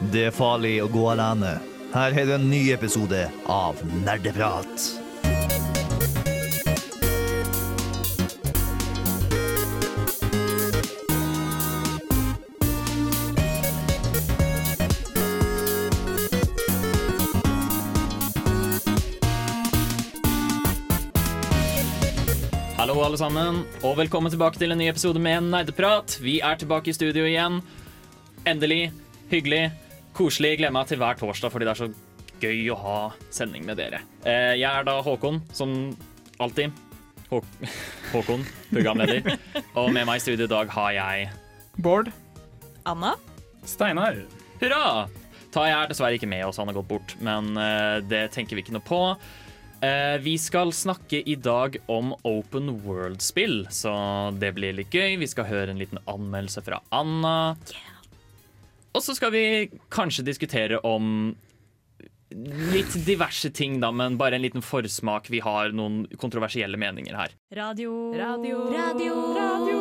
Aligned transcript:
Det 0.00 0.24
er 0.26 0.34
farlig 0.34 0.80
å 0.82 0.88
gå 0.90 1.04
alene. 1.12 1.60
Her 1.94 2.16
er 2.18 2.26
det 2.26 2.34
en 2.34 2.48
ny 2.50 2.72
episode 2.74 3.20
av 3.46 3.78
Nerdeprat. 4.02 4.88
Hallo, 22.74 22.98
alle 22.98 23.20
sammen, 23.20 23.62
og 23.86 23.94
velkommen 24.02 24.34
tilbake 24.34 24.58
til 24.58 24.74
en 24.74 24.82
ny 24.82 24.90
episode 24.90 25.22
med 25.22 25.46
Nerdeprat. 25.54 26.18
Vi 26.18 26.40
er 26.42 26.58
tilbake 26.58 26.90
i 26.90 26.98
studio 26.98 27.30
igjen. 27.30 27.62
Endelig. 28.44 28.90
Hyggelig. 29.30 29.83
Koselig. 30.14 30.56
Gleder 30.60 30.74
meg 30.74 30.88
til 30.90 31.00
hver 31.02 31.18
torsdag 31.18 31.52
fordi 31.54 31.66
det 31.68 31.74
er 31.74 31.82
så 31.84 31.90
gøy 32.44 32.64
å 32.74 32.76
ha 32.80 32.96
sending 33.34 33.64
med 33.66 33.78
dere. 33.80 34.02
Eh, 34.26 34.54
Jeg 34.60 34.68
er 34.70 34.86
da 34.86 34.98
Håkon, 35.02 35.40
som 35.54 35.72
alltid. 36.42 36.72
Hå 37.30 37.40
Håkon, 38.12 38.44
programleder. 38.70 39.36
Og 39.74 39.90
med 39.94 40.06
meg 40.06 40.20
i 40.20 40.24
studio 40.24 40.46
i 40.46 40.52
dag 40.54 40.70
har 40.74 40.92
jeg 40.98 41.30
Bård. 41.82 42.10
Anna? 42.86 43.14
Steinar. 43.66 44.20
Hurra! 44.60 45.06
Tai 45.54 45.68
er 45.70 45.88
dessverre 45.90 46.18
ikke 46.18 46.28
med 46.30 46.42
oss, 46.48 46.58
han 46.58 46.66
har 46.70 46.74
gått 46.76 46.88
bort, 46.90 47.12
men 47.22 47.52
eh, 47.58 48.00
det 48.10 48.24
tenker 48.34 48.58
vi 48.58 48.64
ikke 48.64 48.74
noe 48.74 48.84
på. 48.86 48.98
Eh, 49.86 50.16
vi 50.22 50.34
skal 50.42 50.70
snakke 50.74 51.20
i 51.30 51.36
dag 51.38 51.78
om 51.90 52.12
open 52.26 52.72
world-spill, 52.84 53.64
så 53.74 53.94
det 54.38 54.50
blir 54.56 54.74
litt 54.74 54.94
gøy. 54.94 55.14
Vi 55.22 55.28
skal 55.30 55.46
høre 55.48 55.70
en 55.74 55.78
liten 55.80 56.00
anmeldelse 56.10 56.62
fra 56.66 56.80
Anna. 56.94 57.54
Og 58.94 59.02
så 59.02 59.14
skal 59.16 59.32
vi 59.34 59.44
kanskje 59.92 60.22
diskutere 60.26 60.78
om 60.86 61.34
litt 62.34 62.94
diverse 63.06 63.50
ting, 63.54 63.78
da, 63.82 63.90
men 63.94 64.16
bare 64.18 64.38
en 64.38 64.42
liten 64.42 64.62
forsmak. 64.64 65.28
Vi 65.30 65.40
har 65.44 65.74
noen 65.74 66.04
kontroversielle 66.18 66.78
meninger 66.80 67.14
her. 67.18 67.34
Radio. 67.54 67.92
Radio. 68.18 68.64
Radio. 68.74 69.18
Radio. 69.36 69.78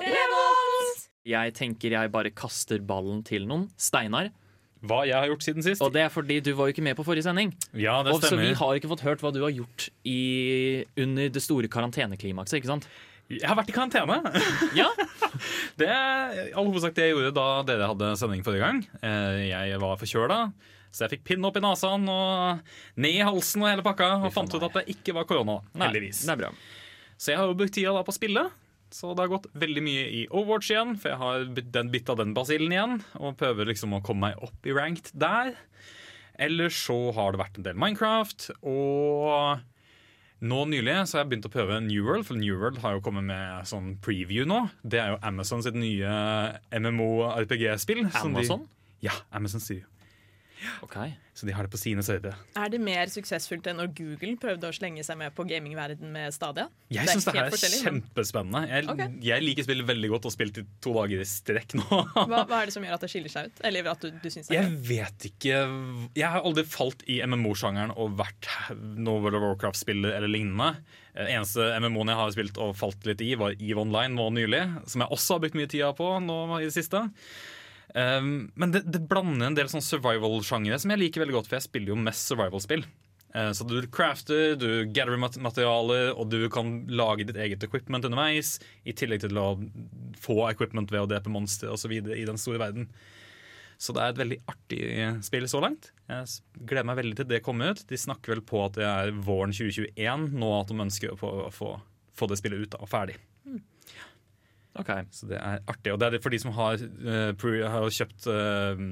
Revolt! 0.00 1.06
Jeg 1.28 1.54
tenker 1.56 1.96
jeg 1.96 2.12
bare 2.12 2.32
kaster 2.32 2.80
ballen 2.84 3.22
til 3.24 3.46
noen. 3.48 3.68
Steinar. 3.80 4.32
Hva 4.80 5.02
jeg 5.04 5.16
har 5.16 5.28
gjort 5.28 5.44
siden 5.44 5.64
sist? 5.64 5.82
Og 5.84 5.92
det 5.92 6.06
er 6.06 6.12
fordi 6.12 6.38
du 6.44 6.54
var 6.56 6.68
jo 6.68 6.74
ikke 6.74 6.84
med 6.84 6.96
på 6.96 7.04
forrige 7.04 7.26
sending. 7.26 7.52
Ja, 7.76 7.98
det 8.00 8.14
stemmer. 8.14 8.16
Og 8.16 8.24
så 8.24 8.40
vi 8.40 8.52
har 8.56 8.80
ikke 8.80 8.92
fått 8.94 9.04
hørt 9.04 9.24
hva 9.24 9.32
du 9.36 9.42
har 9.44 9.52
gjort 9.52 9.90
i, 10.08 10.20
under 10.96 11.28
det 11.28 11.42
store 11.44 11.68
karanteneklimakset, 11.72 12.62
ikke 12.62 12.72
sant? 12.72 12.88
Jeg 13.30 13.46
har 13.46 13.56
vært 13.58 13.70
i 13.70 13.74
karantene. 13.76 14.16
Ja, 14.80 14.88
Det 15.78 15.86
er 15.88 16.50
all 16.58 16.66
hovedsak 16.68 16.96
det 16.96 17.06
jeg 17.08 17.14
gjorde 17.14 17.32
da 17.36 17.46
dere 17.68 17.88
hadde 17.92 18.08
sending 18.18 18.42
forrige 18.46 18.64
gang. 18.66 18.80
Eh, 19.06 19.44
Jeg 19.52 19.78
var 19.82 20.00
forkjøla, 20.00 20.38
så 20.90 21.04
jeg 21.06 21.14
fikk 21.16 21.24
pinn 21.30 21.46
opp 21.46 21.56
i 21.60 21.62
nesen 21.62 22.08
og 22.10 22.64
ned 22.98 23.14
i 23.20 23.22
halsen 23.26 23.62
og 23.62 23.70
hele 23.70 23.84
pakka. 23.86 24.08
Og 24.26 24.34
fant 24.34 24.50
ut 24.56 24.66
at 24.66 24.80
det 24.80 24.88
ikke 24.96 25.14
var 25.16 25.28
korona, 25.30 25.60
heldigvis. 25.78 26.24
det 26.26 26.34
er 26.34 26.42
bra. 26.42 26.50
Så 27.20 27.30
jeg 27.34 27.38
har 27.38 27.46
jo 27.50 27.56
brukt 27.60 27.74
tida 27.76 27.94
da 27.94 28.02
på 28.06 28.10
å 28.14 28.16
spille. 28.18 28.46
Så 28.90 29.12
det 29.14 29.22
har 29.22 29.30
gått 29.30 29.46
veldig 29.54 29.82
mye 29.86 30.04
i 30.18 30.20
Overwatch 30.34 30.72
igjen, 30.72 30.96
for 30.98 31.12
jeg 31.12 31.20
har 31.20 31.44
den 31.54 31.68
den 31.70 31.92
av 32.10 32.16
den 32.18 32.32
basillen 32.34 32.72
igjen. 32.74 32.96
Og 33.22 33.36
prøver 33.38 33.68
liksom 33.70 33.94
å 33.94 34.02
komme 34.02 34.32
meg 34.32 34.42
opp 34.42 34.66
i 34.66 34.74
ranked 34.74 35.12
der. 35.14 35.52
Ellers 36.40 36.74
så 36.88 36.96
har 37.14 37.30
det 37.30 37.38
vært 37.44 37.60
en 37.60 37.68
del 37.68 37.78
Minecraft. 37.78 38.48
Og 38.66 39.60
nå 40.40 40.64
nylig 40.70 40.96
så 41.08 41.18
har 41.18 41.24
jeg 41.24 41.30
begynt 41.34 41.48
å 41.48 41.52
prøve 41.52 41.78
New 41.84 42.06
World, 42.06 42.26
for 42.28 42.38
New 42.40 42.56
World 42.56 42.80
har 42.84 42.96
jo 42.96 43.04
kommet 43.04 43.26
med 43.28 43.68
sånn 43.68 43.94
preview 44.04 44.46
nå. 44.48 44.62
Det 44.82 45.02
er 45.02 45.14
jo 45.14 45.20
Amazon 45.26 45.64
sitt 45.66 45.76
nye 45.76 46.14
MMO-RPG-spill. 46.72 48.06
Amazon? 48.22 48.64
Ja, 49.04 49.16
Amazon 49.36 49.60
Studio. 49.64 49.89
Ok. 50.84 50.96
Så 51.34 51.46
de 51.48 51.54
har 51.56 51.64
det 51.64 51.70
på 51.72 51.78
sine 51.80 52.02
servere. 52.04 52.36
Er 52.58 52.68
det 52.72 52.80
mer 52.82 53.08
suksessfullt 53.08 53.64
enn 53.70 53.78
når 53.80 53.92
Google 53.96 54.34
prøvde 54.40 54.68
å 54.68 54.74
slenge 54.76 55.00
seg 55.06 55.16
med 55.20 55.32
på 55.36 55.46
gamingverden 55.48 56.10
med 56.12 56.34
Stadia? 56.36 56.66
Jeg 56.92 57.08
syns 57.08 57.28
det 57.28 57.34
her 57.36 57.46
er 57.48 57.76
kjempespennende. 57.80 58.62
Jeg, 58.68 58.88
okay. 58.92 59.14
jeg 59.24 59.46
liker 59.46 59.64
spillet 59.64 59.88
veldig 59.88 60.10
godt 60.12 60.28
og 60.28 60.34
spilt 60.34 60.60
i 60.60 60.64
to 60.84 60.92
dager 60.98 61.22
i 61.22 61.28
strekk 61.28 61.76
nå. 61.80 62.00
Hva, 62.14 62.42
hva 62.44 62.60
er 62.60 62.68
det 62.68 62.74
som 62.74 62.84
gjør 62.84 62.98
at 62.98 63.06
det 63.06 63.12
skiller 63.12 63.32
seg 63.32 63.48
ut? 63.48 63.62
Eller 63.70 63.88
at 63.94 64.04
du, 64.04 64.10
du 64.12 64.28
syns 64.28 64.50
det 64.50 64.56
er 64.56 64.58
Jeg 64.58 64.72
det? 64.72 64.80
vet 64.90 65.28
ikke 65.30 65.60
Jeg 66.18 66.32
har 66.34 66.44
aldri 66.44 66.66
falt 66.68 67.06
i 67.08 67.20
MMO-sjangeren 67.24 67.94
og 67.96 68.18
vært 68.20 68.50
noe 68.76 69.22
World 69.24 69.38
of 69.38 69.46
Warcraft-spiller 69.46 70.18
eller 70.18 70.32
lignende. 70.32 70.74
Eneste 71.14 71.70
MMO-en 71.80 72.12
jeg 72.12 72.20
har 72.20 72.34
spilt 72.36 72.60
og 72.60 72.76
falt 72.78 73.08
litt 73.08 73.24
i, 73.24 73.32
var 73.40 73.56
EVE 73.56 73.80
Online 73.80 74.12
nå 74.12 74.28
nylig. 74.36 74.60
Som 74.90 75.06
jeg 75.06 75.16
også 75.16 75.38
har 75.38 75.46
brukt 75.46 75.56
mye 75.58 75.70
tid 75.72 75.88
på 75.96 76.12
nå 76.26 76.38
i 76.58 76.68
det 76.68 76.76
siste. 76.76 77.06
Um, 77.94 78.50
men 78.54 78.70
det, 78.74 78.84
det 78.86 79.00
blander 79.10 79.48
en 79.48 79.56
del 79.58 79.70
sånn 79.72 79.82
survival-sjangere 79.82 80.78
som 80.78 80.92
jeg 80.94 81.00
liker 81.00 81.24
veldig 81.24 81.34
godt, 81.40 81.48
for 81.50 81.58
jeg 81.58 81.66
spiller 81.66 81.92
jo 81.94 81.96
mest 81.98 82.28
survival-spill. 82.30 82.84
Eh, 83.34 83.52
Så 83.54 83.66
du 83.66 83.76
crafter, 83.90 84.56
du 84.58 84.84
gatherer 84.90 85.18
mat- 85.18 85.38
materialer, 85.42 86.12
og 86.18 86.28
du 86.30 86.48
kan 86.50 86.84
lage 86.90 87.26
ditt 87.28 87.36
eget 87.38 87.62
equipment 87.66 88.04
underveis. 88.06 88.56
I 88.86 88.92
tillegg 88.94 89.22
til 89.24 89.38
å 89.38 89.48
få 90.18 90.38
equipment 90.50 90.90
ved 90.90 91.02
å 91.04 91.08
drepe 91.10 91.30
monstre 91.30 91.70
osv. 91.70 91.90
i 91.94 92.24
den 92.26 92.38
store 92.38 92.58
verden. 92.62 92.88
Så 93.80 93.94
det 93.96 94.02
er 94.02 94.10
et 94.12 94.18
veldig 94.20 94.38
artig 94.50 94.80
spill 95.24 95.46
så 95.48 95.62
langt. 95.64 95.90
Jeg 96.10 96.66
gleder 96.68 96.84
meg 96.90 96.98
veldig 97.00 97.16
til 97.16 97.28
det 97.30 97.42
kommer 97.46 97.70
ut. 97.72 97.86
De 97.88 97.96
snakker 97.96 98.34
vel 98.34 98.42
på 98.44 98.60
at 98.66 98.74
det 98.76 98.84
er 98.84 99.10
våren 99.24 99.54
2021 99.56 100.26
nå 100.36 100.50
at 100.60 100.68
de 100.68 100.82
ønsker 100.84 101.14
å 101.14 101.16
få, 101.16 101.30
få, 101.54 101.70
få 102.12 102.28
det 102.28 102.36
spillet 102.42 102.66
ut 102.66 102.74
da, 102.74 102.82
og 102.84 102.90
ferdig. 102.92 103.16
Ok. 104.78 104.90
Så 105.10 105.26
det 105.30 105.38
er 105.40 105.62
artig. 105.70 105.92
Og 105.94 105.98
det 106.00 106.06
er 106.08 106.16
det 106.16 106.22
for 106.22 106.34
de 106.34 106.38
som 106.42 106.52
har, 106.56 106.82
uh, 106.82 107.32
pre, 107.40 107.56
har 107.66 107.88
kjøpt 107.96 108.28
uh, 108.30 108.84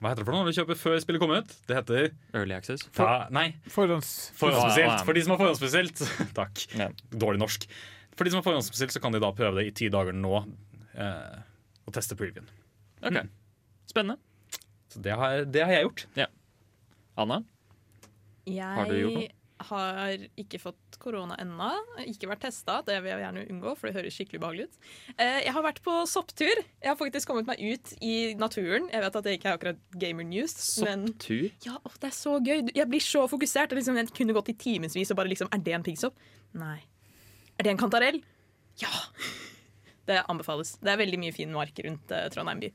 Hva 0.00 0.10
heter 0.10 0.22
det 0.22 0.26
for 0.26 0.34
noe 0.34 0.42
når 0.42 0.50
du 0.50 0.58
kjøper 0.60 0.80
før 0.80 0.98
spillet 1.04 1.22
kommer 1.22 1.44
ut? 1.44 1.54
Det 1.68 1.78
heter 1.78 2.08
Early 2.34 2.56
access. 2.56 2.82
ja, 2.98 3.28
Nei, 3.34 3.52
Forhånds... 3.70 4.32
forhåndsbestilt. 4.38 4.88
Ja, 4.88 4.96
ja. 4.98 5.04
For 5.06 5.14
de 5.14 5.22
som 5.22 5.34
har 5.36 5.42
forhåndsbestilt 5.44 6.02
Takk. 6.40 6.64
Ja. 6.78 6.88
Dårlig 7.14 7.42
norsk. 7.44 7.68
For 8.18 8.26
de 8.26 8.34
som 8.34 8.42
har 8.42 8.48
forhåndsbestilt, 8.48 8.92
så 8.92 9.00
kan 9.04 9.14
de 9.14 9.22
da 9.22 9.30
prøve 9.36 9.60
det 9.60 9.70
i 9.70 9.76
ti 9.82 9.88
dager 9.92 10.16
nå. 10.16 10.42
Uh, 10.92 11.38
og 11.86 11.94
teste 11.96 12.18
previewen. 12.18 12.50
Ok. 13.02 13.22
Spennende. 13.90 14.18
Så 14.92 15.00
det 15.02 15.14
har, 15.16 15.46
det 15.48 15.62
har 15.64 15.72
jeg 15.72 15.86
gjort. 15.86 16.04
Anna? 17.22 17.38
Har 18.48 18.90
du 18.90 18.98
gjort 18.98 19.16
noe? 19.16 19.28
Jeg 19.62 19.68
har 19.68 20.22
ikke 20.42 20.58
fått 20.58 20.91
korona 21.02 21.36
ennå. 21.42 21.68
Ikke 22.06 22.28
vært 22.30 22.44
testa, 22.46 22.78
det 22.86 22.96
vil 23.02 23.10
jeg 23.12 23.22
gjerne 23.24 23.42
unngå, 23.52 23.72
for 23.78 23.88
det 23.90 23.96
høres 23.98 24.14
skikkelig 24.16 24.40
behagelig 24.44 24.66
ut. 24.68 24.78
Eh, 25.16 25.40
Jeg 25.44 25.52
har 25.56 25.64
vært 25.66 25.80
på 25.84 25.96
sopptur. 26.10 26.62
Jeg 26.82 26.88
har 26.92 26.96
faktisk 27.00 27.28
kommet 27.28 27.50
meg 27.50 27.60
ut 27.60 27.92
i 28.00 28.14
naturen. 28.38 28.86
Jeg 28.92 29.04
vet 29.04 29.18
at 29.20 29.26
det 29.28 29.34
ikke 29.38 29.50
er 29.52 29.58
akkurat 29.58 29.82
gamer 29.98 30.24
news, 30.30 30.54
men 30.86 31.06
Sopptur? 31.10 31.50
ja, 31.66 31.76
åh, 31.84 31.96
det 32.00 32.10
er 32.12 32.16
så 32.16 32.36
gøy. 32.38 32.62
Jeg 32.74 32.88
blir 32.88 33.02
så 33.04 33.26
fokusert. 33.30 33.72
Er 33.74 33.82
Liksom, 33.82 33.96
jeg 34.00 34.14
kunne 34.14 34.34
gått 34.38 34.48
i 34.54 34.58
timevis 34.58 35.10
og 35.10 35.18
bare 35.18 35.28
liksom 35.34 35.48
Er 35.52 35.58
det 35.58 35.74
en 35.74 35.82
piggsopp? 35.86 36.14
Nei. 36.54 36.78
Er 37.58 37.66
det 37.66 37.74
en 37.74 37.82
kantarell? 37.82 38.22
Ja! 38.80 38.88
Det 40.06 40.16
anbefales. 40.26 40.72
Det 40.82 40.90
er 40.90 40.98
veldig 40.98 41.18
mye 41.22 41.32
fin 41.34 41.52
mark 41.54 41.76
rundt 41.84 42.10
eh, 42.10 42.24
Trondheim 42.34 42.58
by. 42.64 42.70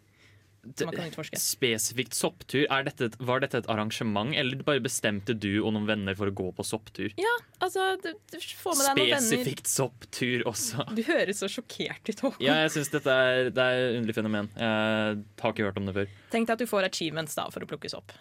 Som 0.75 0.89
man 0.89 0.95
kan 0.97 1.07
utforske. 1.11 1.39
Spesifikt 1.39 2.13
sopptur. 2.17 2.65
Er 2.73 2.83
dette, 2.87 3.07
var 3.23 3.39
dette 3.43 3.61
et 3.61 3.69
arrangement, 3.71 4.33
eller 4.35 4.59
bare 4.67 4.81
bestemte 4.83 5.35
du 5.37 5.61
og 5.61 5.71
noen 5.75 5.87
venner 5.87 6.17
for 6.17 6.27
å 6.31 6.33
gå 6.35 6.49
på 6.57 6.65
sopptur? 6.67 7.13
Ja, 7.21 7.33
altså 7.63 7.85
du, 8.03 8.09
du 8.33 8.37
får 8.39 8.75
med 8.75 8.83
deg 8.89 8.97
noen 8.99 9.11
venner. 9.13 9.27
Spesifikt 9.29 9.71
sopptur 9.71 10.43
også. 10.49 10.87
Du 10.97 11.03
høres 11.07 11.39
så 11.43 11.49
sjokkert 11.51 12.11
ut, 12.11 12.19
Håkon. 12.25 12.43
Ja, 12.43 12.57
jeg 12.65 12.73
syns 12.75 12.91
dette 12.93 13.13
er, 13.13 13.51
det 13.53 13.63
er 13.67 13.83
et 13.85 13.99
underlig 14.01 14.17
fenomen. 14.17 14.49
Jeg 14.57 15.21
har 15.43 15.53
ikke 15.55 15.69
hørt 15.69 15.79
om 15.81 15.87
det 15.91 15.95
før. 16.01 16.11
Tenk 16.33 16.49
deg 16.49 16.57
at 16.57 16.65
du 16.65 16.69
får 16.73 16.89
achievements 16.89 17.37
da 17.37 17.47
for 17.53 17.63
å 17.63 17.69
plukkes 17.69 17.95
opp. 17.97 18.15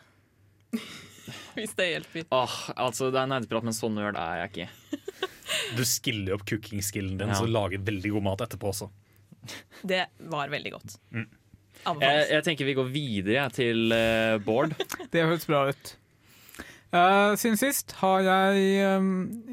Hvis 1.57 1.73
det 1.78 1.89
hjelper. 1.91 2.27
Åh, 2.37 2.57
altså, 2.77 3.09
Det 3.15 3.19
er 3.23 3.31
nerdeprat, 3.33 3.65
men 3.67 3.75
sånn 3.75 3.97
nerd 3.99 4.19
er 4.21 4.45
jeg 4.45 4.53
ikke. 4.53 5.01
Du 5.78 5.83
skiller 5.87 6.34
opp 6.37 6.45
cooking-skillen 6.47 7.17
din, 7.19 7.31
Ja. 7.33 7.39
så 7.39 7.47
lager 7.49 7.83
veldig 7.83 8.13
god 8.17 8.25
mat 8.28 8.45
etterpå 8.47 8.71
også. 8.73 8.91
Det 9.87 10.05
var 10.31 10.51
veldig 10.51 10.73
godt. 10.75 10.97
Mm. 11.15 11.27
Jeg, 11.86 12.27
jeg 12.33 12.47
tenker 12.47 12.68
vi 12.68 12.74
går 12.78 12.91
videre 12.91 13.38
jeg, 13.38 13.54
til 13.60 13.94
uh, 13.94 14.42
Bård. 14.44 14.74
Det 15.12 15.24
høres 15.24 15.47
bra 15.48 15.68
ut. 15.71 15.97
Uh, 16.94 17.34
siden 17.34 17.59
sist 17.59 17.91
har 17.98 18.21
jeg 18.22 18.98
um, 19.00 19.09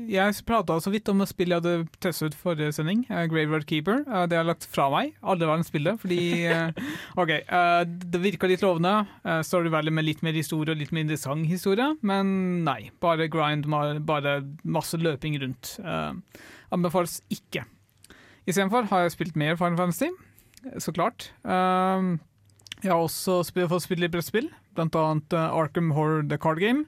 Jeg 0.05 0.35
prata 0.45 0.75
så 0.79 0.91
vidt 0.93 1.09
om 1.09 1.23
et 1.23 1.31
spill 1.31 1.49
jeg 1.49 1.63
hadde 1.63 1.87
testet 2.03 2.29
ut 2.29 2.37
forrige 2.37 2.75
sending, 2.75 3.01
uh, 3.09 3.23
Graveyard 3.25 3.65
Keeper. 3.67 4.03
Uh, 4.05 4.23
det 4.29 4.37
har 4.37 4.43
jeg 4.43 4.49
lagt 4.51 4.67
fra 4.69 4.85
meg, 4.93 5.15
alle 5.25 5.49
verdens 5.49 5.71
spillet, 5.73 5.97
fordi 5.99 6.19
OK, 7.21 7.31
eh, 7.33 7.81
det 8.13 8.21
virka 8.21 8.49
litt 8.49 8.63
lovende. 8.63 8.93
Uh, 9.25 9.41
Storyvalley 9.45 9.93
med 9.93 10.05
litt 10.07 10.21
mer 10.25 10.37
historie 10.37 10.75
og 10.75 10.79
litt 10.79 10.93
mer 10.93 11.07
interessant 11.07 11.49
historie, 11.49 11.89
men 12.05 12.63
nei. 12.67 12.91
Bare 13.03 13.27
grind, 13.33 13.65
bare 14.05 14.37
masse 14.63 14.99
løping 15.01 15.39
rundt. 15.41 15.75
Uh, 15.81 16.13
anbefales 16.73 17.19
ikke. 17.33 17.65
Istedenfor 18.45 18.87
har 18.91 19.05
jeg 19.05 19.17
spilt 19.17 19.39
mer 19.39 19.57
Final 19.57 19.79
Fantasy, 19.79 20.11
så 20.79 20.93
klart. 20.95 21.31
Um, 21.43 22.19
jeg 22.83 22.91
har 22.91 22.99
også 22.99 23.41
spilt, 23.47 23.69
fått 23.71 23.85
spille 23.85 24.05
litt 24.05 24.13
brettspill, 24.15 24.49
blant 24.75 24.95
annet 24.99 25.35
uh, 25.37 25.55
Arkham 25.55 25.93
Horror 25.95 26.27
The 26.27 26.39
Card 26.41 26.59
Game. 26.63 26.85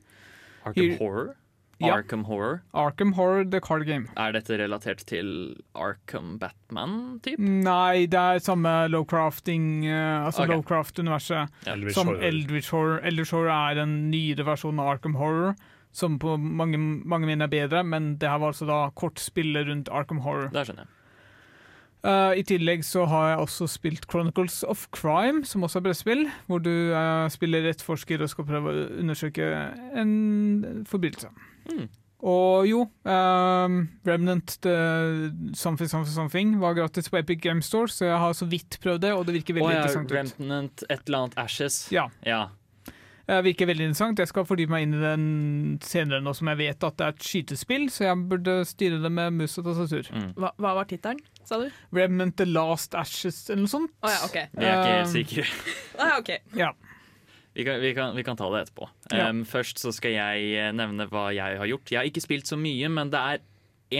Arkham 0.66 0.95
Her 0.95 1.01
Horror? 1.01 1.33
Ja. 1.77 1.98
Arkham 1.98 2.24
Horror. 2.24 2.62
Arkham 2.74 3.13
Horror 3.13 3.44
The 3.51 3.60
Card 3.60 3.86
Game. 3.86 4.07
Er 4.16 4.31
dette 4.31 4.57
relatert 4.57 5.04
til 5.10 5.30
Arkham 5.75 6.38
Batman-typ? 6.39 7.39
Nei, 7.39 8.06
det 8.07 8.19
er 8.19 8.39
samme 8.44 8.72
lowcrafting, 8.92 9.83
eh, 9.83 10.25
altså 10.25 10.45
okay. 10.45 10.56
lowcraft-universet 10.56 11.68
Eldritch 11.68 11.98
Som 11.98 12.13
Horror. 12.13 12.24
Eldritch 12.24 12.72
Horror. 12.72 13.00
Eldritch 13.04 13.36
Horror 13.36 13.51
er 13.57 13.83
en 13.83 13.95
nyere 14.12 14.48
versjon 14.48 14.80
av 14.80 14.94
Arkham 14.95 15.19
Horror, 15.19 15.56
som 15.95 16.16
på 16.19 16.38
mange, 16.39 16.80
mange 16.80 17.27
mener 17.27 17.50
er 17.50 17.51
bedre, 17.51 17.83
men 17.83 18.13
det 18.19 18.31
her 18.31 18.39
var 18.39 18.56
altså 18.56 18.68
da 18.69 18.80
kortspillet 18.95 19.68
rundt 19.68 19.92
Arkham 19.92 20.24
Horror. 20.24 20.48
Det 20.56 20.68
skjønner 20.69 20.88
jeg. 20.88 20.94
Eh, 22.06 22.40
I 22.40 22.46
tillegg 22.46 22.86
så 22.86 23.07
har 23.10 23.31
jeg 23.31 23.44
også 23.48 23.68
spilt 23.72 24.07
Chronicles 24.12 24.62
of 24.69 24.86
Crime, 24.94 25.46
som 25.48 25.66
også 25.66 25.81
er 25.81 25.88
brettspill, 25.88 26.25
hvor 26.46 26.62
du 26.62 26.72
uh, 26.94 27.25
spiller 27.34 27.66
etterforsker 27.72 28.22
og 28.22 28.30
skal 28.30 28.48
prøve 28.48 28.72
å 28.72 28.88
undersøke 29.02 29.48
en 29.98 30.84
forbrytelse. 30.90 31.31
Mm. 31.72 31.88
Og 32.25 32.66
jo, 32.66 32.84
eh, 33.06 33.74
Remnant 34.07 34.54
the 34.66 34.75
Something 35.54 35.90
Something 35.90 36.13
Something 36.13 36.54
var 36.62 36.78
gratis 36.78 37.10
på 37.10 37.19
Epic 37.19 37.42
Game 37.44 37.62
Store, 37.62 37.90
så 37.92 38.08
jeg 38.08 38.22
har 38.22 38.34
så 38.34 38.48
vidt 38.50 38.80
prøvd 38.81 39.04
det, 39.04 39.12
og 39.13 39.25
det 39.28 39.36
virker 39.36 39.58
veldig 39.58 39.68
oh, 39.68 39.74
ja, 39.74 39.81
interessant 39.84 40.13
ut. 40.13 40.18
Remnant 40.18 40.86
et 40.90 41.04
eller 41.06 41.25
annet 41.25 41.38
Ashes. 41.44 41.81
Ja. 41.94 42.08
Ja. 42.25 42.48
Det 43.25 43.38
virker 43.48 43.69
veldig 43.72 43.88
interessant. 43.89 44.19
Jeg 44.22 44.30
skal 44.30 44.45
fordype 44.45 44.74
meg 44.74 44.86
inn 44.86 44.95
i 44.98 45.01
den 45.01 45.27
senere 45.86 46.22
nå 46.22 46.33
som 46.38 46.50
jeg 46.51 46.60
vet 46.60 46.86
at 46.86 46.98
det 47.00 47.07
er 47.07 47.16
et 47.16 47.25
skytespill, 47.25 47.88
så 47.94 48.07
jeg 48.07 48.25
burde 48.30 48.57
styre 48.69 49.00
det 49.01 49.12
med 49.18 49.39
mus 49.39 49.57
og 49.62 49.66
tastatur. 49.69 50.12
Mm. 50.13 50.27
Hva, 50.38 50.51
hva 50.62 50.74
var 50.80 50.89
tittelen, 50.89 51.24
sa 51.48 51.57
du? 51.63 51.66
Remnant 51.95 52.38
the 52.38 52.45
Last 52.45 52.98
Ashes 52.98 53.42
eller 53.50 53.63
noe 53.66 53.74
sånt. 53.74 53.95
Oh, 54.06 54.12
ja, 54.13 54.22
OK. 54.27 54.38
Vi 54.54 54.69
er 54.69 54.75
ikke 54.75 54.92
helt 54.92 55.06
Um, 55.06 55.16
sikre. 55.16 55.48
ah, 56.01 56.18
okay. 56.19 56.39
ok. 56.45 56.60
Ja. 56.62 56.72
Vi 57.56 57.63
kan, 57.63 57.80
vi, 57.81 57.94
kan, 57.98 58.16
vi 58.16 58.24
kan 58.27 58.38
ta 58.38 58.50
det 58.51 58.66
etterpå. 58.66 58.89
Ja. 59.10 59.30
Um, 59.30 59.45
først 59.48 59.80
så 59.80 59.94
skal 59.95 60.13
jeg 60.18 60.50
eh, 60.60 60.72
nevne 60.75 61.07
hva 61.10 61.30
jeg 61.33 61.62
har 61.62 61.69
gjort. 61.69 61.92
Jeg 61.92 62.01
har 62.01 62.10
ikke 62.10 62.24
spilt 62.25 62.50
så 62.51 62.57
mye, 62.60 62.89
men 62.92 63.13
det 63.13 63.22
er 63.22 63.45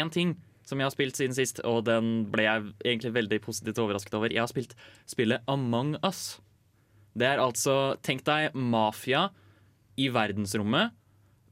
én 0.02 0.12
ting 0.12 0.36
som 0.66 0.82
jeg 0.82 0.88
har 0.90 0.94
spilt 0.94 1.18
siden 1.18 1.36
sist, 1.38 1.62
og 1.66 1.86
den 1.86 2.26
ble 2.34 2.46
jeg 2.48 2.72
egentlig 2.84 3.14
veldig 3.16 3.40
positivt 3.46 3.80
overrasket 3.82 4.18
over. 4.18 4.34
Jeg 4.34 4.42
har 4.42 4.50
spilt 4.52 4.74
spillet 5.10 5.46
Among 5.52 5.96
Us. 6.06 6.40
Det 7.16 7.28
er 7.30 7.40
altså, 7.40 7.96
tenk 8.04 8.24
deg 8.28 8.56
mafia 8.60 9.30
i 9.98 10.10
verdensrommet, 10.12 10.92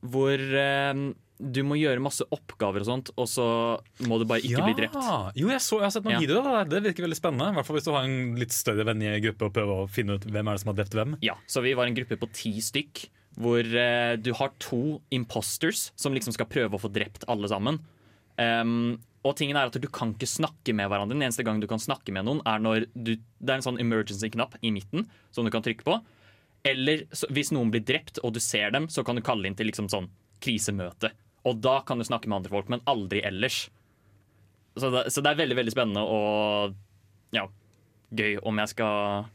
hvor 0.04 0.36
eh, 0.38 1.04
du 1.44 1.60
må 1.68 1.76
gjøre 1.80 2.04
masse 2.04 2.24
oppgaver 2.36 2.84
og 2.84 2.88
sånt, 2.88 3.10
og 3.20 3.28
så 3.28 3.46
må 4.08 4.18
du 4.20 4.26
bare 4.30 4.44
ikke 4.44 4.64
bli 4.64 4.76
drept. 4.78 5.00
Jo, 5.40 5.48
jeg, 5.52 5.64
så, 5.64 5.80
jeg 5.80 5.88
har 5.88 5.94
sett 5.96 6.06
noen 6.08 6.16
Ja. 6.18 6.20
videoer. 6.24 6.50
av 6.52 6.70
Det 6.70 6.78
Det 6.78 6.84
virker 6.90 7.08
veldig 7.08 7.18
spennende. 7.20 7.50
I 7.52 7.56
hvert 7.58 7.68
fall 7.68 7.78
hvis 7.80 7.88
du 7.88 7.92
har 7.96 8.04
en 8.08 8.36
litt 8.40 8.52
større 8.56 8.86
vennegruppe 8.88 9.48
og 9.48 9.54
prøver 9.56 9.82
å 9.84 9.90
finne 9.92 10.16
ut 10.20 10.28
hvem 10.28 10.48
er 10.48 10.54
det 10.60 10.62
som 10.64 10.72
har 10.74 10.78
drept 10.82 10.94
hvem. 11.00 11.18
Ja, 11.24 11.36
så 11.48 11.64
vi 11.64 11.74
var 11.80 11.88
en 11.88 11.96
gruppe 11.98 12.20
på 12.20 12.30
ti 12.36 12.54
stykk 12.64 13.06
Hvor 13.40 13.64
eh, 13.66 14.14
du 14.22 14.30
har 14.38 14.52
to 14.62 15.02
imposters 15.10 15.88
Som 15.98 16.14
liksom 16.14 16.36
skal 16.36 16.46
prøve 16.46 16.78
å 16.78 16.82
få 16.84 16.92
drept 16.94 17.24
alle 17.28 17.48
sammen 17.50 17.80
Em, 18.38 19.00
Og 19.24 19.36
tingen 19.40 19.56
er 19.56 19.70
at 19.72 19.78
du 19.80 19.88
kan 19.88 20.12
ikke 20.16 20.28
snakke 20.28 20.74
med 20.76 20.90
hverandre 20.92 21.16
Den 21.16 21.24
eneste 21.24 21.46
gang 21.48 21.62
du 21.64 21.68
kan 21.72 21.80
snakke 21.80 22.12
med 22.16 22.26
noen 22.28 22.42
Er 22.50 22.60
når 22.60 22.88
du, 22.92 23.14
det 23.40 23.50
er 23.54 23.60
en 23.62 23.66
sånn 23.66 23.80
emergency-knapp 23.80 24.58
i 24.62 24.72
midten 24.76 25.06
Som 25.32 25.48
du 25.48 25.52
kan 25.54 25.64
trykke 25.64 25.86
på 25.88 25.96
Eller 26.68 27.06
så, 27.16 27.30
hvis 27.32 27.54
noen 27.56 27.72
blir 27.72 27.86
drept 27.88 28.20
og 28.24 28.34
du 28.36 28.42
ser 28.44 28.74
dem 28.76 28.90
Så 28.92 29.06
kan 29.08 29.16
du 29.16 29.24
kalle 29.24 29.48
inn 29.48 29.56
til 29.56 29.70
liksom 29.72 29.88
sånn 29.92 30.10
krisemøte 30.44 31.14
Og 31.48 31.62
da 31.64 31.78
kan 31.88 32.00
du 32.00 32.08
snakke 32.08 32.28
med 32.28 32.42
andre 32.42 32.52
folk 32.52 32.68
Men 32.74 32.84
aldri 32.92 33.24
ellers 33.24 33.70
Så 34.76 34.92
det, 34.92 35.06
så 35.16 35.24
det 35.24 35.32
er 35.32 35.40
veldig, 35.46 35.60
veldig 35.62 35.76
spennende 35.78 36.04
Og 36.04 36.76
ja, 37.34 37.48
gøy 38.14 38.36
om 38.44 38.60
jeg 38.62 38.74
skal 38.76 39.30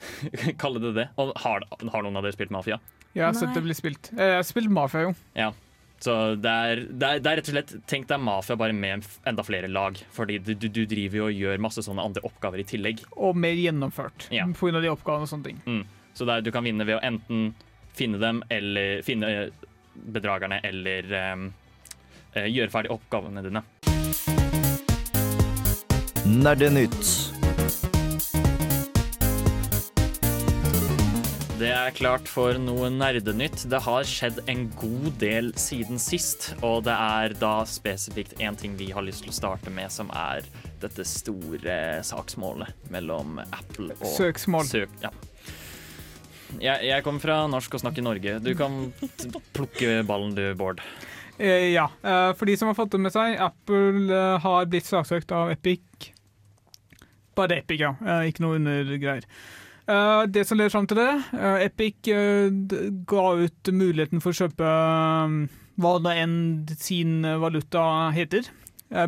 kalle 0.62 0.80
det 0.82 0.94
det. 0.96 1.04
Og 1.20 1.34
har, 1.44 1.62
har 1.92 2.02
noen 2.06 2.16
av 2.18 2.24
dere 2.24 2.34
spilt 2.34 2.50
Mafia? 2.54 2.78
Jeg 3.14 3.26
har 3.26 3.34
sett 3.36 3.52
det 3.54 3.62
bli 3.64 3.74
spilt. 3.76 4.08
Eh, 4.16 4.22
Jeg 4.32 4.38
har 4.40 4.46
spilt 4.48 4.70
Mafia, 4.72 5.02
jo. 5.08 5.12
Ja. 5.36 5.50
Så 6.00 6.12
det 6.40 6.48
er, 6.48 6.80
det, 6.88 7.06
er, 7.06 7.18
det 7.20 7.28
er 7.28 7.36
rett 7.40 7.48
og 7.50 7.52
slett 7.52 7.72
Tenk 7.90 8.06
deg 8.08 8.22
Mafia 8.24 8.54
bare 8.56 8.72
med 8.72 9.04
enda 9.28 9.44
flere 9.44 9.68
lag. 9.68 9.98
Fordi 10.16 10.38
du, 10.40 10.54
du, 10.56 10.68
du 10.72 10.82
driver 10.88 11.18
jo 11.20 11.26
og 11.28 11.36
gjør 11.36 11.60
masse 11.60 11.84
sånne 11.84 12.06
andre 12.08 12.22
oppgaver 12.24 12.62
i 12.62 12.64
tillegg. 12.64 13.02
Og 13.20 13.36
mer 13.36 13.58
gjennomført, 13.60 14.30
Ja. 14.32 14.46
på 14.48 14.70
grunn 14.70 14.80
av 14.80 14.86
de 14.86 14.92
oppgavene 14.94 15.28
og 15.28 15.32
sånne 15.32 15.50
ting. 15.50 15.60
Mm. 15.66 15.82
Så 16.16 16.24
det 16.24 16.38
er, 16.38 16.46
du 16.46 16.50
kan 16.54 16.64
vinne 16.64 16.86
ved 16.88 16.96
å 16.96 17.02
enten 17.04 17.50
finne 17.96 18.20
dem, 18.22 18.40
eller 18.50 19.02
finne 19.04 19.50
bedragerne, 20.14 20.60
eller 20.64 21.12
eh, 21.20 22.46
gjøre 22.48 22.72
ferdig 22.72 22.94
oppgavene 22.96 23.44
dine. 23.44 23.62
Nerdenytt. 26.24 27.39
Det 31.60 31.68
er 31.68 31.92
klart 31.92 32.24
for 32.24 32.56
noe 32.56 32.86
nerdenytt. 32.88 33.66
Det 33.68 33.82
har 33.84 34.06
skjedd 34.08 34.38
en 34.48 34.62
god 34.80 35.10
del 35.20 35.50
siden 35.60 36.00
sist, 36.00 36.54
og 36.64 36.86
det 36.86 36.94
er 36.94 37.34
da 37.36 37.66
spesifikt 37.68 38.40
én 38.40 38.56
ting 38.56 38.78
vi 38.78 38.86
har 38.96 39.04
lyst 39.04 39.26
til 39.26 39.32
å 39.34 39.36
starte 39.36 39.68
med, 39.68 39.92
som 39.92 40.08
er 40.16 40.48
dette 40.80 41.04
store 41.04 41.76
saksmålet 42.08 42.88
mellom 42.88 43.42
Apple 43.44 43.92
og 43.98 44.08
Søksmål. 44.14 44.70
Søk, 44.70 44.96
ja. 45.04 45.12
Jeg, 46.56 46.80
jeg 46.88 47.04
kommer 47.04 47.26
fra 47.26 47.38
Norsk 47.52 47.76
og 47.76 47.84
snakker 47.84 48.08
Norge. 48.08 48.38
Du 48.40 48.54
kan 48.56 48.80
plukke 49.58 50.00
ballen 50.08 50.32
du, 50.32 50.46
Bård. 50.56 50.80
Eh, 51.36 51.74
ja. 51.74 51.90
Eh, 52.00 52.32
for 52.40 52.48
de 52.48 52.56
som 52.56 52.72
har 52.72 52.80
fått 52.80 52.96
det 52.96 53.04
med 53.04 53.12
seg, 53.12 53.36
Apple 53.36 54.08
eh, 54.08 54.40
har 54.48 54.72
blitt 54.72 54.88
saksøkt 54.88 55.36
av 55.36 55.52
Epic. 55.52 56.08
Bare 57.36 57.60
Epic, 57.60 57.84
ja. 57.84 57.92
Ikke 58.24 58.48
noe 58.48 58.56
undergreier. 58.56 59.28
Eh, 59.88 60.22
det 60.28 60.44
som 60.46 60.58
leder 60.58 60.72
fram 60.72 60.86
til 60.86 60.98
det, 61.00 61.10
uh, 61.34 61.58
Epic 61.64 62.10
uh, 62.12 62.50
ga 63.08 63.24
ut 63.40 63.70
muligheten 63.72 64.22
for 64.22 64.32
å 64.34 64.38
kjøpe 64.42 64.66
eh, 64.66 65.36
hva 65.80 65.92
da 66.04 66.14
enn 66.20 66.66
sin 66.76 67.22
valuta 67.40 68.10
heter, 68.14 68.48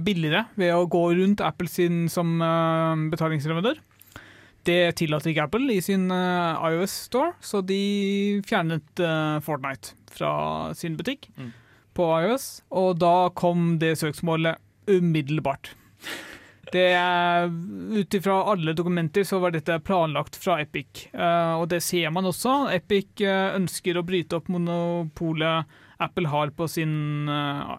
billigere 0.06 0.44
ved 0.54 0.70
å 0.76 0.86
gå 0.86 1.02
rundt 1.18 1.40
Apple 1.42 1.66
sin 1.68 2.06
som 2.08 2.36
uh, 2.40 2.94
betalingsleverandør. 3.12 3.80
Det 4.62 4.94
tillater 5.00 5.32
ikke 5.32 5.48
Apple 5.48 5.74
i 5.74 5.80
sin 5.82 6.06
iOS 6.06 6.94
Store, 7.08 7.32
så 7.42 7.64
de 7.66 8.40
fjernet 8.46 9.02
Fortnite 9.42 9.96
fra 10.14 10.70
sin 10.78 10.94
butikk 10.94 11.26
Mm. 11.34 11.50
på 11.98 12.06
iOS, 12.22 12.62
og 12.70 13.00
da 13.02 13.28
kom 13.34 13.80
det 13.82 13.96
søksmålet 13.98 14.62
umiddelbart. 14.86 15.72
Det 16.72 16.88
Ut 17.92 18.14
ifra 18.16 18.38
alle 18.52 18.72
dokumenter 18.72 19.26
så 19.28 19.38
var 19.42 19.52
dette 19.52 19.76
planlagt 19.84 20.38
fra 20.40 20.58
Epic, 20.62 21.06
eh, 21.12 21.54
og 21.58 21.68
det 21.68 21.82
ser 21.84 22.10
man 22.14 22.28
også. 22.30 22.70
Epic 22.72 23.20
eh, 23.20 23.52
ønsker 23.58 23.98
å 24.00 24.04
bryte 24.06 24.38
opp 24.38 24.48
monopolet 24.52 25.68
Apple 26.02 26.32
har 26.32 26.50
på 26.56 26.68
sin 26.70 27.28
eh, 27.30 27.76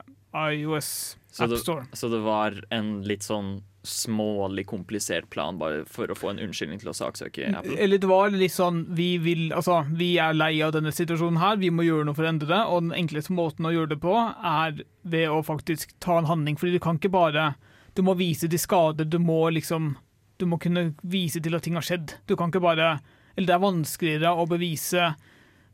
iOS 0.54 1.18
Så 1.34 1.45
App 1.45 1.50
det, 1.56 1.62
Store. 1.66 1.86
så 1.94 2.10
det 2.13 2.22
var 2.24 2.62
en 2.74 3.00
litt 3.07 3.25
sånn 3.25 3.62
smålig 3.84 4.63
komplisert 4.69 5.28
plan 5.30 5.57
bare 5.60 5.81
for 5.92 6.07
å 6.07 6.16
få 6.16 6.30
en 6.31 6.40
unnskyldning 6.40 6.80
til 6.80 6.94
å 6.94 6.95
saksøke 6.95 7.50
Apple? 7.50 7.75
Eller 7.84 8.00
det 8.00 8.07
var 8.07 8.31
litt 8.31 8.56
sånn 8.56 8.85
vi, 8.95 9.18
vil, 9.19 9.50
altså, 9.52 9.81
vi 9.92 10.14
er 10.23 10.38
lei 10.38 10.54
av 10.64 10.71
denne 10.78 10.94
situasjonen 10.95 11.42
her, 11.42 11.59
vi 11.59 11.73
må 11.73 11.83
gjøre 11.83 12.07
noe 12.07 12.16
for 12.16 12.23
å 12.23 12.31
endre 12.31 12.47
det. 12.47 12.62
Og 12.71 12.85
den 12.85 12.95
enkleste 13.02 13.35
måten 13.35 13.68
å 13.68 13.73
gjøre 13.73 13.92
det 13.92 14.00
på, 14.06 14.16
er 14.16 14.80
ved 15.04 15.28
å 15.33 15.42
faktisk 15.44 15.92
ta 16.04 16.21
en 16.21 16.30
handling. 16.30 16.56
Fordi 16.62 16.78
du 16.78 16.83
kan 16.83 17.02
ikke 17.02 17.12
bare 17.12 17.50
Du 17.95 18.02
må 18.06 18.16
vise 18.18 18.50
til 18.50 18.59
skader, 18.59 19.06
du 19.06 19.19
må 19.19 19.50
liksom 19.54 19.95
Du 20.40 20.47
må 20.50 20.57
kunne 20.57 20.95
vise 21.06 21.40
til 21.40 21.54
at 21.56 21.64
ting 21.64 21.76
har 21.78 21.85
skjedd. 21.85 22.16
Du 22.28 22.35
kan 22.35 22.50
ikke 22.50 22.64
bare 22.64 23.00
Eller 23.38 23.47
det 23.47 23.56
er 23.56 23.64
vanskeligere 23.64 24.33
å 24.33 24.47
bevise 24.50 25.14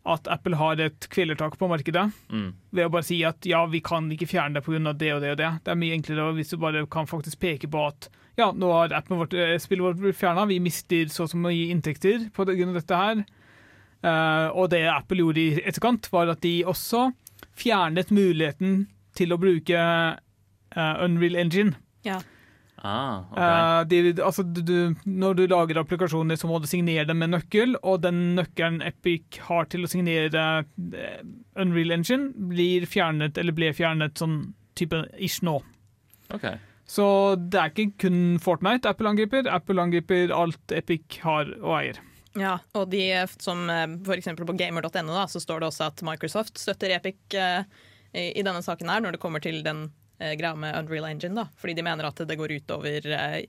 at 0.10 0.28
Apple 0.32 0.56
har 0.56 0.80
et 0.80 1.08
kvelertak 1.12 1.58
på 1.60 1.68
markedet 1.68 2.12
Mm. 2.32 2.54
ved 2.72 2.86
å 2.86 2.90
bare 2.90 3.04
si 3.04 3.24
at 3.24 3.46
ja, 3.46 3.66
vi 3.66 3.82
kan 3.82 4.10
ikke 4.10 4.28
fjerne 4.28 4.56
det 4.56 4.64
pga. 4.64 4.94
det 4.98 5.14
og 5.14 5.22
det 5.22 5.32
og 5.32 5.38
det. 5.38 5.60
Det 5.64 5.72
er 5.72 5.76
mye 5.76 5.94
enklere 5.94 6.34
hvis 6.34 6.50
du 6.50 6.58
bare 6.58 6.86
kan 6.88 7.06
faktisk 7.06 7.40
peke 7.40 7.68
på 7.68 7.88
at 7.88 8.10
ja, 8.38 8.52
nå 8.56 8.72
har 8.72 8.94
appen 8.96 9.18
vårt, 9.20 9.34
eh, 9.34 9.58
spillet 9.60 9.84
vårt 9.84 10.00
blitt 10.00 10.16
fjerna, 10.16 10.48
vi 10.48 10.60
mister 10.60 11.06
så 11.12 11.24
og 11.24 11.30
så 11.30 11.38
mye 11.38 11.70
inntekter 11.70 12.30
av 12.40 12.74
dette 12.74 12.96
her. 12.96 13.26
Uh, 14.00 14.48
og 14.56 14.70
det 14.72 14.86
Apple 14.88 15.20
gjorde 15.20 15.42
i 15.42 15.62
etterkant, 15.68 16.08
var 16.14 16.30
at 16.32 16.40
de 16.40 16.64
også 16.64 17.10
fjernet 17.60 18.14
muligheten 18.16 18.88
til 19.14 19.34
å 19.36 19.38
bruke 19.42 19.76
uh, 19.76 21.04
Unreal 21.04 21.36
Engine. 21.36 21.76
Ah, 22.82 23.26
okay. 23.32 24.00
Eh, 24.00 24.14
de, 24.14 24.22
altså, 24.24 24.44
du, 24.44 24.62
du, 24.64 24.96
når 25.06 25.36
du 25.36 25.44
lager 25.52 25.82
applikasjoner, 25.82 26.40
så 26.40 26.48
må 26.48 26.62
du 26.64 26.68
signere 26.70 27.08
dem 27.10 27.20
med 27.20 27.34
nøkkel, 27.34 27.76
og 27.84 28.04
den 28.06 28.38
nøkkelen 28.38 28.80
Epic 28.86 29.42
har 29.50 29.68
til 29.72 29.84
å 29.84 29.92
signere 29.92 30.46
eh, 30.96 31.20
Unreal 31.60 31.98
Engine, 31.98 32.32
blir 32.52 32.88
fjernet, 32.90 33.38
eller 33.40 33.56
ble 33.56 33.74
fjernet 33.76 34.20
sånn 34.20 34.42
type 34.80 35.04
ish 35.20 35.44
nå. 35.44 35.58
Okay. 36.32 36.60
Så 36.90 37.06
det 37.52 37.60
er 37.60 37.74
ikke 37.74 38.06
kun 38.08 38.22
Fortnite 38.42 38.90
Apple 38.90 39.12
angriper. 39.12 39.50
Apple 39.52 39.82
angriper 39.84 40.32
alt 40.34 40.74
Epic 40.74 41.20
har 41.26 41.52
og 41.60 41.74
eier. 41.82 42.00
Ja, 42.40 42.60
og 42.78 42.94
de 42.94 43.04
eh, 43.12 43.38
som 43.44 43.68
f.eks. 43.68 44.32
på 44.40 44.56
gamer.no 44.56 45.26
så 45.28 45.44
står 45.44 45.62
det 45.62 45.74
også 45.74 45.90
at 45.92 46.04
Microsoft 46.08 46.62
støtter 46.62 46.96
Epic 46.96 47.20
i, 47.36 48.30
i 48.32 48.46
denne 48.46 48.62
saken 48.64 48.90
her, 48.90 49.04
når 49.04 49.18
det 49.18 49.22
kommer 49.22 49.44
til 49.44 49.60
den 49.66 49.90
greia 50.20 50.56
med 50.60 50.76
Unreal 50.76 51.10
Engine, 51.10 51.36
da. 51.36 51.48
Fordi 51.58 51.74
de 51.78 51.86
mener 51.86 52.10
at 52.10 52.22
det 52.28 52.38
går 52.40 52.52
utover 52.60 53.06
eh, 53.16 53.42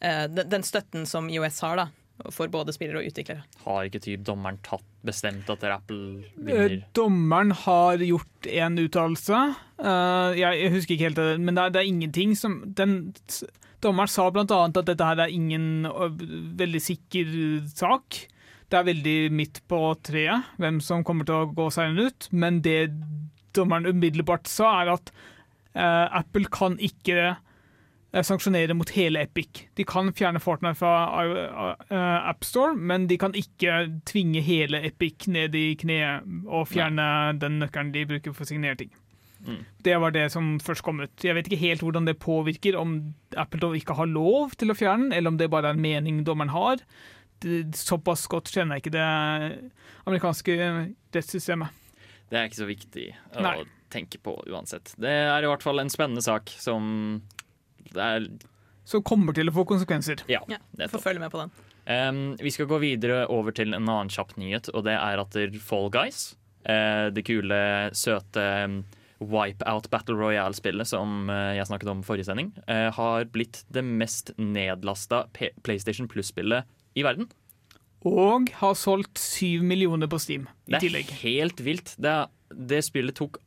eh, 0.00 0.24
den, 0.30 0.48
den 0.52 0.66
støtten 0.66 1.06
som 1.08 1.30
IOS 1.32 1.60
har, 1.64 1.76
da. 1.80 1.86
for 2.30 2.48
både 2.52 2.72
spillere 2.76 3.00
og 3.02 3.08
utviklere. 3.10 3.42
Har 3.64 3.88
ikke 3.88 4.02
typ 4.04 4.22
dommeren 4.26 4.60
tatt 4.62 4.86
bestemt 5.04 5.48
at 5.50 5.64
Apple 5.64 6.22
Eh, 6.22 6.44
vinner? 6.46 6.76
Dommeren 6.94 7.50
har 7.64 8.04
gjort 8.04 8.46
en 8.46 8.78
uttalelse. 8.78 9.40
Eh, 9.80 10.38
jeg, 10.38 10.60
jeg 10.62 10.74
husker 10.76 10.94
ikke 10.96 11.08
helt 11.08 11.20
det, 11.20 11.28
men 11.40 11.56
det 11.56 11.64
er, 11.64 11.74
det 11.74 11.82
er 11.82 11.92
ingenting 11.92 12.36
som 12.38 12.60
den, 12.78 12.98
Dommeren 13.84 14.08
sa 14.08 14.30
annet 14.30 14.78
at 14.80 14.86
dette 14.88 15.04
her 15.04 15.18
er 15.26 15.32
ingen 15.32 15.84
veldig 16.56 16.80
sikker 16.80 17.34
sak. 17.68 18.22
Det 18.72 18.78
er 18.78 18.86
veldig 18.88 19.18
midt 19.36 19.60
på 19.68 19.78
treet 20.00 20.54
hvem 20.56 20.80
som 20.80 21.04
kommer 21.04 21.28
til 21.28 21.42
å 21.42 21.50
gå 21.52 21.66
seieren 21.74 22.00
ut, 22.08 22.28
men 22.32 22.62
det 22.64 22.94
dommeren 23.54 23.86
umiddelbart 23.86 24.48
sa, 24.50 24.70
er 24.82 24.94
at 24.96 25.12
eh, 25.12 25.33
Apple 25.74 26.48
kan 26.54 26.76
ikke 26.78 27.18
eh, 28.14 28.22
sanksjonere 28.22 28.76
mot 28.78 28.90
hele 28.94 29.24
Epic. 29.26 29.64
De 29.76 29.86
kan 29.88 30.12
fjerne 30.14 30.42
Fortnite 30.42 30.78
fra 30.78 30.94
uh, 31.90 32.28
AppStore, 32.30 32.76
men 32.78 33.08
de 33.10 33.18
kan 33.18 33.34
ikke 33.34 33.80
tvinge 34.06 34.42
hele 34.44 34.84
Epic 34.86 35.26
ned 35.26 35.56
i 35.58 35.72
kneet 35.80 36.26
og 36.46 36.68
fjerne 36.70 37.06
den 37.42 37.58
nøkkelen 37.62 37.94
de 37.94 38.06
bruker 38.14 38.36
for 38.36 38.46
å 38.46 38.52
signere 38.52 38.78
ting. 38.84 38.94
Mm. 39.44 39.64
Det 39.84 39.96
var 40.00 40.14
det 40.14 40.28
som 40.32 40.54
først 40.62 40.84
kom 40.84 41.02
ut. 41.04 41.24
Jeg 41.24 41.36
vet 41.36 41.48
ikke 41.50 41.60
helt 41.60 41.82
hvordan 41.84 42.06
det 42.08 42.16
påvirker, 42.22 42.78
om 42.80 42.96
Apple 43.36 43.74
ikke 43.76 43.96
har 43.98 44.08
lov 44.08 44.54
til 44.58 44.72
å 44.72 44.78
fjerne 44.78 45.10
den, 45.10 45.18
eller 45.18 45.34
om 45.34 45.40
det 45.40 45.50
bare 45.52 45.72
er 45.72 45.76
en 45.76 45.84
mening 45.84 46.22
dommeren 46.24 46.54
har. 46.54 46.80
Det, 47.44 47.74
såpass 47.76 48.24
godt 48.30 48.52
kjenner 48.54 48.78
jeg 48.78 48.86
ikke 48.86 48.94
det 48.94 49.08
amerikanske 50.08 50.56
rettssystemet. 51.12 51.82
Det 52.30 52.38
er 52.40 52.48
ikke 52.48 52.62
så 52.62 52.68
viktig 52.68 53.04
Nei. 53.44 53.58
Tenke 53.94 54.20
på 54.22 54.36
uansett. 54.50 54.92
Det 55.00 55.10
er 55.10 55.44
i 55.44 55.50
hvert 55.50 55.64
fall 55.64 55.82
en 55.82 55.92
spennende 55.92 56.24
sak 56.24 56.52
som 56.60 57.22
det 57.94 58.02
er 58.02 58.26
Som 58.84 59.00
kommer 59.06 59.32
til 59.36 59.48
å 59.48 59.54
få 59.54 59.64
konsekvenser. 59.68 60.26
Ja, 60.28 60.42
Ja. 60.50 60.58
Får 60.92 61.00
følge 61.00 61.22
med 61.22 61.32
på 61.32 61.40
den. 61.40 61.54
Um, 61.84 62.36
vi 62.40 62.50
skal 62.52 62.68
gå 62.68 62.78
videre 62.80 63.26
over 63.32 63.52
til 63.52 63.74
en 63.76 63.84
annen 63.84 64.10
kjapp 64.12 64.34
nyhet, 64.40 64.70
og 64.72 64.84
det 64.84 64.96
er 64.96 65.20
at 65.20 65.36
Fall 65.60 65.90
Guys, 65.92 66.34
uh, 66.68 67.08
det 67.12 67.24
kule, 67.28 67.60
søte 67.96 68.44
Wipeout 69.20 69.88
Battle 69.92 70.16
Royale-spillet 70.16 70.88
som 70.88 71.28
uh, 71.32 71.52
jeg 71.56 71.68
snakket 71.68 71.92
om 71.92 72.02
forrige 72.04 72.28
sending, 72.28 72.52
uh, 72.68 72.90
har 72.96 73.28
blitt 73.32 73.62
det 73.72 73.84
mest 73.84 74.32
nedlasta 74.36 75.26
PlayStation 75.64 76.08
Plus-spillet 76.08 76.64
i 76.96 77.04
verden. 77.04 77.28
Og 78.04 78.50
har 78.60 78.76
solgt 78.76 79.20
syv 79.20 79.64
millioner 79.64 80.08
på 80.12 80.20
Steam 80.20 80.44
i 80.44 80.48
tillegg. 80.48 80.68
Det 80.68 80.76
er 80.76 80.86
tillegg. 80.88 81.12
helt 81.22 81.64
vilt. 81.64 81.94
Det, 81.96 82.16
det 82.52 82.82
spillet 82.84 83.16
tok 83.16 83.40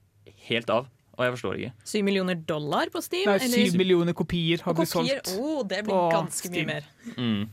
helt 0.49 0.69
av, 0.73 0.87
og 1.17 1.23
jeg 1.25 1.33
forstår 1.37 1.59
ikke. 1.61 1.71
Syv 1.93 2.03
millioner 2.07 2.35
dollar 2.49 2.91
på 2.93 3.01
Steam? 3.05 3.29
Er 3.33 3.39
syv 3.43 3.77
millioner 3.79 4.13
kopier 4.17 4.61
har 4.65 4.75
blitt 4.77 4.91
kopier? 4.93 5.21
solgt. 5.23 5.39
Oh, 5.39 5.63
det 5.67 5.83
blir 5.87 6.11
ganske 6.13 6.49
Steam. 6.51 6.67
mye 6.67 6.73
mer. 6.75 6.91
Mm. 7.17 7.47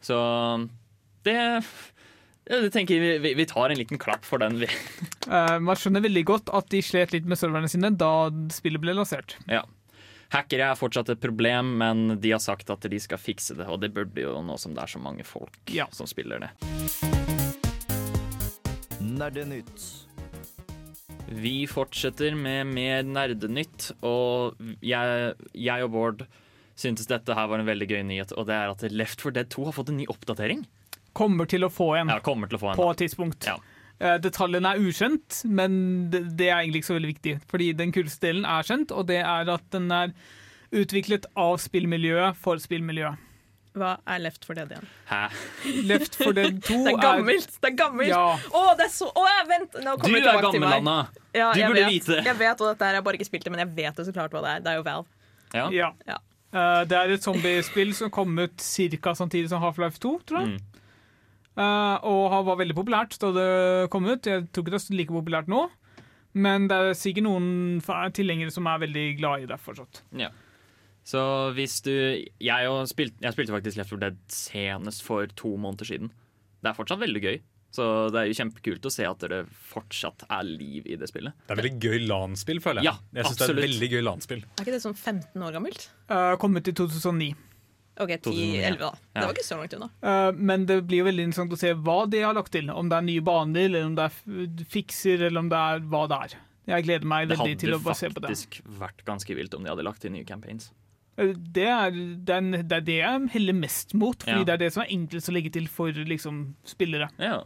Så 0.00 0.16
det 1.28 1.36
jeg 2.50 2.70
tenker 2.74 2.96
jeg 2.98 3.20
vi, 3.22 3.30
vi 3.38 3.44
tar 3.46 3.70
en 3.70 3.78
liten 3.78 3.98
klapp 4.00 4.24
for 4.26 4.42
den. 4.42 4.56
Vi. 4.62 4.66
Eh, 5.30 5.58
man 5.62 5.76
skjønner 5.78 6.02
veldig 6.02 6.22
godt 6.26 6.48
at 6.56 6.66
de 6.72 6.80
slet 6.82 7.12
litt 7.14 7.26
med 7.28 7.38
serverne 7.38 7.68
sine 7.70 7.92
da 7.94 8.08
spillet 8.50 8.80
ble 8.82 8.96
lansert. 8.96 9.36
Ja. 9.46 9.60
Hackere 10.32 10.72
er 10.72 10.78
fortsatt 10.80 11.12
et 11.12 11.20
problem, 11.22 11.76
men 11.78 12.16
de 12.22 12.32
har 12.34 12.40
sagt 12.42 12.70
at 12.74 12.82
de 12.90 12.98
skal 12.98 13.20
fikse 13.22 13.54
det. 13.58 13.68
Og 13.70 13.78
det 13.84 13.92
burde 13.94 14.24
jo 14.24 14.32
nå 14.42 14.56
som 14.58 14.74
det 14.74 14.82
er 14.82 14.90
så 14.90 14.98
mange 15.02 15.22
folk 15.28 15.60
Ja. 15.70 15.86
som 15.94 16.08
spiller 16.10 16.42
det. 16.42 16.50
Nerdenytt. 19.00 19.86
Vi 21.28 21.66
fortsetter 21.70 22.34
med 22.34 22.66
mer 22.74 23.02
nerdenytt, 23.06 23.90
og 24.06 24.56
jeg, 24.82 25.34
jeg 25.54 25.84
og 25.86 25.92
Bård 25.94 26.24
syntes 26.80 27.06
dette 27.10 27.34
her 27.36 27.48
var 27.50 27.60
en 27.60 27.68
veldig 27.68 27.88
gøy 27.90 28.02
nyhet, 28.08 28.32
og 28.40 28.48
det 28.48 28.56
er 28.56 28.72
at 28.72 28.82
Left 28.90 29.20
4 29.22 29.34
Dead 29.36 29.50
2 29.52 29.66
har 29.68 29.76
fått 29.76 29.92
en 29.92 30.00
ny 30.00 30.06
oppdatering. 30.10 30.64
Kommer 31.16 31.46
til 31.50 31.66
å 31.66 31.70
få 31.72 31.92
en 32.00 32.10
Ja, 32.10 32.18
kommer 32.24 32.48
til 32.50 32.58
å 32.58 32.62
få 32.62 32.72
en. 32.72 32.78
på 32.80 32.88
et 32.90 33.02
tidspunkt. 33.04 33.46
Ja. 33.46 33.58
Eh, 34.00 34.16
Detaljene 34.22 34.74
er 34.74 34.80
ukjent, 34.80 35.42
men 35.50 36.10
det, 36.10 36.24
det 36.38 36.48
er 36.48 36.62
egentlig 36.62 36.82
ikke 36.82 36.92
så 36.92 36.98
veldig 36.98 37.12
viktig. 37.14 37.34
Fordi 37.50 37.72
den 37.76 37.92
kuleste 37.94 38.26
delen 38.30 38.46
er 38.48 38.66
kjent, 38.66 38.94
og 38.96 39.06
det 39.10 39.20
er 39.20 39.50
at 39.52 39.66
den 39.74 39.90
er 39.92 40.14
utviklet 40.72 41.26
av 41.36 41.58
spillmiljøet 41.60 42.38
for 42.38 42.58
spillmiljøet. 42.62 43.18
Hva 43.78 43.90
er 44.10 44.18
Left 44.24 44.46
for 44.48 44.58
Dead 44.58 44.72
igjen? 44.74 44.86
Hæ? 45.06 45.20
Left 45.86 46.16
for 46.18 46.34
Dead 46.34 46.56
2 46.66 46.78
Det 46.86 46.92
er 46.92 47.02
gammelt! 47.04 47.52
Det 47.54 47.68
er 47.68 47.76
gammelt! 47.78 48.10
Ja. 48.10 48.24
Å, 48.34 48.62
det 48.78 48.88
er 48.88 48.92
så 48.94 49.10
Å, 49.14 49.26
vent! 49.46 49.76
Nå 49.84 49.94
Du 49.94 50.02
kommer 50.02 50.18
er 50.18 50.26
tilbake 50.26 50.40
til 50.56 50.64
gammel, 50.64 50.66
meg. 50.66 50.80
Anna. 50.80 50.96
Ja, 51.36 51.52
Du 51.54 51.60
burde 51.62 51.84
vet, 51.84 51.94
vite. 51.94 52.18
Jeg 52.26 52.38
vet 52.40 52.64
og 52.64 52.72
dette 52.72 52.88
her, 52.88 52.96
jeg 52.96 53.02
har 53.02 53.06
bare 53.06 53.20
ikke 53.20 53.28
spilt 53.28 53.46
det, 53.46 53.52
men 53.54 53.62
jeg 53.62 53.72
vet 53.78 54.02
jo 54.02 54.08
så 54.08 54.16
klart 54.16 54.34
hva 54.34 54.42
det 54.42 54.56
er. 54.56 54.64
Det 54.66 54.72
er 54.72 54.80
jo 54.80 54.86
Valve. 54.88 55.06
Ja. 55.54 55.68
Ja. 55.74 55.92
Ja. 56.10 56.18
Uh, 56.50 56.82
det 56.90 56.98
er 56.98 57.14
et 57.14 57.22
zombiespill 57.26 57.94
som 57.94 58.10
kom 58.10 58.34
ut 58.42 58.58
ca. 58.58 59.14
samtidig 59.14 59.52
som 59.52 59.62
Half-Life 59.62 60.02
2, 60.02 60.14
tror 60.26 60.42
jeg. 60.42 60.56
Mm. 60.58 60.66
Uh, 61.60 61.96
og 62.10 62.46
var 62.48 62.58
veldig 62.58 62.74
populært 62.78 63.14
da 63.22 63.30
det 63.36 63.50
kom 63.94 64.06
ut. 64.10 64.26
Jeg 64.26 64.48
tror 64.50 64.66
ikke 64.66 64.74
det 64.74 64.82
er 64.82 64.98
like 64.98 65.14
populært 65.14 65.50
nå. 65.50 65.68
Men 66.34 66.66
det 66.70 66.76
er 66.78 66.98
sikkert 66.98 67.26
noen 67.26 67.80
tilhengere 68.14 68.54
som 68.54 68.66
er 68.70 68.82
veldig 68.84 69.06
glad 69.18 69.44
i 69.44 69.50
det 69.50 69.58
fortsatt. 69.62 70.02
Ja. 70.18 70.30
Så 71.10 71.20
hvis 71.56 71.80
du 71.82 71.92
Jeg, 71.92 72.70
og 72.70 72.84
spilt, 72.90 73.16
jeg 73.22 73.34
spilte 73.34 73.54
faktisk 73.54 73.80
Left 73.80 73.94
4 73.94 74.02
Dead 74.04 74.18
senest 74.30 75.02
for 75.06 75.26
to 75.38 75.56
måneder 75.58 75.88
siden. 75.88 76.12
Det 76.60 76.70
er 76.70 76.76
fortsatt 76.76 77.00
veldig 77.02 77.22
gøy. 77.24 77.40
Så 77.70 77.84
det 78.10 78.18
er 78.18 78.26
jo 78.26 78.36
kjempekult 78.40 78.86
å 78.88 78.90
se 78.90 79.04
at 79.06 79.26
det 79.30 79.44
fortsatt 79.70 80.24
er 80.26 80.46
liv 80.46 80.88
i 80.90 80.96
det 80.98 81.06
spillet. 81.10 81.36
Det 81.46 81.54
er 81.54 81.60
veldig 81.60 81.76
gøy 81.78 82.00
LAN-spill, 82.10 82.58
føler 82.62 82.82
jeg. 82.82 82.90
Ja, 82.90 83.20
jeg 83.20 83.28
synes 83.28 83.38
det 83.38 83.46
er 83.46 83.60
veldig 83.60 83.88
gøy 83.92 84.02
LAN-spill. 84.02 84.42
Er 84.42 84.64
ikke 84.64 84.74
det 84.74 84.82
sånn 84.82 84.96
15 84.98 85.46
år 85.46 85.54
gammelt? 85.54 85.86
Uh, 86.10 86.34
kommet 86.42 86.66
ut 86.66 86.72
i 86.72 86.74
2009. 86.80 87.30
OK, 88.00 88.12
2009, 88.26 88.42
10-11, 88.58 88.80
da. 88.80 88.90
Ja. 88.90 89.20
Det 89.20 89.24
var 89.28 89.34
ikke 89.36 89.46
så 89.46 89.60
langt 89.60 89.78
unna. 89.78 89.90
Uh, 90.02 90.42
men 90.50 90.66
det 90.66 90.80
blir 90.90 91.04
jo 91.04 91.08
veldig 91.10 91.28
interessant 91.28 91.54
å 91.54 91.60
se 91.62 91.72
hva 91.78 91.98
de 92.10 92.24
har 92.26 92.34
lagt 92.34 92.54
til. 92.56 92.72
Om 92.74 92.90
det 92.90 92.98
er 92.98 93.06
nye 93.06 93.24
baner, 93.30 93.70
eller 93.70 93.86
om 93.86 93.96
det 93.98 94.08
er 94.08 94.66
fikser, 94.74 95.26
eller 95.28 95.44
om 95.44 95.50
det 95.52 95.62
er 95.70 95.86
hva 95.94 96.04
det 96.10 96.20
er. 96.26 96.38
Jeg 96.74 96.86
gleder 96.86 97.10
meg 97.12 97.30
veldig 97.30 97.58
til 97.60 97.76
å 97.76 97.80
bare 97.82 97.98
se 97.98 98.10
på 98.10 98.18
det. 98.18 98.26
Det 98.26 98.34
hadde 98.34 98.42
faktisk 98.42 98.78
vært 98.82 99.06
ganske 99.06 99.38
vilt 99.38 99.54
om 99.54 99.62
de 99.66 99.70
hadde 99.72 99.86
lagt 99.86 100.02
til 100.02 100.14
nye 100.14 100.26
campaigns. 100.26 100.72
Det 101.16 101.66
er, 101.66 101.90
er, 101.90 102.62
det 102.62 102.72
er 102.72 102.84
det 102.86 102.94
jeg 103.00 103.28
heller 103.34 103.52
mest 103.52 103.94
mot, 103.94 104.16
fordi 104.22 104.38
Ja. 104.40 104.44
det 104.44 104.52
er 104.54 104.62
det 104.64 104.72
som 104.72 104.82
er 104.84 104.92
enklest 104.94 105.28
å 105.28 105.34
legge 105.34 105.50
til 105.52 105.66
for 105.68 105.92
liksom, 105.92 106.54
spillere. 106.64 107.10
Ja. 107.18 107.42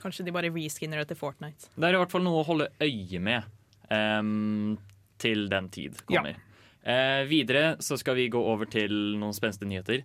Kanskje 0.00 0.24
de 0.24 0.32
bare 0.32 0.50
reskinner 0.50 0.98
det 1.02 1.08
til 1.12 1.16
Fortnite. 1.20 1.68
Det 1.76 1.84
er 1.84 1.94
i 1.94 2.00
hvert 2.00 2.10
fall 2.10 2.24
noe 2.24 2.40
å 2.40 2.46
holde 2.46 2.68
øye 2.80 3.20
med 3.20 3.44
um, 3.90 4.78
til 5.18 5.48
den 5.52 5.68
tid 5.74 6.00
kommer. 6.08 6.38
Eh, 6.82 7.22
videre 7.30 7.76
så 7.84 7.98
skal 8.00 8.16
vi 8.18 8.28
gå 8.32 8.40
over 8.40 8.66
til 8.66 8.90
noen 9.20 9.34
spenstige 9.36 9.68
nyheter. 9.70 10.02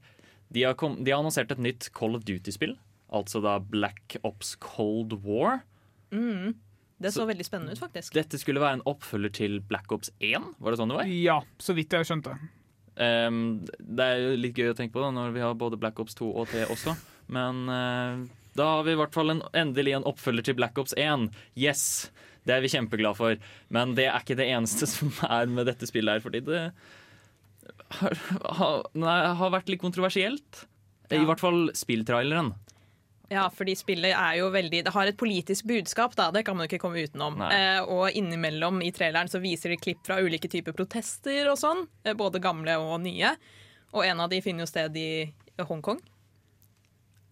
De 0.54 0.64
har, 0.68 0.76
kom, 0.78 1.00
de 1.04 1.12
har 1.12 1.20
annonsert 1.24 1.52
et 1.52 1.58
nytt 1.64 1.90
Call 1.98 2.14
of 2.16 2.24
Duty-spill. 2.28 2.76
Altså 3.10 3.42
da 3.42 3.58
Black 3.64 4.18
Ops 4.28 4.56
Cold 4.62 5.16
War. 5.24 5.62
Mm. 6.12 6.54
Det 7.00 7.12
så, 7.14 7.22
Så- 7.24 7.28
veldig 7.30 7.46
spennende 7.46 7.72
ut, 7.74 7.80
faktisk. 7.80 8.14
Dette 8.14 8.38
skulle 8.38 8.60
være 8.62 8.80
en 8.80 8.86
oppfølger 8.86 9.34
til 9.34 9.60
Black 9.62 9.92
Ops 9.92 10.12
1. 10.20 10.54
Var 10.60 10.72
det 10.72 10.80
sånn 10.80 10.90
det 10.90 10.98
var? 11.00 11.06
Ja, 11.10 11.40
så 11.58 11.74
vidt 11.78 11.90
jeg 11.94 12.06
skjønte. 12.06 12.38
Ehm, 12.98 13.66
det 13.80 14.06
er 14.06 14.24
jo 14.24 14.36
litt 14.42 14.58
gøy 14.58 14.72
å 14.72 14.78
tenke 14.78 14.96
på 14.96 15.04
da, 15.04 15.12
når 15.14 15.36
vi 15.36 15.44
har 15.46 15.58
både 15.58 15.80
Black 15.80 16.00
Ops 16.02 16.18
2 16.18 16.30
og 16.34 16.50
3 16.52 16.68
også. 16.74 16.96
Men 17.34 17.66
uh, 17.70 18.24
da 18.58 18.70
har 18.76 18.86
vi 18.88 18.96
i 18.96 19.00
hvert 19.00 19.16
fall 19.16 19.34
en, 19.34 19.44
endelig 19.58 19.98
en 19.98 20.08
oppfølger 20.10 20.50
til 20.50 20.58
Black 20.60 20.80
Ops 20.82 20.96
1. 20.98 21.30
Yes! 21.60 21.84
Det 22.48 22.56
er 22.56 22.64
vi 22.64 22.72
kjempeglad 22.72 23.18
for. 23.20 23.36
Men 23.74 23.94
det 23.98 24.08
er 24.08 24.22
ikke 24.22 24.38
det 24.40 24.48
eneste 24.50 24.88
som 24.96 25.12
er 25.28 25.52
med 25.52 25.70
dette 25.70 25.90
spillet 25.90 26.18
her, 26.18 26.24
fordi 26.24 26.44
det 26.48 26.64
har, 28.00 28.16
har, 28.60 28.88
nei, 28.98 29.20
har 29.40 29.54
vært 29.54 29.70
litt 29.72 29.84
kontroversielt. 29.84 30.66
I 31.14 31.24
hvert 31.24 31.40
fall 31.40 31.70
spilltraileren. 31.78 32.52
Ja, 33.30 33.50
fordi 33.52 33.74
spillet 33.76 34.14
er 34.16 34.38
jo 34.40 34.48
veldig 34.54 34.86
Det 34.86 34.94
har 34.96 35.10
et 35.10 35.18
politisk 35.20 35.68
budskap, 35.68 36.16
da. 36.16 36.30
Det 36.32 36.46
kan 36.48 36.56
man 36.56 36.64
jo 36.64 36.72
ikke 36.72 36.84
komme 36.86 37.04
utenom. 37.04 37.42
Eh, 37.44 37.80
og 37.84 38.16
innimellom 38.16 38.80
i 38.86 38.92
traileren 38.96 39.28
så 39.32 39.42
viser 39.44 39.74
de 39.74 39.80
klipp 39.82 40.06
fra 40.08 40.22
ulike 40.24 40.48
typer 40.52 40.76
protester 40.76 41.50
og 41.52 41.60
sånn. 41.60 41.84
Eh, 42.06 42.16
både 42.16 42.42
gamle 42.44 42.78
og 42.80 43.02
nye. 43.04 43.34
Og 43.92 44.06
en 44.08 44.24
av 44.24 44.32
de 44.32 44.40
finner 44.44 44.64
jo 44.64 44.72
sted 44.72 44.96
i 45.00 45.10
Hongkong. 45.60 46.00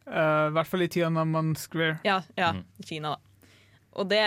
Uh, 0.06 0.52
I 0.52 0.54
hvert 0.54 0.70
fall 0.70 0.86
i 0.86 0.90
Tiananmen 0.92 1.56
Square. 1.58 1.98
Ja, 2.06 2.20
ja 2.38 2.52
mm. 2.54 2.64
Kina, 2.86 3.16
da. 3.16 3.50
Og 3.96 4.10
det 4.12 4.26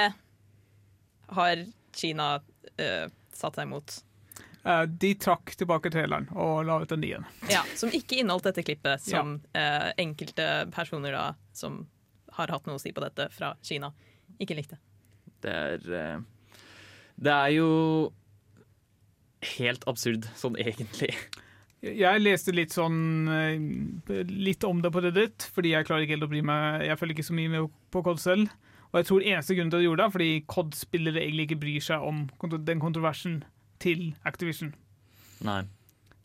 har 1.37 1.64
Kina 1.94 2.28
uh, 2.40 3.06
satt 3.37 3.58
seg 3.58 3.68
imot. 3.68 4.00
Eh, 4.68 4.82
de 4.82 5.14
trakk 5.16 5.54
tilbake 5.56 5.90
traileren 5.92 6.26
og 6.37 6.66
la 6.68 6.76
ut 6.82 6.92
en 6.92 7.00
ny 7.00 7.14
en. 7.16 7.25
Ja, 7.48 7.62
Som 7.78 7.92
ikke 7.94 8.18
inneholdt 8.20 8.50
dette 8.50 8.64
klippet, 8.66 9.00
som 9.00 9.38
eh, 9.56 9.90
enkelte 9.96 10.68
personer 10.75 11.16
da 11.16 11.25
som 11.56 11.87
har 12.37 12.52
hatt 12.52 12.68
noe 12.68 12.76
å 12.76 12.82
si 12.82 12.92
på 12.92 13.02
dette 13.02 13.30
fra 13.34 13.54
Kina, 13.64 13.90
ikke 14.38 14.58
likte. 14.58 14.76
Det 15.40 15.54
er 15.54 15.90
eh, 16.02 16.20
Det 17.16 17.32
er 17.32 17.54
jo 17.56 17.70
helt 19.56 19.87
absurd, 19.88 20.28
sånn 20.37 20.58
egentlig. 20.60 21.14
Jeg 21.78 22.20
leste 22.20 22.50
litt 22.50 22.72
sånn 22.75 23.28
Litt 24.26 24.64
om 24.66 24.80
det 24.82 24.90
på 24.90 24.98
Reddit, 25.04 25.44
fordi 25.54 25.76
jeg 25.76 25.87
klarer 25.87 26.02
ikke 26.02 26.16
helt 26.16 26.26
å 26.26 26.30
bry 26.32 26.40
meg 26.42 26.88
Jeg 26.88 26.98
følger 26.98 27.14
ikke 27.14 27.26
så 27.28 27.37
mye 27.38 27.52
med 27.52 27.68
på 27.94 28.02
COD 28.02 28.18
selv. 28.18 28.56
Og 28.90 28.98
jeg 28.98 29.06
tror 29.06 29.26
eneste 29.28 29.54
grunnen 29.54 29.70
til 29.70 29.78
at 29.78 29.84
jeg 29.84 29.87
gjorde 29.87 30.02
det, 30.02 30.08
er 30.08 30.16
fordi 30.16 30.30
COD-spillere 30.50 31.22
egentlig 31.22 31.46
ikke 31.46 31.60
bryr 31.62 31.87
seg 31.87 32.08
om 32.08 32.25
den 32.66 32.82
kontroversen 32.82 33.38
til 33.82 34.12
Activision. 34.28 34.73
Nei. 35.47 35.62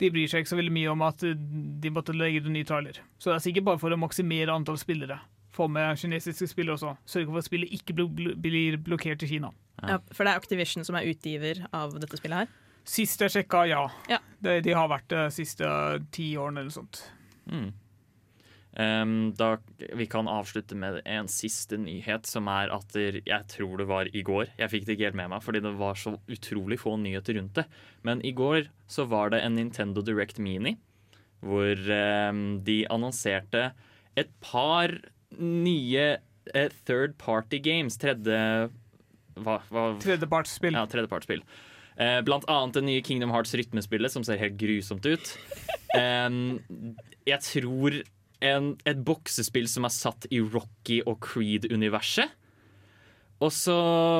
De 0.02 0.10
bryr 0.10 0.30
seg 0.30 0.42
ikke 0.42 0.52
så 0.54 0.58
veldig 0.58 0.74
mye 0.74 0.90
om 0.90 1.04
at 1.06 1.22
eh, 1.26 1.36
de 1.38 1.92
måtte 1.94 2.16
legge 2.16 2.42
ut 2.42 2.48
en 2.50 2.56
ny 2.58 2.64
trailer. 2.66 2.98
Så 3.18 3.30
det 3.30 3.36
er 3.38 3.44
sikkert 3.46 3.68
bare 3.70 3.82
for 3.82 3.94
å 3.94 4.00
maksimere 4.00 4.54
antall 4.54 4.78
spillere. 4.80 5.20
Få 5.54 5.68
med 5.70 6.00
kinesiske 6.00 6.48
spillere 6.50 6.74
også. 6.74 6.96
Sørge 7.06 7.30
for 7.30 7.38
at 7.38 7.46
spillet 7.46 7.76
ikke 7.76 7.94
blir 7.94 8.78
blokkert 8.82 9.22
i 9.22 9.30
Kina. 9.30 9.52
Ja, 9.84 10.00
for 10.10 10.26
det 10.26 10.32
er 10.32 10.40
Activision 10.42 10.86
som 10.86 10.98
er 10.98 11.06
utgiver 11.10 11.62
av 11.74 11.94
dette 12.00 12.18
spillet 12.18 12.44
her. 12.44 12.52
Sist 12.84 13.22
jeg 13.22 13.32
sjekka, 13.32 13.62
ja. 13.70 13.84
Ja. 14.10 14.18
De, 14.44 14.58
de 14.64 14.74
har 14.76 14.90
vært 14.92 15.06
det 15.12 15.28
siste 15.36 15.68
ti 16.12 16.34
årene 16.36 16.60
eller 16.64 16.72
noe 16.72 16.78
sånt. 16.82 17.00
Mm. 17.48 17.70
Da, 18.74 19.48
vi 19.94 20.06
kan 20.10 20.26
avslutte 20.26 20.74
med 20.74 20.96
en 21.06 21.28
siste 21.30 21.76
nyhet, 21.78 22.26
som 22.26 22.48
er 22.50 22.72
at 22.74 22.96
jeg 22.98 23.46
tror 23.52 23.78
det 23.78 23.86
var 23.86 24.08
i 24.10 24.22
går. 24.26 24.48
Jeg 24.58 24.72
fikk 24.72 24.88
det 24.88 24.96
ikke 24.96 25.06
helt 25.06 25.18
med 25.20 25.30
meg, 25.30 25.44
fordi 25.44 25.60
det 25.62 25.72
var 25.78 25.94
så 26.00 26.16
utrolig 26.26 26.80
få 26.82 26.96
nyheter 26.98 27.38
rundt 27.38 27.60
det. 27.60 27.64
Men 28.02 28.18
i 28.26 28.32
går 28.34 28.66
så 28.90 29.06
var 29.06 29.30
det 29.30 29.44
en 29.46 29.54
Nintendo 29.54 30.02
Direct 30.02 30.42
Mini, 30.42 30.74
hvor 31.38 31.78
de 32.66 32.78
annonserte 32.90 33.68
et 34.18 34.34
par 34.42 34.96
nye 35.38 36.06
eh, 36.54 36.70
third 36.86 37.16
party 37.18 37.58
games. 37.62 37.98
Tredje 37.98 38.40
hva, 39.34 39.60
hva, 39.70 39.86
Tredjepartsspill. 40.02 40.76
ja, 40.76 40.84
tredjepartsspill. 40.90 41.42
Eh, 41.94 42.20
blant 42.26 42.46
annet 42.50 42.78
det 42.78 42.84
nye 42.86 43.02
Kingdom 43.06 43.32
Hearts 43.34 43.54
rytmespillet, 43.54 44.12
som 44.12 44.26
ser 44.26 44.40
helt 44.42 44.58
grusomt 44.60 45.06
ut. 45.06 45.34
Em, 45.94 46.58
jeg 47.22 47.38
tror 47.46 48.00
en, 48.44 48.72
et 48.86 49.00
boksespill 49.06 49.68
som 49.70 49.86
er 49.88 49.94
satt 49.94 50.28
i 50.30 50.40
Rocky 50.44 51.00
og 51.08 51.20
Creed-universet. 51.24 52.40
Og 53.42 53.50
så 53.52 53.76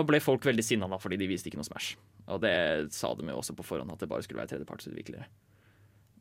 ble 0.09 0.21
folk 0.23 0.45
veldig 0.47 0.65
sinna 0.67 0.89
da, 0.91 0.99
fordi 1.01 1.19
de 1.21 1.29
viste 1.31 1.49
ikke 1.51 1.61
noe 1.61 1.69
Smash. 1.69 1.95
Og 2.33 2.41
det 2.43 2.55
sa 2.97 3.13
de 3.17 3.29
jo 3.29 3.39
også 3.41 3.55
på 3.57 3.67
forhånd, 3.67 3.93
at 3.93 4.01
det 4.03 4.09
bare 4.11 4.25
skulle 4.25 4.41
være 4.43 4.55
tredjepartsutviklere. 4.55 5.29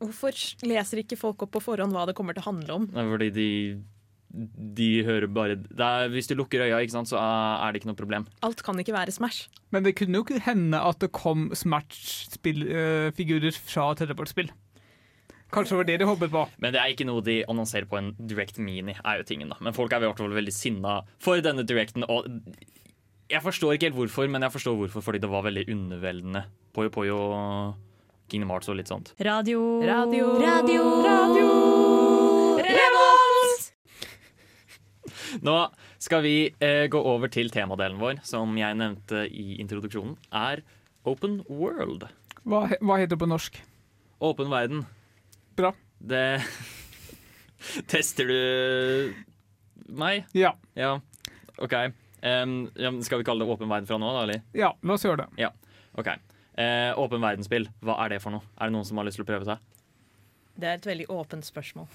Hvorfor 0.02 0.36
leser 0.66 1.00
ikke 1.00 1.18
folk 1.18 1.42
opp 1.46 1.52
på 1.54 1.62
forhånd 1.64 1.94
hva 1.94 2.06
det 2.08 2.16
kommer 2.18 2.36
til 2.36 2.44
å 2.44 2.50
handle 2.50 2.78
om? 2.80 2.86
Fordi 2.92 3.28
de, 3.34 3.48
de 4.78 4.88
hører 5.06 5.28
bare 5.30 5.56
det 5.62 5.86
er, 5.86 6.10
Hvis 6.12 6.28
du 6.28 6.34
lukker 6.36 6.64
øya, 6.66 6.80
ikke 6.82 6.96
sant, 6.96 7.10
så 7.12 7.20
er 7.20 7.72
det 7.72 7.80
ikke 7.80 7.92
noe 7.92 8.00
problem. 8.00 8.26
Alt 8.46 8.64
kan 8.66 8.80
ikke 8.80 8.96
være 8.96 9.14
Smash. 9.14 9.48
Men 9.74 9.86
det 9.86 9.96
kunne 9.98 10.18
jo 10.20 10.26
ikke 10.26 10.44
hende 10.44 10.78
at 10.82 11.00
det 11.02 11.12
kom 11.14 11.48
Smash-figurer 11.56 13.54
fra 13.56 13.88
tredjepartsspill. 13.98 14.52
Kanskje 15.54 15.74
det 15.74 15.78
var 15.80 15.88
det 15.88 15.98
de 16.02 16.08
håpet 16.08 16.32
på. 16.34 16.44
Men 16.60 16.74
det 16.74 16.80
er 16.82 16.90
ikke 16.92 17.06
noe 17.08 17.22
de 17.24 17.38
annonserer 17.48 17.86
på 17.90 17.98
en 18.00 18.12
Direct 18.18 18.58
Mini, 18.58 18.94
er 19.04 19.20
jo 19.20 19.26
tingen 19.28 19.52
da. 19.52 19.58
Men 19.62 19.76
folk 19.76 19.92
er 19.94 20.02
i 20.02 20.08
hvert 20.08 20.18
fall 20.20 20.34
veldig 20.34 20.54
sinna 20.54 20.98
for 21.22 21.38
denne 21.44 21.62
Directen. 21.66 22.04
Og 22.10 22.26
jeg 23.30 23.40
forstår 23.44 23.76
ikke 23.76 23.88
helt 23.92 23.98
hvorfor, 24.02 24.28
men 24.30 24.42
jeg 24.44 24.52
forstår 24.52 24.76
hvorfor, 24.82 25.04
fordi 25.06 25.22
det 25.22 25.30
var 25.32 25.46
veldig 25.46 25.64
underveldende. 25.72 26.44
Poyo 26.74 26.90
Poyo 26.92 27.18
Kingdom 28.28 28.50
Hearts 28.54 28.68
og 28.72 28.76
litt 28.80 28.90
sånt. 28.90 29.12
Radio. 29.22 29.60
Radio. 29.86 30.32
Radio. 30.42 30.82
Radio. 31.06 31.48
Revolt! 32.64 33.70
Nå 35.44 35.56
skal 36.02 36.22
vi 36.24 36.34
eh, 36.62 36.84
gå 36.92 37.00
over 37.00 37.30
til 37.32 37.48
temadelen 37.52 37.98
vår, 38.00 38.20
som 38.26 38.52
jeg 38.58 38.76
nevnte 38.78 39.24
i 39.30 39.56
introduksjonen, 39.62 40.16
er 40.34 40.62
Open 41.08 41.40
World. 41.48 42.06
Hva, 42.44 42.66
he- 42.70 42.78
hva 42.84 42.98
heter 43.00 43.14
det 43.16 43.22
på 43.24 43.28
norsk? 43.30 43.58
Åpen 44.24 44.50
verden. 44.52 44.84
Bra. 45.56 45.70
Det 45.98 46.24
Tester 47.90 48.28
du 48.28 49.14
meg? 49.94 50.24
Ja. 50.36 50.54
Ja, 50.76 50.96
OK. 51.62 51.74
Um, 52.24 52.70
skal 53.04 53.20
vi 53.20 53.26
kalle 53.26 53.44
det 53.44 53.52
åpen 53.52 53.68
verden 53.68 53.88
fra 53.88 53.98
nå, 54.00 54.10
da, 54.16 54.22
eller? 54.24 54.42
ja, 54.56 54.70
la 54.82 54.96
oss 54.96 55.04
gjøre 55.04 55.26
det. 55.36 55.50
OK. 56.00 56.08
Uh, 56.54 56.92
åpen 57.02 57.22
verdensspill, 57.22 57.68
hva 57.84 57.98
er 58.04 58.14
det 58.14 58.20
for 58.24 58.34
noe? 58.34 58.44
Er 58.58 58.70
det 58.70 58.76
noen 58.76 58.86
som 58.88 59.00
har 59.00 59.06
lyst 59.08 59.18
til 59.20 59.26
å 59.26 59.28
prøve 59.28 59.48
seg? 59.48 59.62
Det 60.54 60.68
er 60.70 60.78
et 60.78 60.86
veldig 60.86 61.08
åpent 61.10 61.46
spørsmål. 61.46 61.88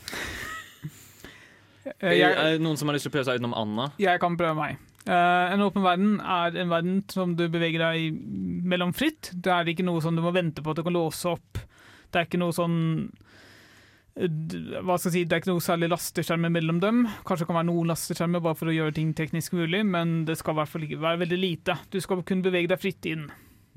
Eh, 1.86 2.12
Jeg, 2.20 2.28
er 2.36 2.58
det 2.58 2.62
noen 2.62 2.78
som 2.78 2.90
har 2.92 2.98
lyst 2.98 3.08
til 3.08 3.14
å 3.14 3.16
prøve 3.16 3.28
seg 3.30 3.40
utenom 3.40 3.56
Anna? 3.58 3.86
jeg 4.02 4.20
kan 4.22 4.36
prøve 4.40 4.58
meg. 4.60 4.82
Uh, 5.08 5.48
en 5.56 5.64
åpen 5.64 5.82
verden 5.86 6.18
er 6.22 6.58
en 6.60 6.70
verden 6.70 6.98
som 7.10 7.32
du 7.40 7.46
beveger 7.50 7.82
deg 7.82 8.02
i 8.04 8.10
mellom 8.70 8.92
fritt. 8.94 9.32
Det 9.34 9.54
er 9.54 9.72
ikke 9.72 9.86
noe 9.88 10.04
som 10.04 10.18
du 10.18 10.22
må 10.22 10.34
vente 10.36 10.62
på 10.62 10.74
at 10.74 10.82
du 10.82 10.86
kan 10.86 10.94
låse 10.98 11.32
opp. 11.32 11.62
Det 12.12 12.20
er 12.20 12.28
ikke 12.28 12.42
noe 12.42 12.54
sånn 12.54 12.76
hva 14.20 14.98
skal 15.00 15.10
jeg 15.10 15.14
si, 15.14 15.22
Det 15.24 15.36
er 15.38 15.42
ikke 15.44 15.52
noe 15.54 15.64
særlig 15.64 15.88
lasteskjermer 15.94 16.52
mellom 16.52 16.80
dem. 16.84 17.06
Kanskje 17.28 17.46
det 17.46 17.50
kan 17.52 17.60
være 17.62 17.70
noen 17.70 17.88
lasteskjermer 17.94 18.42
bare 18.44 18.58
for 18.60 18.68
å 18.72 18.74
gjøre 18.76 18.96
ting 18.98 19.14
teknisk 19.16 19.54
mulig, 19.56 19.86
men 19.88 20.26
det 20.28 20.36
skal 20.42 20.58
i 20.58 20.60
hvert 20.60 20.72
fall 20.74 20.84
ikke 20.88 21.00
være 21.06 21.22
veldig 21.22 21.40
lite. 21.40 21.78
Du 21.94 22.00
skal 22.04 22.24
kunne 22.28 22.44
bevege 22.44 22.68
deg 22.74 22.82
fritt 22.84 23.08
inn. 23.08 23.30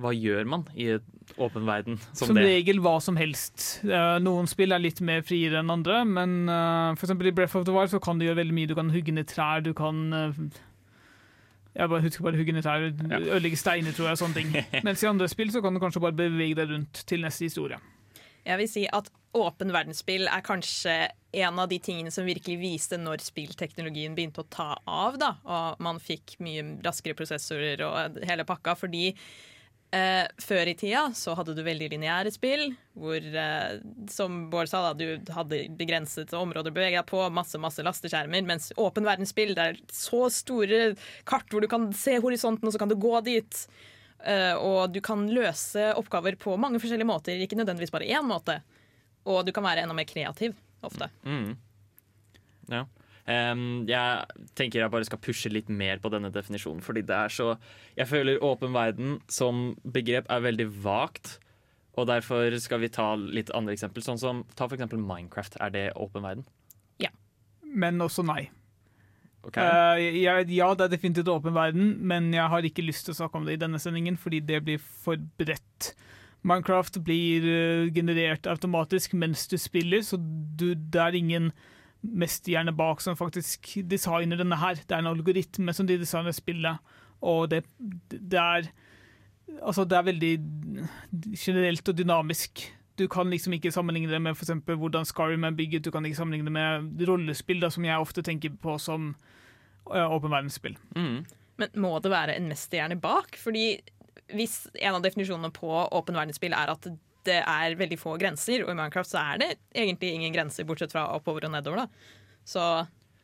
Hva 0.02 0.10
gjør 0.16 0.48
man 0.48 0.64
i 0.74 0.88
et 0.96 1.04
åpen 1.38 1.66
verden 1.68 1.98
som, 2.10 2.32
Som 2.32 2.38
det? 2.40 2.46
regel 2.48 2.80
hva 2.82 2.96
som 3.04 3.14
helst. 3.20 3.82
Eh, 3.86 4.16
noen 4.24 4.48
spill 4.50 4.72
er 4.74 4.82
litt 4.82 4.98
mer 5.04 5.22
friere 5.22 5.60
enn 5.60 5.70
andre, 5.70 6.00
men 6.08 6.32
f.eks. 6.48 6.98
for 6.98 7.06
eksempel 7.06 7.30
i 7.30 7.34
Breath 7.36 7.56
of 7.60 7.68
the 7.68 7.76
Wild 7.76 7.92
så 7.92 8.00
kan 8.02 8.18
du 8.18 8.24
gjøre 8.26 8.40
veldig 8.40 8.56
mye. 8.56 8.70
Du 8.72 8.74
kan 8.74 8.90
hugge 8.90 9.14
ned 9.14 9.28
trær, 9.30 9.62
du 9.62 9.70
kan 9.78 10.02
eh, 10.16 10.42
Jeg 11.76 11.88
bare 11.92 12.02
husker 12.08 12.24
bare 12.26 12.40
hugge 12.40 12.56
ned 12.56 12.66
trær, 12.66 12.88
ødelegge 12.90 13.60
steiner, 13.60 13.94
tror 13.94 14.10
jeg, 14.10 14.18
sånne 14.24 14.40
ting. 14.40 14.50
Mens 14.88 15.04
i 15.04 15.12
andre 15.12 15.28
spill 15.30 15.52
så 15.54 15.62
kan 15.62 15.76
du 15.76 15.80
kanskje 15.84 16.02
bare 16.02 16.18
bevege 16.18 16.58
deg 16.58 16.72
rundt 16.74 17.04
til 17.06 17.22
neste 17.22 17.46
historie. 17.46 17.78
Jeg 18.46 18.58
vil 18.60 18.70
si 18.70 18.86
at 18.90 19.10
åpen 19.38 19.72
verdensspill 19.72 20.26
er 20.28 20.44
kanskje 20.44 20.96
en 21.32 21.60
av 21.62 21.70
de 21.70 21.78
tingene 21.80 22.12
som 22.12 22.26
virkelig 22.28 22.58
viste 22.60 22.98
når 23.00 23.24
spillteknologien 23.24 24.16
begynte 24.16 24.42
å 24.44 24.50
ta 24.52 24.74
av. 24.84 25.16
da, 25.20 25.36
Og 25.44 25.80
man 25.84 26.02
fikk 26.02 26.36
mye 26.44 26.76
raskere 26.84 27.16
prosessorer 27.16 27.80
og 27.86 28.20
hele 28.28 28.44
pakka. 28.48 28.74
Fordi 28.76 29.06
eh, 29.96 30.26
før 30.42 30.68
i 30.68 30.74
tida 30.76 31.06
så 31.16 31.36
hadde 31.38 31.54
du 31.56 31.62
veldig 31.64 31.88
lineære 31.94 32.34
spill, 32.34 32.66
hvor 32.98 33.22
eh, 33.22 33.78
som 34.12 34.42
Bård 34.52 34.68
sa, 34.68 34.82
da, 34.90 34.92
du 34.92 35.32
hadde 35.32 35.64
begrenset 35.78 36.34
områder 36.36 36.72
å 36.72 36.76
bevege 36.76 37.00
deg 37.00 37.08
på, 37.08 37.22
masse 37.32 37.60
masse 37.62 37.84
lasteskjermer. 37.86 38.44
Mens 38.48 38.72
åpen 38.76 39.08
verdensspill, 39.08 39.54
det 39.56 39.70
er 39.70 39.80
så 39.92 40.26
store 40.32 40.92
kart 41.28 41.48
hvor 41.48 41.64
du 41.64 41.70
kan 41.72 41.88
se 41.96 42.18
horisonten, 42.20 42.68
og 42.68 42.76
så 42.76 42.82
kan 42.82 42.92
du 42.92 42.98
gå 43.00 43.16
dit. 43.24 43.64
Eh, 44.22 44.54
og 44.54 44.92
du 44.94 45.00
kan 45.04 45.26
løse 45.30 45.90
oppgaver 45.98 46.38
på 46.40 46.56
mange 46.60 46.80
forskjellige 46.82 47.08
måter, 47.08 47.42
ikke 47.42 47.58
nødvendigvis 47.58 47.94
bare 47.94 48.08
én 48.08 48.26
måte. 48.26 48.60
Og 49.28 49.44
du 49.46 49.52
kan 49.54 49.66
være 49.66 49.84
enda 49.84 49.96
mer 49.96 50.08
kreativ 50.08 50.56
ofte. 50.82 51.08
Mm. 51.26 51.54
Ja. 52.72 52.86
Um, 53.22 53.84
jeg 53.86 54.46
tenker 54.58 54.80
jeg 54.80 54.90
bare 54.90 55.06
skal 55.06 55.20
pushe 55.22 55.50
litt 55.52 55.68
mer 55.70 56.00
på 56.02 56.10
denne 56.10 56.32
definisjonen, 56.34 56.82
fordi 56.82 57.04
det 57.06 57.14
er 57.14 57.30
så 57.30 57.52
Jeg 57.94 58.08
føler 58.10 58.42
åpen 58.42 58.74
verden 58.74 59.20
som 59.30 59.76
begrep 59.84 60.26
er 60.26 60.42
veldig 60.42 60.66
vagt. 60.82 61.36
Og 61.94 62.08
derfor 62.08 62.50
skal 62.58 62.80
vi 62.82 62.90
ta 62.90 63.12
litt 63.14 63.52
andre 63.54 63.76
eksempel. 63.76 64.02
Sånn 64.02 64.18
som, 64.18 64.42
Ta 64.56 64.66
for 64.66 64.78
eksempel 64.78 64.98
Minecraft. 64.98 65.60
Er 65.60 65.70
det 65.70 65.86
åpen 66.00 66.24
verden? 66.24 66.46
Men 67.72 68.00
også 68.04 68.24
nei. 68.26 68.50
Ok. 69.42 69.58
Uh, 69.58 69.98
ja, 70.22 70.38
det 70.44 70.86
er 70.86 70.92
definitivt 70.92 71.30
åpen 71.32 71.54
verden, 71.56 71.96
men 71.98 72.30
jeg 72.34 72.46
har 72.52 72.66
ikke 72.66 72.84
lyst 72.86 73.08
til 73.08 73.14
å 73.14 73.20
snakke 73.22 73.40
om 73.40 73.48
det 73.48 73.56
i 73.56 73.62
denne 73.62 73.80
sendingen, 73.82 74.18
fordi 74.20 74.38
det 74.46 74.62
blir 74.66 74.78
for 74.78 75.18
bredt. 75.40 75.92
Minecraft 76.46 76.98
blir 77.06 77.44
eh, 77.46 77.90
generert 77.94 78.48
automatisk 78.50 79.12
mens 79.14 79.44
du 79.46 79.54
spiller, 79.62 80.02
så 80.02 80.18
du, 80.18 80.72
det 80.74 80.98
er 80.98 81.18
ingen 81.18 81.52
mesterhjerne 82.02 82.74
bak 82.74 83.02
som 83.02 83.18
faktisk 83.18 83.76
designer 83.86 84.40
denne 84.40 84.58
her. 84.58 84.80
Det 84.80 84.96
er 84.96 85.04
en 85.04 85.12
algoritme 85.12 85.74
som 85.74 85.86
de 85.86 86.00
designer 86.00 86.34
spillet, 86.34 86.94
og 87.22 87.50
det, 87.52 87.64
det 88.10 88.40
er 88.40 88.72
Altså, 89.60 89.84
det 89.84 89.96
er 89.98 90.04
veldig 90.06 90.30
generelt 91.36 91.88
og 91.90 91.96
dynamisk. 91.98 92.62
Du 93.02 93.08
kan 93.10 93.30
liksom 93.32 93.56
ikke 93.56 93.72
sammenligne 93.74 94.12
det 94.12 94.22
med 94.22 94.36
for 94.38 94.46
eksempel 94.46 94.78
hvordan 94.78 95.06
Skyrim 95.08 95.48
er 95.48 95.56
bygget, 95.58 95.82
du 95.82 95.90
kan 95.94 96.06
ikke 96.06 96.20
sammenligne 96.20 96.46
det 96.46 96.54
med 96.54 97.06
rollespill, 97.08 97.58
da, 97.62 97.70
som 97.74 97.86
jeg 97.88 97.98
ofte 97.98 98.22
tenker 98.22 98.54
på 98.62 98.76
som 98.82 99.12
uh, 99.90 100.06
åpen 100.06 100.30
verdensspill. 100.30 100.78
Mm. 100.94 101.24
Men 101.58 101.80
må 101.82 101.96
det 102.02 102.12
være 102.12 102.36
en 102.38 102.46
mesterhjerne 102.50 103.00
bak? 103.02 103.34
Fordi 103.40 103.66
hvis 104.32 104.64
en 104.78 104.96
av 104.96 105.02
definisjonene 105.04 105.50
på 105.54 105.70
åpen 105.90 106.16
verdensspill 106.16 106.54
er 106.56 106.72
at 106.72 106.88
det 107.26 107.38
er 107.42 107.76
veldig 107.78 107.98
få 108.00 108.16
grenser, 108.18 108.64
og 108.64 108.72
i 108.72 108.78
Minecraft 108.78 109.12
så 109.12 109.20
er 109.22 109.42
det 109.42 109.50
egentlig 109.74 110.14
ingen 110.16 110.34
grenser 110.34 110.66
bortsett 110.66 110.94
fra 110.94 111.08
oppover 111.14 111.46
og 111.46 111.54
nedover, 111.54 111.84
da. 111.84 112.38
Så 112.48 112.64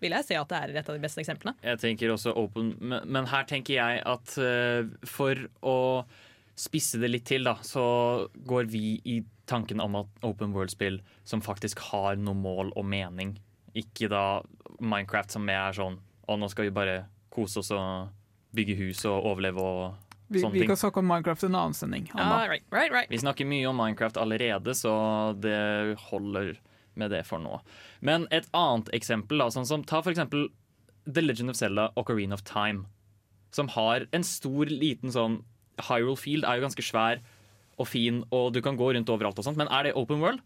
vil 0.02 0.14
jeg 0.14 0.28
si 0.28 0.36
at 0.38 0.50
det 0.50 0.58
er 0.58 0.76
et 0.78 0.90
av 0.90 0.94
de 0.94 1.02
beste 1.02 1.22
eksemplene. 1.22 1.56
Jeg 1.66 1.80
tenker 1.82 2.12
også 2.14 2.34
open, 2.38 2.72
men, 2.78 3.02
men 3.10 3.26
her 3.30 3.46
tenker 3.50 3.74
jeg 3.78 4.02
at 4.06 4.34
uh, 4.38 4.86
for 5.08 5.48
å 5.66 5.78
spisse 6.58 6.98
det 6.98 7.10
litt 7.12 7.26
til, 7.28 7.46
da, 7.46 7.56
så 7.62 8.28
går 8.48 8.68
vi 8.72 8.98
i 9.06 9.20
tanken 9.48 9.80
om 9.80 9.94
at 10.00 10.26
open 10.26 10.52
world-spill 10.56 10.98
som 11.28 11.42
faktisk 11.44 11.80
har 11.92 12.18
noe 12.20 12.36
mål 12.36 12.72
og 12.76 12.84
mening, 12.88 13.36
ikke 13.78 14.10
da 14.10 14.42
Minecraft 14.80 15.36
som 15.36 15.48
er 15.52 15.74
sånn 15.76 15.98
Å, 16.28 16.36
nå 16.36 16.48
skal 16.50 16.66
vi 16.68 16.74
bare 16.74 16.96
kose 17.32 17.60
oss 17.62 17.70
og 17.72 18.10
bygge 18.56 18.74
hus 18.80 19.04
og 19.08 19.26
overleve 19.30 19.62
og 19.62 20.08
Vi, 20.28 20.42
sånne 20.42 20.56
vi 20.58 20.60
ting. 20.64 20.68
kan 20.68 20.80
snakke 20.80 21.00
om 21.00 21.06
Minecraft 21.08 21.46
en 21.48 21.56
annen 21.56 21.76
sending. 21.76 22.08
Ah, 22.12 22.42
right, 22.50 22.64
right, 22.74 22.92
right. 22.92 23.08
Vi 23.08 23.20
snakker 23.22 23.48
mye 23.48 23.68
om 23.70 23.78
Minecraft 23.80 24.18
allerede, 24.20 24.74
så 24.76 24.92
det 25.40 25.96
holder 26.10 26.58
med 26.98 27.14
det 27.14 27.22
for 27.24 27.40
nå. 27.40 27.60
Men 28.04 28.26
et 28.34 28.48
annet 28.52 28.90
eksempel, 28.98 29.40
da, 29.40 29.48
sånn 29.54 29.68
som 29.68 29.84
ta 29.88 30.02
for 30.02 30.12
eksempel 30.12 30.50
The 31.08 31.22
Legend 31.24 31.54
of 31.54 31.56
Zelda 31.56 31.88
Ocarina 31.96 32.36
of 32.36 32.44
Time. 32.44 32.84
Som 33.56 33.70
har 33.72 34.04
en 34.12 34.26
stor, 34.26 34.68
liten 34.68 35.14
sånn 35.14 35.40
Hyrule 35.86 36.18
Field 36.18 36.46
er 36.46 36.58
jo 36.58 36.66
ganske 36.66 36.84
svær, 36.84 37.22
og 37.78 37.86
fin, 37.86 38.24
og 38.34 38.52
du 38.54 38.60
kan 38.64 38.76
gå 38.78 38.90
rundt 38.94 39.10
overalt 39.12 39.38
og 39.38 39.46
sånt, 39.46 39.58
men 39.60 39.70
er 39.70 39.86
det 39.86 39.96
open 39.98 40.22
world? 40.22 40.42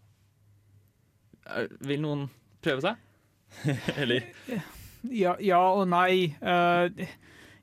Vil 1.83 2.03
noen 2.03 2.27
prøve 2.63 2.85
seg? 2.85 3.01
Eller? 4.01 4.29
Ja, 5.09 5.35
ja 5.41 5.61
og 5.73 5.87
nei. 5.91 6.33
Eh, 6.39 7.05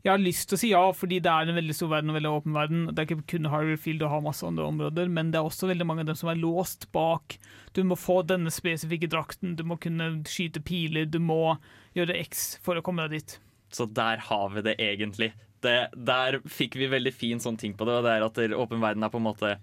jeg 0.00 0.14
har 0.14 0.20
lyst 0.22 0.48
til 0.48 0.56
å 0.56 0.61
si 0.61 0.70
ja, 0.70 0.83
fordi 0.96 1.18
det 1.20 1.28
er 1.28 1.48
en 1.48 1.59
veldig 1.59 1.74
stor 1.76 1.90
verden 1.92 2.12
og 2.12 2.16
veldig 2.16 2.30
åpen 2.33 2.56
verden. 2.56 2.87
Det 2.88 3.02
er 3.02 3.09
ikke 3.09 3.35
kun 3.35 3.50
Hyrule 3.52 3.80
Field 3.80 4.04
og 4.06 4.14
har 4.14 4.24
masse 4.24 4.46
andre 4.46 4.68
områder, 4.70 5.11
men 5.12 5.33
det 5.33 5.40
er 5.40 5.48
også 5.48 5.68
veldig 5.68 5.87
mange 5.88 6.06
av 6.06 6.11
dem 6.11 6.18
som 6.20 6.30
er 6.33 6.40
låst 6.40 6.88
bak. 6.96 7.37
Du 7.76 7.83
må 7.85 7.98
få 8.00 8.20
denne 8.24 8.52
spesifikke 8.54 9.11
drakten, 9.12 9.59
du 9.59 9.64
må 9.68 9.76
kunne 9.80 10.12
skyte 10.28 10.62
piler, 10.64 11.04
du 11.04 11.20
må 11.20 11.59
gjøre 11.98 12.16
X 12.24 12.54
for 12.64 12.80
å 12.80 12.85
komme 12.85 13.04
deg 13.06 13.20
dit. 13.20 13.37
Så 13.70 13.87
der 13.87 14.24
har 14.30 14.48
vi 14.54 14.64
det 14.66 14.78
egentlig. 14.80 15.30
Det, 15.60 15.76
der 15.92 16.38
fikk 16.48 16.78
vi 16.80 16.88
veldig 16.88 17.12
fin 17.12 17.42
sånn 17.42 17.58
ting 17.60 17.74
på 17.76 17.84
det, 17.88 17.98
og 17.98 18.06
det 18.06 18.16
er 18.16 18.24
at 18.24 18.40
åpen 18.56 18.80
verden 18.80 19.04
er 19.04 19.12
på 19.12 19.20
en 19.20 19.28
måte 19.28 19.54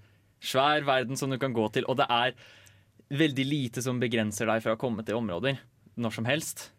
svær 0.44 0.86
verden 0.86 1.18
som 1.18 1.32
du 1.34 1.40
kan 1.42 1.56
gå 1.56 1.66
til, 1.74 1.88
og 1.90 1.98
det 1.98 2.06
er 2.14 2.36
veldig 3.18 3.46
lite 3.48 3.82
som 3.82 4.02
begrenser 4.02 4.50
deg 4.50 4.62
fra 4.62 4.76
å 4.76 4.80
komme 4.80 5.06
til 5.08 5.18
områder 5.18 5.58
når 5.98 6.14
som 6.20 6.28
helst. 6.30 6.70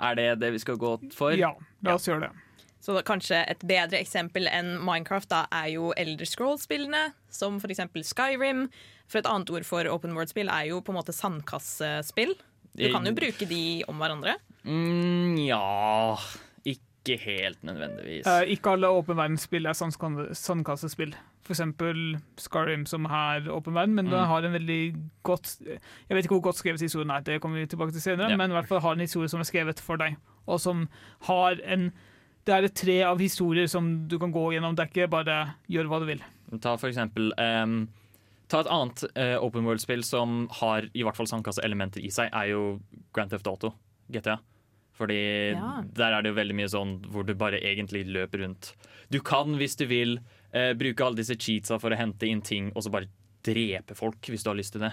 Er 0.00 0.16
det 0.18 0.28
det 0.42 0.52
vi 0.56 0.60
skal 0.62 0.78
gå 0.80 0.96
for? 1.14 1.36
Ja, 1.36 1.54
la 1.84 1.96
oss 1.96 2.08
gjøre 2.08 2.28
det. 2.28 2.46
Så 2.80 2.94
da, 2.96 3.02
kanskje 3.04 3.42
et 3.44 3.60
bedre 3.68 3.98
eksempel 4.00 4.48
enn 4.48 4.78
Minecraft 4.80 5.28
da 5.28 5.42
er 5.52 5.68
jo 5.74 5.90
Elder 6.00 6.28
Scrolls-spillene, 6.28 7.10
som 7.28 7.58
for 7.60 7.72
eksempel 7.72 8.04
Skyrim. 8.08 8.68
For 9.10 9.20
et 9.20 9.28
annet 9.28 9.52
ord 9.52 9.66
for 9.68 9.88
open 9.92 10.16
world-spill 10.16 10.48
er 10.48 10.70
jo 10.70 10.80
på 10.84 10.94
en 10.94 11.00
måte 11.00 11.14
sandkassespill. 11.16 12.32
Du 12.78 12.86
kan 12.92 13.04
jo 13.04 13.12
bruke 13.12 13.48
de 13.50 13.82
om 13.90 14.00
hverandre. 14.00 14.38
Mm, 14.64 15.36
ja 15.44 16.16
Ikke 17.00 17.16
helt 17.24 17.62
nødvendigvis. 17.64 18.26
Eh, 18.26 18.50
ikke 18.52 18.70
alle 18.74 18.88
åpen 18.92 19.16
verdensspill 19.16 19.66
er 19.66 19.72
sandkassespill. 20.36 21.14
For 21.42 21.54
eksempel 21.54 22.18
Skyrim, 22.38 22.84
som 22.86 23.06
er 23.06 23.48
åpen 23.50 23.74
verden, 23.74 23.94
men 23.94 24.04
Mm. 24.06 24.10
den 24.10 24.26
har 24.26 24.44
en 24.44 24.52
veldig 24.52 24.96
godt 25.24 25.56
Jeg 25.66 25.80
vet 26.16 26.24
ikke 26.24 26.34
hvor 26.38 26.42
godt 26.42 26.56
skrevet 26.56 26.80
historien 26.80 27.10
er, 27.10 27.20
det 27.20 27.40
kommer 27.40 27.58
vi 27.58 27.66
tilbake 27.66 27.92
til 27.92 28.00
senere, 28.00 28.28
Ja. 28.30 28.36
men 28.36 28.50
i 28.50 28.54
hvert 28.54 28.68
fall 28.68 28.80
har 28.80 28.92
en 28.92 29.00
historie 29.00 29.28
som 29.28 29.40
er 29.40 29.44
skrevet 29.44 29.80
for 29.80 29.96
deg, 29.96 30.16
og 30.46 30.60
som 30.60 30.88
har 31.22 31.56
en 31.64 31.92
Det 32.46 32.54
er 32.54 32.64
et 32.64 32.74
tre 32.74 33.02
av 33.02 33.18
historier 33.18 33.66
som 33.68 34.08
du 34.08 34.18
kan 34.18 34.32
gå 34.32 34.52
gjennom. 34.52 34.74
Det 34.74 34.80
er 34.80 34.88
ikke 35.04 35.10
bare 35.10 35.54
gjør 35.70 35.86
hva 35.88 36.00
du 36.00 36.06
vil. 36.06 36.22
Ta 36.60 36.76
for 36.76 36.88
eksempel 36.88 37.32
um, 37.38 37.88
Ta 38.48 38.60
et 38.60 38.66
annet 38.66 39.04
uh, 39.16 39.44
open 39.44 39.64
world-spill 39.64 40.02
som 40.02 40.48
har 40.50 40.82
i 40.94 41.02
hvert 41.02 41.14
fall 41.16 41.26
sandkasseelementer 41.26 42.02
i 42.02 42.08
seg, 42.10 42.30
er 42.32 42.48
jo 42.50 42.80
Grand 43.12 43.30
Theft 43.30 43.46
Auto, 43.46 43.74
GTA. 44.10 44.38
Fordi 45.00 45.18
Ja. 45.56 45.80
der 45.96 46.12
er 46.18 46.22
det 46.22 46.34
jo 46.34 46.36
veldig 46.36 46.56
mye 46.60 46.68
sånn 46.68 46.94
hvor 47.08 47.24
du 47.24 47.32
bare 47.40 47.56
egentlig 47.64 48.04
løper 48.12 48.44
rundt. 48.44 48.74
Du 49.10 49.18
kan, 49.24 49.56
hvis 49.56 49.78
du 49.80 49.86
vil, 49.88 50.18
eh, 50.52 50.74
bruke 50.76 51.00
alle 51.06 51.16
disse 51.16 51.38
cheatsa 51.40 51.80
for 51.80 51.90
å 51.90 51.96
hente 51.98 52.28
inn 52.28 52.42
ting, 52.44 52.70
og 52.76 52.84
så 52.84 52.92
bare 52.92 53.08
drepe 53.42 53.96
folk, 53.96 54.20
hvis 54.28 54.44
du 54.44 54.50
har 54.52 54.58
lyst 54.60 54.72
til 54.76 54.84
det. 54.84 54.92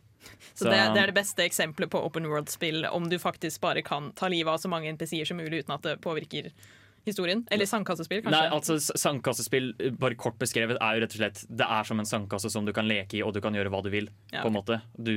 Så 0.61 0.67
det, 0.69 0.77
det 0.93 1.01
er 1.01 1.07
det 1.09 1.15
beste 1.17 1.41
eksempelet 1.47 1.89
på 1.89 2.03
open 2.05 2.27
world-spill, 2.29 2.85
om 2.93 3.07
du 3.09 3.17
faktisk 3.23 3.63
bare 3.63 3.81
kan 3.87 4.11
ta 4.13 4.29
livet 4.29 4.53
av 4.53 4.59
så 4.61 4.69
mange 4.69 4.91
NPC-er 4.93 5.25
som 5.31 5.39
mulig 5.41 5.63
uten 5.63 5.73
at 5.73 5.87
det 5.87 5.95
påvirker 6.05 6.51
historien. 7.07 7.47
Eller 7.51 7.65
sandkassespill, 7.65 8.21
kanskje. 8.27 8.35
Nei, 8.37 8.51
altså 8.53 8.77
Sandkassespill, 8.77 9.71
bare 9.97 10.19
kort 10.21 10.37
beskrevet, 10.43 10.77
er 10.83 10.99
jo 10.99 11.05
rett 11.07 11.15
og 11.17 11.23
slett 11.23 11.41
Det 11.49 11.65
er 11.65 11.89
som 11.89 12.03
en 12.03 12.09
sandkasse 12.11 12.51
som 12.53 12.67
du 12.69 12.75
kan 12.77 12.89
leke 12.91 13.17
i, 13.17 13.23
og 13.25 13.33
du 13.33 13.41
kan 13.41 13.57
gjøre 13.57 13.73
hva 13.73 13.81
du 13.87 13.89
vil. 13.95 14.11
Ja, 14.35 14.43
på 14.43 14.51
en 14.53 14.59
måte 14.59 14.83
Du, 15.01 15.15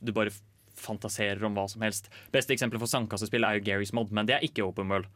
du 0.00 0.12
bare 0.16 0.32
fantaserer 0.80 1.44
om 1.46 1.56
hva 1.58 1.66
som 1.70 1.84
helst. 1.86 2.10
Beste 2.34 2.56
eksempelet 2.56 2.82
for 2.82 2.90
sandkassespill 2.90 3.46
er 3.46 3.58
jo 3.58 3.66
Garys 3.70 3.92
Mod, 3.96 4.12
men 4.16 4.28
det 4.28 4.38
er 4.38 4.46
ikke 4.46 4.66
open 4.66 4.90
world. 4.92 5.08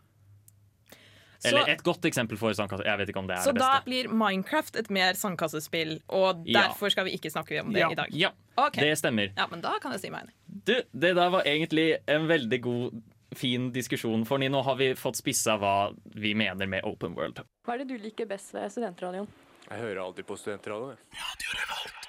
Eller 1.45 1.69
et 1.75 1.83
godt 1.85 2.07
eksempel 2.09 2.39
for 2.41 2.55
sandkasse. 2.57 2.85
Jeg 2.87 3.01
vet 3.01 3.11
ikke 3.13 3.21
om 3.21 3.29
det 3.29 3.37
er 3.37 3.45
Så 3.45 3.53
det 3.53 3.63
da 3.63 3.81
blir 3.85 4.09
Minecraft 4.09 4.79
et 4.81 4.91
mer 4.95 5.19
sandkassespill, 5.19 5.99
og 6.09 6.45
derfor 6.49 6.93
skal 6.93 7.09
vi 7.09 7.17
ikke 7.19 7.33
snakke 7.33 7.61
om 7.61 7.73
det 7.75 7.83
Ja. 7.83 7.91
i 7.91 7.99
dag. 7.99 8.09
Ja, 8.13 8.31
okay. 8.57 8.85
det 8.85 8.99
stemmer. 8.99 9.33
Ja, 9.37 9.47
men 9.51 9.61
da 9.61 9.79
kan 9.83 9.93
jeg 9.93 10.01
si 10.01 10.11
meg 10.11 10.25
enig. 10.25 10.35
Du, 10.65 10.75
det 10.93 11.15
der 11.17 11.31
var 11.31 11.43
egentlig 11.45 11.99
en 12.09 12.29
veldig 12.29 12.61
god, 12.63 13.03
fin 13.35 13.73
diskusjon, 13.73 14.25
for 14.25 14.39
nå 14.39 14.63
har 14.63 14.77
vi 14.77 14.95
fått 14.95 15.17
spissa 15.17 15.57
hva 15.59 15.93
vi 16.15 16.35
mener 16.35 16.67
med 16.67 16.85
open 16.85 17.15
world. 17.15 17.43
Hva 17.67 17.75
er 17.75 17.85
det 17.85 17.89
du 17.89 17.99
liker 17.99 18.27
best 18.27 18.55
ved 18.55 18.71
studentradioen? 18.71 19.29
Jeg 19.69 19.81
hører 19.81 20.05
alltid 20.05 20.27
på 20.27 20.37
studentradioen. 20.37 20.97
jeg. 21.11 21.19
Eh, 21.19 22.04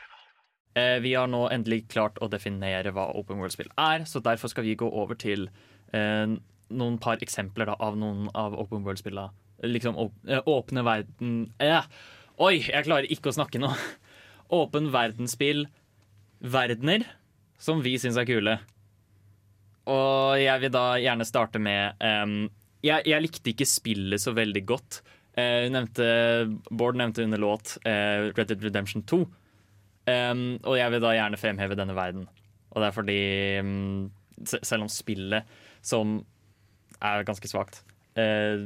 vi 0.75 1.13
har 1.15 1.29
nå 1.31 1.45
endelig 1.55 1.85
klart 1.87 2.17
å 2.19 2.27
definere 2.27 2.91
hva 2.91 3.05
open 3.15 3.39
world-spill 3.39 3.69
er, 3.79 4.03
så 4.03 4.19
derfor 4.19 4.51
skal 4.51 4.65
vi 4.67 4.73
gå 4.75 4.89
over 4.91 5.15
til 5.15 5.47
eh, 5.95 6.35
noen 6.73 6.97
par 7.01 7.21
eksempler 7.23 7.69
da, 7.69 7.77
av 7.79 7.97
noen 7.99 8.29
av 8.35 8.55
open 8.59 8.85
world-spillene. 8.85 9.31
Liksom 9.65 9.97
eh, 10.27 10.41
åpne 10.45 10.83
verden 10.85 11.35
eh. 11.63 11.87
Oi, 12.35 12.59
jeg 12.67 12.87
klarer 12.87 13.07
ikke 13.11 13.31
å 13.31 13.37
snakke 13.37 13.61
nå. 13.61 13.71
Åpen 14.59 14.91
verdensspill, 14.93 15.65
verdener, 16.43 17.05
som 17.57 17.79
vi 17.85 17.95
syns 18.01 18.19
er 18.19 18.27
kule. 18.27 18.57
Og 19.89 20.35
jeg 20.41 20.61
vil 20.65 20.73
da 20.73 20.85
gjerne 20.99 21.27
starte 21.27 21.61
med 21.61 22.01
um, 22.01 22.49
jeg, 22.83 23.05
jeg 23.07 23.23
likte 23.23 23.53
ikke 23.53 23.69
spillet 23.69 24.21
så 24.21 24.33
veldig 24.35 24.63
godt. 24.67 24.99
Uh, 25.37 25.65
nevnte, 25.71 26.05
Bård 26.69 26.99
nevnte 26.99 27.23
under 27.25 27.41
låt 27.41 27.77
uh, 27.87 28.27
Red 28.35 28.51
Dead 28.51 28.67
Redemption 28.67 29.05
2. 29.07 29.23
Um, 30.05 30.59
og 30.63 30.75
jeg 30.77 30.91
vil 30.93 31.01
da 31.01 31.13
gjerne 31.17 31.37
fremheve 31.41 31.75
denne 31.79 31.95
verden. 31.97 32.27
Og 32.75 32.81
det 32.83 32.87
er 32.91 32.93
fordi 32.93 33.19
um, 33.65 34.11
Selv 34.45 34.83
om 34.85 34.89
spillet, 34.91 35.47
som 35.81 36.19
er 37.01 37.23
ganske 37.25 37.47
svakt 37.49 37.79
uh, 38.19 38.59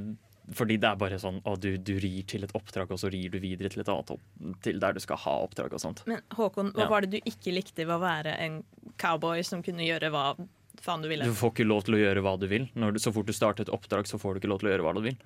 Fordi 0.51 0.75
det 0.81 0.89
er 0.89 0.97
bare 0.99 1.19
sånn 1.21 1.37
å, 1.47 1.53
du, 1.61 1.77
du 1.77 1.93
rir 2.01 2.25
til 2.27 2.43
et 2.43 2.51
oppdrag, 2.57 2.89
og 2.91 2.99
så 2.99 3.11
rir 3.13 3.29
du 3.31 3.37
videre 3.39 3.69
til 3.71 3.83
et 3.83 3.91
annet 3.93 4.11
opp, 4.15 4.23
Til 4.65 4.79
der 4.81 4.97
du 4.97 4.99
skal 5.03 5.21
ha 5.23 5.35
oppdrag 5.45 5.75
og 5.77 5.83
sånt. 5.83 6.01
Men 6.09 6.19
Håkon, 6.35 6.73
hva 6.75 6.87
Ja. 6.87 6.89
var 6.91 7.05
det 7.05 7.11
du 7.13 7.19
ikke 7.29 7.53
likte 7.55 7.85
ved 7.85 7.95
å 7.95 8.01
være 8.01 8.33
en 8.47 8.63
cowboy 8.97 9.43
som 9.45 9.61
kunne 9.63 9.85
gjøre 9.85 10.09
hva 10.11 10.25
faen 10.81 11.03
du 11.05 11.09
ville? 11.11 11.23
Du 11.29 11.37
får 11.37 11.53
ikke 11.53 11.69
lov 11.69 11.85
til 11.85 11.99
å 11.99 12.03
gjøre 12.03 12.25
hva 12.25 12.35
du 12.41 12.47
vil. 12.51 12.67
Når 12.75 12.97
du, 12.97 12.99
så 13.03 13.13
fort 13.15 13.29
du 13.29 13.35
starter 13.37 13.67
et 13.67 13.73
oppdrag, 13.77 14.09
så 14.09 14.17
får 14.19 14.33
du 14.35 14.41
ikke 14.41 14.51
lov 14.51 14.59
til 14.63 14.71
å 14.71 14.73
gjøre 14.73 14.87
hva 14.89 14.95
du 14.97 15.01
vil. 15.05 15.17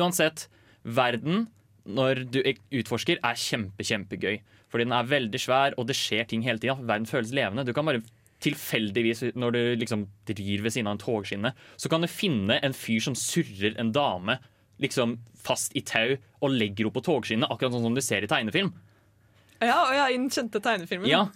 Uansett, 0.00 0.48
verden 0.82 1.46
når 1.84 2.24
du 2.32 2.40
utforsker, 2.42 3.20
er 3.24 3.38
kjempe, 3.38 3.84
kjempegøy. 3.86 4.40
Fordi 4.70 4.86
den 4.86 4.94
er 4.94 5.10
veldig 5.10 5.40
svær, 5.42 5.76
og 5.78 5.88
det 5.88 5.98
skjer 5.98 6.28
ting 6.30 6.44
hele 6.46 6.62
tida. 6.62 6.76
Verden 6.78 7.08
føles 7.10 7.34
levende. 7.34 7.66
Du 7.66 7.74
kan 7.76 7.88
bare 7.88 8.02
tilfeldigvis, 8.40 9.24
når 9.36 9.56
du 9.56 9.60
liksom 9.82 10.06
rir 10.30 10.62
ved 10.64 10.72
siden 10.72 10.88
av 10.88 10.96
en 10.96 11.02
togskinne, 11.02 11.52
så 11.76 11.90
kan 11.92 12.00
du 12.00 12.08
finne 12.10 12.56
en 12.64 12.76
fyr 12.76 13.02
som 13.04 13.16
surrer 13.18 13.76
en 13.80 13.92
dame 13.92 14.38
liksom 14.80 15.18
fast 15.36 15.76
i 15.76 15.82
tau 15.84 16.14
og 16.40 16.54
legger 16.54 16.86
henne 16.86 16.94
på 16.94 17.04
togskinnet, 17.04 17.50
akkurat 17.50 17.74
sånn 17.74 17.84
som 17.88 17.96
du 17.96 18.02
ser 18.04 18.24
i 18.24 18.30
tegnefilm. 18.30 18.72
Ja, 19.60 19.76
og 19.84 19.92
ja, 19.92 20.06
i 20.08 20.16
den 20.16 20.30
kjente 20.32 20.62
tegnefilmen. 20.64 21.10
Ja. 21.10 21.26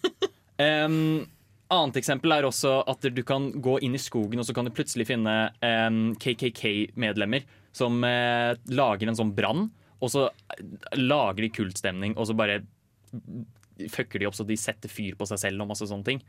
Um, 0.56 1.26
annet 1.74 1.98
eksempel 2.00 2.32
er 2.32 2.46
også 2.48 2.78
at 2.88 3.04
du 3.04 3.22
kan 3.26 3.50
gå 3.60 3.76
inn 3.84 3.96
i 3.96 4.00
skogen, 4.00 4.40
og 4.40 4.48
så 4.48 4.56
kan 4.56 4.64
du 4.64 4.72
plutselig 4.72 5.08
finne 5.10 5.34
um, 5.60 6.14
KKK-medlemmer 6.20 7.44
som 7.76 8.00
uh, 8.00 8.54
lager 8.72 9.10
en 9.10 9.18
sånn 9.18 9.34
brann, 9.36 9.66
og 10.00 10.12
så 10.12 10.28
eh, 10.28 10.64
lager 10.98 11.44
de 11.44 11.52
kultstemning, 11.54 12.16
og 12.18 12.28
så 12.28 12.36
bare 12.38 12.62
fucker 13.90 14.22
de 14.22 14.28
opp 14.28 14.36
så 14.36 14.46
de 14.46 14.56
setter 14.58 14.90
fyr 14.90 15.16
på 15.18 15.26
seg 15.28 15.40
selv 15.46 15.64
og 15.64 15.70
masse 15.72 15.86
sånne 15.90 16.06
ting. 16.06 16.22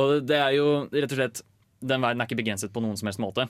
Og 0.00 0.20
det 0.26 0.38
er 0.38 0.54
jo 0.56 0.66
rett 0.88 1.12
og 1.12 1.18
slett 1.18 1.42
Den 1.82 2.00
verden 2.00 2.22
er 2.22 2.28
ikke 2.28 2.38
begrenset 2.38 2.72
på 2.72 2.82
noen 2.82 2.96
som 2.98 3.08
helst 3.08 3.20
måte. 3.22 3.46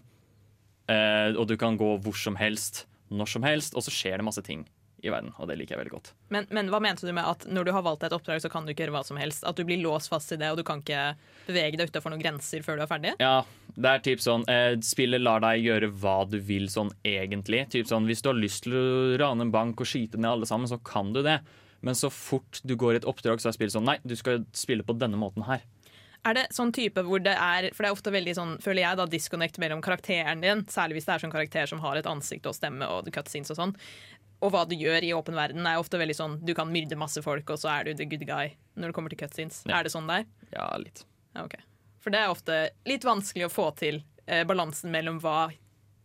Eh, 0.90 1.32
og 1.34 1.48
du 1.50 1.56
kan 1.58 1.78
gå 1.78 1.96
hvor 2.02 2.16
som 2.18 2.36
helst, 2.38 2.84
når 3.10 3.32
som 3.32 3.46
helst, 3.46 3.74
og 3.74 3.82
så 3.86 3.94
skjer 3.94 4.20
det 4.20 4.26
masse 4.26 4.42
ting 4.46 4.64
i 5.00 5.08
verden, 5.08 5.32
og 5.40 5.48
det 5.48 5.56
liker 5.56 5.74
jeg 5.74 5.80
veldig 5.80 5.94
godt. 5.94 6.10
Men, 6.34 6.46
men 6.52 6.68
hva 6.72 6.80
mente 6.84 7.06
du 7.08 7.12
med 7.16 7.24
at 7.24 7.46
når 7.48 7.66
du 7.66 7.72
har 7.72 7.84
valgt 7.86 8.04
et 8.06 8.14
oppdrag, 8.14 8.42
så 8.42 8.50
kan 8.52 8.66
du 8.66 8.74
ikke 8.74 8.84
gjøre 8.84 8.98
hva 8.98 9.04
som 9.06 9.18
helst? 9.20 9.46
At 9.48 9.56
du 9.56 9.64
blir 9.66 9.80
låst 9.80 10.12
fast 10.12 10.34
i 10.34 10.38
det, 10.40 10.50
og 10.52 10.60
du 10.60 10.64
kan 10.66 10.82
ikke 10.82 11.14
bevege 11.46 11.80
deg 11.80 11.90
utafor 11.90 12.12
noen 12.12 12.22
grenser 12.22 12.62
før 12.66 12.78
du 12.78 12.84
er 12.84 12.90
ferdig? 12.90 13.14
Ja, 13.22 13.40
det 13.76 13.90
er 13.90 14.04
typ 14.04 14.22
sånn 14.22 14.44
eh, 14.50 14.76
Spillet 14.84 15.22
lar 15.22 15.42
deg 15.44 15.64
gjøre 15.64 15.90
hva 16.02 16.18
du 16.28 16.38
vil 16.44 16.68
sånn 16.72 16.92
egentlig. 17.06 17.64
Typ 17.72 17.88
sånn, 17.90 18.08
Hvis 18.08 18.22
du 18.24 18.30
har 18.32 18.38
lyst 18.38 18.64
til 18.66 18.76
å 18.76 18.84
rane 19.20 19.46
en 19.46 19.52
bank 19.54 19.80
og 19.80 19.88
skyte 19.88 20.20
ned 20.20 20.30
alle 20.30 20.48
sammen, 20.48 20.70
så 20.70 20.80
kan 20.82 21.12
du 21.14 21.22
det. 21.26 21.40
Men 21.80 21.96
så 21.96 22.10
fort 22.12 22.60
du 22.62 22.76
går 22.76 22.94
i 22.94 23.00
et 23.00 23.08
oppdrag, 23.08 23.40
så 23.40 23.50
er 23.50 23.56
spillet 23.56 23.74
sånn 23.76 23.88
Nei, 23.88 23.98
du 24.04 24.16
skal 24.18 24.44
spille 24.56 24.84
på 24.86 24.96
denne 25.00 25.20
måten 25.20 25.46
her. 25.48 25.64
Er 26.28 26.36
det 26.36 26.48
sånn 26.52 26.72
type 26.76 27.00
hvor 27.06 27.22
det 27.24 27.32
er 27.32 27.70
For 27.72 27.84
det 27.84 27.88
er 27.88 27.96
ofte 27.96 28.12
veldig 28.12 28.34
sånn, 28.36 28.56
føler 28.60 28.84
jeg, 28.84 28.98
da, 29.00 29.06
disconnect 29.08 29.60
mellom 29.62 29.80
karakteren 29.84 30.44
din, 30.44 30.66
særlig 30.68 30.98
hvis 30.98 31.08
det 31.08 31.14
er 31.14 31.24
sånn 31.24 31.32
karakter 31.32 31.70
som 31.70 31.80
har 31.84 31.96
et 31.96 32.08
ansikt 32.10 32.48
og 32.50 32.56
stemme 32.56 32.88
og 32.92 33.08
cutscenes 33.14 33.52
og 33.54 33.60
sånn, 33.60 33.74
og 34.40 34.52
hva 34.54 34.66
du 34.68 34.76
gjør 34.76 35.04
i 35.04 35.14
åpen 35.16 35.36
verden, 35.36 35.66
er 35.68 35.80
ofte 35.80 36.00
veldig 36.00 36.16
sånn 36.16 36.38
Du 36.44 36.54
kan 36.56 36.70
myrde 36.72 36.98
masse 37.00 37.22
folk, 37.24 37.48
og 37.52 37.60
så 37.60 37.72
er 37.74 37.88
du 37.88 37.94
the 37.94 38.08
good 38.08 38.26
guy 38.28 38.54
når 38.76 38.90
det 38.90 38.96
kommer 38.96 39.12
til 39.12 39.20
cutscenes. 39.20 39.64
Ja. 39.68 39.80
Er 39.80 39.88
det 39.88 39.92
sånn 39.92 40.08
der? 40.08 40.28
Ja, 40.52 40.68
litt. 40.80 41.04
Ja, 41.36 41.44
ok. 41.44 41.56
For 42.00 42.12
det 42.14 42.22
er 42.22 42.32
ofte 42.32 42.60
litt 42.88 43.04
vanskelig 43.04 43.48
å 43.48 43.52
få 43.52 43.70
til 43.78 44.00
eh, 44.26 44.44
balansen 44.48 44.92
mellom 44.92 45.20
hva 45.22 45.50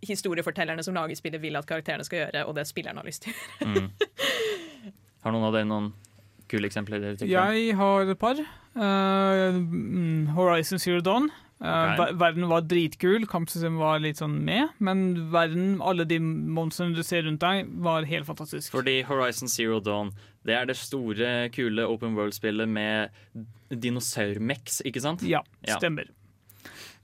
historiefortellerne 0.06 0.84
som 0.86 0.96
lager 0.98 1.18
spillet, 1.18 1.42
vil 1.42 1.58
at 1.58 1.68
karakterene 1.70 2.06
skal 2.06 2.26
gjøre, 2.26 2.44
og 2.46 2.58
det 2.58 2.68
spilleren 2.70 3.00
har 3.02 3.08
lyst 3.08 3.26
til 3.26 3.34
å 3.34 3.72
gjøre. 3.72 4.92
Har 5.26 5.34
noen 5.34 5.48
av 5.48 5.56
dere 5.56 5.66
noen 5.66 5.90
kule 6.52 6.70
eksempler? 6.70 7.02
dere? 7.02 7.30
Jeg 7.32 7.78
har 7.80 8.12
et 8.12 8.20
par. 8.22 8.38
Eh, 8.38 9.56
mm, 9.56 10.36
Horizon 10.36 10.82
Zero 10.82 11.02
Dawn. 11.02 11.32
Eh, 11.62 11.96
Ok. 11.96 12.18
verden 12.20 12.48
var 12.50 12.62
dritkul, 12.68 13.26
kampsystemet 13.32 13.80
var 13.80 14.00
litt 14.04 14.18
sånn 14.20 14.44
med, 14.44 14.70
men 14.80 15.32
verden, 15.32 15.80
alle 15.82 16.04
de 16.06 16.20
monstrene 16.20 16.94
du 16.96 17.02
ser 17.02 17.24
rundt 17.24 17.40
deg, 17.40 17.70
var 17.82 18.04
helt 18.04 18.26
fantastisk. 18.28 18.72
Fordi 18.76 19.04
Horizon 19.08 19.48
Zero 19.48 19.80
Dawn 19.80 20.12
det 20.46 20.54
er 20.54 20.66
det 20.66 20.76
store, 20.76 21.50
kule 21.56 21.88
open 21.88 22.14
world-spillet 22.14 22.68
med 22.68 23.10
dinosaurmex, 23.72 24.82
ikke 24.86 25.02
sant? 25.02 25.24
Ja, 25.24 25.42
Ja. 25.66 25.78
stemmer. 25.80 26.06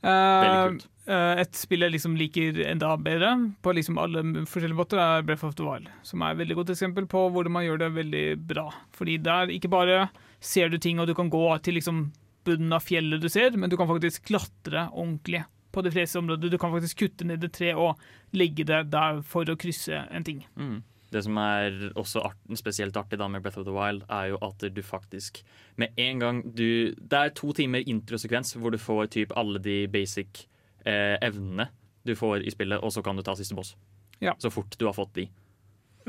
Veldig 0.03 0.57
Uh, 0.57 0.69
kult. 0.71 0.87
eh, 1.07 1.41
et 1.41 1.53
spill 1.53 1.79
jeg 1.81 1.91
liksom 1.93 2.15
liker 2.17 2.57
enda 2.65 2.97
bedre 2.97 3.53
på 3.61 3.73
liksom 3.73 3.97
alle 4.01 4.23
forskjellige 4.45 4.75
måter, 4.75 4.97
er 4.99 5.21
Breath 5.23 5.43
of 5.45 5.55
the 5.55 5.63
Wild. 5.63 5.87
Som 6.03 6.21
er 6.23 6.31
et 6.31 6.37
veldig 6.39 6.55
godt 6.57 6.69
eksempel 6.73 7.05
på 7.07 7.29
hvordan 7.31 7.51
man 7.51 7.63
gjør 7.63 7.77
det 7.79 7.93
veldig 7.93 8.47
bra. 8.47 8.71
Fordi 8.93 9.17
der 9.21 9.47
ikke 9.47 9.69
bare 9.69 10.09
ser 10.39 10.69
du 10.69 10.77
ting 10.79 10.99
og 10.99 11.05
du 11.07 11.13
kan 11.13 11.29
gå 11.29 11.61
til 11.61 11.75
liksom 11.75 12.11
bunnen 12.47 12.73
av 12.75 12.85
fjellet 12.85 13.21
du 13.21 13.29
ser, 13.31 13.57
men 13.57 13.69
du 13.69 13.77
kan 13.79 13.89
faktisk 13.89 14.25
klatre 14.29 14.87
ordentlig 14.91 15.43
på 15.71 15.83
de 15.85 15.91
fleste 15.93 16.19
områder. 16.19 16.51
Du 16.51 16.57
kan 16.61 16.73
faktisk 16.73 17.03
kutte 17.03 17.27
ned 17.27 17.43
et 17.47 17.53
tre 17.55 17.73
og 17.77 17.99
legge 18.35 18.65
det 18.67 18.83
der 18.91 19.21
for 19.27 19.47
å 19.47 19.57
krysse 19.59 20.05
en 20.11 20.25
ting. 20.27 20.43
Mm. 20.59 20.81
Det 21.11 21.25
som 21.25 21.37
er 21.41 21.89
også 21.99 22.23
art, 22.23 22.39
spesielt 22.55 22.95
artig 22.95 23.19
da 23.19 23.27
med 23.27 23.43
Breath 23.43 23.59
of 23.59 23.67
the 23.67 23.75
Wild, 23.75 24.05
er 24.07 24.31
jo 24.31 24.39
at 24.47 24.63
du 24.63 24.81
faktisk 24.83 25.41
med 25.79 25.91
en 25.99 26.19
gang 26.19 26.39
du 26.55 26.95
Det 26.95 27.17
er 27.17 27.33
to 27.35 27.51
timer 27.53 27.83
introsekvens 27.83 28.55
hvor 28.55 28.71
du 28.71 28.79
får 28.79 29.11
typ 29.17 29.35
alle 29.35 29.59
de 29.59 29.87
basic 29.91 30.45
eh, 30.85 31.17
evnene 31.19 31.67
du 32.07 32.15
får 32.15 32.47
i 32.47 32.51
spillet, 32.51 32.79
og 32.79 32.93
så 32.95 33.03
kan 33.03 33.15
du 33.15 33.23
ta 33.23 33.35
siste 33.35 33.55
boss. 33.55 33.75
Ja. 34.23 34.33
Så 34.39 34.49
fort 34.49 34.77
du 34.79 34.85
har 34.87 34.95
fått 34.95 35.13
de. 35.19 35.27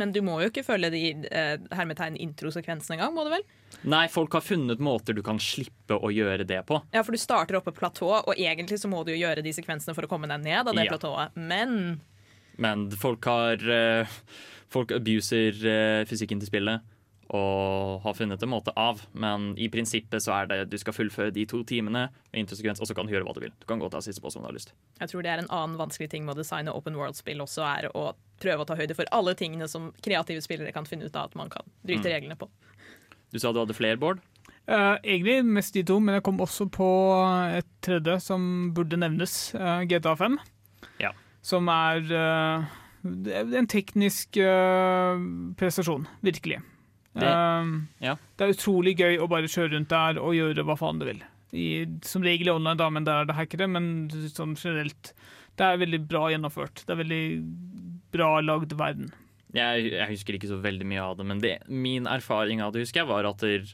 Men 0.01 0.13
du 0.15 0.21
må 0.25 0.39
jo 0.43 0.49
ikke 0.51 0.65
følge 0.65 0.91
de 0.95 1.03
eh, 1.31 1.57
hermetegn 1.77 2.17
introsekvensene 2.17 2.97
engang, 2.99 3.13
må 3.17 3.25
du 3.27 3.33
vel? 3.35 3.45
Nei, 3.89 4.07
folk 4.13 4.33
har 4.37 4.45
funnet 4.45 4.81
måter 4.83 5.17
du 5.17 5.23
kan 5.27 5.41
slippe 5.43 5.99
å 5.99 6.11
gjøre 6.13 6.47
det 6.49 6.61
på. 6.69 6.79
Ja, 6.95 7.03
for 7.03 7.13
du 7.13 7.21
starter 7.21 7.59
oppe 7.59 7.73
på 7.73 7.81
platå, 7.83 8.09
og 8.23 8.35
egentlig 8.39 8.79
så 8.81 8.89
må 8.93 9.03
du 9.05 9.13
jo 9.15 9.21
gjøre 9.25 9.43
de 9.45 9.53
sekvensene 9.57 9.95
for 9.97 10.07
å 10.07 10.11
komme 10.11 10.31
deg 10.31 10.41
ned 10.45 10.69
av 10.69 10.75
det 10.77 10.87
Ja. 10.87 10.97
platået. 10.97 11.37
Men 11.37 12.01
Men 12.59 12.91
folk 12.91 13.25
har 13.25 13.57
eh, 13.71 14.07
Folk 14.73 14.91
abuser 14.93 15.53
eh, 15.69 16.05
fysikken 16.09 16.41
til 16.41 16.49
spillet 16.49 16.81
og 17.37 18.03
har 18.05 18.17
funnet 18.17 18.43
en 18.43 18.53
måte 18.53 18.73
av. 18.79 19.03
Men 19.13 19.53
i 19.61 19.69
prinsippet 19.73 20.25
så 20.25 20.35
er 20.37 20.51
det 20.51 20.59
du 20.73 20.79
skal 20.81 20.97
fullføre 20.97 21.35
de 21.35 21.45
to 21.49 21.63
timene 21.69 22.09
med 22.33 22.53
og 22.53 22.87
så 22.89 22.95
kan 22.97 23.07
du 23.07 23.13
gjøre 23.15 23.27
hva 23.27 23.35
du 23.37 23.41
vil. 23.45 23.55
Du 23.61 23.67
kan 23.69 23.81
gå 23.81 23.87
og 23.89 23.93
ta 23.95 24.01
siste 24.05 24.23
boss 24.23 24.37
om 24.37 24.43
du 24.43 24.49
har 24.51 24.57
lyst. 24.57 24.73
jeg 25.01 25.09
tror 25.09 25.23
det 25.23 25.31
er 25.31 25.43
en 25.43 25.51
annen 25.51 25.79
vanskelig 25.79 26.11
ting 26.11 26.25
med 26.25 26.37
å 26.37 26.41
designe 26.41 26.73
open 26.73 26.97
world-spill 26.97 27.41
også, 27.45 27.63
er 27.63 27.91
å 27.95 28.13
prøve 28.43 28.65
å 28.65 28.69
ta 28.69 28.77
høyde 28.77 28.97
for 28.99 29.09
alle 29.13 29.35
tingene 29.35 29.69
som 29.69 29.93
kreative 30.03 30.43
spillere 30.43 30.73
kan 30.73 30.85
finne 30.89 31.07
ut 31.07 31.17
av 31.17 31.31
at 31.31 31.35
man 31.35 31.51
kan 31.51 31.65
bryte 31.85 32.09
Mm. 32.09 32.13
reglene 32.13 32.37
på. 32.37 32.49
Du 33.33 33.39
sa 33.39 33.53
du 33.53 33.59
hadde 33.61 33.75
flere, 33.75 33.97
Bård? 33.97 34.21
Uh, 34.69 34.97
egentlig 35.03 35.45
mest 35.45 35.75
de 35.75 35.83
to, 35.83 35.99
men 36.01 36.15
jeg 36.15 36.23
kom 36.23 36.39
også 36.39 36.69
på 36.71 36.89
et 37.57 37.67
tredje 37.83 38.21
som 38.21 38.73
burde 38.75 38.97
nevnes. 38.97 39.55
Uh, 39.55 39.83
GTA 39.85 40.15
5. 40.17 40.39
Ja. 41.01 41.11
Som 41.43 41.69
er 41.69 41.99
uh, 42.13 42.65
en 43.03 43.67
teknisk 43.67 44.37
eh, 44.39 45.23
prestasjon, 45.59 46.07
virkelig. 46.23 46.61
Det- 47.15 47.29
Eh, 47.29 47.73
ja. 48.01 48.17
det 48.39 48.45
er 48.49 48.53
utrolig 48.55 48.97
gøy 48.97 49.19
å 49.21 49.29
bare 49.29 49.45
kjøre 49.51 49.73
rundt 49.75 49.89
der 49.89 50.19
og 50.19 50.33
gjøre 50.35 50.65
hva 50.65 50.77
faen 50.79 50.99
du 50.99 51.05
vil. 51.07 51.23
I, 51.53 51.85
som 52.03 52.23
regel 52.23 52.49
i 52.49 52.51
online, 52.55 52.79
da, 52.79 52.89
men 52.89 53.05
der 53.05 53.21
er 53.23 53.25
det 53.29 53.35
hackere. 53.37 53.69
Men 53.69 54.09
sånn 54.33 54.55
generelt, 54.57 55.13
det 55.57 55.67
er 55.67 55.77
veldig 55.77 56.09
bra 56.09 56.29
gjennomført. 56.33 56.87
Det 56.87 56.91
er 56.95 57.03
veldig 57.05 57.23
bra 58.13 58.41
lagd 58.41 58.73
verden. 58.73 59.11
Jeg, 59.53 59.91
jeg 59.93 60.09
husker 60.09 60.39
ikke 60.39 60.49
så 60.49 60.63
veldig 60.63 60.87
mye 60.89 61.03
av 61.05 61.19
det, 61.19 61.27
men 61.29 61.39
det, 61.45 61.59
min 61.69 62.07
erfaring 62.09 62.63
av 62.65 62.73
det 62.73 62.81
husker 62.87 63.03
jeg 63.03 63.09
var 63.11 63.27
at 63.29 63.37
der, 63.45 63.67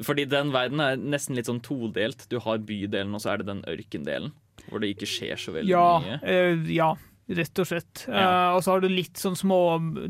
Fordi 0.00 0.24
den 0.24 0.48
verden 0.54 0.80
er 0.80 0.96
nesten 0.96 1.36
litt 1.36 1.44
sånn 1.50 1.60
todelt. 1.60 2.24
Du 2.30 2.38
har 2.40 2.56
bydelen, 2.56 3.12
og 3.12 3.20
så 3.20 3.34
er 3.34 3.42
det 3.42 3.46
den 3.50 3.60
ørkendelen. 3.68 4.32
Hvor 4.70 4.80
det 4.80 4.94
ikke 4.96 5.08
skjer 5.08 5.36
så 5.36 5.52
veldig 5.52 5.68
Ja, 5.68 5.98
mye. 6.00 6.20
Ja, 6.24 6.54
ja, 6.72 6.94
rett 7.36 7.62
og 7.62 7.68
slett. 7.70 8.04
Ja. 8.08 8.22
Uh, 8.24 8.56
og 8.56 8.64
så 8.64 8.74
har 8.74 8.82
du 8.82 8.88
litt 8.90 9.20
sånn 9.20 9.36
små 9.38 9.60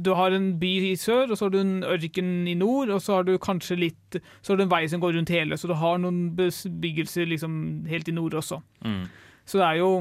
Du 0.00 0.12
har 0.16 0.32
en 0.34 0.52
by 0.60 0.70
i 0.90 0.94
sør, 1.00 1.30
og 1.30 1.38
så 1.38 1.46
har 1.46 1.54
du 1.54 1.60
en 1.60 1.74
ørken 1.84 2.30
i 2.48 2.56
nord, 2.58 2.92
og 2.94 3.02
så 3.04 3.18
har 3.18 3.26
du 3.28 3.34
kanskje 3.42 3.78
litt 3.80 4.20
Så 4.40 4.52
har 4.52 4.60
du 4.60 4.64
en 4.66 4.72
vei 4.72 4.86
som 4.90 5.02
går 5.02 5.18
rundt 5.18 5.34
hele, 5.34 5.58
så 5.60 5.70
du 5.70 5.76
har 5.78 6.00
noen 6.00 6.30
bebyggelser 6.38 7.28
liksom 7.30 7.60
helt 7.90 8.08
i 8.08 8.16
nord 8.16 8.38
også. 8.40 8.62
Mm. 8.86 9.04
Så 9.48 9.60
det 9.60 9.66
er 9.66 9.80
jo 9.82 9.92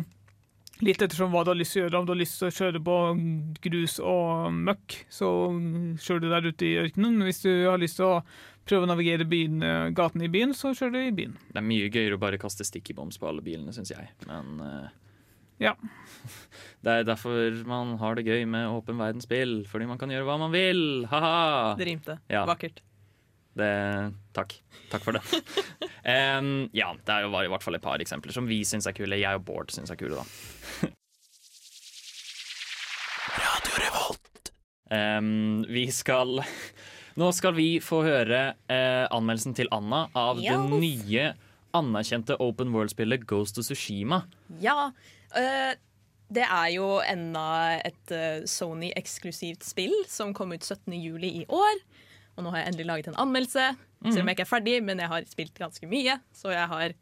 litt 0.85 1.01
ettersom 1.03 1.33
hva 1.33 1.43
du 1.43 1.51
har 1.51 1.59
lyst 1.59 1.75
til 1.75 1.83
å 1.83 1.85
gjøre. 1.85 1.99
Om 1.99 2.07
du 2.07 2.13
har 2.13 2.21
lyst 2.21 2.37
til 2.39 2.47
å 2.47 2.55
kjøre 2.55 2.81
på 2.85 2.99
grus 3.65 3.97
og 3.99 4.55
møkk, 4.55 5.01
så 5.11 5.31
kjører 5.99 6.23
du 6.23 6.29
der 6.31 6.47
ute 6.47 6.67
i 6.67 6.77
ørkenen. 6.85 7.19
Hvis 7.27 7.43
du 7.43 7.51
har 7.65 7.81
lyst 7.81 7.99
til 7.99 8.07
å 8.07 8.21
prøve 8.69 8.85
å 8.85 8.91
navigere 8.91 9.27
byen, 9.27 9.63
eh, 9.65 9.89
gatene 9.97 10.27
i 10.27 10.31
byen, 10.31 10.53
så 10.53 10.71
kjører 10.77 10.95
du 10.95 11.01
i 11.01 11.17
byen. 11.19 11.35
Det 11.49 11.59
er 11.59 11.67
mye 11.67 11.89
gøyere 11.89 12.15
å 12.15 12.21
bare 12.21 12.39
kaste 12.41 12.67
sticky 12.67 12.95
på 12.95 13.09
alle 13.27 13.43
bilene, 13.43 13.73
syns 13.75 13.91
jeg. 13.91 14.11
Men 14.29 14.59
eh, 14.63 14.89
Ja. 15.59 15.75
Det 16.83 16.91
er 16.93 17.03
derfor 17.03 17.51
man 17.67 17.97
har 17.99 18.15
det 18.15 18.23
gøy 18.23 18.45
med 18.47 18.69
åpen 18.71 18.95
verdensspill. 19.01 19.65
Fordi 19.67 19.87
man 19.89 19.97
kan 19.99 20.11
gjøre 20.13 20.23
hva 20.27 20.37
man 20.39 20.53
vil. 20.55 21.03
Ha-ha! 21.11 21.73
Det 21.79 21.87
rimte. 21.89 22.15
Ja. 22.31 22.45
Vakkert. 22.47 22.79
Det, 23.59 23.67
takk. 24.37 24.55
Takk 24.87 25.03
for 25.03 25.17
det. 25.17 25.23
um, 26.39 26.69
ja, 26.71 26.93
det 26.95 27.11
er 27.17 27.25
jo 27.25 27.33
var 27.33 27.43
i 27.43 27.51
hvert 27.51 27.65
fall 27.65 27.75
et 27.75 27.83
par 27.83 27.99
eksempler 27.99 28.31
som 28.31 28.47
vi 28.47 28.61
syns 28.63 28.87
er 28.87 28.95
kule. 28.95 29.19
Jeg 29.19 29.41
og 29.41 29.43
Bård 29.49 29.75
syns 29.75 29.91
er 29.91 29.99
kule, 29.99 30.21
da. 30.21 30.87
Em, 34.89 35.61
vi 35.69 35.83
skal 35.93 36.39
Nå 37.19 37.27
skal 37.37 37.53
vi 37.53 37.67
få 37.83 37.99
høre 38.01 38.39
uh, 38.71 39.05
anmeldelsen 39.13 39.53
til 39.57 39.69
Anna 39.75 40.07
av 40.17 40.39
Ja. 40.41 40.55
det 40.57 40.79
nye 40.81 41.25
anerkjente 41.77 42.33
open 42.41 42.71
world-spillet 42.73 43.27
Ghost 43.29 43.59
of 43.61 43.67
Sushima. 43.67 44.23
Ja. 44.63 44.89
Øh, 45.37 45.75
det 46.29 46.45
er 46.45 46.67
jo 46.75 46.87
enda 47.01 47.79
et 47.85 48.13
øh, 48.13 48.45
Sony-eksklusivt 48.49 49.65
spill 49.65 49.95
som 50.07 50.33
kom 50.37 50.53
ut 50.53 50.65
17. 50.65 50.93
juli 50.93 51.31
i 51.41 51.45
år. 51.49 51.81
Og 52.37 52.45
nå 52.45 52.53
har 52.53 52.61
jeg 52.61 52.71
endelig 52.71 52.85
laget 52.87 53.07
en 53.11 53.17
anmeldelse, 53.19 53.63
selv 54.05 54.21
om 54.21 54.29
jeg 54.29 54.37
ikke 54.37 54.45
er 54.45 54.53
ferdig, 54.53 54.75
men 54.85 55.01
jeg 55.01 55.11
har 55.11 55.25
spilt 55.27 55.57
ganske 55.59 55.89
mye. 55.91 56.19
Så 56.31 56.53
jeg 56.53 56.69
har 56.71 56.93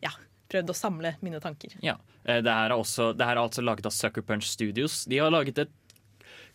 ja, 0.00 0.12
prøvd 0.48 0.72
å 0.72 0.76
samle 0.76 1.14
mine 1.20 1.42
tanker. 1.44 1.74
Ja. 1.84 1.98
Eh, 2.24 2.40
Det 2.40 2.54
her 2.54 2.70
er, 2.70 2.76
også, 2.78 3.10
det 3.12 3.26
her 3.26 3.36
er 3.36 3.42
altså 3.42 3.64
laget 3.64 3.86
av 3.90 3.92
Sucker 3.92 4.24
Punch 4.24 4.48
Studios. 4.48 5.04
De 5.04 5.20
har 5.20 5.32
laget 5.34 5.58
et 5.66 5.78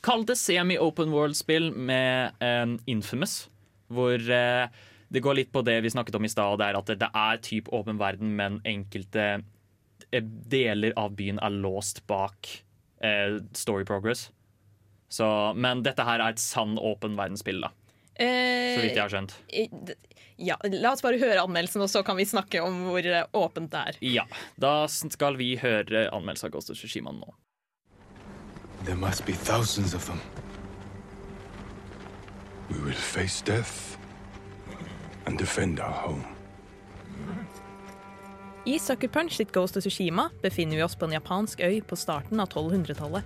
Kall 0.05 0.23
det 0.29 0.35
semi-open 0.37 1.09
world-spill 1.09 1.71
med 1.73 2.37
um, 2.37 2.75
Infamous. 2.85 3.47
Hvor 3.89 4.13
uh, 4.21 4.69
det 5.09 5.23
går 5.25 5.39
litt 5.39 5.51
på 5.51 5.63
det 5.65 5.79
vi 5.81 5.89
snakket 5.89 6.15
om 6.19 6.25
i 6.27 6.29
stad, 6.29 6.59
det 6.61 6.67
er 6.67 6.77
at 6.77 6.89
det, 6.91 6.97
det 7.01 7.09
er 7.15 7.39
typ 7.41 7.71
åpen 7.73 7.97
verden, 7.97 8.35
men 8.37 8.59
enkelte 8.67 9.23
eh, 9.23 9.45
deler 10.21 10.93
av 10.97 11.15
byen 11.17 11.39
er 11.43 11.49
låst 11.49 12.03
bak 12.07 12.63
eh, 13.03 13.39
story 13.53 13.85
progress. 13.85 14.29
Så, 15.09 15.25
men 15.55 15.83
dette 15.83 16.03
her 16.03 16.19
er 16.19 16.35
et 16.35 16.39
sann 16.43 16.77
åpen 16.77 17.15
verdensspill, 17.19 17.61
da. 17.63 17.71
Så 18.17 18.81
vidt 18.81 18.95
jeg 18.97 19.03
har 19.03 19.13
skjønt. 19.13 19.35
Eh, 19.53 19.95
Ja, 20.37 20.53
La 20.69 20.91
oss 20.93 21.01
bare 21.01 21.17
høre 21.17 21.41
anmeldelsen, 21.41 21.81
og 21.81 21.89
så 21.89 22.03
kan 22.05 22.13
vi 22.17 22.25
snakke 22.29 22.59
om 22.61 22.83
hvor 22.91 23.01
øh, 23.01 23.23
åpent 23.33 23.71
det 23.73 23.79
er. 23.89 23.95
Ja. 24.05 24.25
Da 24.61 24.85
skal 24.87 25.33
vi 25.39 25.55
høre 25.57 26.03
anmeldelsen 26.13 26.51
av 26.51 26.53
Ghost 26.53 26.69
of 26.69 26.77
Tsushima 26.77 27.09
nå. 27.15 27.31
There 28.85 28.95
must 28.95 29.25
be 29.25 29.33
thousands 29.33 29.95
of 29.97 30.05
them. 30.05 30.21
We 32.69 32.77
will 32.85 32.93
face 32.93 33.41
death 33.41 33.97
and 35.25 35.39
defend 35.39 35.79
our 35.79 35.91
home. 36.05 36.36
I 38.67 38.79
Sucker 38.79 39.07
Punch 39.07 39.37
sitt 39.37 39.53
Ghost 39.53 39.77
of 39.77 39.83
Tsushima 39.83 40.29
befinner 40.41 40.75
vi 40.75 40.83
oss 40.83 40.95
på 40.95 41.05
en 41.05 41.13
japansk 41.15 41.61
øy 41.63 41.77
på 41.87 41.95
starten 41.95 42.41
av 42.43 42.49
1200-tallet. 42.49 43.23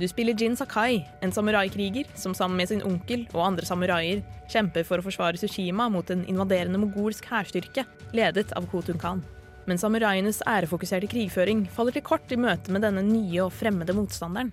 Du 0.00 0.06
spiller 0.10 0.34
Jin 0.34 0.56
Sakai, 0.58 1.04
en 1.22 1.30
samuraikriger 1.32 2.08
som 2.18 2.34
sammen 2.34 2.58
med 2.58 2.72
sin 2.72 2.82
onkel 2.82 3.22
og 3.36 3.44
andre 3.44 3.68
samuraier 3.68 4.24
kjemper 4.50 4.82
for 4.88 4.98
å 4.98 5.04
forsvare 5.06 5.38
Tsushima 5.38 5.86
mot 5.94 6.10
en 6.10 6.24
invaderende 6.26 6.80
mogolsk 6.82 7.28
hærstyrke 7.30 7.84
ledet 8.18 8.50
av 8.58 8.66
Khotun 8.72 8.98
Khan. 8.98 9.22
Men 9.70 9.78
samuraienes 9.78 10.42
ærefokuserte 10.42 11.12
krigføring 11.14 11.68
faller 11.70 11.94
til 11.94 12.06
kort 12.10 12.34
i 12.34 12.40
møte 12.42 12.74
med 12.74 12.82
denne 12.82 13.06
nye 13.06 13.46
og 13.46 13.54
fremmede 13.54 13.94
motstanderen. 13.94 14.50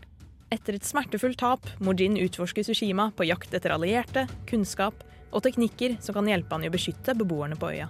Etter 0.54 0.78
et 0.78 0.86
smertefullt 0.86 1.42
tap 1.42 1.66
må 1.82 1.98
Jin 1.98 2.22
utforske 2.22 2.62
Tsushima 2.62 3.10
på 3.18 3.26
jakt 3.26 3.58
etter 3.58 3.74
allierte, 3.74 4.30
kunnskap 4.46 5.02
og 5.32 5.42
teknikker 5.50 5.98
som 5.98 6.14
kan 6.14 6.30
hjelpe 6.30 6.54
han 6.54 6.70
i 6.70 6.70
å 6.70 6.78
beskytte 6.78 7.18
beboerne 7.18 7.58
på 7.58 7.74
øya. 7.74 7.90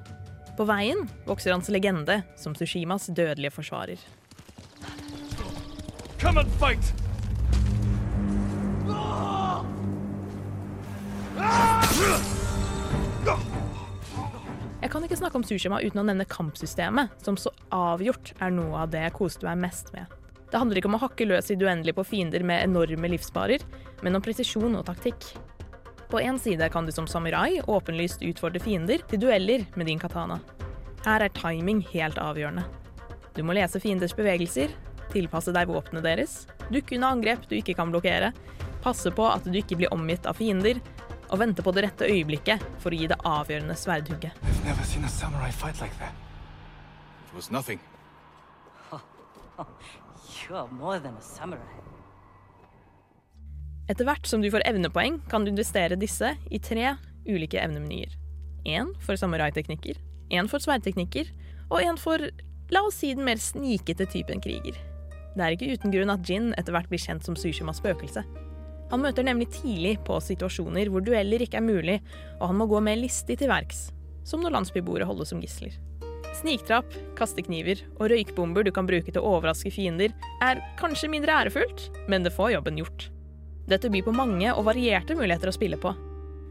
På 0.58 0.66
veien 0.68 1.08
vokser 1.26 1.54
hans 1.56 1.70
legende 1.72 2.22
som 2.38 2.56
Tsushimas 2.56 3.08
dødelige 3.08 3.54
forsvarer. 3.56 4.02
Come 6.22 6.44
and 6.44 6.52
fight! 6.60 6.94
Jeg 14.82 14.90
kan 14.90 15.04
ikke 15.06 15.18
snakke 15.18 15.38
om 15.40 15.44
Tsushima 15.46 15.80
uten 15.82 16.02
å 16.02 16.06
nevne 16.06 16.26
kampsystemet, 16.30 17.14
som 17.24 17.38
så 17.40 17.54
avgjort 17.74 18.34
er 18.42 18.52
noe 18.54 18.84
av 18.84 18.92
det 18.92 19.06
jeg 19.06 19.16
koste 19.16 19.48
meg 19.48 19.62
mest 19.64 19.94
med. 19.96 20.10
Det 20.52 20.60
handler 20.60 20.82
ikke 20.82 20.90
om 20.90 20.98
å 20.98 21.04
hakke 21.06 21.28
løs 21.30 21.52
i 21.54 21.56
det 21.56 21.64
uendelige 21.64 21.96
på 21.96 22.06
fiender 22.10 22.44
med 22.44 22.66
enorme 22.66 23.14
livsbarer, 23.14 23.64
men 24.04 24.18
om 24.18 24.26
presisjon 24.26 24.76
og 24.76 24.84
taktikk. 24.90 25.30
På 26.12 26.20
én 26.20 26.40
side 26.40 26.70
kan 26.70 26.86
du 26.86 26.92
som 26.92 27.08
samurai 27.08 27.62
åpenlyst 27.68 28.22
utfordre 28.22 28.60
fiender 28.60 29.00
til 29.08 29.20
dueller 29.20 29.64
med 29.80 29.88
din 29.88 30.00
katana. 30.00 30.40
Her 31.06 31.24
er 31.24 31.32
timing 31.32 31.80
helt 31.94 32.18
avgjørende. 32.20 32.66
Du 33.32 33.40
må 33.48 33.56
lese 33.56 33.80
fienders 33.80 34.12
bevegelser, 34.18 34.74
tilpasse 35.14 35.54
deg 35.56 35.72
våpenet 35.72 36.04
deres, 36.04 36.34
dukke 36.68 36.98
unna 36.98 37.14
angrep 37.16 37.48
du 37.48 37.56
ikke 37.56 37.78
kan 37.80 37.94
blokkere, 37.94 38.34
passe 38.84 39.08
på 39.16 39.24
at 39.24 39.48
du 39.48 39.56
ikke 39.56 39.80
blir 39.80 39.94
omgitt 39.96 40.28
av 40.28 40.36
fiender, 40.36 40.84
og 41.32 41.40
vente 41.40 41.64
på 41.64 41.72
det 41.72 41.86
rette 41.88 42.12
øyeblikket 42.12 42.60
for 42.84 42.92
å 42.92 43.00
gi 43.00 43.08
det 43.08 43.16
avgjørende 43.24 43.80
sverdhugget. 43.80 44.36
I've 44.44 44.66
never 44.68 44.84
seen 44.84 45.08
a 45.08 45.10
samurai 45.10 45.52
fight 45.52 45.80
like 45.80 45.96
that. 46.04 46.12
It 47.32 47.80
Etter 53.92 54.08
hvert 54.08 54.28
som 54.30 54.40
du 54.40 54.48
får 54.48 54.64
evnepoeng, 54.70 55.18
kan 55.28 55.44
du 55.44 55.52
investere 55.52 55.98
disse 56.00 56.30
i 56.48 56.60
tre 56.64 56.94
ulike 57.28 57.60
evnemenyer. 57.60 58.14
Én 58.64 58.94
for 59.04 59.20
samurai-teknikker, 59.20 59.98
én 60.32 60.48
for 60.48 60.64
sverdteknikker, 60.64 61.28
og 61.68 61.84
én 61.84 62.00
for, 62.00 62.24
la 62.72 62.86
oss 62.88 63.02
si, 63.02 63.12
den 63.18 63.28
mer 63.28 63.42
snikete 63.42 64.08
typen 64.14 64.40
kriger. 64.44 64.78
Det 65.36 65.44
er 65.44 65.58
ikke 65.58 65.76
uten 65.76 65.92
grunn 65.92 66.14
at 66.14 66.24
Jin 66.28 66.54
etter 66.60 66.76
hvert 66.76 66.88
blir 66.92 67.04
kjent 67.04 67.28
som 67.28 67.36
Sushimas 67.36 67.82
spøkelse. 67.84 68.24
Han 68.92 69.04
møter 69.04 69.28
nemlig 69.28 69.50
tidlig 69.56 69.98
på 70.08 70.20
situasjoner 70.24 70.92
hvor 70.92 71.04
dueller 71.04 71.44
ikke 71.44 71.60
er 71.60 71.68
mulig, 71.68 72.00
og 72.40 72.52
han 72.52 72.60
må 72.60 72.68
gå 72.72 72.80
mer 72.84 73.00
listig 73.00 73.40
til 73.40 73.52
verks, 73.52 73.90
som 74.28 74.44
når 74.44 74.56
landsbyboere 74.60 75.08
holdes 75.08 75.32
som 75.32 75.44
gisler. 75.44 75.76
Sniktrapp, 76.40 76.92
kastekniver 77.20 77.84
og 77.98 78.12
røykbomber 78.12 78.64
du 78.64 78.72
kan 78.76 78.88
bruke 78.88 79.12
til 79.12 79.20
å 79.20 79.36
overraske 79.36 79.72
fiender, 79.74 80.16
er 80.44 80.64
kanskje 80.80 81.12
mindre 81.12 81.44
ærefullt, 81.44 81.90
men 82.12 82.24
det 82.24 82.36
får 82.36 82.56
jobben 82.56 82.80
gjort. 82.80 83.12
Dette 83.70 83.92
byr 83.92 84.06
på 84.08 84.16
mange 84.16 84.54
og 84.54 84.66
varierte 84.66 85.16
muligheter 85.18 85.52
å 85.52 85.56
spille 85.56 85.78
på. 85.82 85.94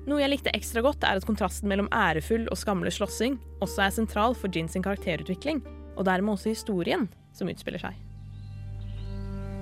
Noe 0.08 0.22
jeg 0.22 0.32
likte 0.32 0.52
ekstra 0.56 0.82
godt, 0.84 1.04
er 1.04 1.18
at 1.18 1.26
kontrasten 1.28 1.68
mellom 1.70 1.90
ærefull 1.92 2.46
og 2.50 2.58
skamløs 2.58 2.98
slåssing 2.98 3.36
også 3.60 3.84
er 3.84 3.94
sentral 3.94 4.36
for 4.38 4.52
Jin 4.52 4.70
sin 4.70 4.84
karakterutvikling, 4.84 5.60
og 5.96 6.06
dermed 6.08 6.34
også 6.34 6.54
historien 6.54 7.08
som 7.36 7.50
utspiller 7.52 7.82
seg. 7.82 7.98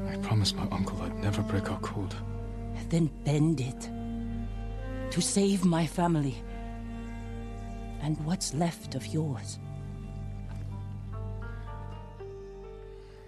I 0.09 0.17
promised 0.23 0.57
my 0.57 0.69
uncle 0.71 0.97
I'd 1.05 1.19
never 1.23 1.43
break 1.43 1.71
our 1.71 1.81
code. 1.81 2.15
Then 2.89 3.11
bend 3.25 3.61
it. 3.61 3.91
To 5.11 5.21
save 5.21 5.65
my 5.65 5.87
family. 5.87 6.37
And 8.01 8.17
what's 8.25 8.55
left 8.55 8.95
of 8.95 9.07
yours. 9.13 9.59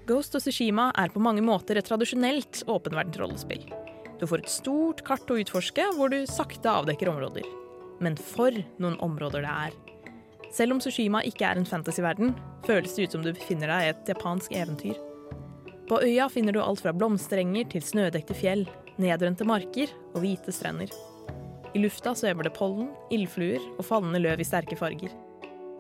Ghost 0.07 0.35
of 0.35 0.43
Tsushima 0.43 0.91
er 0.97 1.13
på 1.13 1.21
mange 1.23 1.43
måter 1.45 1.79
et 1.79 1.87
tradisjonelt 1.87 2.65
åpenverdensrollespill. 2.67 3.69
Du 4.21 4.27
får 4.29 4.43
et 4.43 4.53
stort 4.53 5.01
kart 5.07 5.31
å 5.33 5.39
utforske, 5.41 5.87
hvor 5.97 6.13
du 6.13 6.23
sakte 6.29 6.69
avdekker 6.69 7.09
områder. 7.09 7.47
Men 8.05 8.19
for 8.21 8.53
noen 8.81 8.99
områder 9.01 9.47
det 9.47 9.55
er. 9.69 9.79
Selv 10.53 10.75
om 10.75 10.81
Tsushima 10.83 11.23
ikke 11.25 11.47
er 11.47 11.61
en 11.61 11.69
fantasyverden, 11.69 12.35
føles 12.67 12.97
det 12.97 13.07
ut 13.07 13.17
som 13.17 13.25
du 13.25 13.31
befinner 13.33 13.71
deg 13.71 13.87
i 13.87 13.93
et 13.95 14.13
japansk 14.13 14.53
eventyr. 14.57 14.99
På 15.89 16.03
øya 16.05 16.29
finner 16.31 16.55
du 16.55 16.61
alt 16.63 16.83
fra 16.85 16.93
blomsterenger 16.95 17.71
til 17.73 17.83
snødekte 17.87 18.37
fjell, 18.37 18.67
nedrente 19.01 19.47
marker 19.49 19.91
og 20.13 20.21
hvite 20.23 20.53
strender. 20.55 20.93
I 21.75 21.81
lufta 21.81 22.13
svever 22.19 22.47
det 22.47 22.55
pollen, 22.57 22.91
ildfluer 23.15 23.63
og 23.77 23.87
fallende 23.87 24.21
løv 24.21 24.43
i 24.43 24.47
sterke 24.47 24.77
farger. 24.79 25.13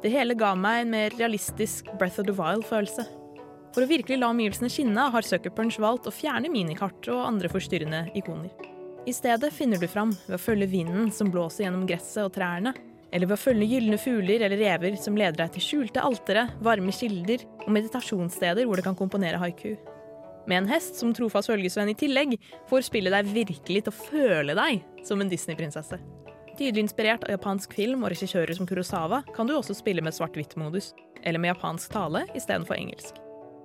Det 0.00 0.12
hele 0.14 0.37
ga 0.38 0.55
meg 0.57 0.87
en 0.87 0.94
mer 0.94 1.16
realistisk 1.18 1.90
Breath 1.98 2.22
of 2.22 2.31
the 2.31 2.35
Wild-følelse. 2.35 3.05
For 3.74 3.85
å 3.85 3.90
virkelig 3.90 4.18
la 4.18 4.33
omgivelsene 4.33 4.70
skinne, 4.72 5.06
har 5.14 5.26
Sucker 5.26 5.52
Punch 5.54 5.78
valgt 5.83 6.09
å 6.11 6.14
fjerne 6.14 6.50
minikart 6.50 7.06
og 7.12 7.22
andre 7.22 7.50
forstyrrende 7.52 8.09
ikoner. 8.18 8.50
I 9.09 9.14
stedet 9.16 9.52
finner 9.56 9.80
du 9.80 9.87
fram 9.88 10.11
ved 10.26 10.37
å 10.37 10.42
følge 10.42 10.68
vinden 10.72 11.11
som 11.14 11.30
blåser 11.33 11.64
gjennom 11.64 11.87
gresset 11.88 12.24
og 12.24 12.35
trærne, 12.35 12.74
eller 13.11 13.30
ved 13.30 13.38
å 13.38 13.42
følge 13.42 13.68
gylne 13.70 13.98
fugler 13.98 14.44
eller 14.46 14.61
rever 14.61 14.98
som 15.00 15.16
leder 15.18 15.38
deg 15.40 15.54
til 15.54 15.64
skjulte 15.66 16.02
altere, 16.04 16.48
varme 16.62 16.92
kilder 16.94 17.46
og 17.64 17.72
meditasjonssteder 17.74 18.66
hvor 18.68 18.78
du 18.78 18.87
kan 18.87 18.98
komponere 18.98 19.40
haiku. 19.40 19.74
Med 20.50 20.62
en 20.62 20.70
hest 20.70 20.98
som 20.98 21.14
trofast 21.14 21.50
følgesvenn 21.50 21.92
i 21.92 21.98
tillegg, 21.98 22.37
får 22.70 22.87
spillet 22.88 23.14
deg 23.14 23.33
virkelig 23.35 23.85
til 23.87 23.92
å 23.92 23.98
føle 23.98 24.56
deg 24.59 25.06
som 25.06 25.22
en 25.22 25.30
Disney-prinsesse. 25.30 26.00
Tydelig 26.59 26.88
inspirert 26.88 27.24
av 27.24 27.35
japansk 27.37 27.74
film 27.76 28.04
og 28.04 28.12
regissører 28.12 28.56
som 28.56 28.68
Kurosawa, 28.68 29.22
kan 29.37 29.48
du 29.48 29.54
også 29.56 29.78
spille 29.78 30.04
med 30.04 30.16
svart-hvitt-modus, 30.16 30.92
eller 31.22 31.42
med 31.42 31.54
japansk 31.54 31.94
tale 31.94 32.26
istedenfor 32.35 32.78
engelsk. 32.78 33.20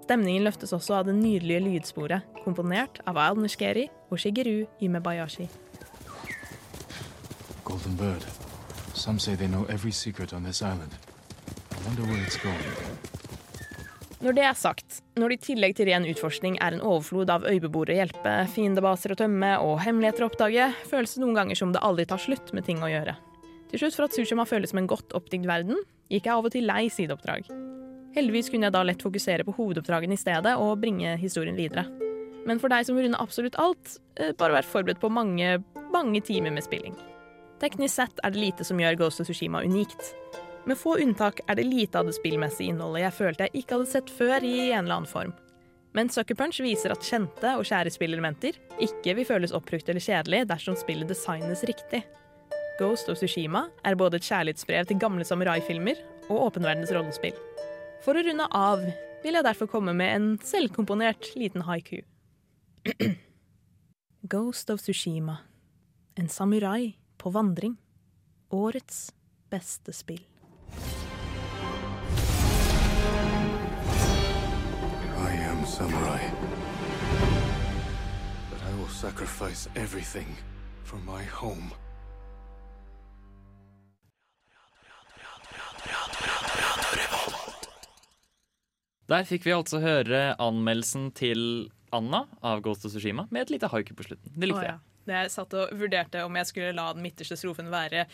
Stemningen 0.06 0.44
løftes 0.46 0.70
også 0.76 1.00
av 1.00 1.08
det 1.08 1.16
nydelige 1.18 1.64
lydsporet, 1.66 2.26
komponert 2.44 3.00
av 3.10 3.18
Al 3.18 3.40
Nishkeri 3.42 3.88
og 4.14 4.20
Shigeru 4.22 4.68
Imebayashi. 4.86 5.48
Golden 7.66 7.96
bird. 7.98 8.28
Some 8.94 9.18
say 9.20 9.34
they 9.36 9.48
know 9.48 9.66
every 9.66 9.92
secret 9.92 10.32
on 10.32 10.44
this 10.44 10.62
island. 10.62 10.94
I 11.74 11.88
wonder 11.88 12.04
where 12.06 12.22
it's 12.22 12.38
going. 12.38 12.62
Når 14.22 14.34
det 14.38 14.44
er 14.46 14.54
sagt, 14.54 15.02
når 15.18 15.30
det 15.30 15.38
i 15.40 15.46
tillegg 15.50 15.74
til 15.76 15.90
ren 15.90 16.06
utforskning 16.06 16.60
er 16.62 16.78
en 16.78 16.86
overflod 16.86 17.30
av 17.34 17.44
øyebeboere 17.50 17.94
å 17.94 17.98
hjelpe, 18.00 18.36
fiendebaser 18.54 19.14
å 19.14 19.18
tømme 19.20 19.52
og 19.62 19.82
hemmeligheter 19.84 20.26
å 20.26 20.30
oppdage, 20.30 20.70
føles 20.90 21.18
det 21.18 21.24
noen 21.26 21.38
ganger 21.42 21.60
som 21.60 21.74
det 21.74 21.82
aldri 21.86 22.06
tar 22.10 22.22
slutt 22.22 22.54
med 22.54 22.66
ting 22.70 22.86
å 22.86 22.92
gjøre. 22.94 23.18
Til 23.74 23.82
slutt 23.82 23.98
for 23.98 24.06
at 24.06 24.18
Sushima 24.18 24.46
føles 24.46 24.70
som 24.70 24.82
en 24.82 24.90
godt 24.90 25.18
oppdigd 25.18 25.50
verden, 25.50 25.82
gikk 26.14 26.30
jeg 26.30 26.38
av 26.38 26.46
og 26.46 26.54
til 26.54 26.70
lei 26.70 26.86
sideoppdrag. 26.94 27.50
Heldigvis 28.16 28.50
kunne 28.52 28.70
jeg 28.70 28.76
da 28.76 28.84
lett 28.88 29.04
fokusere 29.04 29.44
på 29.44 29.54
hovedoppdragene 29.58 30.16
i 30.16 30.20
stedet 30.20 30.56
og 30.56 30.80
bringe 30.80 31.18
historien 31.20 31.58
videre. 31.58 31.84
Men 32.46 32.62
for 32.62 32.72
deg 32.72 32.86
som 32.88 32.96
vil 32.96 33.10
runde 33.10 33.20
absolutt 33.20 33.58
alt, 33.60 33.98
eh, 34.16 34.32
bare 34.38 34.54
vær 34.56 34.70
forberedt 34.70 35.02
på 35.02 35.12
mange, 35.12 35.64
mange 35.92 36.22
timer 36.22 36.54
med 36.54 36.64
spilling. 36.64 36.96
Teknisk 37.60 37.96
sett 37.96 38.20
er 38.24 38.32
det 38.32 38.40
lite 38.40 38.64
som 38.64 38.80
gjør 38.80 38.98
Ghost 39.00 39.20
of 39.20 39.28
Tsushima 39.28 39.64
unikt. 39.64 40.14
Med 40.66 40.78
få 40.78 40.98
unntak 41.02 41.42
er 41.48 41.56
det 41.56 41.66
lite 41.66 42.00
av 42.00 42.06
det 42.06 42.16
spillmessige 42.16 42.72
innholdet 42.72 43.04
jeg 43.04 43.18
følte 43.20 43.48
jeg 43.48 43.64
ikke 43.64 43.76
hadde 43.76 43.92
sett 43.92 44.10
før 44.10 44.44
i 44.44 44.72
en 44.72 44.86
eller 44.86 44.96
annen 44.96 45.12
form. 45.12 45.34
Men 45.96 46.10
Sucker 46.10 46.36
Punch 46.36 46.60
viser 46.60 46.92
at 46.92 47.04
kjente 47.04 47.52
og 47.56 47.68
kjære 47.68 47.94
spillelementer 47.94 48.58
ikke 48.84 49.14
vil 49.16 49.28
føles 49.28 49.54
oppbrukt 49.56 49.90
eller 49.90 50.04
kjedelig 50.04 50.48
dersom 50.50 50.76
spillet 50.76 51.08
designes 51.08 51.64
riktig. 51.64 52.04
Ghost 52.80 53.08
of 53.10 53.20
Tsushima 53.20 53.70
er 53.86 53.96
både 53.96 54.20
et 54.20 54.28
kjærlighetsbrev 54.28 54.90
til 54.90 55.00
gamle 55.00 55.24
samuraifilmer 55.28 56.02
og 56.28 56.50
åpenverdens 56.50 56.92
rollespill. 56.92 57.38
For 58.04 58.18
å 58.18 58.24
runde 58.26 58.48
av 58.52 58.84
vil 59.24 59.38
jeg 59.38 59.46
derfor 59.46 59.70
komme 59.70 59.94
med 59.98 60.12
en 60.16 60.28
selvkomponert 60.44 61.32
liten 61.40 61.66
haiku. 61.66 62.02
Ghost 64.34 64.70
of 64.70 64.82
Tsushima. 64.82 65.40
En 66.16 66.30
samurai 66.30 66.96
på 67.18 67.30
vandring. 67.30 67.78
Årets 68.50 69.12
beste 69.50 69.94
spill. 69.94 70.22
I 75.18 75.34
am 75.50 75.66
samurai. 75.66 76.32
But 78.50 78.62
I 78.62 78.78
will 78.78 78.90
sacrifice 78.90 79.68
everything 79.76 80.36
for 80.84 80.98
my 80.98 81.24
home. 81.24 81.74
Der 89.12 89.26
fikk 89.28 89.46
vi 89.46 89.54
altså 89.54 89.80
høre 89.84 90.34
anmeldelsen 90.42 91.12
til 91.18 91.70
Anna 91.94 92.26
av 92.46 92.64
Ghost 92.66 92.88
of 92.88 92.94
Tsushima 92.94 93.28
med 93.30 93.46
et 93.46 93.54
lite 93.54 93.70
haiku 93.72 93.94
på 93.98 94.08
slutten. 94.08 94.34
Det 94.34 94.50
likte 94.50 94.66
jeg. 94.66 94.78
ja. 94.78 94.92
Jeg 95.06 95.30
satt 95.30 95.54
og 95.54 95.74
vurderte 95.78 96.24
om 96.26 96.38
jeg 96.40 96.50
skulle 96.50 96.74
la 96.74 96.88
den 96.96 97.04
midterste 97.06 97.38
strofen 97.38 97.68
være 97.70 98.08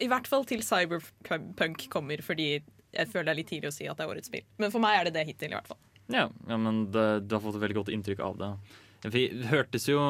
I 0.00 0.08
hvert 0.08 0.28
fall 0.30 0.46
til 0.48 0.62
Cyberpunk 0.64 1.84
kommer, 1.92 2.22
fordi 2.24 2.54
jeg 2.56 3.10
føler 3.10 3.28
det 3.28 3.32
er 3.34 3.40
litt 3.42 3.50
tidlig 3.52 3.68
å 3.68 3.76
si 3.76 3.84
at 3.84 3.98
det 3.98 4.06
er 4.06 4.12
årets 4.14 4.30
spill. 4.30 4.46
Men 4.56 4.72
for 4.72 4.80
meg 4.80 4.96
er 4.96 5.08
det 5.08 5.18
det 5.18 5.26
hittil, 5.28 5.52
i 5.52 5.58
hvert 5.58 5.68
fall. 5.68 5.80
Ja, 6.08 6.24
ja 6.48 6.56
men 6.56 6.86
det, 6.94 7.06
du 7.28 7.36
har 7.36 7.42
fått 7.44 7.58
et 7.58 7.64
veldig 7.66 7.80
godt 7.82 7.92
inntrykk 7.92 8.22
av 8.24 8.38
det. 8.40 8.52
Det 9.04 9.24
hørtes 9.52 9.84
jo 9.86 10.00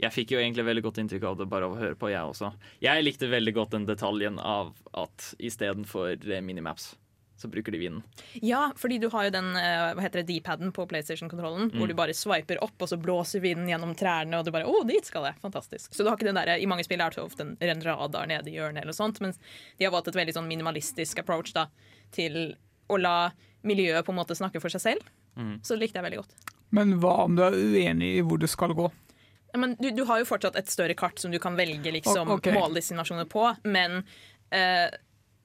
Jeg 0.00 0.12
fikk 0.12 0.34
jo 0.34 0.40
egentlig 0.40 0.66
veldig 0.66 0.82
godt 0.84 0.98
inntrykk 1.00 1.28
av 1.30 1.38
det 1.38 1.46
bare 1.52 1.68
av 1.68 1.76
å 1.76 1.78
høre 1.78 1.96
på, 2.00 2.10
jeg 2.10 2.32
også. 2.34 2.50
Jeg 2.82 3.04
likte 3.04 3.30
veldig 3.30 3.54
godt 3.54 3.76
den 3.76 3.86
detaljen 3.86 4.40
av 4.42 4.74
at 4.96 5.30
istedenfor 5.38 6.26
minimaps, 6.42 6.94
så 7.40 7.48
bruker 7.48 7.72
de 7.72 7.80
vinden. 7.80 8.02
Ja, 8.44 8.68
fordi 8.76 8.98
du 9.00 9.08
har 9.12 9.26
jo 9.26 9.34
den 9.34 9.50
eh, 9.56 9.90
hva 9.96 10.04
heter 10.04 10.20
det, 10.20 10.28
D-paden 10.28 10.74
på 10.76 10.84
PlayStation-kontrollen, 10.90 11.70
hvor 11.74 11.88
du 11.88 11.96
bare 11.96 12.16
swiper 12.16 12.60
opp, 12.64 12.76
og 12.76 12.90
så 12.90 12.98
blåser 13.00 13.42
vinden 13.44 13.70
gjennom 13.70 13.94
trærne, 13.98 14.38
og 14.38 14.44
du 14.44 14.52
bare 14.54 14.68
'Å, 14.68 14.84
dit 14.88 15.06
skal 15.08 15.30
jeg!' 15.30 15.40
Fantastisk. 15.40 15.94
Så 15.94 16.04
du 16.04 16.10
har 16.10 16.18
ikke 16.18 16.28
den 16.28 16.40
der, 16.40 16.52
I 16.60 16.68
mange 16.68 16.84
spill 16.84 17.00
er 17.00 17.10
det 17.14 17.24
ofte 17.24 17.46
en, 17.46 17.56
en 17.60 17.84
radar 17.86 18.28
nede 18.28 18.52
i 18.52 18.58
hjørnet, 18.58 18.84
eller 18.84 18.92
noe 18.92 19.00
sånt, 19.00 19.22
mens 19.24 19.40
de 19.78 19.88
har 19.88 19.94
valgt 19.94 20.12
et 20.12 20.20
veldig 20.20 20.36
sånn 20.36 20.50
minimalistisk 20.50 21.24
approach 21.24 21.54
da, 21.56 21.68
til 22.12 22.54
å 22.90 23.00
la 23.00 23.32
miljøet 23.64 24.04
på 24.04 24.12
en 24.12 24.20
måte 24.20 24.36
snakke 24.36 24.60
for 24.60 24.72
seg 24.72 24.80
selv. 24.80 25.10
Så 25.62 25.76
det 25.76 25.86
likte 25.86 26.00
jeg 26.00 26.06
veldig 26.08 26.20
godt. 26.20 26.34
Men 26.74 26.98
hva 27.02 27.24
om 27.24 27.36
du 27.38 27.44
er 27.44 27.56
uenig 27.56 28.16
i 28.18 28.24
hvor 28.26 28.40
det 28.40 28.50
skal 28.50 28.74
gå? 28.76 28.88
Men 29.58 29.74
du, 29.80 29.90
du 29.94 30.04
har 30.06 30.20
jo 30.20 30.28
fortsatt 30.28 30.58
et 30.60 30.70
større 30.70 30.94
kart 30.98 31.18
som 31.18 31.32
du 31.32 31.38
kan 31.42 31.56
velge 31.58 31.90
liksom, 31.96 32.28
okay. 32.36 32.54
måldestinasjoner 32.54 33.26
på, 33.30 33.48
men 33.66 34.02
eh, 34.54 34.86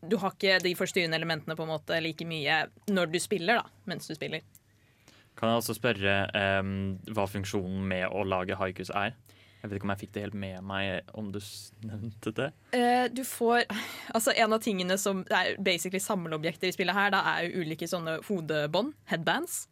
du 0.03 0.17
har 0.21 0.35
ikke 0.35 0.59
de 0.63 0.75
forstyrrende 0.77 1.17
elementene 1.17 1.55
på 1.57 1.65
en 1.65 1.71
måte 1.71 1.97
like 2.03 2.27
mye 2.27 2.65
når 2.91 3.11
du 3.13 3.19
spiller, 3.21 3.61
da, 3.61 3.85
mens 3.89 4.09
du 4.09 4.15
spiller. 4.17 4.43
Kan 5.35 5.51
jeg 5.51 5.61
også 5.61 5.75
spørre 5.75 6.15
um, 6.61 6.95
hva 7.11 7.27
funksjonen 7.27 7.83
med 7.89 8.07
å 8.07 8.23
lage 8.27 8.55
haikus 8.59 8.91
er? 8.95 9.15
Jeg 9.65 9.71
vet 9.71 9.79
ikke 9.79 9.87
om 9.87 9.91
jeg 9.95 10.01
fikk 10.03 10.11
det 10.13 10.23
helt 10.27 10.37
med 10.37 10.65
meg 10.69 11.13
om 11.17 11.31
du 11.33 11.39
nevnte 11.87 12.31
det. 12.37 12.51
Uh, 12.75 13.07
du 13.09 13.23
får 13.25 13.63
Altså, 14.13 14.31
en 14.37 14.53
av 14.53 14.61
tingene 14.61 14.97
som 15.01 15.23
er 15.33 15.55
basically 15.57 15.99
samleobjekter 16.03 16.69
i 16.69 16.75
spillet 16.75 16.95
her, 16.95 17.09
da 17.15 17.23
er 17.33 17.47
jo 17.47 17.63
ulike 17.65 17.89
sånne 17.89 18.19
hodebånd, 18.27 18.93
headbands. 19.09 19.65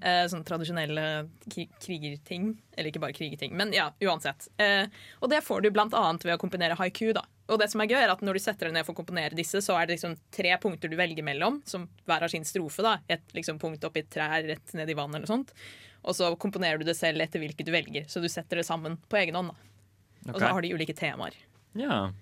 Uh, 0.00 0.24
sånne 0.32 0.48
tradisjonelle 0.48 1.06
kri 1.46 1.68
krigerting. 1.78 2.52
Eller 2.74 2.90
ikke 2.90 3.04
bare 3.06 3.16
krigerting, 3.16 3.54
men 3.56 3.72
ja, 3.76 3.88
uansett. 4.02 4.50
Uh, 4.60 4.90
og 5.22 5.30
det 5.32 5.44
får 5.46 5.62
du 5.62 5.70
blant 5.72 5.94
annet 5.96 6.26
ved 6.26 6.34
å 6.34 6.42
komponere 6.42 6.76
haiku, 6.80 7.12
da. 7.16 7.24
Og 7.50 7.58
det 7.58 7.66
som 7.72 7.82
er 7.82 7.90
gøy 7.90 7.98
er 7.98 8.12
at 8.12 8.22
når 8.22 8.38
du 8.38 8.42
setter 8.44 8.68
deg 8.68 8.76
ned 8.76 8.86
for 8.86 8.94
å 8.94 9.00
komponere 9.00 9.36
disse, 9.36 9.58
så 9.64 9.74
er 9.78 9.88
det 9.88 9.96
liksom 9.96 10.14
tre 10.34 10.54
punkter 10.62 10.90
du 10.90 10.96
velger 10.98 11.26
mellom, 11.26 11.58
som 11.66 11.88
hver 12.06 12.22
har 12.24 12.32
sin 12.32 12.46
strofe. 12.46 12.84
da. 12.86 12.98
Et 13.10 13.34
liksom 13.36 13.58
punkt 13.58 13.84
oppi 13.86 14.04
et 14.04 14.10
trær, 14.12 14.44
rett 14.46 14.74
ned 14.78 14.90
i 14.90 14.96
vann 14.98 15.14
eller 15.18 15.30
sånt. 15.30 15.50
Og 16.06 16.16
så 16.16 16.30
komponerer 16.40 16.80
du 16.80 16.86
det 16.86 16.96
selv 16.96 17.20
etter 17.20 17.42
hvilket 17.42 17.66
du 17.66 17.74
velger. 17.74 18.06
Så 18.08 18.22
du 18.22 18.28
setter 18.30 18.60
det 18.60 18.66
sammen 18.68 18.96
på 19.10 19.18
egen 19.20 19.36
hånd. 19.36 19.52
da. 19.52 20.32
Og 20.32 20.38
så 20.38 20.52
har 20.52 20.62
de 20.62 20.72
ulike 20.74 20.94
temaer. 20.96 21.36
Ja, 21.78 22.12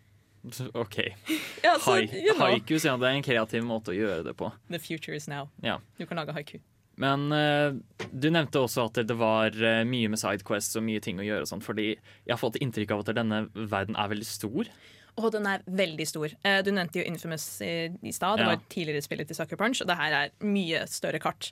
OK. 0.74 0.98
Ja, 1.62 1.74
så, 1.82 1.98
you 1.98 2.34
know, 2.34 2.46
haikus, 2.46 2.84
ja, 2.86 2.94
det 2.96 3.08
er 3.08 3.16
en 3.18 3.24
kreativ 3.26 3.64
måte 3.66 3.90
å 3.90 3.96
gjøre 3.96 4.22
det 4.28 4.34
på. 4.38 4.50
The 4.70 4.78
future 4.78 5.16
is 5.16 5.26
now. 5.28 5.50
Ja. 5.60 5.80
Du 5.98 6.06
kan 6.06 6.20
lage 6.20 6.32
haiku. 6.32 6.60
Men 6.98 7.32
uh, 7.34 7.74
du 8.10 8.28
nevnte 8.30 8.62
også 8.62 8.88
at 8.88 9.00
det 9.06 9.16
var 9.18 9.54
uh, 9.54 9.82
mye 9.86 10.10
med 10.10 10.20
sidequests 10.20 10.78
og 10.78 10.86
mye 10.86 11.02
ting 11.02 11.18
å 11.20 11.26
gjøre. 11.26 11.46
og 11.46 11.50
sånt, 11.50 11.66
fordi 11.66 11.90
jeg 11.92 12.32
har 12.32 12.40
fått 12.40 12.58
inntrykk 12.62 12.94
av 12.94 13.02
at 13.04 13.12
denne 13.18 13.42
verden 13.54 13.98
er 13.98 14.14
veldig 14.14 14.26
stor. 14.26 14.70
Og 15.18 15.32
den 15.34 15.46
er 15.50 15.64
veldig 15.66 16.06
stor. 16.06 16.34
Eh, 16.44 16.60
Du 16.62 16.70
nevnte 16.72 17.00
jo 17.00 17.04
Infamous 17.08 17.60
i, 17.64 17.88
i 18.02 18.12
stad. 18.14 18.38
Det 18.38 18.46
Ja. 18.46 18.54
var 18.54 18.62
tidligere 18.70 19.02
spillet 19.02 19.26
til 19.26 19.36
Sucker 19.36 19.56
Punch, 19.60 19.80
og 19.82 19.88
det 19.90 19.96
her 19.98 20.12
er 20.12 20.30
mye 20.46 20.86
større 20.86 21.18
kart. 21.20 21.50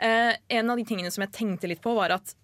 Eh, 0.00 0.34
en 0.50 0.70
av 0.70 0.76
de 0.80 0.84
tingene 0.84 1.10
som 1.12 1.22
jeg 1.26 1.32
tenkte 1.32 1.68
litt 1.68 1.82
på, 1.84 1.94
var 1.94 2.10
at 2.16 2.34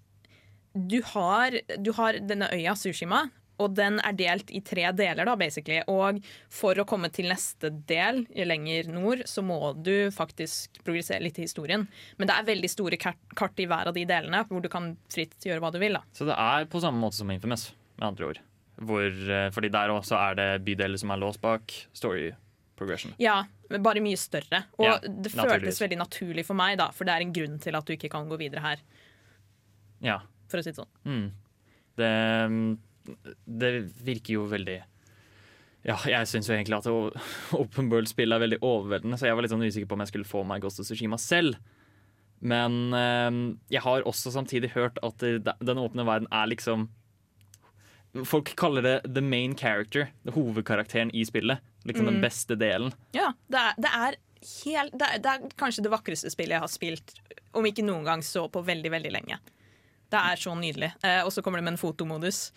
du 0.76 1.00
har, 1.02 1.50
du 1.80 1.92
har 1.96 2.12
denne 2.20 2.48
øya, 2.52 2.76
Sushima. 2.76 3.30
Og 3.58 3.72
den 3.74 3.96
er 4.06 4.12
delt 4.14 4.52
i 4.54 4.60
tre 4.62 4.84
deler, 4.94 5.24
da, 5.26 5.34
basically. 5.34 5.80
Og 5.90 6.20
for 6.48 6.74
å 6.78 6.84
komme 6.86 7.08
til 7.10 7.26
neste 7.26 7.72
del, 7.88 8.20
lenger 8.46 8.86
nord, 8.86 9.24
så 9.26 9.42
må 9.42 9.72
du 9.82 10.10
faktisk 10.14 10.78
progressere 10.84 11.24
litt 11.24 11.40
i 11.40 11.42
historien. 11.48 11.88
Men 12.18 12.28
det 12.30 12.36
er 12.36 12.46
veldig 12.54 12.70
store 12.70 12.96
kart, 12.96 13.18
kart 13.34 13.58
i 13.58 13.66
hver 13.66 13.88
av 13.90 13.94
de 13.94 14.04
delene, 14.06 14.44
hvor 14.46 14.62
du 14.62 14.68
kan 14.70 14.92
fritt 15.10 15.34
gjøre 15.42 15.58
hva 15.64 15.72
du 15.74 15.80
vil. 15.82 15.94
da. 15.98 16.02
Så 16.14 16.24
det 16.28 16.36
er 16.38 16.66
på 16.70 16.78
samme 16.80 17.02
måte 17.02 17.14
som 17.18 17.28
Infamous, 17.34 17.72
med 17.98 18.06
andre 18.12 18.28
ord. 18.30 18.38
Hvor, 18.78 19.06
eh, 19.10 19.48
fordi 19.54 19.70
der 19.74 19.90
også 19.90 20.18
er 20.18 20.38
det 20.38 20.50
bydeler 20.66 21.00
som 21.00 21.10
er 21.10 21.20
låst 21.22 21.40
bak 21.42 21.72
story 21.96 22.30
progression. 22.78 23.14
Ja, 23.18 23.42
men 23.70 23.82
bare 23.82 24.02
mye 24.02 24.18
større. 24.20 24.64
Og 24.78 24.86
Ja, 24.86 24.98
det 25.02 25.32
føltes 25.34 25.80
veldig 25.82 25.98
naturlig 25.98 26.44
for 26.46 26.58
meg, 26.58 26.78
da, 26.78 26.90
for 26.94 27.08
det 27.08 27.14
er 27.16 27.24
en 27.24 27.34
grunn 27.34 27.58
til 27.62 27.78
at 27.78 27.88
du 27.88 27.94
ikke 27.96 28.10
kan 28.12 28.28
gå 28.30 28.38
videre 28.38 28.62
her. 28.62 28.84
Ja. 30.04 30.20
For 30.48 30.60
å 30.60 30.64
si 30.64 30.70
det 30.72 30.78
sånn. 30.78 30.92
Mm. 31.08 31.26
Det, 31.98 32.12
det 33.64 33.72
virker 34.06 34.36
jo 34.36 34.44
veldig 34.46 34.76
Ja, 35.88 35.96
jeg 36.06 36.28
syns 36.30 36.46
jo 36.46 36.54
egentlig 36.54 36.76
at 36.76 36.86
Open 37.56 37.88
World-spill 37.92 38.34
er 38.34 38.42
veldig 38.44 38.60
overveldende, 38.62 39.18
så 39.18 39.26
jeg 39.26 39.34
var 39.34 39.42
litt 39.42 39.54
sånn 39.54 39.66
usikker 39.66 39.88
på 39.90 39.98
om 39.98 40.04
jeg 40.04 40.12
skulle 40.12 40.28
få 40.28 40.44
meg 40.46 40.62
Ghost 40.62 40.82
of 40.82 40.86
Tsushima 40.86 41.18
selv. 41.18 41.58
Men 42.38 42.94
eh, 42.94 43.58
jeg 43.74 43.82
har 43.82 44.06
også 44.06 44.30
samtidig 44.34 44.70
hørt 44.76 45.00
at 45.02 45.18
den 45.18 45.82
åpne 45.82 46.06
verden 46.06 46.30
er 46.30 46.50
liksom 46.54 46.86
Folk 48.24 48.54
kaller 48.56 48.82
det 48.82 49.14
the 49.14 49.20
main 49.20 49.54
character, 49.54 50.08
hovedkarakteren 50.32 51.10
i 51.14 51.24
spillet. 51.28 51.58
Liksom 51.84 52.06
den 52.08 52.14
Mm. 52.18 52.22
beste 52.24 52.56
delen. 52.56 52.92
Ja, 53.12 53.32
det 53.48 53.58
er, 53.58 53.74
det 53.78 53.90
er 53.94 54.16
helt 54.64 54.92
det 54.98 55.06
er, 55.08 55.18
det 55.18 55.26
er 55.26 55.48
kanskje 55.56 55.82
det 55.82 55.90
vakreste 55.92 56.30
spillet 56.30 56.56
jeg 56.56 56.60
har 56.60 56.68
spilt, 56.72 57.14
om 57.54 57.64
ikke 57.64 57.84
noen 57.84 58.04
gang 58.04 58.20
så 58.22 58.48
på 58.50 58.62
veldig, 58.64 58.90
veldig 58.90 59.12
lenge. 59.12 59.38
Det 60.10 60.18
er 60.18 60.36
så 60.36 60.54
nydelig. 60.56 60.92
Eh, 61.04 61.22
og 61.24 61.32
så 61.32 61.42
kommer 61.42 61.58
det 61.58 61.64
med 61.64 61.72
en 61.74 61.82
fotomodus. 61.82 62.52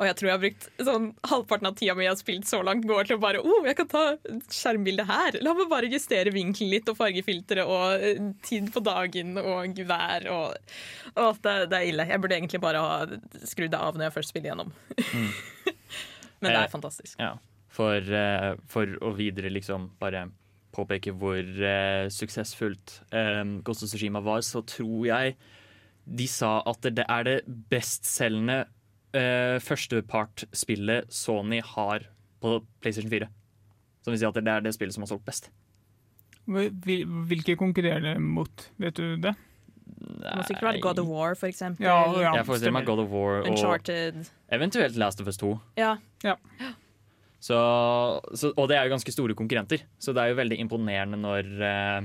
Og 0.00 0.06
jeg 0.08 0.16
tror 0.16 0.28
jeg 0.28 0.34
har 0.34 0.42
brukt 0.42 0.68
sånn 0.88 1.08
halvparten 1.28 1.68
av 1.68 1.74
tida 1.76 1.94
mi 1.96 2.06
jeg 2.06 2.14
har 2.14 2.20
spilt 2.20 2.48
så 2.48 2.62
langt, 2.64 2.86
går 2.88 3.10
til 3.10 3.18
å 3.18 3.22
bare 3.22 3.42
oh, 3.44 3.66
jeg 3.68 3.76
kan 3.76 3.90
ta 3.90 4.04
skjermbildet 4.48 5.08
her. 5.10 5.38
La 5.44 5.52
meg 5.58 5.68
bare 5.70 5.90
justere 5.92 6.32
vinkelen 6.32 6.72
litt 6.72 6.88
og 6.88 6.96
fargefiltre 6.98 7.66
og 7.68 8.06
eh, 8.08 8.22
tid 8.46 8.70
på 8.72 8.82
dagen 8.86 9.36
og 9.42 9.82
vær 9.88 10.28
og 10.32 10.72
Å, 11.12 11.26
det, 11.44 11.54
det 11.68 11.76
er 11.76 11.88
ille. 11.90 12.06
Jeg 12.08 12.22
burde 12.22 12.36
egentlig 12.38 12.62
bare 12.62 12.80
ha 12.80 13.44
skrudd 13.44 13.74
det 13.74 13.80
av 13.80 13.98
når 13.98 14.06
jeg 14.06 14.14
først 14.14 14.32
spiller 14.32 14.52
gjennom. 14.52 14.70
Men 16.42 16.50
det 16.50 16.58
Eh, 16.58 16.64
er 16.64 16.72
fantastisk. 16.72 17.18
Ja, 17.20 17.36
for, 17.72 18.00
uh, 18.00 18.54
for 18.70 18.96
å 19.04 19.12
videre 19.16 19.52
liksom 19.52 19.90
bare 20.00 20.26
påpeke 20.72 21.12
hvor 21.20 21.40
uh, 21.42 22.08
suksessfullt 22.08 23.02
eh, 23.12 23.42
Ghost 23.64 23.84
of 23.84 23.92
Tsushima 23.92 24.22
var, 24.24 24.40
så 24.40 24.64
tror 24.64 25.04
jeg 25.10 25.36
de 26.02 26.26
sa 26.26 26.56
at 26.66 26.88
det 26.96 27.04
er 27.06 27.26
det 27.28 27.36
bestselgende 27.70 28.64
uh, 29.16 29.58
førstepartspillet 29.62 31.12
Sony 31.12 31.60
har 31.74 32.08
på 32.42 32.58
PlayStation 32.82 33.12
4. 33.12 33.28
Som 34.02 34.14
vil 34.14 34.20
si 34.22 34.26
at 34.28 34.38
det 34.38 34.50
er 34.50 34.64
det 34.64 34.74
spillet 34.74 34.96
som 34.96 35.04
har 35.04 35.12
solgt 35.12 35.26
best. 35.28 35.50
Hvilke 36.46 37.54
konkurrerer 37.58 38.02
det 38.02 38.14
mot? 38.20 38.70
Vet 38.82 38.98
du 38.98 39.16
det? 39.22 39.36
Det 40.02 40.32
må 40.34 40.44
sikkert 40.46 40.66
være 40.66 40.80
God 40.82 41.00
of 41.02 41.10
War, 41.10 41.36
for 41.38 41.46
eksempel. 41.50 41.86
Ja, 41.86 42.00
ja, 42.18 42.32
Jeg 42.38 42.46
forestiller 42.48 42.74
meg 42.74 42.88
God 42.88 43.04
of 43.04 43.12
War 43.12 43.42
og 43.42 43.50
Uncharted. 43.50 44.24
eventuelt 44.50 44.96
Last 44.98 45.20
of 45.22 45.30
Us 45.30 45.38
2. 45.38 45.52
Ja. 45.78 45.94
Så, 47.42 47.58
så, 48.38 48.52
og 48.56 48.68
det 48.70 48.76
er 48.78 48.86
jo 48.86 48.94
ganske 48.94 49.12
store 49.14 49.34
konkurrenter, 49.34 49.82
så 49.98 50.14
det 50.14 50.22
er 50.22 50.30
jo 50.30 50.38
veldig 50.38 50.58
imponerende 50.62 51.18
når 51.18 51.48
eh, 51.66 52.04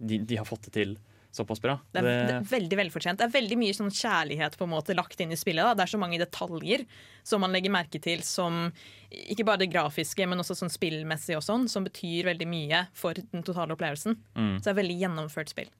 de, 0.00 0.20
de 0.24 0.38
har 0.40 0.48
fått 0.48 0.68
det 0.68 0.72
til 0.78 0.94
såpass 1.32 1.60
bra. 1.64 1.78
Det 1.92 2.02
er, 2.02 2.26
det 2.28 2.34
er 2.36 2.48
veldig 2.50 2.78
velfortjent. 2.82 3.20
Det 3.20 3.24
er 3.26 3.32
veldig 3.32 3.56
mye 3.60 3.76
sånn 3.76 3.92
kjærlighet 3.92 4.56
på 4.60 4.66
en 4.66 4.72
måte 4.74 4.96
lagt 4.96 5.20
inn 5.24 5.32
i 5.32 5.38
spillet. 5.40 5.64
Da. 5.64 5.74
Det 5.78 5.86
er 5.86 5.92
så 5.94 6.00
mange 6.00 6.20
detaljer 6.20 6.84
som 7.24 7.40
man 7.44 7.54
legger 7.56 7.72
merke 7.72 8.00
til 8.04 8.20
som 8.26 8.66
ikke 9.10 9.46
bare 9.48 9.62
det 9.64 9.70
grafiske, 9.72 10.26
men 10.28 10.42
også 10.44 10.58
sånn 10.60 10.72
spillmessig 10.72 11.38
og 11.38 11.44
sånn, 11.46 11.68
som 11.72 11.86
betyr 11.88 12.28
veldig 12.28 12.48
mye 12.50 12.84
for 12.96 13.16
den 13.16 13.44
totale 13.46 13.72
opplevelsen. 13.76 14.18
Mm. 14.36 14.54
Så 14.58 14.68
det 14.68 14.74
er 14.74 14.80
veldig 14.82 14.98
gjennomført 15.06 15.52
spill. 15.54 15.72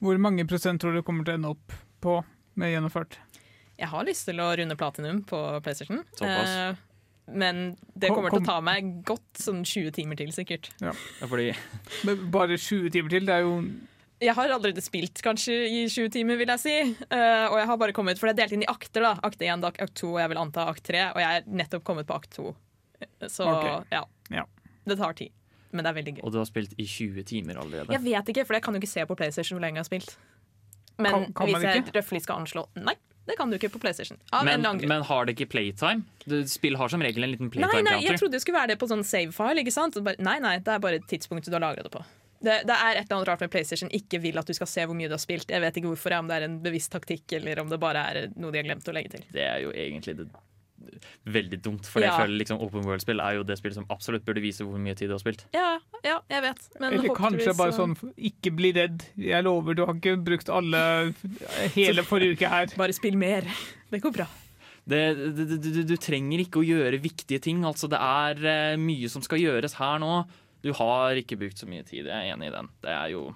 Hvor 0.00 0.20
mange 0.20 0.46
prosent 0.48 0.80
tror 0.80 0.96
du 0.96 1.02
kommer 1.04 1.26
til 1.26 1.36
å 1.36 1.40
ende 1.40 1.52
opp 1.52 1.76
på 2.04 2.18
med 2.56 2.72
gjennomført? 2.72 3.18
Jeg 3.76 3.92
har 3.92 4.06
lyst 4.08 4.24
til 4.28 4.40
å 4.40 4.48
runde 4.56 4.76
platinum 4.80 5.20
på 5.28 5.38
PlayStation. 5.64 6.00
Såpass. 6.16 6.48
Eh, 6.48 6.84
men 7.36 7.76
det 7.92 8.08
Kom- 8.08 8.16
kommer 8.22 8.30
til 8.32 8.40
å 8.40 8.46
ta 8.46 8.60
meg 8.64 9.04
godt 9.04 9.42
sånn 9.42 9.64
20 9.66 9.92
timer 9.92 10.16
til, 10.16 10.30
sikkert. 10.32 10.70
Ja, 10.80 10.94
fordi 11.26 11.50
Men 12.06 12.30
Bare 12.30 12.56
20 12.56 12.90
timer 12.94 13.12
til? 13.12 13.26
Det 13.26 13.34
er 13.34 13.44
jo 13.44 13.58
Jeg 14.22 14.32
har 14.32 14.48
allerede 14.48 14.80
spilt 14.80 15.20
kanskje 15.24 15.54
i 15.68 15.80
20 15.92 16.08
timer, 16.14 16.38
vil 16.40 16.48
jeg 16.54 16.62
si. 16.62 16.76
Uh, 17.10 17.46
og 17.50 17.58
jeg 17.60 17.66
har 17.68 17.80
bare 17.80 17.92
kommet, 17.96 18.20
For 18.20 18.30
det 18.30 18.36
er 18.36 18.46
delt 18.46 18.56
inn 18.56 18.64
i 18.64 18.70
akter. 18.70 19.04
da 19.04 19.16
Akt 19.26 19.42
1, 19.44 19.66
akt 19.68 19.96
2 20.00 20.12
og 20.14 20.20
jeg 20.22 20.32
vil 20.32 20.40
anta 20.40 20.68
akt 20.72 20.86
3. 20.88 21.02
Og 21.12 21.20
jeg 21.20 21.40
er 21.40 21.50
nettopp 21.62 21.84
kommet 21.84 22.08
på 22.08 22.16
akt 22.16 22.38
2. 22.38 22.54
Så 23.28 23.44
okay. 23.44 23.82
ja. 23.92 24.04
Ja. 24.32 24.46
Det 24.88 24.96
tar 24.96 25.12
tid. 25.18 25.34
Men 25.76 25.84
det 25.84 25.90
er 25.90 25.98
veldig 25.98 26.14
gøy. 26.16 26.22
Og 26.24 26.32
du 26.32 26.38
har 26.40 26.48
spilt 26.48 26.72
i 26.80 26.86
20 26.88 27.26
timer 27.28 27.60
allerede. 27.60 27.92
Jeg 27.92 28.04
vet 28.06 28.32
ikke, 28.32 28.46
for 28.48 28.56
jeg 28.56 28.64
kan 28.64 28.76
jo 28.76 28.80
ikke 28.80 28.92
se 28.94 29.04
på 29.04 29.18
PlayStation 29.18 29.58
hvor 29.58 29.66
lenge 29.66 29.82
jeg 29.82 29.84
har 29.84 29.90
spilt. 29.90 30.16
Men 30.96 31.12
Kan- 31.12 31.32
kan 31.36 31.50
hvis 31.50 31.66
jeg 31.66 31.92
røftlig 31.92 32.22
skal 32.24 32.40
anslå 32.40 32.62
Nei, 32.80 32.94
det 33.28 33.36
kan 33.36 33.50
du 33.50 33.58
ikke 33.58 33.68
på 33.74 33.80
PlayStation. 33.82 34.16
Av 34.32 34.46
men, 34.46 34.62
men 34.62 35.02
har 35.02 35.26
det 35.26 35.34
ikke 35.36 35.50
playtime? 35.52 36.06
Du, 36.24 36.38
spill 36.48 36.78
har 36.80 36.88
som 36.88 37.02
regel 37.02 37.26
en 37.26 37.34
liten 37.34 37.50
playtime. 37.50 37.82
Nei, 37.82 37.98
nei, 37.98 38.04
jeg 38.06 38.16
trodde 38.16 38.38
det 38.38 38.40
skulle 38.40 38.60
være 38.60 38.72
det 38.72 38.78
på 38.80 38.88
sånn 38.88 39.04
save-file. 39.04 39.60
ikke 39.60 39.74
sant? 39.74 39.98
Nei, 40.00 40.38
nei, 40.40 40.58
det 40.64 40.72
er 40.72 40.80
bare 40.80 41.02
tidspunktet 41.04 41.50
du 41.50 41.58
har 41.58 41.66
lagra 41.66 41.84
det 41.84 41.92
på. 41.92 42.04
Det, 42.40 42.58
det 42.68 42.74
er 42.76 42.98
et 42.98 43.06
eller 43.06 43.16
annet 43.16 43.28
rart 43.30 43.44
med 43.46 43.52
PlayStation 43.54 43.92
ikke 43.96 44.20
vil 44.20 44.36
at 44.38 44.48
du 44.48 44.52
skal 44.56 44.68
se 44.68 44.84
hvor 44.86 44.96
mye 44.98 45.08
du 45.08 45.14
har 45.16 45.22
spilt. 45.22 45.48
Jeg 45.50 45.62
vet 45.64 45.78
ikke 45.80 45.92
hvorfor, 45.94 46.18
om 46.18 46.28
det 46.28 46.36
er 46.36 46.48
en 46.48 46.58
bevisst 46.64 46.92
taktikk 46.92 47.32
eller 47.38 47.62
om 47.62 47.70
det 47.72 47.80
bare 47.82 48.02
er 48.10 48.28
noe 48.36 48.52
de 48.52 48.60
har 48.60 48.68
glemt 48.68 48.90
å 48.92 48.94
legge 48.96 49.16
til. 49.16 49.24
Det 49.32 49.46
er 49.46 49.62
jo 49.64 49.72
egentlig 49.72 50.18
det, 50.20 50.28
veldig 51.26 51.58
dumt, 51.64 51.86
for 51.88 52.00
Ja. 52.00 52.12
jeg 52.12 52.26
føler 52.26 52.38
liksom 52.42 52.60
Open 52.62 52.84
World-spill 52.86 53.20
er 53.20 53.38
jo 53.38 53.42
det 53.42 53.56
spillet 53.58 53.74
som 53.74 53.86
absolutt 53.90 54.24
burde 54.24 54.42
vise 54.44 54.64
hvor 54.64 54.78
mye 54.78 54.94
tid 54.94 55.08
du 55.10 55.16
har 55.16 55.22
spilt. 55.22 55.46
Ja, 55.56 55.78
ja, 56.04 56.20
jeg 56.30 56.42
vet. 56.42 56.68
Men 56.80 56.92
Eller 56.92 57.14
kanskje 57.16 57.56
bare 57.56 57.74
sånn 57.74 57.96
Ikke 58.16 58.52
bli 58.54 58.72
redd. 58.76 59.02
Jeg 59.18 59.42
lover, 59.44 59.74
du 59.74 59.84
har 59.86 59.94
ikke 59.94 60.16
brukt 60.22 60.48
alle 60.52 61.14
hele 61.74 62.04
forrige 62.06 62.36
uke 62.36 62.48
her. 62.52 62.66
Bare 62.76 62.92
spill 62.96 63.16
mer. 63.16 63.48
Det 63.90 64.02
går 64.02 64.12
bra. 64.12 64.26
Det, 64.86 65.00
det, 65.34 65.46
det, 65.50 65.58
du, 65.64 65.82
du 65.82 65.96
trenger 65.98 66.44
ikke 66.44 66.60
å 66.60 66.66
gjøre 66.66 67.00
viktige 67.02 67.40
ting. 67.42 67.64
Altså, 67.66 67.88
det 67.90 67.98
er 67.98 68.44
eh, 68.46 68.76
mye 68.78 69.08
som 69.10 69.24
skal 69.24 69.42
gjøres 69.42 69.74
her 69.80 69.98
nå. 69.98 70.12
Du 70.66 70.72
har 70.74 71.18
ikke 71.22 71.38
brukt 71.38 71.60
så 71.62 71.68
mye 71.70 71.86
tid. 71.86 72.08
Jeg 72.10 72.14
er 72.16 72.34
enig 72.34 72.50
i 72.50 72.54
den. 72.56 72.70
Det 72.82 72.90
er 72.92 73.12
jo 73.14 73.28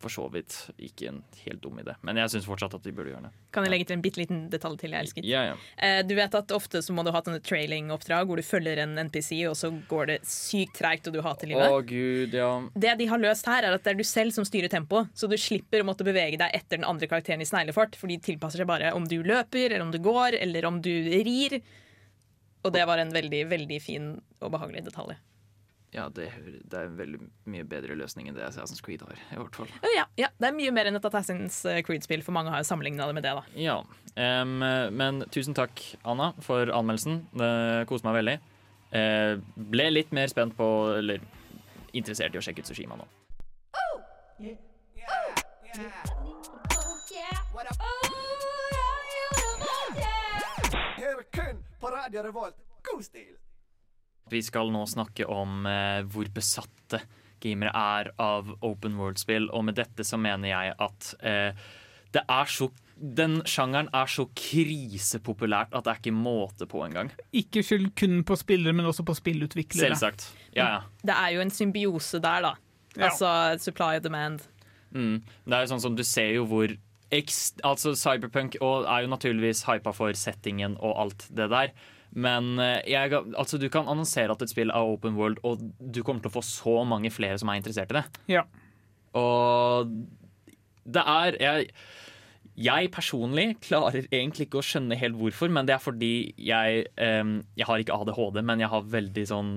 for 0.00 0.08
så 0.08 0.22
vidt 0.32 0.54
ikke 0.80 1.10
en 1.10 1.18
helt 1.42 1.60
dum 1.60 1.76
idé. 1.82 1.92
Men 2.06 2.16
jeg 2.16 2.30
syns 2.32 2.46
fortsatt 2.48 2.72
at 2.78 2.86
de 2.86 2.92
burde 2.96 3.10
gjøre 3.12 3.26
det. 3.26 3.30
Kan 3.52 3.66
jeg 3.66 3.72
legge 3.74 3.86
til 3.90 3.98
en 3.98 4.04
bitte 4.04 4.20
liten 4.22 4.38
detalj 4.52 4.78
til 4.80 4.94
jeg 4.96 5.04
elsker? 5.04 5.26
Ja, 5.28 5.42
ja. 5.50 5.58
Eh, 5.76 5.98
Du 6.08 6.14
vet 6.16 6.32
at 6.38 6.54
Ofte 6.56 6.80
så 6.80 6.94
må 6.96 7.04
du 7.04 7.10
ha 7.12 7.20
sånne 7.20 7.42
trailing-oppdrag 7.44 8.30
hvor 8.30 8.40
du 8.40 8.44
følger 8.46 8.80
en 8.80 8.94
NPC, 8.96 9.42
og 9.50 9.58
så 9.60 9.68
går 9.90 10.08
det 10.08 10.16
sykt 10.24 10.78
treigt, 10.80 11.10
og 11.10 11.18
du 11.18 11.20
hater 11.26 11.52
livet. 11.52 11.68
Å 11.68 11.82
gud, 11.84 12.32
ja. 12.40 12.48
Det 12.72 12.96
de 13.02 13.10
har 13.12 13.20
løst 13.20 13.50
her, 13.52 13.66
er 13.68 13.76
at 13.76 13.84
det 13.84 13.92
er 13.92 14.00
du 14.00 14.06
selv 14.08 14.32
som 14.32 14.46
styrer 14.48 14.72
tempoet. 14.72 15.12
Så 15.12 15.28
du 15.28 15.36
slipper 15.36 15.84
å 15.84 15.88
måtte 15.90 16.06
bevege 16.08 16.40
deg 16.40 16.56
etter 16.56 16.80
den 16.80 16.88
andre 16.88 17.10
karakteren 17.10 17.44
i 17.44 17.48
sneglefart, 17.50 17.98
for 18.00 18.08
de 18.08 18.16
tilpasser 18.24 18.64
seg 18.64 18.70
bare 18.72 18.94
om 18.96 19.04
du 19.10 19.18
løper, 19.20 19.66
eller 19.68 19.84
om 19.84 19.92
du 19.92 20.00
går, 20.00 20.40
eller 20.40 20.70
om 20.70 20.80
du 20.80 20.94
rir. 21.12 21.60
Og 22.64 22.72
det 22.72 22.88
var 22.88 23.04
en 23.04 23.12
veldig, 23.12 23.44
veldig 23.52 23.82
fin 23.84 24.14
og 24.40 24.56
behagelig 24.56 24.86
detalj. 24.88 25.20
Ja, 25.90 26.04
det, 26.14 26.28
det 26.70 26.76
er 26.78 26.86
en 26.86 26.98
veldig 26.98 27.18
mye 27.50 27.64
bedre 27.66 27.96
løsning 27.98 28.28
enn 28.30 28.36
det 28.36 28.44
Assassin's 28.46 28.82
Creed 28.84 29.02
har. 29.02 29.18
i 29.34 29.38
hvert 29.40 29.56
fall. 29.58 29.72
Ja, 29.96 30.04
ja, 30.20 30.28
Det 30.38 30.46
er 30.50 30.54
mye 30.54 30.74
mer 30.74 30.86
enn 30.86 30.98
et 31.00 31.08
Assassin's 31.08 31.58
Creed-spill, 31.86 32.22
for 32.26 32.36
mange 32.36 32.52
har 32.54 32.62
jo 32.62 32.68
sammenligna 32.68 33.08
det 33.10 33.16
med 33.18 33.26
det. 33.26 33.34
da. 33.34 33.42
Ja, 33.58 33.80
um, 34.42 34.58
Men 34.94 35.24
tusen 35.34 35.56
takk, 35.58 35.82
Anna, 36.04 36.30
for 36.46 36.70
anmeldelsen. 36.70 37.24
Det 37.34 37.88
koste 37.90 38.06
meg 38.06 38.20
veldig. 38.20 38.38
Uh, 38.94 39.42
ble 39.74 39.90
litt 39.90 40.14
mer 40.14 40.30
spent 40.30 40.54
på, 40.58 40.70
eller 40.98 41.22
interessert 41.92 42.34
i 42.34 42.38
å 42.38 42.44
sjekke 42.44 42.62
ut 42.62 42.70
Sushima 42.70 42.98
nå. 42.98 43.10
Oh! 43.74 43.98
Yeah. 44.38 44.58
Yeah. 44.94 45.40
kun 51.32 51.64
på 51.80 51.86
Radio 51.90 52.22
Revolt. 52.22 52.56
God 52.82 53.04
stil! 53.04 53.49
Vi 54.30 54.42
skal 54.46 54.70
nå 54.72 54.84
snakke 54.88 55.26
om 55.30 55.66
eh, 55.68 56.02
hvor 56.10 56.30
besatte 56.34 57.02
gamere 57.40 57.72
er 57.72 58.12
av 58.20 58.50
open 58.66 58.98
world-spill, 59.00 59.48
og 59.56 59.64
med 59.70 59.78
dette 59.80 60.04
så 60.06 60.18
mener 60.20 60.52
jeg 60.52 60.74
at 60.76 61.12
eh, 61.24 61.66
det 62.14 62.24
er 62.26 62.50
så 62.50 62.70
den 63.00 63.38
sjangeren 63.48 63.88
er 63.96 64.10
så 64.12 64.26
krisepopulært 64.36 65.72
at 65.72 65.86
det 65.86 65.92
er 65.92 66.00
ikke 66.02 66.12
måte 66.12 66.66
på 66.68 66.82
engang. 66.84 67.08
Ikke 67.32 67.62
skyld 67.64 67.94
kun 67.96 68.20
på 68.28 68.36
spillere, 68.36 68.76
men 68.76 68.88
også 68.90 69.06
på 69.08 69.14
spillutviklere. 69.16 69.88
Selvsagt. 69.88 70.26
Ja, 70.52 70.66
ja. 70.66 70.80
Det 71.00 71.16
er 71.16 71.32
jo 71.32 71.40
en 71.40 71.54
symbiose 71.54 72.20
der, 72.20 72.44
da. 72.44 72.52
Ja. 72.98 73.08
Altså 73.08 73.30
supply 73.62 73.96
and 73.96 74.04
demand. 74.04 74.44
Mm. 74.90 75.22
Det 75.46 75.56
er 75.56 75.64
jo 75.64 75.72
sånn 75.72 75.84
som 75.86 75.96
du 75.96 76.04
ser 76.04 76.34
jo 76.34 76.44
hvor 76.50 76.74
ekst, 77.14 77.62
Altså 77.66 77.94
Cyberpunk 77.98 78.58
og 78.60 78.84
er 78.84 79.04
jo 79.04 79.10
naturligvis 79.10 79.64
hypa 79.66 79.94
for 79.94 80.14
settingen 80.18 80.76
og 80.78 80.98
alt 81.04 81.26
det 81.34 81.48
der. 81.52 81.72
Men 82.10 82.56
eh, 82.58 82.80
jeg, 82.90 83.14
altså, 83.38 83.58
du 83.60 83.68
kan 83.72 83.88
annonsere 83.90 84.34
at 84.34 84.42
et 84.42 84.52
spill 84.52 84.72
er 84.72 84.94
open 84.94 85.18
world, 85.18 85.38
og 85.46 85.62
du 85.78 86.02
kommer 86.02 86.24
til 86.24 86.32
å 86.32 86.38
få 86.40 86.44
så 86.46 86.80
mange 86.88 87.12
flere 87.14 87.38
som 87.40 87.52
er 87.52 87.60
interessert 87.60 87.92
i 87.94 88.00
det. 88.00 88.04
Ja. 88.38 88.44
Og 89.18 89.90
det 90.90 91.02
er 91.06 91.36
jeg, 91.40 91.68
jeg 92.60 92.90
personlig 92.94 93.46
klarer 93.62 94.08
egentlig 94.10 94.48
ikke 94.48 94.60
å 94.60 94.66
skjønne 94.66 94.98
helt 94.98 95.18
hvorfor, 95.18 95.52
men 95.52 95.68
det 95.68 95.76
er 95.76 95.82
fordi 95.82 96.14
jeg 96.38 96.86
um, 96.96 97.40
Jeg 97.58 97.66
har 97.68 97.82
ikke 97.82 97.96
ADHD, 97.96 98.42
men 98.46 98.62
jeg 98.62 98.70
har 98.72 98.90
veldig 98.90 99.26
sånn 99.30 99.52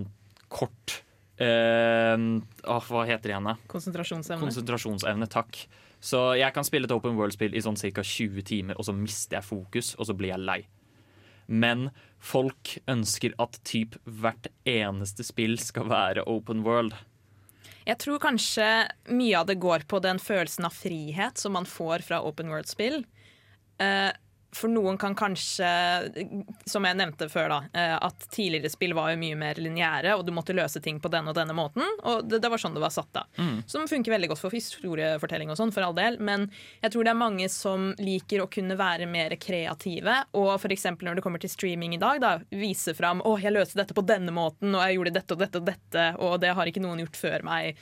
kort 0.54 1.00
em, 1.42 2.44
oh, 2.70 2.84
Hva 2.86 3.06
heter 3.10 3.30
det 3.30 3.34
igjen? 3.34 3.64
Konsentrasjonsevne. 3.72 4.42
Konsentrasjonsevne, 4.44 5.30
takk. 5.32 5.66
Så 6.04 6.22
jeg 6.38 6.52
kan 6.54 6.68
spille 6.68 6.90
et 6.90 6.94
open 6.94 7.18
world-spill 7.18 7.56
i 7.56 7.64
sånn 7.64 7.80
ca. 7.80 8.04
20 8.04 8.46
timer, 8.46 8.78
og 8.78 8.86
så 8.86 8.96
mister 8.96 9.40
jeg 9.40 9.48
fokus, 9.48 9.94
og 9.98 10.10
så 10.10 10.16
blir 10.18 10.34
jeg 10.34 10.44
lei. 10.44 10.62
Men 11.48 11.90
folk 12.24 12.78
ønsker 12.90 13.36
at 13.42 13.60
typ 13.68 13.98
hvert 14.06 14.48
eneste 14.70 15.26
spill 15.28 15.58
skal 15.62 15.90
være 15.92 16.28
open 16.30 16.64
world. 16.68 16.96
Jeg 17.84 18.00
tror 18.00 18.22
kanskje 18.24 18.68
mye 19.12 19.40
av 19.42 19.50
det 19.50 19.60
går 19.60 19.84
på 19.92 20.00
den 20.04 20.22
følelsen 20.24 20.70
av 20.70 20.76
frihet 20.76 21.40
som 21.40 21.56
man 21.58 21.68
får 21.68 22.06
fra 22.08 22.22
open 22.24 22.52
world-spill. 22.52 23.02
Eh, 23.84 24.12
for 24.56 24.72
noen 24.72 24.98
kan 25.02 25.16
kanskje, 25.18 25.68
som 26.70 26.86
jeg 26.86 26.98
nevnte 26.98 27.28
før, 27.32 27.50
da, 27.50 27.60
eh, 27.74 27.96
at 27.98 28.28
tidligere 28.34 28.72
spill 28.72 28.96
var 28.98 29.12
jo 29.14 29.20
mye 29.22 29.38
mer 29.40 29.60
lineære, 29.62 30.16
og 30.18 30.26
du 30.28 30.34
måtte 30.36 30.56
løse 30.56 30.82
ting 30.84 31.00
på 31.04 31.12
denne 31.14 31.34
og 31.34 31.38
denne 31.38 31.56
måten. 31.58 31.86
Og 32.10 32.28
det, 32.30 32.42
det 32.44 32.52
var 32.52 32.62
sånn 32.62 32.76
det 32.76 32.84
var 32.84 32.94
satt 32.94 33.10
da. 33.16 33.26
Som 33.70 33.88
funker 33.90 34.14
veldig 34.14 34.32
godt 34.34 34.44
for 34.44 34.56
historiefortelling 34.56 35.52
og 35.54 35.60
sånn, 35.60 35.74
for 35.76 35.86
all 35.86 35.98
del. 35.98 36.20
Men 36.24 36.48
jeg 36.84 36.94
tror 36.94 37.08
det 37.08 37.14
er 37.14 37.20
mange 37.20 37.50
som 37.52 37.92
liker 38.02 38.44
å 38.44 38.50
kunne 38.52 38.78
være 38.80 39.10
mer 39.10 39.36
kreative. 39.42 40.20
Og 40.40 40.54
f.eks. 40.56 40.88
når 41.02 41.20
det 41.20 41.26
kommer 41.26 41.42
til 41.42 41.52
streaming 41.54 41.98
i 41.98 42.02
dag, 42.02 42.22
da, 42.24 42.38
vise 42.54 42.96
fram 42.98 43.22
'Å, 43.24 43.38
jeg 43.42 43.56
løste 43.56 43.80
dette 43.80 43.98
på 43.98 44.06
denne 44.06 44.34
måten', 44.34 44.74
og 44.74 44.82
jeg 44.84 44.98
gjorde 44.98 45.18
dette 45.18 45.36
og 45.36 45.44
dette 45.44 45.62
og 45.62 45.68
dette, 45.68 46.08
og 46.20 46.40
det 46.42 46.54
har 46.54 46.70
ikke 46.70 46.84
noen 46.84 47.04
gjort 47.06 47.20
før 47.20 47.46
meg. 47.48 47.78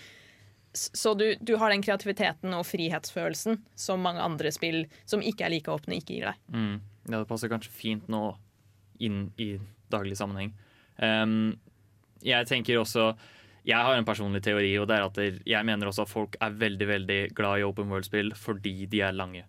Så 0.74 1.13
du, 1.19 1.36
du 1.39 1.55
har 1.59 1.74
den 1.74 1.84
kreativiteten 1.84 2.53
og 2.55 2.63
frihetsfølelsen 2.67 3.59
som 3.76 4.03
mange 4.05 4.24
andre 4.24 4.53
spill 4.55 4.86
som 5.09 5.24
ikke 5.24 5.47
er 5.47 5.55
like 5.55 5.72
åpne, 5.72 5.97
ikke 5.99 6.15
gir 6.15 6.30
deg. 6.30 6.39
Mm. 6.55 6.78
Ja, 7.09 7.17
det 7.17 7.28
passer 7.28 7.51
kanskje 7.51 7.74
fint 7.74 8.07
nå 8.11 8.30
inn 9.03 9.26
i 9.41 9.55
daglig 9.91 10.15
sammenheng. 10.19 10.53
Um, 11.01 11.57
jeg 12.22 12.45
tenker 12.45 12.78
også 12.78 13.13
Jeg 13.65 13.82
har 13.82 13.95
en 13.97 14.05
personlig 14.05 14.43
teori, 14.45 14.69
og 14.78 14.88
det 14.89 14.97
er 14.97 15.05
at 15.07 15.45
jeg 15.47 15.65
mener 15.65 15.89
også 15.89 16.05
at 16.05 16.11
folk 16.11 16.38
er 16.41 16.57
veldig 16.57 16.88
veldig 16.89 17.19
glad 17.38 17.61
i 17.61 17.65
open 17.65 17.91
world-spill 17.91 18.34
fordi 18.38 18.88
de 18.89 19.03
er 19.05 19.17
lange. 19.17 19.43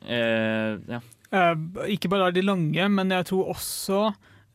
Uh, 0.00 0.80
ja. 0.88 1.00
uh, 1.34 1.86
ikke 1.86 2.10
bare 2.10 2.30
er 2.30 2.34
de 2.34 2.46
lange, 2.46 2.88
men 2.88 3.12
jeg 3.14 3.28
tror 3.30 3.52
også 3.54 4.02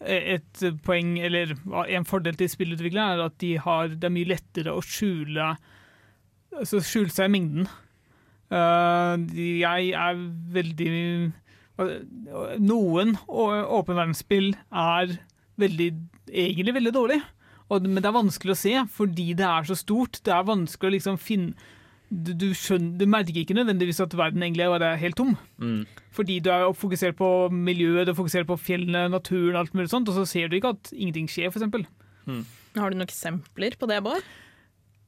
et 0.06 0.60
poeng, 0.84 1.16
eller 1.24 1.54
en 1.88 2.06
fordel 2.06 2.36
til 2.36 2.50
spillutviklere, 2.52 3.16
er 3.16 3.26
at 3.30 3.38
de 3.40 3.54
har, 3.64 3.94
det 3.94 4.10
er 4.10 4.14
mye 4.14 4.28
lettere 4.34 4.74
å 4.76 4.84
skjule 4.84 5.54
altså 6.60 6.82
skjulte 6.86 7.16
seg 7.18 7.30
i 7.30 7.34
mengden. 7.36 7.68
Uh, 8.54 9.16
jeg 9.36 9.92
er 9.98 10.20
veldig 10.56 10.92
Noen 12.62 13.16
å- 13.28 13.66
åpen 13.80 13.98
verdensspill 13.98 14.54
er 14.72 15.16
veldig, 15.60 15.88
egentlig 16.32 16.76
veldig 16.78 16.94
dårlig. 16.96 17.18
Og, 17.68 17.82
men 17.84 17.98
det 18.00 18.08
er 18.08 18.16
vanskelig 18.16 18.54
å 18.54 18.60
se, 18.60 18.74
fordi 18.94 19.34
det 19.36 19.48
er 19.48 19.66
så 19.68 19.76
stort. 19.76 20.22
Det 20.24 20.32
er 20.32 20.46
vanskelig 20.48 20.92
å 20.92 20.96
liksom 20.96 21.18
finne 21.20 21.56
du, 22.08 22.32
du, 22.38 22.52
skjønner, 22.54 23.00
du 23.02 23.06
merker 23.10 23.42
ikke 23.42 23.56
nødvendigvis 23.58 24.00
at 24.04 24.14
verden 24.16 24.44
egentlig 24.46 24.68
er 24.70 25.00
helt 25.02 25.18
tom. 25.18 25.34
Mm. 25.58 25.82
Fordi 26.14 26.38
du 26.46 26.52
er 26.54 26.68
fokusert 26.78 27.18
på 27.18 27.30
miljøet, 27.52 28.06
du 28.08 28.14
fokuserer 28.16 28.46
på 28.48 28.60
fjellene, 28.62 29.08
naturen, 29.12 29.58
alt 29.60 29.74
mulig 29.76 29.90
sånt, 29.92 30.08
og 30.12 30.16
så 30.20 30.26
ser 30.30 30.48
du 30.48 30.60
ikke 30.60 30.76
at 30.78 30.94
ingenting 30.94 31.28
skjer, 31.32 31.50
f.eks. 31.50 31.66
Har 32.78 32.92
du 32.94 32.96
noen 33.00 33.08
eksempler 33.08 33.76
på 33.82 33.90
det, 33.90 33.98
Bård? 34.06 34.24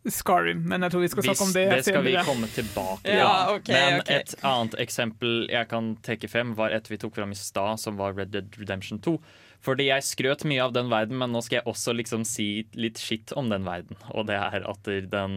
Skyrim, 0.08 0.62
men 0.70 0.86
jeg 0.86 0.94
tror 0.94 1.04
vi 1.04 1.10
skal 1.12 1.26
snakke 1.26 1.46
om 1.48 1.54
det, 1.56 1.64
det 1.72 1.86
skal 1.88 2.04
vi 2.06 2.14
komme 2.24 2.48
tilbake 2.54 3.02
til. 3.04 3.18
Ja, 3.20 3.32
okay, 3.52 3.74
Men 3.76 4.02
okay. 4.02 4.22
et 4.22 4.36
annet 4.48 4.78
eksempel 4.80 5.50
jeg 5.52 5.68
kan 5.72 5.90
trekke 6.06 6.30
frem, 6.32 6.54
var 6.56 6.76
et 6.76 6.88
vi 6.88 7.00
tok 7.02 7.18
fram 7.18 7.34
i 7.34 7.40
stad, 7.40 7.82
som 7.82 8.00
var 8.00 8.16
Red 8.16 8.32
Dead 8.36 8.56
Redemption 8.60 9.02
2. 9.04 9.18
Fordi 9.66 9.90
jeg 9.90 10.06
skrøt 10.06 10.46
mye 10.48 10.64
av 10.64 10.76
den 10.76 10.92
verden, 10.92 11.18
men 11.20 11.34
nå 11.34 11.42
skal 11.44 11.60
jeg 11.60 11.68
også 11.68 11.96
liksom 11.98 12.24
si 12.28 12.68
litt 12.78 13.02
skitt 13.02 13.34
om 13.36 13.50
den 13.52 13.66
verden. 13.68 14.00
Og 14.14 14.30
det 14.30 14.38
er 14.38 14.64
at 14.70 14.92
den 15.12 15.36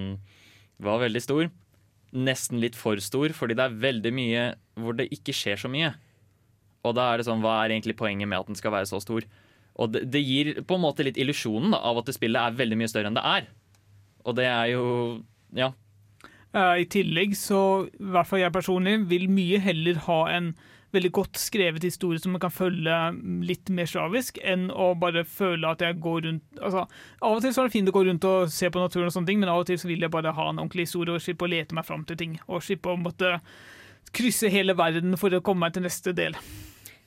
var 0.79 1.03
veldig 1.03 1.25
stor. 1.25 1.51
Nesten 2.15 2.61
litt 2.63 2.79
for 2.79 3.01
stor, 3.03 3.35
fordi 3.35 3.57
det 3.59 3.67
er 3.67 3.83
veldig 3.89 4.15
mye 4.15 4.47
hvor 4.79 4.97
det 4.99 5.11
ikke 5.15 5.35
skjer 5.37 5.61
så 5.65 5.71
mye. 5.73 5.95
Og 6.87 6.97
da 6.97 7.11
er 7.11 7.21
det 7.21 7.29
sånn, 7.29 7.43
hva 7.45 7.63
er 7.63 7.75
egentlig 7.75 7.99
poenget 7.99 8.29
med 8.29 8.41
at 8.41 8.51
den 8.51 8.59
skal 8.59 8.75
være 8.75 8.89
så 8.89 9.01
stor? 9.03 9.27
Og 9.81 9.93
det, 9.95 10.07
det 10.13 10.23
gir 10.23 10.53
på 10.67 10.77
en 10.77 10.85
måte 10.85 11.05
litt 11.07 11.19
illusjonen 11.21 11.75
av 11.77 12.01
at 12.01 12.09
det 12.09 12.17
spillet 12.17 12.41
er 12.41 12.57
veldig 12.59 12.79
mye 12.81 12.91
større 12.93 13.11
enn 13.11 13.19
det 13.19 13.25
er. 13.27 13.49
Og 14.25 14.37
det 14.37 14.49
er 14.51 14.73
jo 14.75 15.23
Ja. 15.57 15.73
Eh, 16.55 16.83
I 16.83 16.87
tillegg 16.91 17.37
så, 17.39 17.87
i 17.87 18.11
hvert 18.11 18.27
fall 18.27 18.43
jeg 18.43 18.53
personlig, 18.53 19.09
vil 19.11 19.29
mye 19.31 19.59
heller 19.63 19.99
ha 20.07 20.21
en 20.35 20.55
veldig 20.93 21.11
godt 21.15 21.39
skrevet 21.39 21.85
historie 21.87 22.19
som 22.19 22.33
man 22.35 22.43
kan 22.43 22.51
følge 22.51 22.97
litt 23.47 23.71
mer 23.71 23.87
slavisk, 23.87 24.41
enn 24.43 24.71
å 24.75 24.89
bare 24.99 25.23
føle 25.25 25.69
at 25.71 25.85
jeg 25.85 26.01
går 26.03 26.25
rundt 26.27 26.59
altså, 26.59 26.87
Av 27.23 27.37
og 27.37 27.45
til 27.45 27.55
så 27.55 27.63
er 27.63 27.69
det 27.69 27.77
fint 27.77 27.91
å 27.93 27.95
gå 27.95 28.03
rundt 28.09 28.27
og 28.27 28.51
se 28.51 28.71
på 28.71 28.83
naturen, 28.83 29.07
og 29.07 29.15
sånne 29.15 29.31
ting, 29.31 29.39
men 29.43 29.53
av 29.53 29.63
og 29.63 29.69
til 29.71 29.79
så 29.79 29.91
vil 29.91 30.03
jeg 30.03 30.11
bare 30.11 30.35
ha 30.35 30.49
en 30.51 30.59
ordentlig 30.59 30.89
historie 30.89 31.15
og 31.15 31.23
slippe 31.23 31.47
å 31.47 31.53
lete 31.53 31.77
meg 31.79 31.87
fram 31.87 32.03
til 32.09 32.19
ting. 32.19 32.35
Og 32.49 32.65
slippe 32.67 32.91
å 32.91 32.99
måtte 32.99 33.37
krysse 34.17 34.51
hele 34.51 34.75
verden 34.75 35.15
for 35.21 35.31
å 35.31 35.43
komme 35.45 35.69
meg 35.69 35.77
til 35.77 35.87
neste 35.87 36.15
del. 36.17 36.35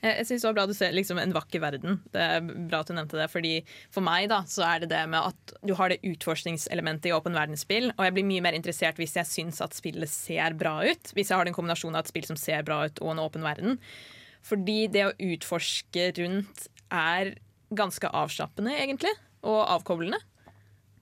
Jeg, 0.04 0.18
jeg 0.20 0.26
synes 0.28 0.42
det 0.42 0.48
var 0.48 0.56
bra 0.58 0.66
du 0.68 0.74
ser 0.76 0.96
liksom 0.96 1.20
en 1.20 1.34
vakker 1.34 1.62
verden. 1.62 1.98
Det 2.12 2.24
er 2.36 2.42
bra 2.44 2.82
at 2.82 2.90
du 2.90 2.94
nevnte 2.96 3.18
det. 3.18 3.28
fordi 3.32 3.54
For 3.94 4.04
meg 4.04 4.28
da, 4.32 4.42
så 4.50 4.66
er 4.68 4.84
det 4.84 4.90
det 4.92 5.02
med 5.10 5.30
at 5.32 5.54
du 5.64 5.72
har 5.78 5.92
det 5.92 6.02
utforskningselementet 6.04 7.08
i 7.08 7.14
åpen 7.16 7.36
verdensspill. 7.36 7.90
Og 7.94 8.04
jeg 8.04 8.16
blir 8.18 8.28
mye 8.28 8.44
mer 8.44 8.58
interessert 8.58 9.00
hvis 9.00 9.16
jeg 9.16 9.30
syns 9.30 9.62
at 9.64 9.76
spillet 9.76 10.12
ser 10.12 10.56
bra 10.60 10.76
ut. 10.84 11.14
Hvis 11.16 11.32
jeg 11.32 11.38
har 11.40 11.48
den 11.48 11.56
kombinasjonen 11.56 11.96
av 11.96 12.04
et 12.04 12.12
spill 12.12 12.28
som 12.28 12.40
ser 12.40 12.66
bra 12.66 12.82
ut, 12.84 13.00
og 13.00 13.14
en 13.14 13.24
åpen 13.24 13.46
verden. 13.46 13.80
Fordi 14.44 14.84
det 14.92 15.06
å 15.08 15.16
utforske 15.32 16.10
rundt 16.18 16.68
er 16.92 17.36
ganske 17.74 18.10
avslappende, 18.12 18.76
egentlig. 18.76 19.14
Og 19.48 19.62
avkoblende. 19.62 20.20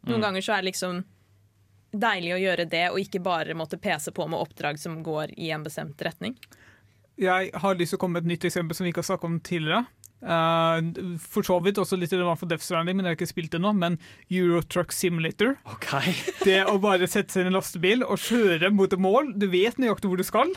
Noen 0.07 0.23
ganger 0.25 0.43
så 0.43 0.55
er 0.55 0.63
det 0.63 0.73
liksom 0.73 1.03
deilig 1.93 2.33
å 2.35 2.41
gjøre 2.41 2.67
det, 2.71 2.87
og 2.91 3.03
ikke 3.03 3.21
bare 3.23 3.57
måtte 3.59 3.81
pese 3.83 4.15
på 4.15 4.25
med 4.31 4.41
oppdrag 4.41 4.79
som 4.81 5.03
går 5.05 5.35
i 5.37 5.51
en 5.55 5.65
bestemt 5.67 6.01
retning. 6.03 6.39
Jeg 7.23 7.51
har 7.63 7.79
lyst 7.79 7.95
til 7.95 8.01
å 8.01 8.03
komme 8.03 8.19
med 8.19 8.27
et 8.27 8.35
nytt 8.35 8.47
eksempel 8.49 8.77
som 8.77 8.87
vi 8.87 8.93
ikke 8.93 9.05
har 9.05 9.13
snakket 9.13 9.31
om 9.31 9.43
tidligere. 9.47 9.85
Uh, 10.23 11.19
for 11.19 11.43
så 11.43 11.57
vidt 11.65 11.81
også 11.83 11.97
litt 11.99 12.13
relevant 12.15 12.39
for 12.39 12.51
Death 12.51 12.63
Stranding, 12.63 12.95
men 12.95 13.07
jeg 13.07 13.15
har 13.15 13.19
ikke 13.19 13.31
spilt 13.33 13.55
det 13.55 13.63
nå. 13.63 13.73
Men 13.75 13.99
Eurotruck 14.31 14.95
Simulator. 14.95 15.57
OK. 15.71 15.89
Det 16.47 16.61
å 16.71 16.79
bare 16.83 17.11
sette 17.11 17.35
seg 17.35 17.47
i 17.47 17.51
en 17.51 17.57
lastebil 17.57 18.05
og 18.07 18.21
kjøre 18.23 18.71
mot 18.75 18.93
et 18.93 19.03
mål. 19.03 19.33
Du 19.39 19.49
vet 19.53 19.79
nøyaktig 19.83 20.11
hvor 20.11 20.21
du 20.21 20.27
skal, 20.27 20.53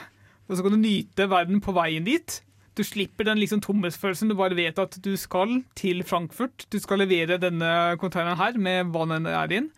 og 0.46 0.58
så 0.58 0.66
kan 0.66 0.76
du 0.76 0.82
nyte 0.82 1.30
verden 1.32 1.64
på 1.66 1.74
veien 1.76 2.06
dit. 2.06 2.42
Du 2.76 2.84
slipper 2.84 3.26
den 3.26 3.40
liksom 3.40 3.62
tomhetsfølelsen. 3.64 4.30
Du 4.30 4.38
bare 4.38 4.58
vet 4.58 4.80
at 4.82 4.98
du 5.02 5.14
skal 5.18 5.62
til 5.80 6.04
Frankfurt. 6.04 6.68
Du 6.70 6.78
skal 6.84 7.02
levere 7.02 7.40
denne 7.42 7.96
containeren 8.02 8.42
her 8.42 8.60
med 8.60 8.92
hva 8.92 9.08
den 9.14 9.30
er 9.32 9.54
inn, 9.56 9.72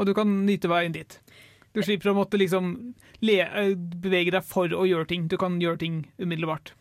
og 0.00 0.08
du 0.08 0.14
kan 0.16 0.40
nyte 0.46 0.70
veien 0.72 0.96
dit. 0.96 1.20
Du 1.72 1.82
slipper 1.82 2.10
å 2.10 2.16
måtte 2.18 2.38
liksom 2.40 2.94
le, 3.22 3.40
eh, 3.40 3.74
bevege 3.74 4.32
deg 4.34 4.44
for 4.46 4.72
å 4.74 4.86
gjøre 4.88 5.06
ting. 5.08 5.28
Du 5.28 5.36
kan 5.38 5.60
gjøre 5.60 5.78
ting 5.78 6.12
umiddelbart. 6.18 6.72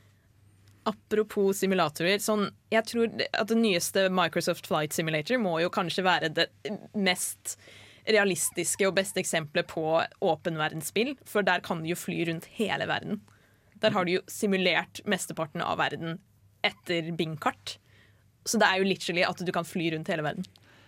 Apropos 0.90 1.60
simulatorer. 1.60 2.18
Sånn, 2.18 2.50
jeg 2.72 2.86
tror 2.90 3.12
at 3.34 3.52
det 3.52 3.58
nyeste 3.58 4.08
Microsoft 4.10 4.68
Flight 4.68 4.96
Simulator 4.96 5.38
må 5.38 5.60
jo 5.62 5.70
kanskje 5.70 6.06
være 6.08 6.34
det 6.34 6.48
mest 6.96 7.58
realistiske 8.10 8.88
og 8.88 8.96
beste 8.98 9.22
eksempelet 9.22 9.68
på 9.70 9.84
åpenverdensspill. 10.26 11.18
For 11.26 11.46
der 11.46 11.62
kan 11.62 11.84
du 11.84 11.92
jo 11.92 12.00
fly 12.00 12.24
rundt 12.32 12.50
hele 12.58 12.88
verden. 12.90 13.22
Der 13.84 13.92
har 13.92 14.06
du 14.06 14.16
jo 14.18 14.24
simulert 14.28 15.04
mesteparten 15.06 15.62
av 15.62 15.78
verden 15.78 16.18
etter 16.66 17.12
Bing-kart. 17.16 17.78
Så 18.48 18.58
det 18.60 18.66
er 18.66 18.82
jo 18.82 18.90
literally 18.90 19.24
at 19.28 19.46
du 19.46 19.52
kan 19.56 19.68
fly 19.68 19.92
rundt 19.94 20.10
hele 20.10 20.26
verden. 20.26 20.48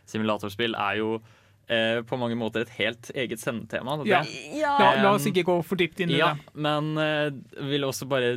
Simulatorspill 0.09 0.73
er 0.75 0.97
jo 0.99 1.21
eh, 1.70 2.01
på 2.07 2.18
mange 2.20 2.36
måter 2.39 2.62
et 2.66 2.74
helt 2.80 3.12
eget 3.14 3.39
sendetema. 3.41 3.99
Ja. 4.07 4.24
Ja. 4.55 4.74
La, 4.80 4.89
la 5.03 5.14
oss 5.18 5.26
ikke 5.30 5.43
gå 5.47 5.59
for 5.66 5.76
dypt 5.80 5.99
inn 6.01 6.09
i 6.14 6.18
Ja, 6.20 6.34
det. 6.36 6.55
men 6.55 6.91
eh, 6.97 7.30
vil 7.70 7.84
også 7.88 8.07
bare 8.09 8.34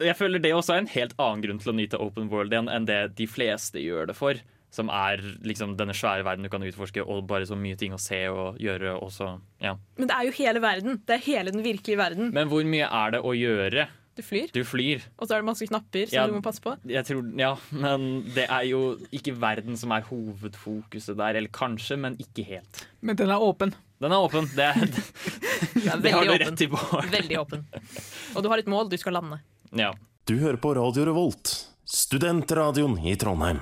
Jeg 0.00 0.16
føler 0.18 0.42
det 0.42 0.52
også 0.56 0.74
er 0.74 0.84
en 0.84 0.92
helt 0.96 1.14
annen 1.18 1.42
grunn 1.44 1.58
til 1.62 1.72
å 1.72 1.76
nyte 1.76 2.00
open 2.02 2.28
world 2.32 2.52
igjen 2.52 2.68
enn 2.72 2.86
det 2.88 3.00
de 3.16 3.26
fleste 3.30 3.80
gjør 3.82 4.10
det 4.12 4.16
for. 4.18 4.40
Som 4.76 4.90
er 4.92 5.22
liksom 5.46 5.76
denne 5.78 5.94
svære 5.96 6.24
verden 6.26 6.44
du 6.44 6.50
kan 6.52 6.60
utforske, 6.66 7.00
og 7.00 7.22
bare 7.30 7.46
så 7.48 7.56
mye 7.56 7.78
ting 7.80 7.94
å 7.96 8.00
se 8.02 8.18
og 8.28 8.58
gjøre. 8.60 8.96
Også, 9.00 9.28
ja. 9.62 9.76
Men 9.96 10.10
det 10.10 10.16
er 10.18 10.26
jo 10.26 10.34
hele 10.36 10.60
verden. 10.60 10.98
Det 11.06 11.14
er 11.16 11.22
hele 11.30 11.54
den 11.54 11.62
virkelige 11.64 11.96
verden. 11.96 12.32
Men 12.34 12.50
hvor 12.50 12.66
mye 12.66 12.84
er 12.90 13.14
det 13.14 13.22
å 13.24 13.32
gjøre? 13.32 13.86
Du 14.16 14.22
flyr, 14.24 14.48
Du 14.52 14.62
flyr. 14.64 15.02
og 15.18 15.28
så 15.28 15.34
er 15.36 15.42
det 15.42 15.44
masse 15.50 15.66
knapper 15.68 16.06
som 16.08 16.16
Ja. 16.16 16.26
du 16.26 16.32
må 16.32 16.40
passe 16.42 16.62
på. 16.64 16.72
Jeg 16.88 17.04
tror, 17.04 17.22
ja, 17.38 17.50
men 17.70 18.22
det 18.34 18.46
er 18.48 18.64
jo 18.64 18.96
ikke 19.12 19.34
verden 19.36 19.76
som 19.76 19.92
er 19.92 20.00
hovedfokuset 20.08 21.16
der. 21.18 21.36
Eller 21.36 21.48
kanskje, 21.52 21.98
men 22.00 22.16
ikke 22.16 22.44
helt. 22.48 22.86
Men 23.02 23.16
den 23.16 23.28
er 23.30 23.38
åpen. 23.44 23.74
Den 24.00 24.12
er 24.12 24.16
åpen. 24.24 24.48
Det, 24.56 24.64
er, 24.64 24.74
Det 25.76 25.86
er 25.92 26.00
det 26.00 26.12
har 26.12 26.24
du 26.24 26.32
rett 26.32 26.60
i. 26.64 26.66
Bård. 26.72 27.10
Veldig 27.12 27.38
åpen. 27.42 27.66
Og 28.34 28.42
du 28.42 28.48
har 28.48 28.58
et 28.58 28.66
mål, 28.72 28.88
du 28.88 28.96
skal 28.96 29.12
lande. 29.18 29.38
Ja. 29.76 29.92
Du 30.26 30.34
hører 30.40 30.56
på 30.58 30.72
Radio 30.74 31.04
Revolt, 31.06 31.52
studentradioen 31.84 32.96
i 33.06 33.14
Trondheim. 33.20 33.60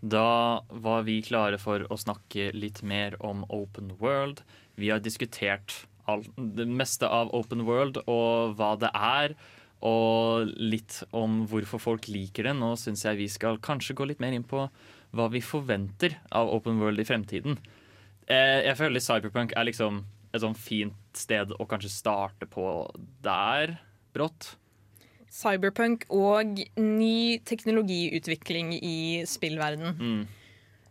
Da 0.00 0.62
var 0.70 1.02
vi 1.02 1.18
klare 1.26 1.58
for 1.58 1.82
å 1.90 1.96
snakke 1.98 2.52
litt 2.54 2.82
mer 2.86 3.16
om 3.20 3.42
Open 3.50 3.90
World. 3.98 4.44
Vi 4.78 4.90
har 4.92 5.00
diskutert 5.02 5.74
all, 6.06 6.22
det 6.38 6.68
meste 6.70 7.08
av 7.10 7.32
Open 7.34 7.64
World 7.66 7.98
og 8.06 8.54
hva 8.56 8.76
det 8.78 8.90
er, 8.94 9.34
og 9.86 10.50
litt 10.58 11.02
om 11.14 11.44
hvorfor 11.50 11.82
folk 11.82 12.08
liker 12.10 12.48
det. 12.48 12.54
Nå 12.58 12.72
syns 12.80 13.04
jeg 13.06 13.20
vi 13.20 13.28
skal 13.30 13.60
kanskje 13.62 13.96
gå 13.98 14.08
litt 14.10 14.22
mer 14.22 14.34
inn 14.34 14.46
på 14.46 14.66
hva 15.16 15.26
vi 15.32 15.42
forventer 15.44 16.18
av 16.34 16.50
Open 16.52 16.80
World 16.82 17.00
i 17.00 17.06
fremtiden. 17.08 17.58
Eh, 18.28 18.64
jeg 18.66 18.76
føler 18.80 19.02
Cyberpunk 19.02 19.54
er 19.56 19.68
liksom 19.68 20.02
et 20.34 20.42
sånn 20.42 20.56
fint 20.58 21.16
sted 21.16 21.54
å 21.56 21.66
kanskje 21.68 21.92
starte 21.92 22.48
på 22.50 22.64
der, 23.24 23.78
brått. 24.12 24.56
Cyberpunk 25.32 26.06
og 26.12 26.60
ny 26.80 27.38
teknologiutvikling 27.48 28.74
i 28.76 28.98
spillverden. 29.28 29.96
Mm. 29.96 30.26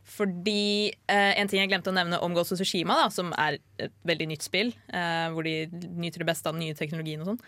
Fordi 0.08 0.94
eh, 1.12 1.34
En 1.36 1.50
ting 1.50 1.60
jeg 1.60 1.70
glemte 1.70 1.92
å 1.92 1.96
nevne 1.96 2.20
om 2.24 2.36
Ghost 2.36 2.54
of 2.56 2.62
Tsushima, 2.62 2.96
da, 2.96 3.08
som 3.14 3.34
er 3.36 3.60
et 3.82 3.96
veldig 4.08 4.30
nytt 4.32 4.46
spill, 4.46 4.72
eh, 4.88 5.28
hvor 5.34 5.44
de 5.46 5.68
nyter 5.68 6.24
det 6.24 6.30
beste 6.30 6.48
av 6.48 6.56
den 6.56 6.64
nye 6.64 6.78
teknologien, 6.78 7.22
og 7.22 7.34
sånn, 7.34 7.42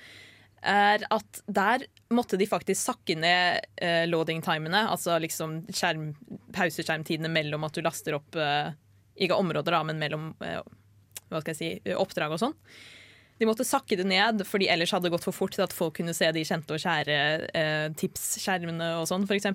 er 0.61 1.05
at 1.13 1.41
der 1.47 1.85
måtte 2.13 2.37
de 2.39 2.47
faktisk 2.49 2.81
sakke 2.91 3.15
ned 3.19 3.65
uh, 3.81 4.05
loading-timene, 4.09 4.85
altså 4.91 5.17
liksom 5.21 5.61
skjerm, 5.69 6.11
pauseskjermtidene 6.55 7.31
mellom 7.31 7.67
at 7.67 7.77
du 7.77 7.83
laster 7.85 8.17
opp 8.17 8.37
uh, 8.39 8.71
Ikke 9.19 9.37
områder, 9.37 9.75
da, 9.75 9.83
men 9.87 9.99
mellom 10.01 10.31
uh, 10.43 10.61
hva 11.29 11.41
skal 11.43 11.53
jeg 11.53 11.59
si, 11.59 11.93
oppdrag 11.93 12.33
og 12.33 12.41
sånn. 12.41 12.55
De 13.39 13.47
måtte 13.47 13.67
sakke 13.67 13.95
det 13.95 14.07
ned, 14.09 14.41
fordi 14.47 14.67
ellers 14.71 14.91
hadde 14.91 15.07
det 15.07 15.13
gått 15.13 15.27
for 15.27 15.35
fort 15.35 15.53
til 15.55 15.63
at 15.63 15.75
folk 15.75 15.95
kunne 15.99 16.15
se 16.15 16.27
de 16.35 16.43
kjente 16.43 16.75
og 16.75 16.81
kjære 16.83 17.19
uh, 17.53 17.87
tipsskjermene 17.99 18.95
og 18.99 19.07
sånn, 19.07 19.27
f.eks. 19.29 19.47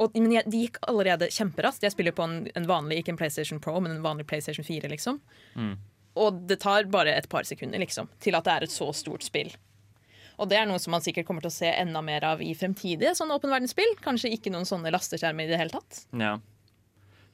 Og, 0.00 0.16
men 0.16 0.34
jeg, 0.34 0.48
de 0.50 0.64
gikk 0.66 0.80
allerede 0.88 1.30
kjemperaskt. 1.32 1.84
Jeg 1.84 1.94
spiller 1.94 2.14
på 2.16 2.26
en, 2.26 2.42
en 2.56 2.68
vanlig, 2.68 3.00
ikke 3.00 3.14
en 3.14 3.20
PlayStation 3.20 3.60
Pro, 3.62 3.78
men 3.82 3.96
en 3.96 4.04
vanlig 4.04 4.26
PlayStation 4.30 4.66
4, 4.66 4.90
liksom. 4.92 5.20
Mm. 5.56 5.74
Og 6.20 6.44
det 6.50 6.60
tar 6.64 6.88
bare 6.92 7.14
et 7.16 7.28
par 7.30 7.46
sekunder, 7.48 7.80
liksom, 7.82 8.08
til 8.22 8.36
at 8.38 8.46
det 8.46 8.54
er 8.54 8.66
et 8.66 8.74
så 8.74 8.90
stort 8.96 9.24
spill. 9.26 9.52
Og 10.40 10.48
det 10.48 10.56
er 10.56 10.68
noe 10.68 10.80
som 10.80 10.94
man 10.96 11.04
sikkert 11.04 11.28
kommer 11.28 11.44
til 11.44 11.52
å 11.52 11.54
se 11.54 11.68
enda 11.68 12.00
mer 12.04 12.24
av 12.24 12.40
i 12.42 12.54
fremtidige 12.56 13.12
sånne 13.18 13.36
åpen 13.36 13.52
verdensspill. 13.52 13.92
Kanskje 14.04 14.32
ikke 14.32 14.52
noen 14.52 14.68
sånne 14.68 14.92
lasteskjermer 14.94 15.44
i 15.44 15.52
det 15.52 15.60
hele 15.60 15.74
tatt. 15.74 16.04
Ja. 16.16 16.38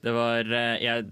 Det 0.04 0.14
var 0.14 0.46
eh, 0.46 0.78
Jeg, 0.84 1.10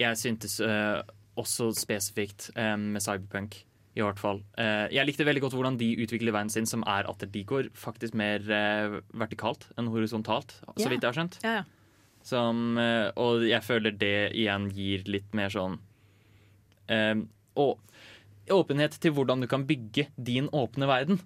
jeg 0.00 0.18
syntes 0.20 0.58
eh, 0.62 1.02
også 1.38 1.70
spesifikt 1.78 2.50
eh, 2.58 2.74
med 2.76 3.04
Cyberpunk, 3.04 3.62
i 3.92 4.00
hvert 4.00 4.20
fall. 4.20 4.38
Jeg 4.56 5.04
likte 5.04 5.26
veldig 5.28 5.42
godt 5.44 5.54
hvordan 5.58 5.74
de 5.76 5.90
utvikler 6.00 6.32
veien 6.32 6.48
sin, 6.48 6.64
som 6.64 6.80
er 6.88 7.04
at 7.10 7.24
de 7.28 7.42
går 7.44 7.66
faktisk 7.76 8.14
mer 8.16 8.40
vertikalt 9.12 9.66
enn 9.76 9.90
horisontalt, 9.92 10.54
så 10.80 10.86
vidt 10.88 11.04
jeg 11.04 11.10
har 11.10 11.18
skjønt. 11.18 11.36
Ja, 11.44 11.52
ja. 11.58 11.66
Som, 12.24 12.78
og 13.20 13.44
jeg 13.44 13.60
føler 13.66 13.92
det 13.92 14.30
igjen 14.30 14.70
gir 14.72 15.04
litt 15.10 15.34
mer 15.36 15.52
sånn 15.52 15.74
Og 17.58 17.82
åpenhet 18.50 18.98
til 19.02 19.14
hvordan 19.14 19.44
du 19.44 19.48
kan 19.50 19.66
bygge 19.68 20.08
din 20.16 20.48
åpne 20.52 20.88
verden. 20.90 21.22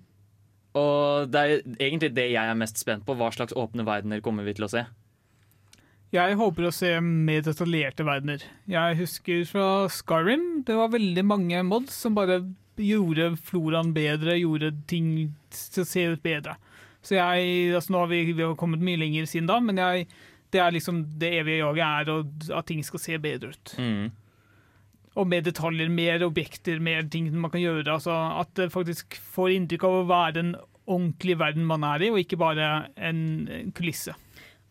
Og 0.76 1.30
det 1.32 1.40
er 1.40 1.54
egentlig 1.80 2.12
det 2.16 2.28
jeg 2.34 2.50
er 2.50 2.58
mest 2.58 2.78
spent 2.82 3.06
på. 3.06 3.16
Hva 3.16 3.30
slags 3.32 3.56
åpne 3.56 3.86
verdener 3.86 4.20
kommer 4.24 4.44
vi 4.44 4.56
til 4.56 4.66
å 4.66 4.72
se? 4.72 4.84
Jeg 6.14 6.36
håper 6.38 6.68
å 6.68 6.74
se 6.74 6.92
mer 7.02 7.42
detaljerte 7.44 8.04
verdener. 8.06 8.44
Jeg 8.70 8.98
husker 9.00 9.42
fra 9.48 9.66
Skyrim, 9.90 10.62
det 10.68 10.76
var 10.78 10.92
veldig 10.92 11.24
mange 11.26 11.64
mods 11.66 11.96
som 12.04 12.14
bare 12.16 12.42
gjorde 12.76 13.32
floraen 13.48 13.90
bedre, 13.96 14.36
gjorde 14.38 14.70
ting 14.88 15.32
til 15.50 15.82
å 15.82 15.88
se 15.88 16.04
ut 16.12 16.22
bedre. 16.22 16.56
Så 17.06 17.16
jeg, 17.16 17.74
altså 17.74 17.94
nå 17.94 18.04
har 18.04 18.10
vi, 18.10 18.22
vi 18.32 18.44
har 18.44 18.56
kommet 18.58 18.82
mye 18.84 19.00
lenger 19.00 19.28
siden 19.30 19.48
da, 19.50 19.58
men 19.62 19.80
jeg, 19.80 20.06
det 20.54 20.62
er 20.62 20.74
liksom 20.74 21.02
det 21.20 21.32
evige 21.40 21.62
jaget 21.62 21.84
er 21.86 22.12
og 22.14 22.48
at 22.60 22.68
ting 22.68 22.82
skal 22.86 23.02
se 23.02 23.18
bedre 23.22 23.52
ut. 23.54 23.74
Mm. 23.78 24.06
Og 25.16 25.28
mer 25.30 25.44
detaljer, 25.44 25.88
mer 25.88 26.24
objekter, 26.26 26.80
mer 26.82 27.06
ting 27.08 27.30
man 27.32 27.52
kan 27.52 27.62
gjøre. 27.62 27.88
Altså 27.88 28.12
at 28.12 28.52
det 28.58 28.72
faktisk 28.74 29.16
får 29.34 29.54
inntrykk 29.56 29.86
av 29.88 29.98
å 30.02 30.06
være 30.10 30.36
den 30.40 30.54
ordentlige 30.86 31.40
verden 31.40 31.66
man 31.66 31.84
er 31.88 32.04
i, 32.06 32.12
og 32.12 32.20
ikke 32.20 32.38
bare 32.40 32.68
en, 32.96 33.70
kulisse. 33.76 34.14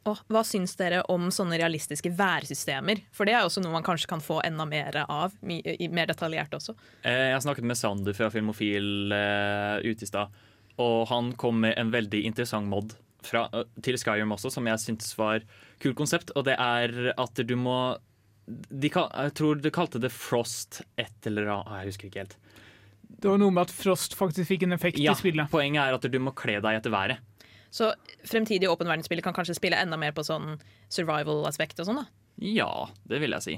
Og 0.05 0.19
hva 0.29 0.43
syns 0.45 0.75
dere 0.77 0.99
om 1.09 1.31
sånne 1.33 1.57
realistiske 1.57 2.11
værsystemer? 2.13 3.01
For 3.15 3.25
det 3.25 3.33
er 3.33 3.45
også 3.47 3.63
noe 3.63 3.73
man 3.73 3.85
kanskje 3.85 4.11
kan 4.11 4.21
få 4.21 4.37
enda 4.45 4.67
mer 4.69 4.99
av, 5.07 5.33
mer 5.41 6.11
detaljert 6.11 6.53
også. 6.53 6.75
Eh, 7.01 7.31
Jeg 7.33 7.41
snakket 7.41 7.65
med 7.65 7.79
Sander 7.79 8.13
fra 8.13 8.29
Filmofil 8.29 9.15
eh, 9.17 9.81
ute 9.81 10.05
i 10.05 10.11
stad, 10.11 10.29
og 10.77 11.07
han 11.09 11.33
kom 11.41 11.63
med 11.65 11.73
en 11.81 11.89
veldig 11.93 12.21
interessant 12.29 12.69
mod 12.69 12.93
fra, 13.25 13.47
eh, 13.49 13.65
til 13.81 13.97
Skyrim 13.97 14.35
også, 14.37 14.53
som 14.53 14.69
jeg 14.69 14.83
syntes 14.83 15.17
var 15.17 15.41
kult 15.81 15.97
konsept. 15.97 16.35
Og 16.37 16.45
det 16.45 16.59
er 16.61 17.15
at 17.17 17.41
du 17.41 17.55
må 17.57 17.97
de, 18.45 18.89
Jeg 18.89 19.33
tror 19.37 19.61
de 19.61 19.71
kalte 19.73 20.01
det 20.01 20.11
Frost 20.13 20.81
et 21.01 21.29
eller 21.29 21.49
annet, 21.49 21.71
jeg 21.79 21.91
husker 21.93 22.09
ikke 22.09 22.23
helt. 22.25 22.35
Det 23.15 23.29
var 23.31 23.39
noe 23.41 23.53
med 23.53 23.65
at 23.67 23.73
Frost 23.73 24.17
faktisk 24.17 24.49
fikk 24.51 24.65
en 24.67 24.75
effekt 24.75 24.99
Ja, 25.01 25.13
i 25.15 25.19
spillet. 25.19 25.49
Poenget 25.51 25.81
er 25.85 25.95
at 25.97 26.05
du 26.11 26.19
må 26.21 26.33
kle 26.37 26.59
deg 26.61 26.79
etter 26.79 26.93
været. 26.93 27.21
Så 27.75 27.89
fremtidige 28.23 28.71
åpen 28.71 28.87
verdensspill 28.87 29.21
kan 29.23 29.35
kanskje 29.35 29.57
spille 29.57 29.79
enda 29.81 29.97
mer 29.99 30.13
på 30.15 30.23
sånn 30.23 30.59
survival-aspekt 30.93 31.81
og 31.81 31.89
sånn, 31.89 32.03
da. 32.03 32.05
Ja, 32.39 32.71
det 33.09 33.19
vil 33.23 33.35
jeg 33.35 33.43
si. 33.45 33.55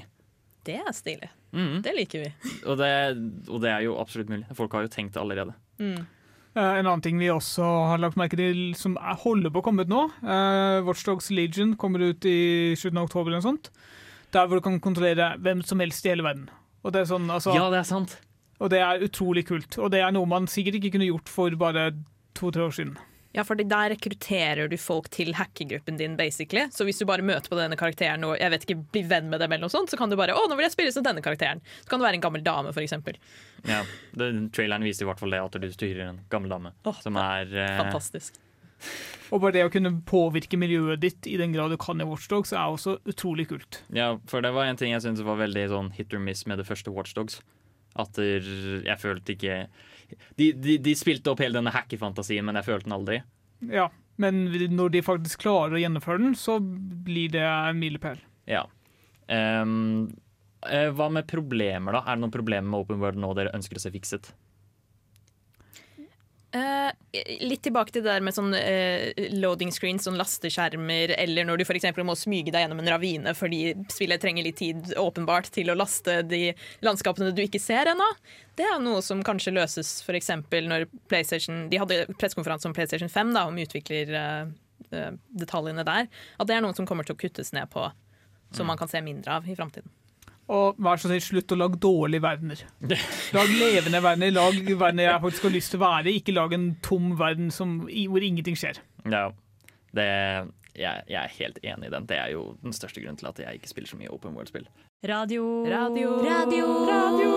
Det 0.66 0.78
er 0.82 0.94
stilig. 0.96 1.28
Mm. 1.54 1.80
Det 1.84 1.94
liker 1.96 2.24
vi. 2.26 2.30
Og, 2.66 2.76
det, 2.80 2.90
og 3.48 3.62
det 3.62 3.70
er 3.72 3.84
jo 3.86 3.96
absolutt 4.00 4.30
mulig. 4.32 4.46
Folk 4.58 4.74
har 4.76 4.84
jo 4.84 4.92
tenkt 4.92 5.14
det 5.14 5.22
allerede. 5.22 5.54
Eh, 5.80 6.02
En 6.58 6.86
annen 6.86 7.04
ting 7.04 7.20
vi 7.20 7.30
også 7.32 7.64
har 7.92 8.02
lagt 8.02 8.18
merke 8.20 8.38
til 8.38 8.72
som 8.78 8.98
er, 8.98 9.16
holder 9.22 9.54
på 9.54 9.62
å 9.62 9.66
komme 9.68 9.86
ut 9.86 9.92
nå, 9.92 10.02
uh, 10.24 10.80
Watchdogs 10.86 11.30
Legion 11.30 11.76
kommer 11.80 12.02
ut 12.10 12.26
i 12.28 12.74
slutten 12.78 12.98
av 13.00 13.08
oktober 13.08 13.30
eller 13.30 13.42
noe 13.42 13.50
sånt. 13.52 13.70
Der 14.34 14.46
hvor 14.46 14.60
du 14.60 14.64
kan 14.64 14.80
kontrollere 14.84 15.34
hvem 15.40 15.62
som 15.64 15.80
helst 15.80 16.04
i 16.06 16.12
hele 16.12 16.26
verden. 16.26 16.48
Og 16.84 16.92
det 16.94 17.02
er, 17.04 17.10
sånn, 17.10 17.28
altså, 17.32 17.54
Ja, 17.56 17.68
det 17.72 17.80
er 17.80 17.88
sant. 17.88 18.18
og 18.60 18.70
det 18.70 18.80
er 18.84 19.04
utrolig 19.04 19.46
kult. 19.48 19.78
Og 19.78 19.90
det 19.94 20.00
er 20.04 20.12
noe 20.14 20.28
man 20.28 20.46
sikkert 20.50 20.78
ikke 20.80 20.92
kunne 20.96 21.08
gjort 21.08 21.28
for 21.32 21.50
bare 21.58 21.92
to-tre 22.38 22.68
år 22.68 22.74
siden. 22.76 22.96
Ja, 23.36 23.42
for 23.44 23.60
der 23.60 23.90
rekrutterer 23.92 24.70
du 24.72 24.76
folk 24.80 25.10
til 25.12 25.34
hackergruppen 25.36 25.98
din, 26.00 26.16
basically. 26.16 26.64
Så 26.72 26.86
hvis 26.88 26.98
du 26.98 27.04
bare 27.06 27.22
møter 27.22 27.50
på 27.52 27.58
denne 27.58 27.76
karakteren 27.78 28.24
og 28.24 28.38
jeg 28.40 28.50
vet 28.54 28.64
ikke, 28.64 28.78
blir 28.96 29.06
venn 29.10 29.28
med 29.28 29.42
dem, 29.44 29.52
eller 29.52 29.66
noe 29.68 29.74
sånt, 29.74 29.92
så 29.92 29.98
kan 30.00 30.10
du 30.10 30.16
bare 30.18 30.34
å, 30.34 30.46
nå 30.48 30.56
vil 30.56 30.64
jeg 30.64 30.72
spille 30.74 30.94
som 30.94 31.04
denne 31.06 31.22
karakteren. 31.22 31.60
Så 31.84 31.92
kan 31.92 32.00
du 32.00 32.06
være 32.08 32.18
en 32.18 32.24
gammel 32.24 32.42
dame, 32.46 32.72
for 32.72 32.82
eksempel. 32.82 33.18
Ja, 33.68 33.82
den 34.16 34.48
Traileren 34.50 34.82
viser 34.86 35.04
i 35.04 35.10
hvert 35.10 35.20
fall 35.20 35.36
det 35.36 35.42
at 35.44 35.60
du 35.60 35.68
styrer 35.76 36.08
en 36.08 36.20
gammel 36.32 36.50
dame. 36.56 36.72
Åh, 36.88 37.00
som 37.04 37.20
er 37.20 37.52
eh, 37.52 37.76
Fantastisk. 37.78 38.40
Og 39.28 39.42
bare 39.42 39.58
det 39.58 39.66
å 39.66 39.72
kunne 39.72 39.92
påvirke 40.08 40.58
miljøet 40.60 41.02
ditt 41.02 41.28
i 41.28 41.36
den 41.40 41.52
grad 41.52 41.74
du 41.74 41.78
kan 41.80 42.00
i 42.00 42.06
Watchdogs, 42.08 42.54
er 42.56 42.72
også 42.72 42.96
utrolig 43.08 43.48
kult. 43.50 43.82
Ja, 43.92 44.14
for 44.30 44.44
det 44.44 44.54
var 44.56 44.68
en 44.68 44.78
ting 44.80 44.94
jeg 44.94 45.04
syntes 45.04 45.26
var 45.26 45.40
veldig 45.40 45.66
sånn 45.72 45.92
hit 45.96 46.14
or 46.16 46.22
miss 46.24 46.46
med 46.48 46.62
det 46.62 46.68
første 46.68 46.94
Watchdogs. 46.94 47.42
At 47.98 48.14
der, 48.16 48.44
jeg 48.86 49.00
følte 49.02 49.34
ikke 49.34 49.62
de, 50.38 50.52
de, 50.54 50.78
de 50.80 50.94
spilte 50.96 51.32
opp 51.32 51.42
hele 51.42 51.58
denne 51.58 51.72
hackefantasien, 51.74 52.46
men 52.46 52.56
jeg 52.60 52.68
følte 52.68 52.88
den 52.88 52.96
aldri. 52.96 53.20
Ja, 53.74 53.88
men 54.22 54.46
når 54.74 54.94
de 54.94 55.04
faktisk 55.04 55.44
klarer 55.44 55.76
å 55.76 55.82
gjennomføre 55.82 56.22
den, 56.22 56.36
så 56.38 56.58
blir 56.60 57.32
det 57.34 57.44
en 57.44 57.80
milepæl. 57.80 58.20
Ja. 58.48 58.64
Eh, 59.28 59.64
hva 60.96 61.08
med 61.12 61.28
problemer, 61.30 61.98
da? 61.98 62.04
Er 62.06 62.16
det 62.16 62.24
noen 62.24 62.34
problemer 62.34 62.70
med 62.70 62.86
Open 62.86 63.02
World 63.02 63.20
nå 63.20 63.34
dere 63.36 63.54
ønsker 63.56 63.78
å 63.78 63.82
se 63.82 63.92
fikset? 63.94 64.32
Eh, 66.48 66.88
litt 67.44 67.60
tilbake 67.60 67.92
til 67.92 68.00
det 68.00 68.08
der 68.08 68.24
med 68.24 68.32
sånn 68.32 68.54
eh, 68.56 69.12
loading 69.36 69.68
screens, 69.74 70.06
sånn 70.08 70.16
lasteskjermer, 70.16 71.12
eller 71.20 71.44
når 71.44 71.60
du 71.60 71.64
eksempel 71.76 72.06
må 72.08 72.16
smyge 72.16 72.48
deg 72.54 72.62
gjennom 72.64 72.80
en 72.80 72.88
ravine 72.94 73.34
fordi 73.36 73.74
spillet 73.92 74.16
trenger 74.22 74.46
litt 74.46 74.56
tid 74.62 74.94
åpenbart 74.96 75.50
til 75.52 75.68
å 75.68 75.76
laste 75.76 76.24
de 76.24 76.56
landskapene 76.86 77.34
du 77.36 77.42
ikke 77.44 77.60
ser 77.60 77.92
ennå. 77.92 78.08
Det 78.56 78.64
er 78.64 78.80
noe 78.80 79.04
som 79.04 79.20
kanskje 79.26 79.52
løses 79.58 80.00
eksempel 80.16 80.64
når 80.70 80.86
PlayStation 81.10 81.68
De 81.68 81.76
hadde 81.82 82.06
pressekonferanse 82.16 82.68
om 82.70 82.74
PlayStation 82.76 83.10
5 83.12 83.34
da, 83.36 83.42
om 83.50 83.60
utviklerdetaljene 83.60 85.84
der. 85.84 86.04
At 86.40 86.48
det 86.48 86.54
er 86.56 86.64
noe 86.64 86.76
som 86.78 86.86
kommer 86.88 87.04
til 87.04 87.16
å 87.18 87.20
kuttes 87.20 87.52
ned 87.52 87.68
på, 87.74 87.82
som 88.56 88.64
man 88.72 88.80
kan 88.80 88.88
se 88.88 89.04
mindre 89.04 89.36
av 89.36 89.44
i 89.44 89.58
framtiden. 89.58 89.97
Og 90.48 90.78
vær 90.80 91.00
så 91.00 91.10
snill, 91.10 91.20
slutt 91.20 91.52
å 91.52 91.58
lage 91.60 91.80
dårlige 91.82 92.24
verdener. 92.24 92.62
Lag 93.36 93.50
levende 93.52 94.00
verdener, 94.00 94.32
lag 94.32 94.56
verdener 94.70 95.10
jeg 95.10 95.24
faktisk 95.26 95.48
har 95.48 95.52
lyst 95.52 95.74
til 95.74 95.80
å 95.80 95.84
være. 95.84 96.14
Ikke 96.16 96.34
lag 96.36 96.54
en 96.56 96.70
tom 96.84 97.10
verden 97.20 97.50
som, 97.52 97.82
hvor 97.84 98.24
ingenting 98.24 98.56
skjer. 98.56 98.80
Ja, 99.04 99.26
det, 99.96 100.08
jeg, 100.72 101.04
jeg 101.10 101.18
er 101.20 101.34
helt 101.36 101.58
enig 101.60 101.90
i 101.90 101.92
den. 101.92 102.08
Det 102.08 102.16
er 102.16 102.32
jo 102.32 102.46
den 102.64 102.76
største 102.76 103.02
grunnen 103.02 103.20
til 103.20 103.28
at 103.28 103.42
jeg 103.44 103.60
ikke 103.60 103.72
spiller 103.74 103.92
så 103.92 103.98
mye 104.00 104.12
open 104.14 104.36
world-spill. 104.38 104.64
Radio. 105.08 105.44
Radio. 105.68 106.16
Radio. 106.24 106.70
Radio. 106.88 107.32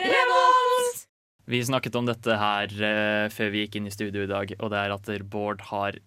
Revolt! 0.00 1.04
Vi 1.50 1.60
snakket 1.66 1.96
om 1.98 2.06
dette 2.08 2.36
her 2.38 2.72
uh, 2.78 3.26
før 3.34 3.52
vi 3.52 3.66
gikk 3.66 3.76
inn 3.80 3.90
i 3.90 3.94
studio 3.94 4.24
i 4.24 4.30
dag, 4.30 4.54
og 4.56 4.72
det 4.72 4.80
er 4.80 4.94
at 4.94 5.12
Bård 5.28 5.66
har 5.68 5.98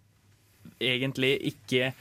egentlig 0.80 1.36
ikke 1.54 1.91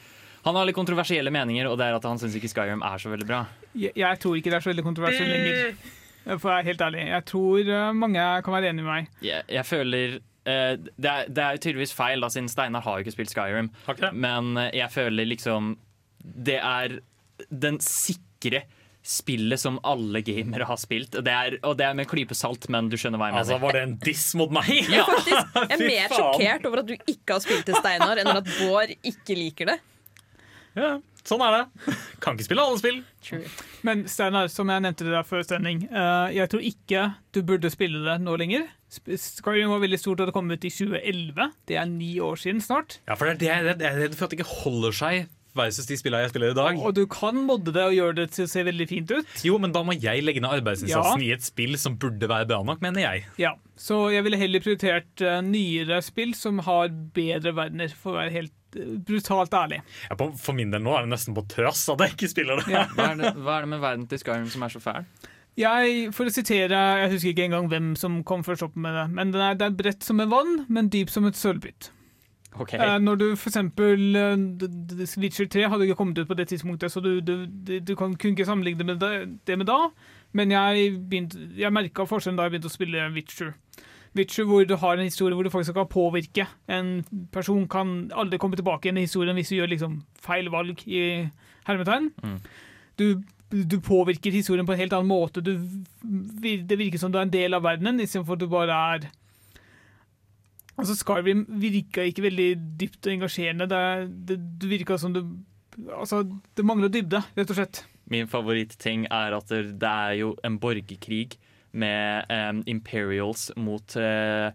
Han 0.43 0.57
har 0.59 0.67
litt 0.67 0.75
kontroversielle 0.75 1.31
meninger, 1.31 1.69
og 1.71 1.77
det 1.79 1.87
er 1.87 1.97
at 1.97 2.05
han 2.07 2.19
syns 2.19 2.35
ikke 2.35 2.51
Skyrim 2.51 2.83
er 2.83 2.99
så 2.99 3.11
veldig 3.13 3.27
bra. 3.29 3.45
Jeg, 3.79 3.95
jeg 3.95 4.19
tror 4.19 4.39
ikke 4.39 4.51
det 4.51 4.57
er 4.59 4.65
så 4.65 4.71
veldig 4.73 4.85
kontroversielt 4.89 5.31
lenger. 5.31 5.77
For 6.39 6.51
jeg 6.51 6.59
er 6.59 6.69
helt 6.71 6.83
ærlig. 6.83 7.07
Jeg 7.09 7.25
tror 7.27 7.71
eh, 7.77 7.87
mange 7.95 8.27
kan 8.43 8.55
være 8.55 8.69
enig 8.71 8.83
med 8.83 8.91
meg. 8.91 9.09
Jeg, 9.23 9.43
jeg 9.51 9.67
føler 9.67 10.19
uh, 10.19 10.75
det, 10.79 11.09
er, 11.09 11.25
det 11.27 11.43
er 11.47 11.59
tydeligvis 11.63 11.95
feil, 11.95 12.23
da, 12.23 12.29
siden 12.31 12.51
Steinar 12.51 12.85
har 12.85 12.99
jo 12.99 13.05
ikke 13.05 13.15
spilt 13.15 13.33
Skyrim. 13.33 13.71
Men 14.13 14.53
eh, 14.59 14.71
jeg 14.79 14.91
føler 14.93 15.27
liksom 15.27 15.75
Det 16.23 16.59
er 16.59 16.99
den 17.49 17.79
sikre 17.83 18.63
spillet 19.03 19.59
som 19.59 19.81
alle 19.83 20.21
gamere 20.23 20.63
har 20.63 20.79
spilt. 20.79 21.17
Det 21.27 21.31
er, 21.31 21.57
og 21.67 21.75
det 21.79 21.83
er 21.89 21.95
med 21.97 22.05
en 22.05 22.11
klype 22.13 22.35
salt, 22.39 22.69
men 22.71 22.87
du 22.87 22.95
skjønner 22.95 23.19
hva 23.19 23.27
jeg 23.27 23.35
mener. 23.35 23.43
Altså, 23.43 23.57
Var 23.59 23.75
det 23.75 23.81
en 23.83 23.95
diss 23.99 24.29
mot 24.39 24.53
meg? 24.55 24.69
Ja. 24.87 25.03
Faktisk, 25.09 25.57
jeg 25.59 25.75
er 25.75 25.83
mer 25.91 26.13
sjokkert 26.15 26.69
over 26.69 26.83
at 26.83 26.91
du 26.91 26.95
ikke 26.95 27.35
har 27.35 27.43
spilt 27.43 27.67
det, 27.67 27.75
Steinar, 27.81 28.21
enn 28.23 28.31
at 28.31 28.47
Bård 28.61 28.95
ikke 29.03 29.35
liker 29.35 29.73
det. 29.73 29.81
Ja, 30.75 30.95
sånn 31.27 31.43
er 31.45 31.55
det. 31.55 31.95
Kan 32.23 32.35
ikke 32.37 32.47
spille 32.47 32.63
alle 32.65 32.79
spill. 32.81 33.01
Men 33.85 34.05
Steinar, 34.09 34.49
som 34.51 34.71
jeg 34.73 34.83
nevnte 34.85 35.05
det 35.07 35.13
der 35.13 35.27
før 35.27 35.43
sending, 35.45 35.83
uh, 35.91 36.31
jeg 36.33 36.49
tror 36.51 36.65
ikke 36.65 37.03
du 37.35 37.41
burde 37.45 37.69
spille 37.73 38.01
det 38.07 38.17
nå 38.23 38.33
lenger. 38.41 38.65
Skyrim 38.93 39.71
var 39.73 39.81
veldig 39.83 39.99
stort 40.01 40.21
da 40.21 40.27
det 40.29 40.35
kom 40.35 40.49
ut 40.51 40.65
i 40.65 40.71
2011. 40.73 41.53
Det 41.69 41.77
er 41.81 41.87
ni 41.89 42.15
år 42.23 42.41
siden 42.41 42.61
snart. 42.61 42.99
Ja, 43.07 43.15
for 43.17 43.29
det 43.29 43.35
er 43.37 43.39
det 43.39 43.79
jeg 43.85 43.93
er 43.93 44.01
redd- 44.07 44.17
for 44.19 44.25
at 44.27 44.33
det 44.35 44.41
ikke 44.41 44.61
holder 44.63 44.91
seg 44.97 45.29
versus 45.53 45.85
de 45.85 45.93
spillene 45.99 46.23
jeg 46.25 46.31
spiller 46.33 46.49
i 46.53 46.57
dag. 46.57 46.77
Og 46.81 46.95
du 46.97 47.03
kan 47.05 47.37
modde 47.45 47.69
det 47.75 47.83
og 47.85 47.93
gjøre 47.93 48.15
det 48.23 48.27
til 48.33 48.47
å 48.47 48.49
se 48.49 48.63
veldig 48.65 48.87
fint 48.89 49.11
ut. 49.13 49.35
Jo, 49.45 49.59
men 49.61 49.73
da 49.75 49.83
må 49.85 49.93
jeg 49.93 50.23
legge 50.25 50.41
ned 50.41 50.49
arbeidsinnsatsen 50.61 51.21
i 51.25 51.29
et 51.35 51.45
spill 51.45 51.75
som 51.77 51.97
burde 52.01 52.25
være 52.29 52.47
bra 52.49 52.61
nok, 52.65 52.81
mener 52.81 53.05
jeg. 53.05 53.27
Ja, 53.41 53.51
Så 53.77 54.07
jeg 54.13 54.25
ville 54.25 54.37
heller 54.41 54.61
prioritert 54.65 55.21
eh, 55.21 55.41
nyere 55.45 56.01
spill 56.05 56.33
som 56.37 56.57
har 56.65 56.89
bedre 56.89 57.53
verdener, 57.57 57.93
for 57.93 58.13
å 58.15 58.19
være 58.23 58.33
helt 58.33 58.53
eh, 58.53 58.62
brutalt 59.07 59.53
ærlig. 59.57 59.81
Ja, 60.09 60.17
på, 60.19 60.31
for 60.39 60.57
min 60.57 60.73
del 60.73 60.83
nå 60.83 60.95
er 60.97 61.05
det 61.05 61.13
nesten 61.13 61.37
på 61.37 61.45
tøs 61.51 61.85
at 61.93 62.03
jeg 62.03 62.15
ikke 62.15 62.31
spiller 62.31 62.61
det. 62.61 62.73
Ja. 62.73 62.87
Hva 62.93 63.11
er, 63.11 63.21
det, 63.21 63.33
hva 63.39 63.57
er 63.57 63.67
det 63.67 63.73
med 63.75 63.83
verden 63.83 64.05
til 64.11 64.21
Skyrim 64.21 64.49
som 64.51 64.65
er 64.65 64.73
så 64.73 64.83
fæl? 64.83 65.07
Jeg, 65.59 66.07
for 66.17 66.25
å 66.25 66.33
sitere, 66.33 66.77
jeg 67.03 67.11
husker 67.11 67.33
ikke 67.33 67.43
engang 67.45 67.67
hvem 67.69 67.91
som 67.99 68.23
kom 68.25 68.41
først 68.45 68.65
opp 68.65 68.77
med 68.79 68.95
det, 68.97 69.03
men 69.13 69.33
den 69.35 69.43
er, 69.45 69.57
det 69.59 69.67
er 69.67 69.75
bredt 69.77 70.05
som 70.05 70.21
en 70.23 70.31
vann, 70.31 70.63
men 70.73 70.89
dyp 70.93 71.13
som 71.13 71.27
et 71.29 71.37
sølvbytt. 71.37 71.91
Okay. 72.53 72.77
Eh, 72.77 72.99
når 73.01 73.15
du 73.17 73.25
for 73.35 73.49
eksempel 73.49 74.17
eh, 74.17 74.65
Witcher 75.21 75.47
3 75.49 75.69
hadde 75.71 75.87
ikke 75.87 75.97
kommet 75.97 76.19
ut 76.21 76.29
på 76.29 76.37
det 76.37 76.47
tidspunktet, 76.51 76.91
så 76.93 77.01
du, 77.01 77.19
du, 77.21 77.45
du, 77.45 77.79
du 77.79 77.95
kan, 77.97 78.13
kunne 78.17 78.37
ikke 78.37 78.45
sammenligne 78.45 78.81
det 78.81 78.85
med 78.85 78.99
det, 79.01 79.13
det 79.47 79.57
med 79.57 79.69
da. 79.69 79.79
Men 80.37 80.53
jeg, 80.53 80.93
begynte, 81.09 81.47
jeg 81.57 81.73
merka 81.73 82.05
forskjellen 82.09 82.37
da 82.37 82.47
jeg 82.47 82.55
begynte 82.55 82.69
å 82.69 82.73
spille 82.73 83.09
Witcher. 83.13 83.53
Witcher 84.17 84.45
hvor 84.45 84.65
du 84.69 84.75
har 84.77 84.97
en 84.97 85.07
historie 85.07 85.33
hvor 85.33 85.45
du 85.45 85.51
faktisk 85.53 85.73
kan 85.77 85.89
påvirke. 85.89 86.45
En 86.69 87.03
person 87.33 87.65
kan 87.69 88.11
aldri 88.13 88.37
komme 88.41 88.57
tilbake 88.59 88.87
igjen 88.87 89.01
i 89.01 89.07
historien 89.07 89.37
hvis 89.37 89.49
du 89.49 89.57
gjør 89.57 89.71
liksom 89.73 89.95
feil 90.21 90.51
valg 90.53 90.83
i 90.85 91.01
hermetegn. 91.67 92.11
Mm. 92.21 92.37
Du, 93.01 93.07
du 93.49 93.79
påvirker 93.81 94.35
historien 94.35 94.67
på 94.67 94.75
en 94.75 94.83
helt 94.83 94.93
annen 94.93 95.09
måte. 95.09 95.41
Du, 95.41 95.55
det 96.03 96.77
virker 96.77 97.01
som 97.01 97.13
du 97.13 97.17
er 97.17 97.25
en 97.25 97.33
del 97.33 97.57
av 97.57 97.65
verdenen, 97.65 98.01
istedenfor 98.03 98.37
at 98.37 98.45
du 98.45 98.49
bare 98.51 98.79
er 98.95 99.11
Altså 100.73 100.95
Skyrim 100.97 101.43
virka 101.61 102.01
ikke 102.01 102.23
veldig 102.25 102.47
dypt 102.81 103.05
og 103.05 103.11
engasjerende. 103.13 103.67
Det, 103.69 103.81
det, 104.29 104.37
det 104.61 104.69
virka 104.71 104.97
som 104.97 105.13
du 105.13 105.23
Altså, 105.73 106.19
det 106.53 106.65
mangler 106.65 106.91
dybde, 106.93 107.17
rett 107.33 107.49
og 107.49 107.57
slett. 107.57 107.79
Min 108.05 108.27
favorittting 108.29 109.07
er 109.09 109.33
at 109.33 109.49
det 109.49 109.89
er 109.89 110.11
jo 110.19 110.35
en 110.45 110.59
borgerkrig 110.61 111.37
med 111.73 112.29
um, 112.29 112.61
Imperials 112.69 113.49
mot 113.57 113.95
uh, 113.97 114.53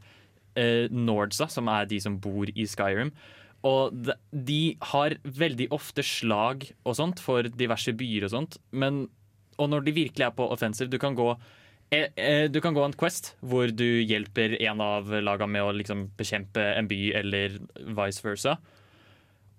uh, 0.59 0.87
Nordsa, 0.95 1.49
som 1.51 1.71
er 1.73 1.89
de 1.91 2.01
som 2.03 2.19
bor 2.23 2.51
i 2.55 2.67
Skyrim. 2.69 3.13
Og 3.67 4.11
de, 4.31 4.61
har 4.93 5.17
veldig 5.25 5.71
ofte 5.75 6.05
slag 6.07 6.69
og 6.87 6.95
sånt 6.99 7.23
for 7.23 7.49
diverse 7.51 7.95
byer 7.99 8.29
og 8.29 8.35
sånt, 8.37 8.59
men 8.71 9.07
og 9.59 9.73
når 9.73 9.89
de 9.89 9.95
virkelig 9.97 10.23
er 10.23 10.35
på 10.37 10.47
offensive 10.55 10.87
Du 10.87 11.01
kan 11.03 11.17
gå 11.19 11.33
eh, 11.91 12.45
du 12.47 12.61
kan 12.63 12.77
gå 12.77 12.85
en 12.87 12.95
quest 12.95 13.33
hvor 13.43 13.73
du 13.75 14.05
hjelper 14.07 14.55
en 14.63 14.83
av 14.85 15.11
laga 15.19 15.49
med 15.51 15.65
å 15.67 15.73
liksom 15.75 16.13
bekjempe 16.19 16.63
en 16.77 16.87
by, 16.87 17.01
eller 17.19 17.59
vice 17.99 18.23
versa. 18.23 18.55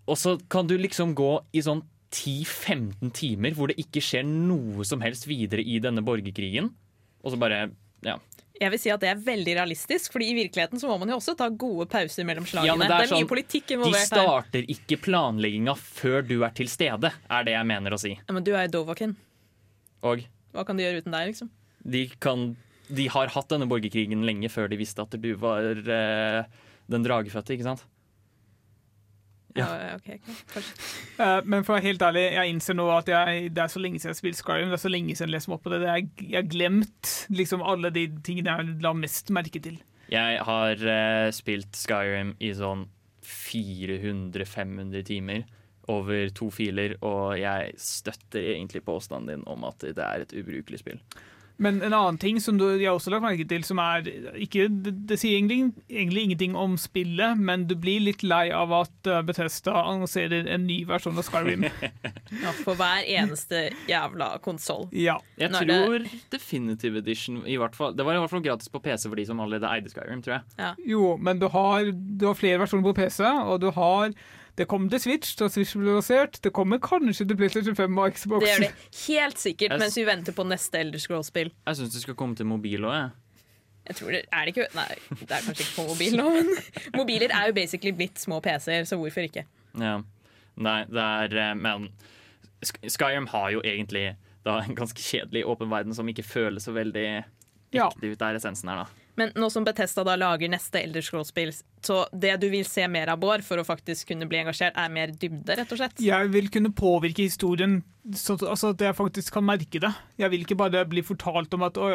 Og 0.08 0.16
så 0.18 0.38
kan 0.48 0.70
du 0.70 0.78
liksom 0.80 1.12
gå 1.18 1.34
i 1.52 1.64
sånn 1.66 1.84
10-15 2.16 3.12
timer 3.14 3.54
hvor 3.58 3.70
det 3.70 3.82
ikke 3.82 4.02
skjer 4.02 4.24
noe 4.26 4.86
som 4.88 5.04
helst 5.04 5.28
videre 5.30 5.62
i 5.62 5.78
denne 5.84 6.02
borgerkrigen. 6.06 6.72
Og 7.24 7.34
så 7.34 7.40
bare 7.40 7.70
Ja. 8.06 8.18
Jeg 8.60 8.74
vil 8.74 8.80
si 8.82 8.90
at 8.92 9.00
det 9.00 9.08
er 9.08 9.20
veldig 9.24 9.54
realistisk, 9.56 10.12
fordi 10.12 10.34
i 10.34 10.36
virkeligheten 10.36 10.82
så 10.82 10.88
må 10.90 10.98
man 11.00 11.08
jo 11.14 11.16
også 11.16 11.32
ta 11.40 11.48
gode 11.48 11.86
pauser 11.88 12.26
mellom 12.28 12.44
slagene. 12.44 12.68
Ja, 12.68 12.76
det, 12.76 12.90
er 12.92 13.08
sånn, 13.08 13.22
mye 13.24 13.30
politikk 13.30 13.70
De 13.70 13.78
involvert 13.78 14.02
her. 14.04 14.26
starter 14.26 14.66
ikke 14.74 14.98
planlegginga 15.06 15.76
før 15.80 16.28
du 16.28 16.44
er 16.44 16.52
til 16.58 16.68
stede, 16.68 17.14
er 17.32 17.46
det 17.48 17.54
jeg 17.56 17.68
mener 17.70 17.96
å 17.96 18.00
si. 18.02 18.18
Ja, 18.20 18.36
men 18.36 18.44
du 18.44 18.52
er 18.52 18.68
jo 18.68 18.74
Dovakin. 18.82 19.16
Og 20.04 20.26
Hva 20.52 20.66
kan 20.68 20.76
de 20.80 20.84
gjøre 20.84 21.04
uten 21.06 21.16
deg, 21.16 21.32
liksom? 21.32 21.50
de 21.90 22.02
kan 22.20 22.58
De 22.92 23.06
har 23.08 23.32
hatt 23.32 23.48
denne 23.54 23.68
borgerkrigen 23.70 24.26
lenge 24.28 24.50
før 24.52 24.68
de 24.68 24.76
visste 24.82 25.00
at 25.06 25.14
du 25.16 25.30
var 25.40 25.64
eh, 25.64 26.44
den 26.90 27.04
dragefødte, 27.06 27.56
ikke 27.56 27.68
sant? 27.70 27.86
Ja. 29.60 29.68
Ja, 29.84 29.98
okay, 30.00 30.20
okay. 30.24 30.64
Eh, 31.20 31.40
men 31.46 31.66
for 31.66 31.74
å 31.74 31.78
være 31.78 31.90
helt 31.90 32.04
ærlig, 32.06 32.26
jeg 32.36 32.54
innser 32.54 32.78
nå 32.80 32.88
at 32.96 33.12
jeg, 33.12 33.50
det 33.56 33.64
er 33.64 33.72
så 33.74 33.82
lenge 33.84 34.00
siden 34.00 34.12
jeg 34.12 34.16
har 34.16 34.22
spilt 34.22 34.40
Skyrim. 34.40 34.72
Det 34.72 34.80
er 34.80 34.86
så 34.86 34.92
lenge 34.94 35.16
siden 35.16 35.30
jeg 35.30 35.36
leser 35.36 35.52
meg 35.52 35.60
opp 35.60 35.68
på 35.68 35.74
det. 35.74 35.82
det 35.84 35.92
er, 35.92 36.08
jeg 36.24 36.40
har 36.40 36.50
glemt 36.56 37.14
liksom 37.42 37.66
alle 37.76 37.94
de 37.96 38.06
tingene 38.26 38.56
jeg 38.56 38.80
la 38.86 38.94
mest 38.98 39.34
merke 39.36 39.62
til. 39.64 39.80
Jeg 40.10 40.42
har 40.48 40.82
uh, 40.82 41.30
spilt 41.36 41.78
Skyrim 41.78 42.34
i 42.42 42.54
sånn 42.58 42.88
400-500 43.30 45.06
timer 45.06 45.44
over 45.90 46.30
to 46.38 46.50
filer, 46.54 46.96
og 47.06 47.36
jeg 47.40 47.74
støtter 47.82 48.52
egentlig 48.54 48.84
påstanden 48.86 49.42
din 49.42 49.46
om 49.50 49.66
at 49.68 49.82
det 49.82 50.06
er 50.06 50.26
et 50.26 50.36
ubrukelig 50.38 50.82
spill. 50.84 51.02
Men 51.60 51.82
en 51.84 51.92
annen 51.94 52.18
ting 52.22 52.38
som 52.40 52.56
du, 52.58 52.64
jeg 52.80 52.88
også 52.92 53.10
har 53.12 53.18
lagt 53.18 53.26
merke 53.28 53.46
til, 53.50 53.64
som 53.68 53.82
er 53.84 54.06
ikke, 54.40 54.70
det, 54.72 54.94
det 55.10 55.18
sier 55.20 55.36
egentlig, 55.36 55.74
egentlig 55.92 56.24
ingenting 56.30 56.56
om 56.56 56.78
spillet, 56.80 57.36
men 57.38 57.66
du 57.68 57.74
blir 57.76 58.00
litt 58.06 58.24
lei 58.24 58.46
av 58.56 58.72
at 58.78 59.10
eh, 59.12 59.20
Bethesda 59.28 59.74
annonserer 59.82 60.48
en 60.56 60.64
ny 60.70 60.78
versjon 60.88 61.20
av 61.20 61.28
Skyrim. 61.28 61.68
Ja, 62.40 62.52
for 62.64 62.78
hver 62.78 63.04
eneste 63.10 63.64
jævla 63.90 64.36
konsoll. 64.46 64.86
ja. 64.94 65.18
Jeg 65.42 65.50
Når 65.52 65.66
tror 65.68 65.96
det- 66.06 66.20
Definitive 66.32 67.00
Edition 67.02 67.42
i 67.50 67.56
hvert 67.58 67.76
fall, 67.76 67.96
Det 67.98 68.06
var 68.06 68.16
i 68.16 68.20
hvert 68.22 68.30
fall 68.32 68.44
gratis 68.46 68.70
på 68.70 68.80
PC 68.86 69.10
for 69.10 69.16
de 69.20 69.26
som 69.26 69.40
allerede 69.44 69.68
eide 69.74 69.90
Skyrim, 69.92 70.22
tror 70.24 70.38
jeg. 70.40 70.76
Jo, 70.94 71.18
men 71.18 71.40
du 71.42 71.48
har, 71.50 71.90
du 71.92 72.28
har 72.30 72.38
flere 72.38 72.60
versjoner 72.62 72.86
på 72.86 72.96
PC, 73.02 73.24
og 73.26 73.60
du 73.64 73.72
har 73.76 74.14
Det 74.60 74.66
kommer 74.68 74.92
til 74.92 75.00
Switch, 75.00 75.38
da 75.40 75.48
Switch 75.48 75.72
blir 75.80 75.94
lansert. 75.96 76.42
Det 76.44 76.52
kommer 76.52 76.82
kanskje 76.84 77.24
til 77.30 77.38
PlayStation 77.40 77.78
5 77.78 77.98
og 78.04 78.12
Xbox. 78.18 78.44
Det 78.44 78.50
gjør 78.52 78.66
det 78.66 78.72
helt 79.08 79.40
sikkert 79.40 79.76
mens 79.80 79.96
vi 79.96 80.04
venter 80.10 80.36
på 80.36 80.44
neste 80.50 80.82
Elder 80.84 81.00
Scrolls-spill. 81.00 81.52
Jeg 81.70 81.80
syns 81.80 81.94
det 81.96 82.02
skal 82.04 82.18
komme 82.20 82.36
til 82.36 82.50
mobil 82.50 82.84
òg, 82.90 82.96
jeg. 82.98 83.10
Jeg 83.90 83.96
tror 83.96 84.12
det, 84.14 84.20
er 84.36 84.46
det 84.46 84.52
ikke 84.54 84.66
Nei, 84.76 84.98
det 85.22 85.32
er 85.32 85.46
kanskje 85.48 85.64
ikke 85.64 85.78
på 85.80 85.86
mobil 85.88 86.18
nå, 86.20 86.26
men 86.36 86.50
mobiler 87.00 87.32
er 87.34 87.48
jo 87.50 87.56
basically 87.58 87.94
blitt 87.96 88.20
små 88.22 88.42
PC-er, 88.44 88.84
så 88.86 89.00
hvorfor 89.00 89.26
ikke? 89.26 89.46
Ja. 89.80 89.96
Nei, 90.60 90.80
det 90.92 91.06
er 91.24 91.38
eh, 91.40 91.56
Men 91.58 91.88
Skyrim 92.62 93.30
har 93.32 93.50
jo 93.56 93.64
egentlig 93.64 94.04
da 94.46 94.58
en 94.60 94.76
ganske 94.78 95.00
kjedelig 95.02 95.46
åpen 95.48 95.72
verden 95.72 95.96
som 95.96 96.08
ikke 96.12 96.28
føles 96.28 96.68
så 96.68 96.76
veldig 96.76 97.08
Ja. 97.74 97.88
ekte 97.88 98.12
ut. 98.12 98.20
Det 98.20 98.28
er 98.28 98.38
essensen 98.38 98.70
her, 98.70 98.84
da. 98.84 99.09
Men 99.20 99.34
nå 99.36 99.50
som 99.52 99.66
Bethesda 99.68 100.06
da 100.08 100.16
lager 100.20 100.52
neste 100.52 100.80
Elder 100.80 101.04
Scrolls-spill, 101.04 101.52
så 101.84 102.02
det 102.16 102.38
du 102.40 102.48
vil 102.52 102.68
se 102.68 102.86
mer 102.92 103.12
av, 103.12 103.20
Bård, 103.20 103.44
for 103.44 103.60
å 103.60 103.66
faktisk 103.68 104.14
kunne 104.14 104.28
bli 104.30 104.40
engasjert, 104.42 104.78
er 104.80 104.94
mer 104.94 105.12
dybde, 105.12 105.58
rett 105.60 105.74
og 105.76 105.82
slett? 105.82 106.04
Jeg 106.04 106.30
vil 106.32 106.48
kunne 106.54 106.72
påvirke 106.76 107.26
historien, 107.28 107.82
så, 108.16 108.38
altså 108.40 108.72
at 108.74 108.86
jeg 108.86 108.98
faktisk 108.98 109.36
kan 109.36 109.48
merke 109.48 109.82
det. 109.84 109.92
Jeg 110.22 110.32
vil 110.34 110.46
ikke 110.46 110.60
bare 110.60 110.86
bli 110.88 111.04
fortalt 111.06 111.54
om 111.58 111.68
at 111.68 111.80
å, 111.80 111.90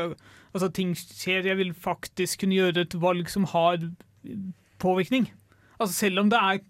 altså, 0.52 0.68
ting 0.68 0.92
skjer, 0.98 1.48
jeg 1.48 1.60
vil 1.62 1.72
faktisk 1.86 2.44
kunne 2.44 2.60
gjøre 2.60 2.84
et 2.84 2.98
valg 3.00 3.32
som 3.32 3.48
har 3.54 3.80
påvirkning. 4.82 5.30
Altså 5.74 5.94
Selv 5.96 6.22
om 6.22 6.28
det 6.30 6.38
er 6.38 6.60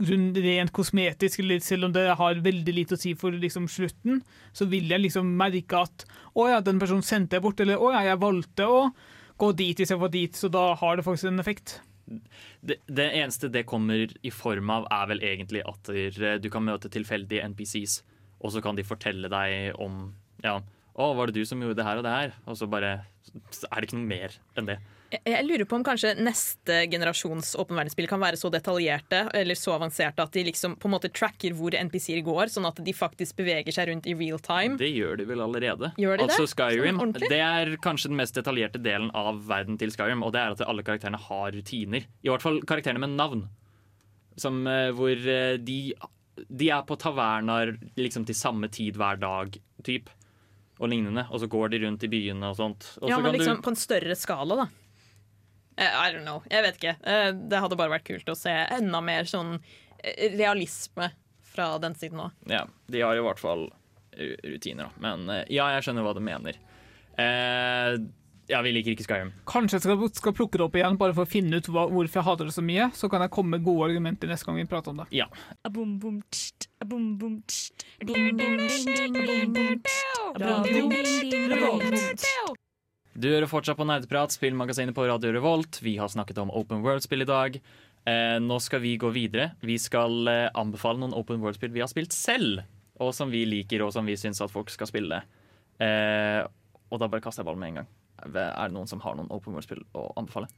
rent 0.47 0.73
kosmetisk, 0.73 1.43
eller 1.43 1.61
selv 1.61 1.89
om 1.89 1.93
det 1.93 2.07
har 2.17 2.41
veldig 2.45 2.75
lite 2.75 2.97
å 2.97 3.01
si 3.01 3.13
for 3.19 3.35
liksom, 3.37 3.67
slutten, 3.69 4.23
så 4.57 4.67
vil 4.71 4.89
jeg 4.91 5.05
liksom 5.05 5.35
merke 5.39 5.83
at 5.85 6.07
å 6.33 6.49
ja, 6.49 6.63
den 6.65 6.81
personen 6.81 7.05
sendte 7.05 7.37
jeg 7.37 7.45
bort, 7.45 7.61
eller 7.61 7.81
å 7.81 7.93
ja, 7.93 8.05
jeg 8.09 8.23
valgte 8.23 8.69
å 8.71 8.81
gå 9.41 9.51
dit 9.59 9.81
istedenfor 9.81 10.13
dit, 10.13 10.37
så 10.37 10.51
da 10.53 10.71
har 10.79 10.97
det 10.97 11.07
faktisk 11.07 11.31
en 11.31 11.43
effekt. 11.43 11.79
Det, 12.61 12.79
det 12.87 13.07
eneste 13.17 13.49
det 13.53 13.65
kommer 13.69 14.13
i 14.23 14.33
form 14.35 14.71
av, 14.73 14.87
er 14.93 15.09
vel 15.13 15.25
egentlig 15.25 15.65
at 15.67 15.91
du 16.43 16.51
kan 16.53 16.67
møte 16.67 16.93
tilfeldige 16.93 17.47
NPCs, 17.55 18.03
og 18.45 18.53
så 18.55 18.63
kan 18.65 18.77
de 18.77 18.85
fortelle 18.87 19.31
deg 19.33 19.79
om 19.81 20.13
ja, 20.45 20.59
å, 20.95 21.11
var 21.17 21.31
det 21.31 21.41
du 21.41 21.49
som 21.49 21.63
gjorde 21.63 21.81
det 21.81 21.87
her 21.87 22.01
og 22.01 22.07
det 22.07 22.15
her? 22.15 22.35
Og 22.47 22.59
så 22.61 22.69
bare 22.71 22.99
så 23.51 23.67
er 23.71 23.81
det 23.81 23.89
ikke 23.89 23.99
noe 23.99 24.11
mer 24.11 24.37
enn 24.59 24.69
det. 24.69 24.79
Jeg, 25.23 25.45
lurer 25.47 25.67
på 25.69 25.77
om 25.79 25.85
kanskje 25.87 26.15
neste 26.19 26.81
generasjons 26.91 27.55
åpen 27.61 27.77
verdensspill 27.79 28.09
kan 28.11 28.23
være 28.23 28.39
så 28.41 28.51
detaljerte 28.53 29.25
eller 29.37 29.59
så 29.59 29.75
avanserte 29.77 30.25
at 30.25 30.35
de 30.35 30.45
liksom 30.49 30.77
på 30.81 30.89
en 30.89 30.95
måte 30.97 31.11
tracker 31.15 31.55
hvor 31.57 31.77
NPC-er 31.77 32.23
går, 32.27 32.51
sånn 32.55 32.67
at 32.69 32.81
de 32.85 32.95
faktisk 32.97 33.39
beveger 33.39 33.75
seg 33.75 33.91
rundt 33.91 34.09
i 34.11 34.17
real 34.19 34.41
time. 34.45 34.79
Det 34.81 34.91
gjør 34.91 35.21
de 35.21 35.29
vel 35.29 35.45
allerede. 35.45 35.93
Gjør 36.01 36.19
de 36.19 36.25
det? 36.25 36.31
altså 36.31 36.49
Skyrim, 36.51 37.01
Sånn 37.03 37.15
det 37.23 37.41
er 37.41 37.75
kanskje 37.85 38.11
den 38.13 38.19
mest 38.21 38.39
detaljerte 38.39 38.81
delen 38.83 39.13
av 39.17 39.45
verden 39.49 39.79
til 39.81 39.93
Skyrim, 39.95 40.25
og 40.27 40.35
det 40.35 40.43
er 40.43 40.57
at 40.57 40.65
alle 40.67 40.87
karakterene 40.87 41.21
har 41.29 41.55
rutiner. 41.55 42.09
I 42.25 42.33
hvert 42.33 42.45
fall 42.45 42.61
karakterene 42.67 43.05
med 43.05 43.17
navn. 43.19 43.47
Som, 44.41 44.65
eh, 44.67 44.91
hvor 44.97 45.15
eh, 45.15 45.57
de, 45.63 45.79
de 46.49 46.71
er 46.75 46.83
på 46.89 46.97
tavernaer 46.99 47.77
liksom 48.01 48.25
til 48.27 48.35
samme 48.35 48.71
tid 48.73 48.99
hver 48.99 49.21
dag, 49.23 49.55
typ. 49.87 50.11
Og 50.83 50.91
lignende. 50.91 51.29
Og 51.31 51.39
så 51.39 51.47
går 51.47 51.71
de 51.71 51.85
rundt 51.85 52.03
i 52.03 52.11
byene 52.11 52.49
og 52.51 52.57
sånt. 52.59 52.89
Og 52.99 53.13
Ja, 53.13 53.21
men 53.23 53.37
liksom 53.37 53.61
du 53.61 53.63
på 53.63 53.71
en 53.71 53.79
større 53.79 54.17
skala, 54.19 54.65
da. 54.65 54.67
Eh, 55.77 55.91
I 56.09 56.13
don't 56.15 56.23
know. 56.27 56.43
Jeg 56.51 56.63
vet 56.63 56.77
ikke. 56.81 56.97
Eh, 57.03 57.31
Det 57.33 57.61
hadde 57.61 57.77
bare 57.81 57.91
vært 57.97 58.07
kult 58.07 58.29
å 58.31 58.37
se 58.39 58.51
enda 58.51 59.01
mer 59.03 59.25
sånn 59.31 59.57
eh, 60.03 60.29
realisme 60.37 61.11
fra 61.55 61.73
den 61.83 61.95
siden 61.99 62.21
òg. 62.27 62.31
Ja, 62.51 62.65
de 62.91 63.01
har 63.03 63.17
i 63.19 63.23
hvert 63.25 63.39
fall 63.43 63.69
rutiner, 64.15 64.87
da. 64.87 64.91
Men 65.03 65.27
ja, 65.51 65.69
jeg 65.75 65.83
skjønner 65.89 66.05
hva 66.07 66.13
du 66.15 66.21
mener. 66.23 66.55
Eh, 67.19 67.97
ja, 68.47 68.61
vi 68.61 68.73
liker 68.75 68.93
ikke 68.93 69.07
Skyrim. 69.07 69.31
Kanskje 69.49 69.79
jeg 69.79 69.85
skal, 69.87 70.03
skal 70.13 70.35
plukke 70.37 70.59
det 70.61 70.67
opp 70.67 70.75
igjen, 70.77 70.99
bare 71.01 71.15
for 71.17 71.25
å 71.25 71.31
finne 71.31 71.57
ut 71.59 71.71
hva, 71.73 71.87
hvorfor 71.89 72.21
jeg 72.21 72.27
hater 72.27 72.51
det 72.51 72.55
så 72.55 72.65
mye. 72.67 72.91
Så 72.93 73.09
kan 73.11 73.25
jeg 73.25 73.33
komme 73.35 73.57
med 73.57 73.65
gode 73.65 73.89
argumenter 73.89 74.29
neste 74.29 74.47
gang 74.47 74.59
vi 74.61 74.67
prater 74.69 74.93
om 74.93 75.01
det. 75.01 75.09
Ja. 75.17 75.27
Du 83.15 83.29
hører 83.31 83.47
fortsatt 83.47 83.79
på 83.79 83.85
Nerdeprat, 83.87 84.33
spillmagasinet 84.35 84.95
på 84.97 85.05
Radio 85.07 85.31
Revolt. 85.37 85.79
Vi 85.85 85.93
har 86.01 86.11
snakket 86.11 86.41
om 86.43 86.51
Open 86.51 86.81
World-spill 86.83 87.23
i 87.23 87.29
dag. 87.29 87.59
Eh, 88.11 88.39
nå 88.43 88.57
skal 88.59 88.83
vi 88.83 88.97
gå 88.99 89.13
videre. 89.15 89.53
Vi 89.63 89.77
skal 89.79 90.27
eh, 90.27 90.49
anbefale 90.59 90.99
noen 90.99 91.15
Open 91.15 91.39
World-spill 91.45 91.71
vi 91.77 91.85
har 91.85 91.91
spilt 91.93 92.11
selv, 92.17 92.65
og 92.99 93.13
som 93.15 93.31
vi 93.31 93.45
liker, 93.47 93.85
og 93.87 93.95
som 93.95 94.11
vi 94.11 94.17
syns 94.19 94.43
at 94.43 94.51
folk 94.51 94.73
skal 94.75 94.91
spille. 94.91 95.23
Eh, 95.79 96.41
og 96.91 96.99
da 96.99 97.07
bare 97.07 97.23
kaster 97.23 97.45
jeg 97.45 97.53
ballen 97.53 97.63
med 97.63 97.71
en 97.71 97.81
gang. 97.85 97.93
Er 98.25 98.35
det 98.35 98.75
noen 98.75 98.91
som 98.91 99.03
har 99.07 99.15
noen 99.15 99.31
Open 99.31 99.55
World-spill 99.55 99.87
å 99.95 100.09
anbefale? 100.19 100.51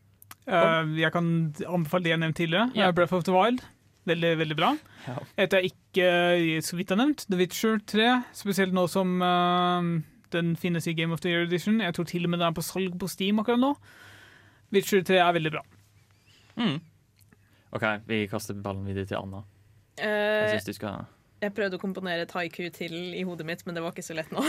Uh, 0.49 0.97
jeg 0.97 1.13
kan 1.13 1.29
anbefale 1.61 2.09
det 2.09 2.15
jeg 2.15 2.25
nevnte 2.25 2.41
tidligere. 2.41 2.73
Eh, 2.73 2.97
Breath 2.97 3.21
of 3.21 3.29
the 3.29 3.37
Wild. 3.37 3.69
Veldig, 4.09 4.33
veldig 4.41 4.57
bra. 4.57 4.73
Ja. 5.05 5.21
Et 5.45 5.53
jeg 5.53 5.75
ikke 5.75 6.11
eh, 6.41 6.59
så 6.65 6.81
vidt 6.81 6.93
har 6.95 7.05
nevnt, 7.05 7.29
The 7.29 7.37
Witcher 7.37 7.81
3. 7.85 8.13
Spesielt 8.39 8.73
nå 8.73 8.89
som 8.89 9.19
eh, 9.21 9.97
den 10.37 10.55
finnes 10.61 10.87
i 10.87 10.95
Game 10.97 11.15
of 11.17 11.25
the 11.25 11.33
Year 11.33 11.49
Edition. 11.49 11.81
Jeg 11.83 11.97
tror 11.97 12.09
til 12.09 12.29
og 12.29 12.33
med 12.33 12.43
den 12.43 12.51
er 12.51 12.57
på 12.57 12.65
salg 12.65 12.95
på 13.01 13.09
Steam 13.11 13.43
akkurat 13.43 13.63
nå. 13.63 13.73
Witcher 14.75 15.03
3 15.07 15.21
er 15.23 15.35
veldig 15.37 15.53
bra. 15.57 15.67
Mm. 16.61 16.79
OK, 17.77 17.85
vi 18.09 18.25
kaster 18.31 18.57
ballen 18.57 18.87
videre 18.89 19.09
til 19.09 19.21
Anna. 19.21 19.45
Jeg 19.97 20.51
syns 20.53 20.69
du 20.69 20.75
skal 20.77 21.07
jeg 21.37 21.53
prøvde 21.53 21.77
å 21.77 21.81
komponere 21.81 22.25
et 22.25 22.33
haiku 22.33 22.63
til 22.73 22.95
i 23.13 23.23
hodet 23.29 23.45
mitt, 23.49 23.63
men 23.67 23.77
det 23.77 23.83
var 23.85 23.93
ikke 23.93 24.05
så 24.07 24.15
lett 24.17 24.31
nå. 24.33 24.41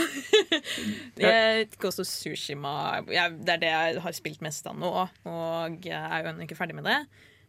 jeg, 1.20 1.66
Ghost 1.82 2.00
of 2.00 2.08
Sushima 2.08 3.02
jeg, 3.12 3.34
Det 3.44 3.54
er 3.54 3.60
det 3.60 3.72
jeg 3.72 4.04
har 4.06 4.14
spilt 4.16 4.44
mest 4.44 4.68
av 4.70 4.78
nå, 4.80 4.92
og 5.28 5.84
jeg 5.84 5.98
er 5.98 6.22
jo 6.24 6.30
ennå 6.30 6.46
ikke 6.46 6.56
ferdig 6.56 6.78
med 6.78 6.88
det. 6.88 7.02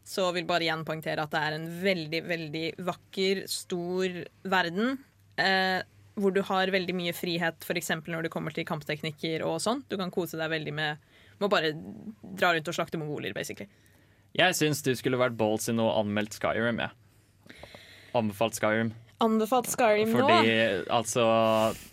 Så 0.03 0.25
vil 0.35 0.47
bare 0.49 0.65
igjen 0.65 0.83
poengtere 0.87 1.23
at 1.23 1.31
det 1.31 1.39
er 1.45 1.55
en 1.55 1.69
veldig, 1.83 2.21
veldig 2.27 2.65
vakker, 2.83 3.45
stor 3.51 4.19
verden. 4.51 4.97
Eh, 5.39 5.79
hvor 6.21 6.33
du 6.35 6.41
har 6.45 6.71
veldig 6.73 6.95
mye 6.95 7.13
frihet, 7.15 7.65
f.eks. 7.65 7.91
når 8.07 8.27
det 8.27 8.31
kommer 8.33 8.55
til 8.55 8.67
kampteknikker 8.67 9.43
og 9.47 9.59
sånn. 9.63 9.83
Du 9.89 9.97
kan 9.99 10.11
kose 10.13 10.39
deg 10.39 10.51
veldig 10.51 10.73
med, 10.75 11.11
Må 11.39 11.47
bare 11.47 11.71
dra 12.35 12.51
rundt 12.51 12.67
og 12.67 12.75
slakte 12.75 12.99
mongoler, 12.99 13.31
basically. 13.33 13.69
Jeg 14.35 14.55
syns 14.57 14.83
du 14.83 14.91
skulle 14.99 15.17
vært 15.17 15.37
ballsy 15.39 15.71
og 15.71 15.93
anmeldt 16.03 16.35
Skyrim, 16.35 16.81
jeg. 16.83 17.63
Anbefalt 18.17 18.57
Skyrim. 18.59 18.91
Anbefalt 19.19 19.67
Skyrim 19.67 20.13
nå. 20.13 20.21
Fordi 20.23 20.55
altså 20.95 21.23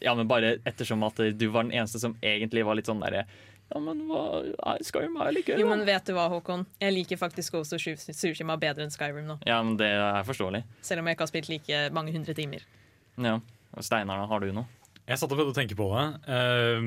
Ja, 0.04 0.14
men 0.14 0.28
bare 0.30 0.56
ettersom 0.68 1.02
at 1.06 1.18
du 1.34 1.46
var 1.50 1.66
den 1.66 1.74
eneste 1.74 1.98
som 2.02 2.14
egentlig 2.22 2.64
var 2.66 2.78
litt 2.78 2.86
sånn 2.86 3.02
derre 3.02 3.24
Ja, 3.72 3.80
men 3.82 4.04
hva 4.06 4.76
Skyrim 4.86 5.16
er 5.24 5.32
litt 5.34 5.50
gøy, 5.50 5.58
Jo, 5.60 5.66
men 5.72 5.82
vet 5.88 6.06
du 6.06 6.14
hva, 6.14 6.28
Håkon? 6.30 6.62
Jeg 6.82 6.94
liker 6.94 7.18
faktisk 7.18 7.56
Ghost 7.56 7.74
of 7.74 7.82
Tsushima 7.82 8.54
bedre 8.62 8.86
enn 8.86 8.94
Skyrim 8.94 9.26
nå. 9.26 9.40
Ja, 9.48 9.58
men 9.66 9.74
det 9.80 9.90
er 9.90 10.22
forståelig. 10.28 10.62
Selv 10.86 11.02
om 11.02 11.10
jeg 11.10 11.18
ikke 11.18 11.26
har 11.26 11.32
spilt 11.32 11.50
like 11.50 11.82
mange 11.96 12.14
hundre 12.14 12.36
timer. 12.38 12.62
Ja. 13.18 13.40
Steinar, 13.84 14.26
har 14.28 14.40
du 14.40 14.52
noe? 14.52 14.66
Jeg 15.06 15.18
satt 15.20 15.30
og 15.32 15.38
prøvde 15.38 15.52
å 15.52 15.56
tenke 15.56 15.76
på 15.78 15.86
det. 15.92 16.06
Uh, 16.26 16.82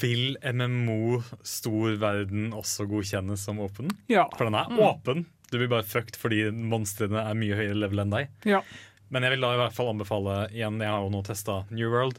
vil 0.00 0.36
MMO 0.44 1.20
stor 1.46 1.94
verden 2.00 2.50
også 2.56 2.84
godkjennes 2.90 3.40
som 3.46 3.60
åpen? 3.64 3.90
Ja. 4.12 4.26
For 4.36 4.44
den 4.48 4.54
er 4.58 4.68
Mm. 4.68 4.78
åpen. 4.84 5.26
Du 5.50 5.58
blir 5.58 5.68
bare 5.68 5.82
fucked 5.82 6.16
fordi 6.16 6.50
monstrene 6.52 7.22
er 7.30 7.34
mye 7.34 7.56
høyere 7.56 7.78
level 7.80 7.98
enn 8.04 8.10
deg. 8.10 8.28
Ja. 8.44 8.60
Men 9.10 9.22
jeg 9.22 9.32
vil 9.32 9.40
da 9.40 9.54
i 9.54 9.56
hvert 9.58 9.72
fall 9.74 9.88
anbefale 9.94 10.50
igjen, 10.52 10.78
jeg 10.78 10.88
har 10.90 11.00
jo 11.02 11.08
nå 11.10 11.22
testa 11.24 11.64
New 11.70 11.90
World. 11.90 12.18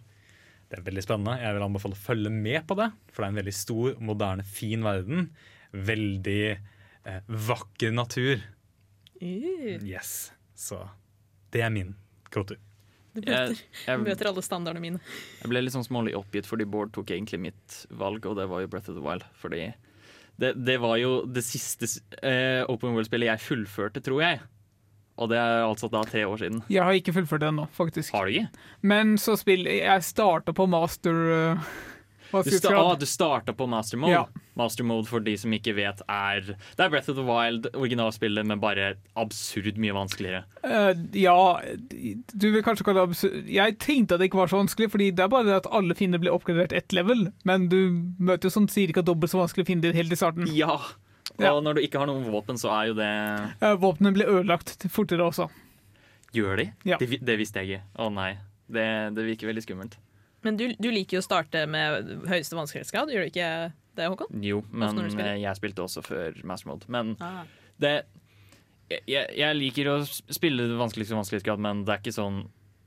Det 0.70 0.80
er 0.80 0.84
veldig 0.84 1.04
spennende. 1.04 1.38
Jeg 1.40 1.54
vil 1.54 1.64
anbefale 1.68 1.94
å 1.96 2.02
følge 2.02 2.32
med 2.32 2.66
på 2.68 2.76
det, 2.80 2.92
for 3.12 3.22
det 3.22 3.28
er 3.28 3.32
en 3.32 3.40
veldig 3.44 3.54
stor, 3.54 3.96
moderne, 4.00 4.44
fin 4.44 4.82
verden. 4.84 5.30
Veldig 5.74 6.58
eh, 7.06 7.22
vakker 7.28 7.92
natur. 7.94 8.42
Uh, 9.22 9.78
Yes. 9.86 10.32
Så 10.56 10.90
det 11.52 11.62
er 11.62 11.70
min 11.70 11.96
go-to. 12.32 12.56
Du 13.14 13.22
Jeg, 13.26 13.32
møter, 13.32 13.62
jeg, 13.86 14.00
du 14.00 14.08
møter 14.08 14.30
alle 14.30 14.44
standardene 14.46 14.84
mine. 14.84 15.02
jeg 15.42 15.52
ble 15.52 15.62
litt 15.64 15.76
sånn 15.76 15.88
smålig 15.88 16.16
oppgitt 16.16 16.48
fordi 16.48 16.68
Bård 16.70 16.94
tok 16.96 17.12
egentlig 17.12 17.42
mitt 17.50 17.82
valg, 17.90 18.26
og 18.26 18.38
det 18.40 18.48
var 18.52 18.64
jo 18.64 18.72
Breath 18.72 18.92
of 18.92 18.96
the 18.96 19.04
Wild. 19.04 19.26
Fordi 19.42 19.66
det, 20.42 20.54
det 20.66 20.78
var 20.82 20.96
jo 21.02 21.22
det 21.28 21.44
siste 21.46 21.90
eh, 22.24 22.64
Open 22.72 22.96
World-spillet 22.96 23.34
jeg 23.34 23.46
fullførte, 23.46 24.04
tror 24.06 24.24
jeg. 24.24 24.42
Og 25.22 25.30
det 25.30 25.38
er 25.38 25.66
altså 25.68 25.90
da 25.92 26.02
tre 26.08 26.24
år 26.26 26.40
siden. 26.42 26.62
Jeg 26.72 26.82
har 26.88 26.98
ikke 26.98 27.14
fullført 27.14 27.44
det 27.44 27.52
ennå, 27.52 27.68
faktisk. 27.76 28.14
Har 28.16 28.26
du 28.26 28.38
ikke? 28.40 28.66
Men 28.88 29.18
så 29.22 29.36
spill 29.38 29.68
Jeg 29.68 30.06
starta 30.08 30.56
på 30.56 30.66
master 30.72 31.20
uh, 31.58 31.74
Sta 32.32 32.72
ah, 32.78 32.96
du 32.96 33.06
starta 33.06 33.54
på 33.54 33.68
master 33.70 34.00
mode. 34.02 34.14
Ja. 34.14 34.26
Master 34.60 34.84
mode, 34.88 35.08
for 35.08 35.24
de 35.24 35.34
som 35.40 35.54
ikke 35.56 35.74
vet, 35.78 36.02
er 36.12 36.42
Det 36.54 36.84
er 36.84 36.90
Breath 36.92 37.12
of 37.12 37.18
the 37.18 37.26
Wild, 37.26 37.70
originalspillet, 37.76 38.46
men 38.48 38.60
bare 38.64 38.96
absurd 39.20 39.80
mye 39.82 39.96
vanskeligere. 39.96 40.44
Uh, 40.64 40.92
ja, 41.18 41.36
du 42.34 42.48
vil 42.52 42.64
kanskje 42.66 42.88
kalle 42.88 43.04
det 43.04 43.14
absurd 43.14 43.52
Jeg 43.52 43.78
tenkte 43.84 44.16
at 44.16 44.24
det 44.24 44.30
ikke 44.30 44.42
var 44.42 44.52
så 44.52 44.60
vanskelig, 44.62 44.92
fordi 44.94 45.12
det 45.16 45.26
er 45.26 45.32
bare 45.32 45.48
det 45.48 45.60
at 45.62 45.72
alle 45.72 45.98
fiender 45.98 46.22
blir 46.22 46.36
oppgradert 46.36 46.76
ett 46.76 46.96
level, 46.96 47.30
men 47.48 47.70
du 47.72 47.80
møter 48.20 48.50
jo 48.50 48.56
sånn 48.58 48.70
cirka 48.72 49.04
dobbelt 49.06 49.34
så 49.34 49.42
vanskelige 49.42 49.72
fiender 49.72 49.98
helt 49.98 50.14
i 50.14 50.20
starten. 50.20 50.48
Ja. 50.56 50.78
Og 51.38 51.44
Ja. 51.44 51.52
når 51.64 51.80
du 51.80 51.82
ikke 51.82 52.00
har 52.02 52.10
noen 52.10 52.28
våpen, 52.32 52.60
så 52.60 52.72
er 52.76 52.92
jo 52.92 52.96
det 53.00 53.12
Uh, 53.64 53.76
Våpnene 53.80 54.14
blir 54.14 54.30
ødelagt 54.30 54.88
fortere 54.92 55.24
også. 55.24 55.50
Gjør 56.36 56.58
de? 56.58 56.72
Ja. 56.88 56.98
Det, 57.00 57.20
det 57.26 57.38
visste 57.40 57.60
jeg 57.64 57.68
ikke. 57.68 57.84
Å 58.00 58.08
nei. 58.14 58.38
Det, 58.72 58.86
det 59.16 59.26
virker 59.28 59.52
veldig 59.52 59.64
skummelt. 59.66 59.98
Men 60.44 60.58
du, 60.58 60.68
du 60.82 60.90
liker 60.92 61.18
jo 61.18 61.22
å 61.22 61.26
starte 61.28 61.66
med 61.70 62.08
høyeste 62.30 62.58
vanskelighetsgrad, 62.58 63.12
gjør 63.14 63.28
du 63.28 63.30
ikke 63.30 63.50
det, 64.00 64.08
Håkon? 64.10 64.42
Jo, 64.42 64.62
men 64.72 64.98
eh, 65.06 65.36
jeg 65.44 65.60
spilte 65.60 65.84
også 65.84 66.02
før 66.06 66.40
master 66.50 66.72
mode. 66.72 66.88
Men 66.90 67.16
Ah. 67.22 67.44
det 67.82 67.94
jeg, 69.08 69.28
jeg 69.38 69.56
liker 69.56 69.88
å 69.88 69.98
spille 70.04 70.66
vanskeligste 70.80 71.16
vanskelighetsgrad, 71.16 71.62
men 71.64 71.86
det 71.88 71.94
er 71.94 72.02
ikke 72.02 72.16
sånn 72.18 72.42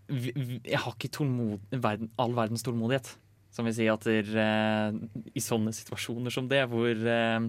vi- 0.09 0.35
vi- 0.37 0.61
Jeg 0.65 0.79
har 0.83 0.93
ikke 0.93 1.09
tålmod, 1.17 1.61
verden, 1.81 2.11
all 2.19 2.35
verdens 2.37 2.63
tålmodighet. 2.63 3.15
Som 3.55 3.65
vil 3.65 3.73
si 3.75 3.87
at 3.89 4.01
der, 4.05 4.27
eh, 4.37 4.93
i 5.35 5.41
sånne 5.41 5.73
situasjoner 5.73 6.31
som 6.35 6.49
det, 6.49 6.69
hvor 6.69 6.91
eh, 6.91 7.41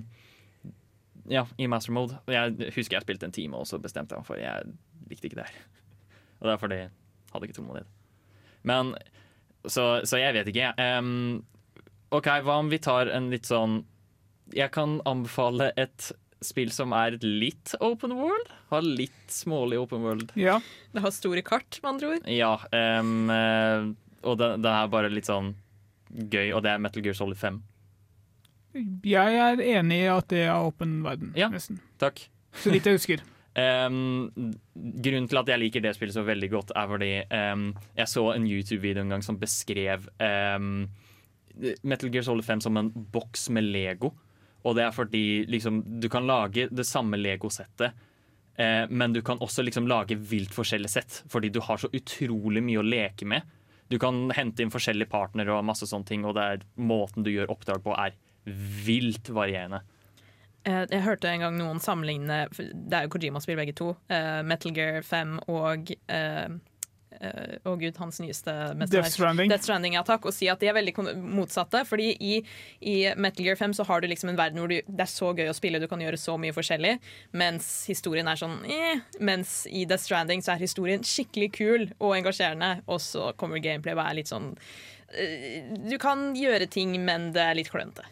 Ja, 1.27 1.45
i 1.57 1.65
master 1.67 1.91
mode. 1.91 2.19
Jeg 2.29 2.53
husker 2.75 2.99
jeg 2.99 3.01
spilte 3.07 3.23
en 3.25 3.31
time, 3.33 3.55
og 3.57 3.65
så 3.65 3.79
bestemte 3.81 4.13
jeg 4.13 4.19
meg 4.21 4.27
for 4.27 4.37
jeg 4.37 4.73
likte 5.09 5.25
ikke 5.27 5.39
det 5.41 5.47
her. 5.47 5.55
Og 6.39 6.45
det 6.45 6.53
er 6.53 6.57
fordi 6.61 6.77
jeg 6.83 6.91
hadde 7.33 7.47
ikke 7.47 7.57
tålmodighet. 7.57 7.87
Men 8.63 8.93
Så, 9.71 9.85
så 10.05 10.19
jeg 10.21 10.33
vet 10.37 10.49
ikke. 10.51 10.71
Um, 10.79 11.43
OK, 12.15 12.27
hva 12.45 12.59
om 12.61 12.69
vi 12.71 12.79
tar 12.83 13.09
en 13.13 13.31
litt 13.33 13.47
sånn 13.49 13.83
jeg 14.53 14.69
kan 14.75 14.99
anbefale 15.09 15.71
et 15.81 16.11
spill 16.45 16.69
som 16.69 16.91
er 16.93 17.15
litt 17.23 17.73
open 17.81 18.13
world. 18.19 18.51
Har 18.69 18.85
litt 18.85 19.31
smålig 19.33 19.79
open 19.81 20.03
world. 20.05 20.33
Ja. 20.37 20.59
Det 20.93 21.01
har 21.01 21.13
store 21.15 21.41
kart, 21.45 21.79
med 21.81 21.95
andre 21.95 22.11
ord. 22.13 22.27
Ja, 22.29 22.51
eh, 22.69 23.87
og 24.25 24.37
det, 24.41 24.51
det 24.61 24.73
er 24.75 24.91
bare 24.93 25.09
litt 25.09 25.29
sånn 25.29 25.55
gøy, 26.13 26.51
og 26.55 26.61
det 26.65 26.75
er 26.75 26.83
Metal 26.83 27.03
Gear 27.05 27.17
Solid 27.17 27.39
5. 27.41 27.57
Jeg 29.07 29.37
er 29.39 29.61
enig 29.79 30.01
i 30.03 30.07
at 30.11 30.27
det 30.31 30.43
er 30.45 30.55
åpen 30.59 30.99
verden, 31.05 31.31
Ja. 31.39 31.49
nesten. 31.49 31.79
Takk. 32.01 32.27
Så 32.61 32.71
vidt 32.71 32.85
jeg 32.87 32.99
husker. 32.99 33.23
Em, 33.55 34.27
grunnen 34.75 35.29
til 35.31 35.39
at 35.39 35.47
jeg 35.47 35.61
liker 35.61 35.83
det 35.83 35.93
spillet 35.95 36.17
så 36.17 36.25
veldig 36.27 36.49
godt, 36.51 36.73
er 36.75 36.89
fordi 36.91 37.11
um, 37.31 37.69
jeg 37.95 38.11
så 38.11 38.25
en 38.33 38.47
YouTube-video 38.49 39.05
en 39.05 39.15
gang 39.15 39.23
som 39.23 39.39
beskrev 39.39 40.09
um, 40.19 40.83
Metal 41.87 42.11
Gear 42.11 42.25
Solid 42.27 42.43
5 42.43 42.65
som 42.65 42.81
en 42.81 42.91
boks 42.91 43.47
med 43.55 43.69
Lego. 43.71 44.11
Og 44.65 44.75
det 44.75 44.83
er 44.83 44.91
fordi 44.95 45.23
liksom, 45.47 45.83
du 46.01 46.09
kan 46.11 46.27
lage 46.27 46.67
det 46.73 46.87
samme 46.89 47.19
Lego-settet, 47.21 47.93
eh, 48.57 48.89
men 48.89 49.13
du 49.13 49.21
kan 49.21 49.37
også 49.37 49.61
liksom 49.61 49.85
lage 49.87 50.17
vilt 50.17 50.55
forskjellige 50.55 50.95
sett, 50.95 51.19
fordi 51.29 51.51
du 51.53 51.61
har 51.61 51.77
så 51.77 51.91
utrolig 51.93 52.63
mye 52.65 52.81
å 52.81 52.85
leke 52.85 53.27
med. 53.29 53.45
Du 53.93 53.99
kan 54.01 54.25
hente 54.33 54.65
inn 54.65 54.73
forskjellige 54.73 55.11
partnere 55.11 55.53
og 55.53 55.67
masse 55.69 55.85
sånne 55.85 56.09
ting, 56.09 56.25
og 56.25 56.33
det 56.35 56.45
er 56.49 56.65
måten 56.81 57.23
du 57.23 57.29
gjør 57.29 57.53
oppdrag 57.53 57.85
på, 57.85 57.93
er 57.93 58.17
vilt 58.85 59.29
varierende. 59.29 59.83
Eh, 60.65 60.85
Jeg 60.89 61.03
hørte 61.05 61.29
en 61.29 61.43
gang 61.45 61.57
noen 61.59 61.81
sammenligne 61.83 62.45
Det 62.51 62.97
er 62.97 63.05
jo 63.05 63.11
Kojima-spill 63.13 63.59
begge 63.59 63.75
to. 63.77 63.93
Uh, 64.09 64.41
Metal 64.45 64.73
Gear 64.73 65.03
5 65.05 65.35
og 65.51 65.91
uh, 66.09 66.55
uh, 67.19 67.53
Å 67.69 67.75
gud, 67.79 67.99
hans 68.01 68.17
nyeste. 68.23 68.55
Death 68.81 69.11
Stranding. 69.13 69.51
Death 69.51 69.67
Stranding, 69.67 69.97
ja 69.97 70.03
takk. 70.07 70.25
Og 70.25 70.33
si 70.35 70.49
at 70.51 70.63
de 70.63 70.71
er 70.71 70.77
veldig 70.77 70.95
motsatte. 71.21 71.83
Fordi 71.87 72.15
i, 72.17 72.39
i 72.81 72.95
Metal 73.13 73.45
Gear 73.45 73.59
5 73.61 73.77
så 73.77 73.85
har 73.87 74.01
du 74.01 74.09
liksom 74.09 74.33
en 74.33 74.39
verden 74.39 74.61
hvor 74.63 74.73
du, 74.73 74.79
det 74.81 75.05
er 75.05 75.11
så 75.11 75.31
gøy 75.37 75.51
å 75.51 75.57
spille, 75.57 75.81
du 75.81 75.87
kan 75.91 76.01
gjøre 76.01 76.19
så 76.21 76.37
mye 76.41 76.55
forskjellig. 76.55 76.95
Mens 77.37 77.69
historien 77.91 78.31
er 78.31 78.41
sånn 78.41 78.57
eh. 78.65 79.05
Mens 79.21 79.61
i 79.69 79.85
Death 79.85 80.07
Stranding 80.07 80.43
så 80.45 80.55
er 80.55 80.65
historien 80.65 81.05
skikkelig 81.05 81.51
kul 81.59 81.87
og 81.99 82.17
engasjerende. 82.17 82.79
Og 82.89 83.01
så 83.05 83.29
kommer 83.37 83.61
gameplay 83.63 83.93
og 83.97 84.05
er 84.07 84.19
litt 84.23 84.33
sånn 84.33 84.53
Du 85.85 85.95
kan 86.01 86.31
gjøre 86.35 86.65
ting, 86.67 86.97
men 87.05 87.29
det 87.37 87.45
er 87.45 87.57
litt 87.61 87.69
klønete. 87.71 88.09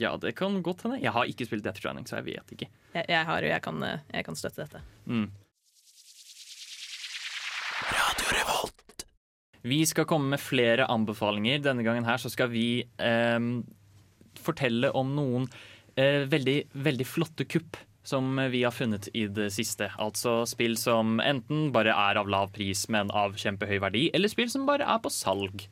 Ja, 0.00 0.14
det 0.16 0.32
kan 0.38 0.62
godt 0.64 0.86
hende. 0.86 1.00
Jeg 1.02 1.12
har 1.12 1.28
ikke 1.28 1.44
spilt 1.44 1.64
Death 1.66 1.82
Stranding, 1.82 2.06
så 2.08 2.20
jeg 2.20 2.30
vet 2.30 2.54
ikke. 2.54 2.70
Jeg, 2.94 3.04
jeg 3.04 3.24
har 3.28 3.44
jo, 3.44 3.50
jeg 3.52 3.62
kan, 3.66 3.82
eh, 3.84 4.06
jeg 4.14 4.24
kan 4.24 4.38
støtte 4.38 4.64
dette. 4.64 4.80
Mm. 5.04 5.28
Vi 9.60 9.82
skal 9.84 10.08
komme 10.08 10.32
med 10.32 10.40
flere 10.40 10.86
anbefalinger. 10.88 11.60
Denne 11.60 11.84
gangen 11.84 12.08
her 12.08 12.16
så 12.16 12.32
skal 12.32 12.48
vi 12.48 12.80
eh, 12.80 13.40
fortelle 14.40 14.88
om 14.96 15.12
noen 15.18 15.46
eh, 16.00 16.24
veldig, 16.32 16.58
veldig 16.72 17.08
flotte 17.08 17.44
kupp 17.44 17.76
som 18.02 18.40
vi 18.50 18.62
har 18.64 18.72
funnet 18.72 19.10
i 19.12 19.26
det 19.28 19.50
siste. 19.52 19.90
Altså 20.00 20.46
spill 20.48 20.78
som 20.80 21.20
enten 21.20 21.68
bare 21.74 21.92
er 21.92 22.16
av 22.16 22.30
lav 22.32 22.54
pris, 22.56 22.86
men 22.88 23.12
av 23.12 23.36
kjempehøy 23.36 23.76
verdi, 23.84 24.06
eller 24.16 24.32
spill 24.32 24.48
som 24.48 24.64
bare 24.64 24.88
er 24.88 25.04
på 25.04 25.12
salg. 25.12 25.68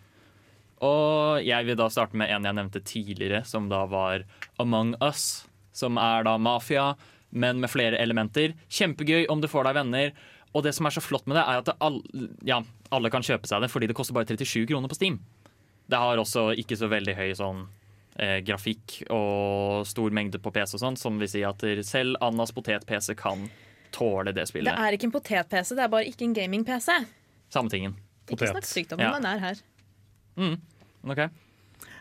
Og 0.85 1.43
jeg 1.47 1.67
vil 1.67 1.77
da 1.79 1.89
starte 1.91 2.17
med 2.19 2.31
en 2.31 2.45
jeg 2.47 2.55
nevnte 2.59 2.83
tidligere, 2.87 3.45
som 3.49 3.69
da 3.71 3.85
var 3.91 4.25
Among 4.63 4.95
Us. 5.03 5.47
Som 5.75 5.99
er 5.99 6.25
da 6.27 6.37
mafia, 6.39 6.93
men 7.31 7.61
med 7.63 7.71
flere 7.71 7.99
elementer. 8.03 8.55
Kjempegøy 8.73 9.27
om 9.31 9.41
du 9.43 9.49
får 9.51 9.69
deg 9.69 9.77
venner. 9.79 10.13
Og 10.57 10.65
det 10.65 10.73
som 10.75 10.87
er 10.89 10.95
så 10.97 11.03
flott 11.05 11.27
med 11.29 11.37
det, 11.37 11.45
er 11.45 11.61
at 11.61 11.67
det 11.69 11.75
all, 11.85 11.99
ja, 12.49 12.63
alle 12.95 13.11
kan 13.13 13.23
kjøpe 13.23 13.47
seg 13.51 13.61
det 13.63 13.69
fordi 13.71 13.87
det 13.91 13.95
koster 13.99 14.17
bare 14.17 14.27
37 14.31 14.65
kroner 14.71 14.89
på 14.91 14.97
Steam. 14.97 15.19
Det 15.89 15.99
har 16.01 16.21
også 16.21 16.49
ikke 16.59 16.77
så 16.81 16.89
veldig 16.91 17.15
høy 17.19 17.29
sånn 17.37 17.61
eh, 18.19 18.39
grafikk 18.45 19.03
og 19.15 19.85
stor 19.89 20.11
mengde 20.17 20.41
på 20.43 20.51
PC 20.57 20.75
og 20.79 20.83
sånn, 20.83 20.97
som 21.01 21.21
vil 21.21 21.29
si 21.31 21.45
at 21.47 21.63
selv 21.87 22.17
Annas 22.25 22.53
potet-PC 22.57 23.15
kan 23.21 23.47
tåle 23.95 24.33
det 24.37 24.49
spillet. 24.51 24.73
Det 24.73 24.89
er 24.89 24.97
ikke 24.97 25.09
en 25.09 25.15
potet-PC, 25.15 25.75
det 25.77 25.85
er 25.85 25.93
bare 25.93 26.09
ikke 26.11 26.27
en 26.27 26.35
gaming-PC. 26.37 26.97
Samme 27.53 27.73
tingen. 27.73 27.95
Ikke 28.29 28.51
snakk 28.51 28.67
stygt 28.69 28.93
om 28.97 29.01
Ja. 29.01 29.13
den, 29.15 29.23
den 29.25 29.31
er 29.37 29.45
her. 29.47 29.63
Mm. 30.39 30.57
OK. 31.11 31.19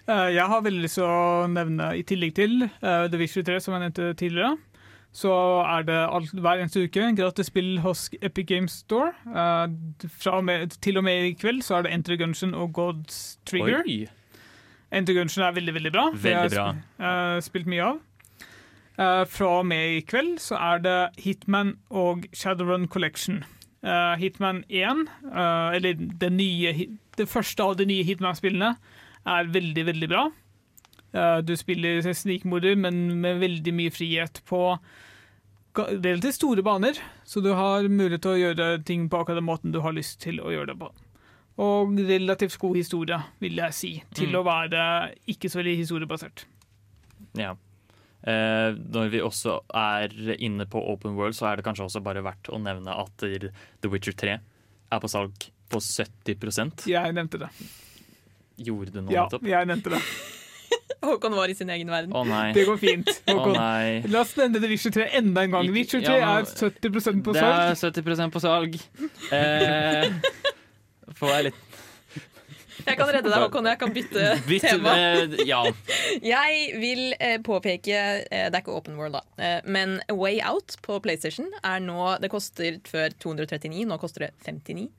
Eh, 0.07 0.29
Jeg 0.37 0.45
har 0.47 0.61
veldig 0.63 0.81
lyst 0.85 0.95
til 0.99 1.03
å 1.09 1.47
nevne, 1.51 1.91
i 1.99 2.03
tillegg 2.07 2.35
til 2.37 2.63
uh, 2.63 3.07
The 3.11 3.17
Witcher 3.19 3.43
3, 3.43 3.59
som 3.61 3.73
jeg 3.75 3.81
nevnte 3.87 4.13
tidligere, 4.21 4.53
så 5.17 5.31
er 5.65 5.83
det 5.87 5.97
alt, 5.97 6.31
hver 6.35 6.59
eneste 6.61 6.83
uke 6.85 7.07
gratis 7.17 7.47
spill 7.49 7.79
hos 7.81 8.05
Epic 8.21 8.45
Games 8.47 8.71
Store. 8.83 9.11
Uh, 9.25 10.41
med, 10.45 10.77
til 10.85 10.97
og 11.01 11.03
med 11.07 11.25
i 11.31 11.33
kveld 11.33 11.63
så 11.65 11.79
er 11.79 11.87
det 11.87 11.93
Enter 11.97 12.15
Gungeon 12.21 12.53
og 12.55 12.71
God's 12.77 13.37
Trigger. 13.49 13.81
Oi. 13.87 14.05
Enter 14.93 15.17
Gungeon 15.17 15.43
er 15.47 15.55
veldig, 15.57 15.73
veldig 15.79 15.91
bra. 15.95 16.05
Det 16.13 16.21
har 16.35 16.45
jeg 16.45 16.51
Veldig 16.51 16.59
bra. 16.59 16.67
sp- 16.71 17.07
eh, 17.09 17.39
spilt 17.49 17.67
mye 17.73 17.87
av. 17.89 17.97
Fra 19.29 19.47
og 19.59 19.65
med 19.69 19.97
i 19.97 20.01
kveld 20.09 20.39
så 20.41 20.55
er 20.57 20.79
det 20.81 20.95
Hitman 21.21 21.75
og 21.93 22.23
Shadowrun 22.33 22.87
Collection. 22.89 23.43
Eh, 23.83 24.15
Hitman 24.17 24.63
1, 24.69 25.07
eh, 25.31 25.75
eller 25.77 25.93
det, 25.93 26.31
nye, 26.33 26.71
det 27.17 27.27
første 27.29 27.63
av 27.63 27.75
de 27.77 27.85
nye 27.85 28.03
Hitman-spillene, 28.07 28.75
er 29.27 29.49
veldig, 29.53 29.83
veldig 29.85 30.09
bra. 30.09 30.23
Eh, 31.13 31.41
du 31.45 31.53
spiller 31.55 32.01
snikmorder, 32.01 32.75
men 32.75 33.21
med 33.21 33.39
veldig 33.43 33.73
mye 33.73 33.91
frihet 33.93 34.41
på 34.49 34.79
relativt 35.77 36.33
store 36.39 36.63
baner, 36.65 36.97
så 37.23 37.41
du 37.43 37.51
har 37.53 37.85
mulighet 37.87 38.23
til 38.25 38.31
å 38.33 38.39
gjøre 38.41 38.83
ting 38.87 39.07
på 39.09 39.19
akkurat 39.19 39.37
den 39.37 39.45
måten 39.45 39.71
du 39.75 39.79
har 39.85 39.93
lyst 39.93 40.19
til 40.23 40.39
å 40.41 40.49
gjøre 40.49 40.71
det 40.73 40.79
på. 40.81 40.89
Og 41.61 41.97
relativt 42.07 42.57
god 42.61 42.75
historie, 42.77 43.19
vil 43.41 43.55
jeg 43.61 43.73
si, 43.73 44.03
til 44.13 44.29
Mm. 44.29 44.39
å 44.41 44.43
være 44.45 45.13
ikke 45.27 45.49
så 45.49 45.61
veldig 45.61 45.77
historiebasert. 45.77 46.45
Ja. 47.37 47.53
Eh, 48.27 48.75
når 48.91 49.11
vi 49.13 49.21
også 49.23 49.53
er 49.77 50.11
inne 50.35 50.65
på 50.67 50.81
Open 50.91 51.15
World, 51.15 51.37
så 51.37 51.47
er 51.51 51.59
det 51.59 51.65
kanskje 51.67 51.85
også 51.87 52.01
bare 52.03 52.23
verdt 52.25 52.49
å 52.51 52.59
nevne 52.59 52.91
at 52.91 53.23
The 53.23 53.91
Witcher 53.91 54.15
3 54.19 54.33
er 54.37 55.03
på 55.03 55.09
salg 55.11 55.47
på 55.71 55.79
70% 55.83 56.85
Jeg 56.91 57.15
nevnte 57.15 57.39
det. 57.45 57.49
Gjorde 58.67 58.91
du 58.95 59.01
noe 59.03 59.13
Ja, 59.13 59.27
nettopp? 59.27 59.45
jeg 59.47 59.69
nevnte 59.69 59.93
det. 59.95 60.01
Håkon 61.07 61.35
var 61.37 61.51
i 61.51 61.55
sin 61.55 61.69
egen 61.71 61.91
verden. 61.93 62.11
Å 62.15 62.23
nei. 62.27 62.49
Det 62.57 62.65
går 62.67 62.79
fint. 62.81 63.11
Å 63.31 63.35
nei. 63.53 64.01
La 64.11 64.23
oss 64.25 64.33
nevne 64.39 64.59
The 64.63 64.71
Witcher 64.71 64.95
3 64.95 65.07
enda 65.21 65.43
en 65.45 65.53
gang. 65.55 65.69
Witcher 65.75 66.01
3 66.03 66.17
Ja, 66.17 66.33
men- 66.39 66.47
er 66.47 66.71
70 66.71 67.23
på 67.23 67.35
Det 67.37 67.43
er 67.45 67.77
70 67.79 68.33
på 68.33 68.41
salg. 68.43 68.75
Eh, 69.31 70.09
får 71.21 71.33
jeg 71.35 71.47
litt 71.49 71.66
Jeg 72.85 72.97
kan 72.99 73.09
redde 73.09 73.29
deg, 73.31 73.41
Håkon. 73.41 73.69
Jeg 73.71 73.79
kan 73.81 73.93
bytte 73.95 74.25
Bytt, 74.47 74.65
tema. 74.65 74.93
Uh, 74.93 75.37
ja. 75.47 75.61
Jeg 76.21 76.79
vil 76.81 77.03
uh, 77.17 77.37
påpeke 77.45 77.97
uh, 77.97 78.45
Det 78.47 78.53
er 78.53 78.61
ikke 78.61 78.75
Open 78.77 78.97
World, 78.99 79.17
da. 79.17 79.23
Eh, 79.41 79.59
men 79.65 79.97
Way 80.11 80.39
Out 80.45 80.77
på 80.85 80.99
PlayStation 81.03 81.49
er 81.63 81.81
nå 81.83 82.17
Det 82.21 82.29
koster 82.33 82.79
før 82.87 83.13
239, 83.23 83.85
nå 83.89 83.97
koster 84.01 84.27
det 84.27 84.31
59. 84.45 84.89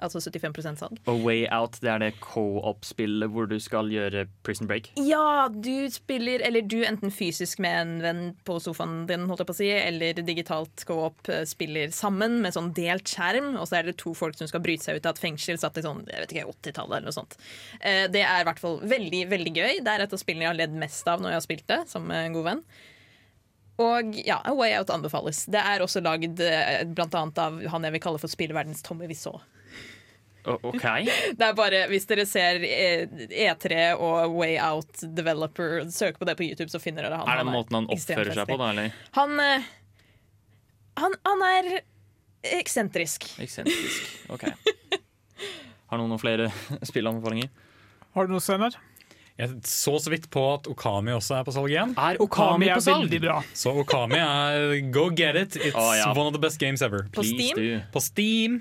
75. 0.00 0.10
Altså 0.10 0.20
75% 0.30 0.80
salg. 0.80 0.98
Og 1.10 1.20
Way 1.24 1.44
Out 1.52 1.78
det 1.82 1.90
er 1.92 1.98
det 2.02 2.10
co-op-spillet 2.24 3.30
hvor 3.32 3.48
du 3.50 3.56
skal 3.62 3.90
gjøre 3.92 4.24
Prison 4.46 4.68
Break. 4.70 4.90
Ja, 5.00 5.48
du 5.52 5.86
spiller, 5.92 6.42
eller 6.46 6.64
du 6.66 6.78
enten 6.86 7.12
fysisk 7.14 7.60
med 7.62 7.76
en 7.80 7.92
venn 8.04 8.22
på 8.48 8.58
sofaen 8.62 9.04
din, 9.08 9.26
holdt 9.30 9.42
jeg 9.44 9.50
på 9.50 9.56
å 9.56 9.60
si, 9.60 9.70
eller 9.76 10.20
digitalt 10.26 10.84
co-op 10.88 11.30
eh, 11.32 11.44
spiller 11.48 11.92
sammen 11.94 12.40
med 12.44 12.56
sånn 12.56 12.72
delt 12.76 13.08
skjerm, 13.10 13.52
og 13.60 13.68
så 13.70 13.80
er 13.80 13.90
det 13.90 13.96
to 14.00 14.14
folk 14.16 14.38
som 14.38 14.48
skal 14.50 14.62
bryte 14.64 14.86
seg 14.86 14.98
ut 15.00 15.06
av 15.08 15.16
et 15.16 15.22
fengsel 15.26 15.60
satt 15.60 15.78
i 15.80 15.84
sånn, 15.86 16.04
jeg 16.10 16.24
vet 16.26 16.36
ikke, 16.36 16.54
80-tallet 16.56 16.96
eller 17.00 17.10
noe 17.10 17.18
sånt. 17.20 17.36
Eh, 17.80 18.06
Det 18.10 18.24
er 18.24 18.42
i 18.42 18.48
hvert 18.48 18.62
fall 18.62 18.80
veldig, 18.82 19.24
veldig 19.30 19.52
gøy. 19.56 19.74
Det 19.84 19.92
er 19.94 20.06
et 20.06 20.14
av 20.16 20.20
spillene 20.22 20.46
jeg 20.48 20.52
har 20.54 20.60
ledd 20.64 20.78
mest 20.80 21.06
av 21.10 21.20
når 21.22 21.34
jeg 21.34 21.40
har 21.40 21.46
spilt 21.48 21.66
det, 21.70 21.80
som 21.90 22.10
en 22.10 22.34
god 22.36 22.48
venn. 22.50 22.64
Og 23.80 24.16
ja, 24.26 24.40
A 24.44 24.52
Way 24.56 24.74
Out 24.78 24.90
anbefales. 24.92 25.46
Det 25.48 25.60
er 25.62 25.80
også 25.80 26.02
lagd 26.04 26.36
bl.a. 26.36 26.84
blant 26.92 27.16
annet 27.16 27.40
av 27.40 27.62
han 27.72 27.86
jeg 27.88 27.96
vil 27.96 28.02
kalle 28.04 28.20
for 28.20 28.32
spillverdens 28.32 28.84
Tommy 28.84 29.08
Wiseau. 29.08 29.40
OK. 30.44 30.82
Det 31.38 31.44
er 31.44 31.54
bare, 31.56 31.82
Hvis 31.90 32.06
dere 32.08 32.24
ser 32.28 32.62
eh, 32.64 33.08
E3 33.28 33.92
og 34.00 34.36
Way 34.38 34.56
Out 34.62 35.02
Developer, 35.16 35.84
søk 35.92 36.18
på 36.18 36.28
det 36.28 36.36
på 36.38 36.46
YouTube, 36.48 36.70
så 36.72 36.80
finner 36.82 37.06
dere 37.06 37.20
han. 37.20 37.28
Er 37.28 37.40
det 37.40 37.46
Han 37.46 37.54
måten 37.54 37.78
han 37.80 37.88
oppfører 37.92 38.32
seg 38.36 38.48
på, 38.48 38.58
da? 38.60 38.70
Eller? 38.74 38.94
Han, 39.18 39.36
eh, 39.44 39.68
han, 41.00 41.16
han 41.28 41.46
er 41.48 41.70
eksentrisk. 42.60 43.28
Eksentrisk. 43.42 44.14
OK. 44.32 44.48
Har 45.90 45.98
noen 45.98 46.12
noen 46.12 46.22
flere 46.22 46.48
spillanbefalinger? 46.90 47.50
Har 48.14 48.26
du 48.26 48.34
noe, 48.34 48.42
Steinar? 48.42 48.78
Jeg 49.40 49.62
så 49.64 49.96
så 50.02 50.12
vidt 50.12 50.28
på 50.32 50.42
at 50.54 50.68
Okami 50.68 51.14
også 51.16 51.38
er 51.38 51.46
på 51.46 51.54
salg 51.56 51.72
igjen. 51.72 51.94
Er 51.96 52.20
Okami 52.20 52.68
er 52.68 52.82
veldig 52.84 53.22
bra. 53.22 53.38
Så 53.56 53.72
Okami 53.84 54.20
er 54.20 54.76
go 54.92 55.08
get 55.08 55.38
it. 55.40 55.56
It's 55.56 55.78
oh, 55.78 55.94
ja. 55.96 56.12
one 56.12 56.28
of 56.28 56.36
the 56.36 56.42
best 56.42 56.60
games 56.60 56.82
ever. 56.84 57.06
På 57.08 57.24
Please 57.24 57.50
Steam? 57.50 57.56
do. 57.56 57.82
På 57.94 58.04
Steam. 58.04 58.60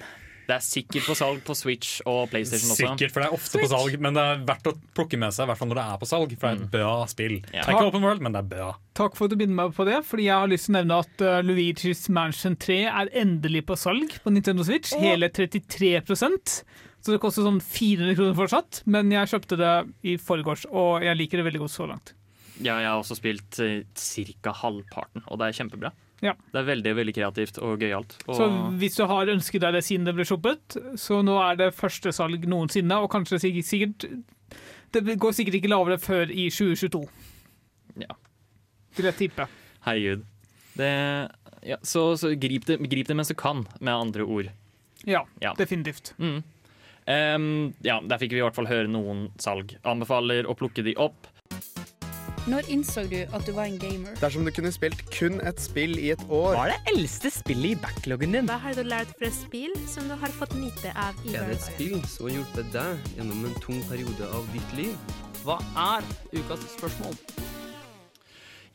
Det 0.49 0.55
er 0.55 0.63
sikkert 0.65 1.05
på 1.05 1.13
salg 1.13 1.41
på 1.45 1.53
Switch 1.53 1.99
og 2.09 2.31
PlayStation 2.31 2.71
også. 2.73 2.79
Sikkert, 2.79 3.11
for 3.13 3.21
det 3.21 3.27
er 3.27 3.35
ofte 3.35 3.59
på 3.61 3.67
salg, 3.69 3.97
men 4.01 4.15
det 4.17 4.23
er 4.25 4.39
verdt 4.47 4.69
å 4.71 4.73
plukke 4.97 5.19
med 5.21 5.35
seg, 5.35 5.45
i 5.45 5.51
hvert 5.51 5.59
fall 5.59 5.69
når 5.69 5.77
det 5.77 5.83
er 5.83 5.99
på 6.01 6.09
salg, 6.09 6.33
for 6.33 6.47
det 6.47 6.49
er 6.49 6.63
et 6.63 6.71
bra 6.73 6.93
spill. 7.11 7.35
Mm. 7.43 7.51
Ja. 7.51 7.59
Det 7.59 7.67
er 7.67 7.75
ikke 7.75 7.91
open 7.91 8.07
world, 8.07 8.23
men 8.25 8.33
det 8.33 8.41
er 8.41 8.47
bra. 8.55 8.71
Takk 8.97 9.19
for 9.19 9.29
at 9.29 9.35
du 9.35 9.43
minner 9.43 9.59
meg 9.59 9.75
på 9.77 9.85
det, 9.85 9.99
fordi 10.09 10.25
jeg 10.25 10.41
har 10.41 10.49
lyst 10.49 10.65
til 10.65 10.73
å 10.73 10.77
nevne 10.79 10.99
at 11.05 11.21
uh, 11.21 11.35
Luigi's 11.45 12.01
Mansion 12.17 12.57
3 12.65 12.79
er 12.89 13.13
endelig 13.21 13.61
på 13.69 13.77
salg 13.77 14.17
på 14.23 14.33
Nintendo 14.33 14.65
Switch. 14.65 14.95
Hele 14.97 15.29
33 15.29 15.93
Så 17.01 17.13
det 17.15 17.21
koster 17.23 17.45
sånn 17.45 17.61
400 17.63 18.15
kroner 18.17 18.35
fortsatt, 18.35 18.81
men 18.91 19.11
jeg 19.13 19.29
kjøpte 19.31 19.57
det 19.59 19.73
i 20.03 20.17
forgårs, 20.19 20.65
og 20.69 21.03
jeg 21.05 21.15
liker 21.15 21.39
det 21.39 21.45
veldig 21.47 21.61
godt 21.63 21.71
så 21.75 21.87
langt. 21.87 22.13
Ja, 22.59 22.75
jeg 22.83 22.89
har 22.91 22.99
også 22.99 23.15
spilt 23.15 23.59
uh, 23.63 23.81
ca. 24.43 24.51
halvparten, 24.59 25.23
og 25.31 25.39
det 25.39 25.47
er 25.47 25.55
kjempebra. 25.61 25.93
Ja. 26.19 26.33
Det 26.51 26.59
er 26.59 26.65
veldig 26.67 26.91
veldig 26.97 27.13
kreativt 27.15 27.57
og 27.63 27.79
gøyalt. 27.79 28.17
Og 28.27 28.35
Så 28.35 28.47
hvis 28.81 28.97
du 28.99 29.05
har 29.07 29.31
ønsket 29.31 29.63
deg 29.63 29.77
det 29.77 29.83
siden 29.87 30.03
det 30.09 30.13
ble 30.17 30.25
sluppet, 30.27 30.75
så 30.99 31.21
nå 31.23 31.37
er 31.39 31.55
det 31.61 31.69
første 31.77 32.11
salg 32.11 32.43
noensinne, 32.51 32.97
og 32.99 33.07
kanskje 33.13 33.39
sikkert 33.63 34.03
Det 34.91 35.15
går 35.21 35.31
sikkert 35.37 35.55
ikke 35.61 35.69
lavere 35.71 35.97
før 36.01 36.27
i 36.33 36.49
2022. 36.51 37.05
Ja. 38.03 38.15
Vil 38.97 39.05
jeg 39.07 39.15
tippe. 39.21 39.47
herregud. 39.85 40.25
Det, 40.75 40.91
ja, 41.63 41.77
så 41.83 42.17
så 42.19 42.33
grip, 42.39 42.65
det, 42.67 42.79
grip 42.91 43.07
det 43.07 43.15
mens 43.15 43.31
du 43.31 43.35
kan, 43.39 43.63
med 43.79 43.93
andre 43.93 44.23
ord. 44.27 44.49
Ja, 45.07 45.23
Ja. 45.41 45.53
definitivt. 45.55 46.13
Mm. 46.19 46.43
Em, 47.09 47.73
ja, 47.81 47.97
der 48.05 48.21
fikk 48.21 48.35
vi 48.35 48.41
i 48.41 48.45
hvert 48.45 48.57
fall 48.57 48.69
høre 48.69 48.89
noen 48.91 49.29
salg. 49.41 49.73
Anbefaler 49.87 50.45
å 50.45 50.53
plukke 50.57 50.83
de 50.85 50.93
opp. 51.01 51.25
Når 52.49 52.69
innså 52.71 53.03
du 53.09 53.17
at 53.25 53.43
du 53.45 53.51
var 53.53 53.67
en 53.67 53.77
gamer? 53.81 54.13
Dersom 54.21 54.45
du 54.45 54.51
kunne 54.53 54.71
spilt 54.73 55.01
kun 55.13 55.41
et 55.45 55.59
spill 55.61 55.97
i 55.99 56.11
et 56.13 56.21
år 56.33 56.55
Hva 56.55 56.63
er 56.69 56.71
det 56.71 56.93
eldste 56.93 57.29
spillet 57.33 57.75
i 57.75 57.79
backloggen 57.81 58.33
din? 58.33 58.47
Hva 58.49 58.57
har 58.63 58.77
du 58.77 58.81
lært 58.87 59.11
fra 59.19 59.29
spill 59.33 59.75
som 59.89 60.07
du 60.09 60.15
har 60.17 60.33
fått 60.37 60.55
nyte 60.57 60.93
av 60.97 61.19
i 61.27 61.35
Er 61.35 61.49
det 61.51 61.59
et 61.59 61.67
spill 61.67 61.99
som 62.09 62.29
har 62.29 62.37
hjulpet 62.37 62.71
deg 62.73 63.11
gjennom 63.19 63.43
en 63.49 63.59
tung 63.61 63.83
periode 63.89 64.31
av 64.33 64.47
ditt 64.55 64.73
liv? 64.79 65.13
Hva 65.43 65.59
er 65.91 66.09
ukas 66.31 66.65
spørsmål? 66.77 67.19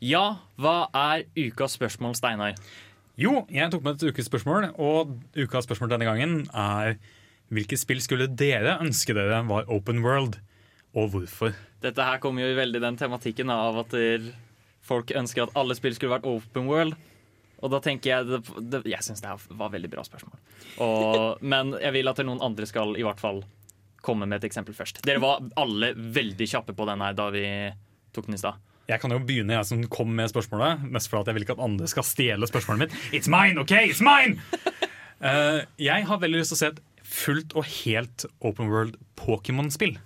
Ja, 0.03 0.25
hva 0.61 0.77
er 0.91 1.25
ukas 1.35 1.75
spørsmål, 1.79 2.15
Steinar? 2.19 2.55
Jo, 3.19 3.45
jeg 3.49 3.71
tok 3.71 3.83
med 3.83 3.95
et 3.95 4.09
ukes 4.11 4.27
spørsmål, 4.27 4.73
og 4.75 5.15
ukas 5.39 5.67
spørsmål 5.67 5.95
denne 5.95 6.07
gangen 6.07 6.41
er 6.51 6.97
hvilke 7.55 7.79
spill 7.79 8.01
skulle 8.03 8.27
dere 8.27 8.77
ønske 8.83 9.15
dere 9.15 9.41
var 9.47 9.69
open 9.71 10.03
world, 10.05 10.39
og 10.95 11.11
hvorfor? 11.13 11.55
Dette 11.83 12.05
her 12.07 12.21
kommer 12.23 12.45
jo 12.45 12.55
veldig 12.57 12.81
den 12.83 12.99
tematikken 12.99 13.51
av 13.51 13.81
at 13.83 13.95
folk 14.85 15.11
ønsker 15.15 15.47
at 15.47 15.57
alle 15.59 15.75
spill 15.77 15.95
skulle 15.97 16.15
vært 16.15 16.27
open 16.29 16.69
world. 16.69 16.95
Og 17.63 17.71
da 17.71 17.79
tenker 17.81 18.11
jeg 18.11 18.27
det, 18.29 18.39
det, 18.69 18.81
Jeg 18.91 19.01
syns 19.05 19.23
det 19.23 19.31
her 19.31 19.57
var 19.57 19.71
veldig 19.73 19.89
bra 19.91 20.03
spørsmål. 20.05 20.37
Og, 20.83 21.17
men 21.53 21.73
jeg 21.81 21.95
vil 21.95 22.11
at 22.11 22.21
noen 22.27 22.43
andre 22.45 22.67
skal 22.69 22.95
i 22.99 23.05
hvert 23.05 23.21
fall 23.21 23.43
komme 24.05 24.27
med 24.29 24.37
et 24.41 24.47
eksempel 24.51 24.75
først. 24.77 25.01
Dere 25.07 25.23
var 25.23 25.41
alle 25.57 25.93
veldig 25.95 26.47
kjappe 26.51 26.75
på 26.77 26.87
den 26.87 27.01
her 27.01 27.15
da 27.17 27.29
vi 27.33 27.45
tok 28.13 28.29
den 28.29 28.37
i 28.37 28.41
stad. 28.41 28.61
Jeg 28.85 29.01
kan 29.01 29.09
jo 29.09 29.17
begynne, 29.17 29.55
jeg 29.55 29.65
som 29.65 29.81
kom 29.89 30.11
med 30.13 30.29
spørsmålet. 30.29 30.83
Mest 30.93 31.09
fordi 31.09 31.31
jeg 31.31 31.39
vil 31.39 31.47
ikke 31.47 31.55
at 31.57 31.63
andre 31.65 31.87
skal 31.89 32.05
stjele 32.05 32.49
spørsmålet 32.49 32.85
mitt. 32.85 32.99
It's 33.17 33.31
mine, 33.31 33.57
OK? 33.63 33.73
It's 33.89 34.03
mine! 34.05 34.37
Uh, 35.17 35.65
jeg 35.89 36.05
har 36.05 36.21
veldig 36.21 36.43
lyst 36.43 36.53
til 36.53 36.59
å 36.59 36.61
se 36.61 36.69
et 36.75 36.83
fullt 37.05 37.55
og 37.55 37.67
helt 37.83 38.25
open 38.41 38.69
world 38.73 38.97
Pokémon-spill. 39.19 39.97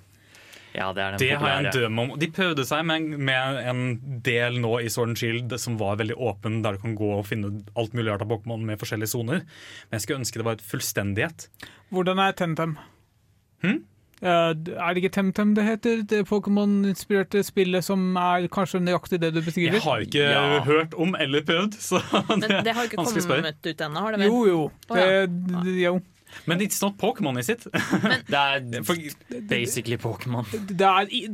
Ja, 0.75 0.91
det 0.93 1.01
er 1.01 1.15
den 1.15 1.19
Det 1.23 1.29
har 1.41 1.49
jeg 1.49 1.65
en 1.65 1.73
drøm 1.73 1.99
om. 2.03 2.11
De 2.21 2.27
prøvde 2.31 2.63
seg 2.67 2.83
med, 2.85 3.07
med 3.17 3.57
en 3.71 3.81
del 4.25 4.59
nå 4.61 4.75
i 4.83 4.89
Sword 4.93 5.15
and 5.15 5.17
Shield 5.19 5.55
som 5.59 5.79
var 5.81 5.97
veldig 5.97 6.17
åpen, 6.21 6.59
der 6.63 6.77
du 6.77 6.83
kan 6.83 6.93
gå 6.99 7.09
og 7.17 7.25
finne 7.25 7.49
alt 7.79 7.95
mulig 7.97 8.11
rart 8.11 8.21
av 8.25 8.29
Pokémon 8.29 8.61
med 8.67 8.79
forskjellige 8.81 9.09
soner. 9.15 9.41
Men 9.89 9.97
jeg 9.97 10.05
skulle 10.05 10.21
ønske 10.21 10.41
det 10.41 10.45
var 10.45 10.59
et 10.59 10.67
fullstendighet. 10.69 11.47
Hvordan 11.89 12.21
er 12.21 12.37
Temtem? 12.37 12.77
Hm? 13.65 13.79
Uh, 14.19 14.51
er 14.51 14.93
det 14.93 14.99
ikke 15.01 15.13
Temtem 15.15 15.53
det 15.55 15.63
heter? 15.63 16.01
Det 16.11 16.21
Pokémon-inspirerte 16.29 17.41
spillet 17.47 17.85
som 17.87 18.03
er 18.19 18.49
kanskje 18.51 18.81
nøyaktig 18.83 19.21
det 19.23 19.31
du 19.33 19.41
beskriver? 19.41 19.79
Jeg 19.79 19.85
har 19.87 20.05
ikke 20.05 20.25
Ja. 20.29 20.59
hørt 20.67 20.93
om 20.93 21.15
eller 21.15 21.41
prøvd, 21.47 21.79
så 21.79 22.01
Men 22.29 22.45
det 22.67 22.75
har 22.75 22.83
ikke 22.83 22.97
kommet 23.25 23.65
ut 23.65 23.81
ennå, 23.87 23.99
har 24.05 24.11
det 24.11 24.19
vel? 24.21 24.27
Jo, 24.27 24.45
jo. 24.45 24.61
Oh, 24.91 24.97
ja. 24.99 25.25
Det, 25.25 25.63
det, 25.65 25.75
jo. 25.81 25.99
Men 26.49 26.61
it's 26.61 26.82
not 26.82 26.97
Pokémon, 26.97 27.39
is 27.39 27.49
it? 27.49 27.65
Det 28.30 28.39
er 28.39 28.63
basically 29.49 29.97
Pokémon. 29.97 30.45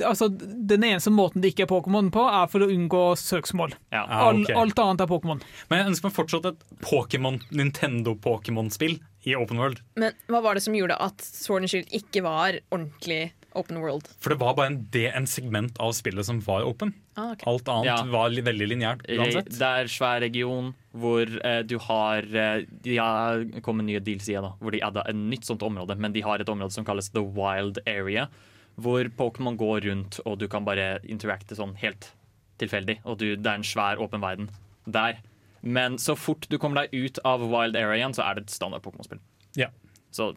Altså, 0.06 0.30
den 0.30 0.84
eneste 0.84 1.14
måten 1.14 1.44
det 1.44 1.54
ikke 1.54 1.66
er 1.68 1.72
Pokémon 1.72 2.12
på, 2.14 2.24
er 2.28 2.48
for 2.52 2.66
å 2.66 2.70
unngå 2.72 3.04
søksmål. 3.20 3.76
Ah, 3.96 4.28
All. 4.30 4.44
Alt 4.56 4.80
annet 4.82 5.06
er 5.06 5.12
Pokémon. 5.12 5.42
Men 5.70 5.82
jeg 5.82 5.94
ønsker 5.94 6.10
meg 6.10 6.18
fortsatt 6.18 6.50
et 6.52 6.66
Pokémon, 6.86 7.42
Nintendo-Pokémon-spill 7.56 9.00
i 9.26 9.36
open 9.36 9.58
world. 9.62 9.82
Men 10.00 10.14
hva 10.32 10.42
var 10.46 10.58
det 10.58 10.64
som 10.66 10.76
gjorde 10.78 10.98
at 11.02 11.24
Sword 11.26 11.66
and 11.66 11.72
Shield 11.72 11.92
ikke 11.96 12.22
var 12.26 12.60
ordentlig 12.70 13.34
open 13.58 13.80
world? 13.82 14.08
For 14.22 14.34
det 14.34 14.38
var 14.42 14.56
bare 14.58 14.72
en, 14.74 14.78
det, 14.94 15.06
en 15.16 15.28
segment 15.30 15.78
av 15.82 15.94
spillet 15.98 16.28
som 16.28 16.40
var 16.46 16.66
open. 16.68 16.94
Ah, 17.16 17.32
okay. 17.34 17.48
Alt 17.52 17.70
annet 17.72 17.88
Ja. 17.90 17.98
var 18.12 18.30
li, 18.34 18.44
veldig 18.46 18.68
lineært 18.74 19.06
uansett. 19.10 19.50
Det 19.56 19.70
er 19.82 19.92
svær 19.92 20.20
region 20.24 20.74
hvor 20.96 21.24
eh, 21.46 21.62
du 21.68 21.78
har 21.88 22.24
eh, 22.36 22.66
De 22.86 22.98
har 22.98 23.46
kommet 23.66 23.88
nye 23.88 24.00
dealsider, 24.04 24.42
da, 24.46 24.54
hvor 24.60 24.72
de 24.76 24.82
adda 24.84 25.04
et 25.10 25.16
nytt 25.16 25.48
sånt 25.48 25.64
område, 25.64 25.96
men 26.00 26.14
de 26.16 26.24
har 26.26 26.40
et 26.44 26.52
område 26.52 26.72
som 26.76 26.86
kalles 26.88 27.10
The 27.16 27.24
Wild 27.24 27.80
Area, 27.88 28.28
hvor 28.76 29.08
Pokémon 29.16 29.56
går 29.60 29.86
rundt, 29.90 30.20
og 30.26 30.40
du 30.42 30.48
kan 30.52 30.66
bare 30.68 31.00
interacte 31.08 31.56
sånn 31.56 31.76
helt 31.80 32.12
tilfeldig. 32.60 33.00
Og 33.06 33.18
du, 33.20 33.30
det 33.36 33.48
er 33.48 33.62
en 33.62 33.64
svær, 33.68 34.00
åpen 34.04 34.22
verden 34.24 34.50
der. 34.86 35.22
Men 35.66 35.96
så 35.98 36.14
fort 36.20 36.46
du 36.52 36.58
kommer 36.62 36.84
deg 36.86 36.94
ut 37.08 37.20
av 37.26 37.42
Wild 37.42 37.76
Area 37.80 37.98
igjen, 38.04 38.14
så 38.14 38.22
er 38.28 38.36
det 38.38 38.46
et 38.46 38.54
standard 38.54 38.84
Pokémon-spill. 38.86 39.20
Ja. 39.58 39.72
Så 40.14 40.34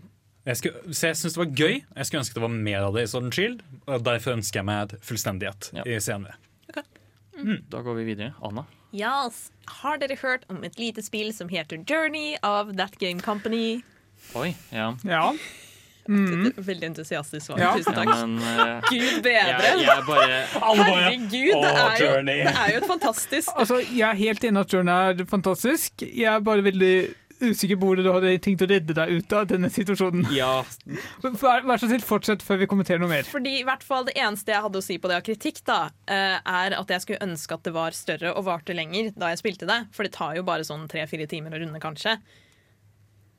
Jeg, 0.49 0.57
skulle, 0.57 0.94
så 0.96 1.11
jeg 1.11 1.18
syns 1.20 1.34
det 1.36 1.40
var 1.42 1.51
gøy. 1.53 1.74
Jeg 1.84 2.09
skulle 2.09 2.22
ønske 2.22 2.38
det 2.38 2.44
var 2.46 2.53
mer 2.55 2.86
av 2.86 2.94
det 2.96 3.05
i 3.05 3.11
Sword 3.12 3.28
Shield. 3.36 3.61
Og 3.84 4.05
derfor 4.07 4.38
ønsker 4.38 4.62
jeg 4.62 4.68
meg 4.68 4.94
fullstendighet 5.05 5.05
fullstendighet 5.05 5.70
i 5.84 5.99
CNV. 6.01 6.30
da 7.68 7.82
går 7.84 7.99
vi 8.01 8.07
videre. 8.09 8.32
Anna? 8.40 8.64
Yes. 8.96 9.51
Har 9.82 10.01
dere 10.01 10.16
hørt 10.22 10.49
om 10.49 10.64
et 10.64 10.78
lite 10.80 11.05
spill 11.05 11.34
som 11.36 11.53
heter 11.53 11.84
Journey 11.84 12.38
av 12.42 12.72
That 12.78 12.96
Game 12.99 13.20
Company? 13.20 13.82
Oi, 14.34 14.55
ja. 14.72 14.94
Ja. 15.05 15.32
Er 16.09 16.62
Veldig 16.64 16.86
entusiastisk 16.86 17.51
svar. 17.51 17.59
Ja. 17.61 17.74
Tusen 17.76 17.92
takk. 17.92 18.09
Ja, 18.09 18.24
men, 18.24 18.38
uh, 18.40 18.86
Gud 18.88 19.18
bedre! 19.26 19.59
Jeg, 19.61 19.82
jeg 19.84 20.05
bare 20.07 20.38
Herregud, 20.55 21.26
det 21.28 21.72
er, 21.74 21.99
jo, 22.01 22.12
det 22.24 22.36
er 22.49 22.70
jo 22.72 22.78
et 22.80 22.86
fantastisk 22.88 23.51
Altså, 23.53 23.82
jeg 23.84 24.07
er 24.09 24.16
helt 24.16 24.46
enig 24.49 24.62
at 24.62 24.72
Journey 24.72 25.20
er 25.20 25.28
fantastisk. 25.28 26.07
Jeg 26.09 26.30
er 26.32 26.40
bare 26.46 26.64
veldig 26.64 26.94
usikker 27.41 27.78
på 27.78 27.89
hvor 27.89 28.01
du 28.01 28.09
hadde 28.11 28.32
tenkt 28.45 28.62
å 28.64 28.68
redde 28.70 28.95
deg 28.97 29.12
ut 29.18 29.34
av 29.36 29.47
denne 29.51 29.70
situasjonen. 29.72 30.26
Ja. 30.34 30.62
Vær, 31.22 31.64
vær 31.66 31.80
så 31.80 31.89
snill, 31.89 32.05
fortsett 32.05 32.45
før 32.45 32.61
vi 32.62 32.68
kommenterer 32.70 33.03
noe 33.03 33.12
mer. 33.12 33.28
Fordi 33.28 33.59
i 33.61 33.66
hvert 33.66 33.84
fall 33.86 34.07
Det 34.09 34.16
eneste 34.18 34.55
jeg 34.55 34.64
hadde 34.64 34.80
å 34.80 34.84
si 34.84 34.99
på 34.99 35.11
det 35.11 35.18
av 35.18 35.24
kritikk, 35.26 35.61
da, 35.68 35.78
eh, 36.11 36.39
er 36.39 36.76
at 36.78 36.93
jeg 36.95 37.05
skulle 37.05 37.24
ønske 37.26 37.59
at 37.59 37.64
det 37.66 37.74
var 37.76 37.97
større 37.97 38.34
og 38.34 38.47
varte 38.49 38.76
lenger 38.76 39.12
da 39.18 39.32
jeg 39.32 39.43
spilte 39.43 39.68
det. 39.68 39.80
For 39.95 40.07
det 40.07 40.14
tar 40.16 40.39
jo 40.39 40.47
bare 40.47 40.66
sånn 40.66 40.89
tre-fire 40.91 41.28
timer 41.30 41.55
å 41.55 41.62
runde, 41.62 41.82
kanskje. 41.82 42.16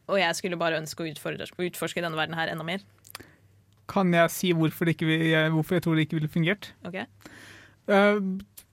Og 0.10 0.18
jeg 0.20 0.38
skulle 0.38 0.60
bare 0.60 0.80
ønske 0.82 1.06
å 1.06 1.10
utforske, 1.10 1.70
utforske 1.70 2.04
denne 2.04 2.18
verden 2.18 2.38
her 2.38 2.52
enda 2.52 2.66
mer. 2.66 2.86
Kan 3.90 4.14
jeg 4.14 4.34
si 4.34 4.54
hvorfor, 4.54 4.86
det 4.86 4.98
ikke, 4.98 5.50
hvorfor 5.54 5.78
jeg 5.78 5.86
tror 5.86 5.98
det 5.98 6.06
ikke 6.08 6.20
ville 6.20 6.32
fungert? 6.32 6.72
Ok? 6.86 7.02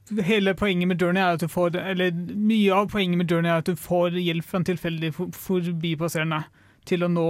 Hele 0.07 0.55
poenget 0.55 0.89
med 0.89 1.03
Journey 1.03 1.19
er 1.19 1.35
at 1.35 1.43
du 1.43 1.49
får 1.51 1.77
Eller 1.81 2.13
mye 2.15 2.75
av 2.75 2.91
poenget 2.93 3.19
med 3.19 3.31
Journey 3.31 3.51
er 3.51 3.63
at 3.63 3.67
du 3.67 3.75
får 3.75 4.15
hjelp 4.21 4.47
fra 4.47 4.61
en 4.61 4.69
tilfeldig 4.69 5.11
forbipasserende 5.35 6.45
til 6.87 7.03
å 7.03 7.09
nå 7.11 7.25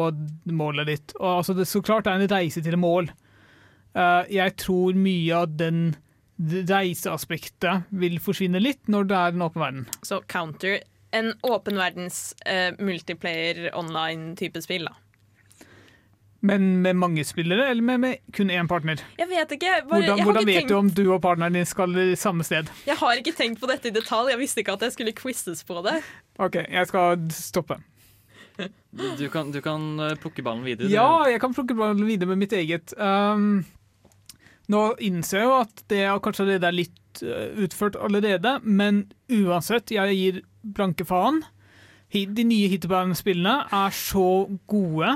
målet 0.53 0.91
ditt. 0.91 1.15
Og 1.17 1.39
altså, 1.39 1.55
det 1.57 1.65
så 1.71 1.81
klart 1.81 2.09
er 2.11 2.19
en 2.19 2.29
reise 2.29 2.61
til 2.61 2.77
et 2.77 2.83
mål. 2.83 3.09
Uh, 3.97 4.29
jeg 4.29 4.53
tror 4.61 4.99
mye 5.01 5.39
av 5.39 5.55
den 5.57 5.95
reiseaspektet 6.37 7.89
vil 7.97 8.19
forsvinne 8.21 8.61
litt 8.61 8.91
når 8.93 9.09
det 9.09 9.17
er 9.17 9.33
en 9.33 9.47
åpen 9.47 9.65
verden. 9.65 9.89
Så 10.05 10.21
counter 10.29 10.83
en 11.17 11.33
åpen 11.49 11.81
verdens 11.81 12.35
uh, 12.45 12.77
multiplayer 12.77 13.71
online-type 13.73 14.61
spill, 14.61 14.91
da. 14.91 15.06
Men 16.45 16.83
med 16.83 16.99
mange 17.01 17.25
spillere, 17.25 17.71
eller 17.71 17.83
med, 17.83 18.01
med 18.01 18.17
kun 18.37 18.51
én 18.53 18.69
partner? 18.69 19.01
Jeg 19.19 19.29
vet 19.31 19.53
ikke. 19.57 19.73
Bare, 19.73 19.89
Hvordan, 19.89 20.05
jeg, 20.05 20.17
har 20.19 20.25
hvordan 20.25 20.43
ikke 20.43 20.53
vet 20.53 20.61
tenkt, 20.61 20.71
du 20.71 20.77
om 20.77 20.91
du 20.91 21.05
og 21.15 21.21
partneren 21.25 21.57
din 21.57 21.67
skal 21.67 21.97
i 21.97 22.15
samme 22.17 22.45
sted? 22.45 22.69
jeg 22.87 22.97
har 23.01 23.21
ikke 23.23 23.33
tenkt 23.37 23.61
på 23.63 23.71
dette 23.71 23.89
i 23.89 23.95
detalj. 23.95 24.35
Jeg 24.35 24.41
visste 24.43 24.63
ikke 24.63 24.77
at 24.77 24.85
jeg 24.87 24.97
skulle 24.97 25.15
quizes 25.17 25.65
på 25.67 25.81
det. 25.87 26.01
OK, 26.39 26.61
jeg 26.69 26.91
skal 26.93 27.25
stoppe. 27.35 27.81
Du, 28.97 29.29
kan, 29.29 29.51
du 29.53 29.61
kan 29.61 29.83
eh, 30.01 30.15
plukke 30.21 30.45
ballen 30.45 30.65
videre. 30.65 30.89
Ja, 30.89 31.27
jeg 31.29 31.41
kan 31.43 31.53
plukke 31.57 31.77
ballen 31.77 32.07
videre 32.09 32.31
med 32.31 32.41
mitt 32.41 32.55
eget. 32.57 32.95
Um, 32.97 33.67
nå 34.73 34.83
innser 35.05 35.43
jeg 35.43 35.49
jo 35.49 35.57
at 35.59 35.83
det 35.93 36.01
er 36.07 36.23
kanskje 36.25 36.47
allerede 36.47 36.71
er 36.71 36.79
litt 36.79 37.23
uh, 37.27 37.65
utført 37.67 37.99
allerede, 38.01 38.57
men 38.65 39.05
uansett, 39.29 39.93
jeg 39.93 40.17
gir 40.17 40.41
blanke 40.77 41.05
faen. 41.09 41.43
De 42.17 42.47
nye 42.47 42.71
Hitterbanen-spillene 42.73 43.67
er 43.75 43.93
så 43.93 44.47
gode. 44.71 45.11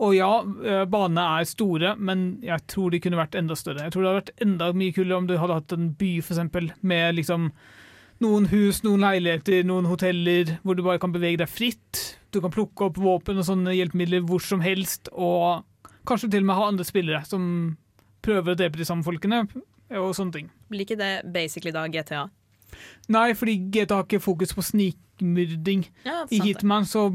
Og 0.00 0.14
ja, 0.16 0.30
uh, 0.40 0.84
banene 0.88 1.26
er 1.40 1.48
store, 1.48 1.92
men 2.00 2.40
jeg 2.44 2.64
tror 2.72 2.92
de 2.92 3.02
kunne 3.04 3.20
vært 3.20 3.36
enda 3.36 3.56
større. 3.58 3.84
Jeg 3.84 3.94
tror 3.94 4.02
det 4.02 4.10
hadde 4.10 4.22
vært 4.22 4.46
enda 4.46 4.70
mye 4.72 4.96
kulere 4.96 5.20
om 5.20 5.28
du 5.28 5.36
hadde 5.36 5.58
hatt 5.58 5.76
en 5.76 5.90
by, 6.00 6.14
eksempel, 6.22 6.70
med 6.80 7.18
liksom 7.18 7.50
noen 8.24 8.48
hus, 8.50 8.82
noen 8.84 9.04
leiligheter, 9.04 9.62
noen 9.68 9.88
hoteller, 9.88 10.56
hvor 10.64 10.76
du 10.76 10.84
bare 10.84 11.00
kan 11.00 11.12
bevege 11.12 11.40
deg 11.40 11.52
fritt. 11.52 12.02
Du 12.32 12.40
kan 12.44 12.52
plukke 12.52 12.88
opp 12.88 13.00
våpen 13.00 13.40
og 13.40 13.48
sånne 13.48 13.76
hjelpemidler 13.76 14.24
hvor 14.28 14.44
som 14.44 14.64
helst, 14.64 15.08
og 15.12 15.64
kanskje 16.08 16.32
til 16.32 16.44
og 16.44 16.50
med 16.50 16.58
ha 16.58 16.68
andre 16.68 16.86
spillere 16.88 17.22
som 17.28 17.44
prøver 18.24 18.52
å 18.52 18.60
drepe 18.60 18.80
de 18.80 18.88
samme 18.88 19.04
folkene, 19.04 19.44
og 19.96 20.12
sånne 20.16 20.36
ting. 20.36 20.50
Blir 20.70 20.84
ikke 20.84 21.00
det 21.00 21.14
basically 21.32 21.72
da 21.74 21.86
GTA? 21.90 22.28
Nei, 23.10 23.30
fordi 23.34 23.56
GTA 23.74 23.96
har 24.00 24.04
ikke 24.06 24.20
fokus 24.22 24.52
på 24.54 24.62
snikmyrding. 24.62 25.82
Ja, 26.06 26.20
I. 26.30 26.38
Hitman 26.44 26.86
så 26.88 27.08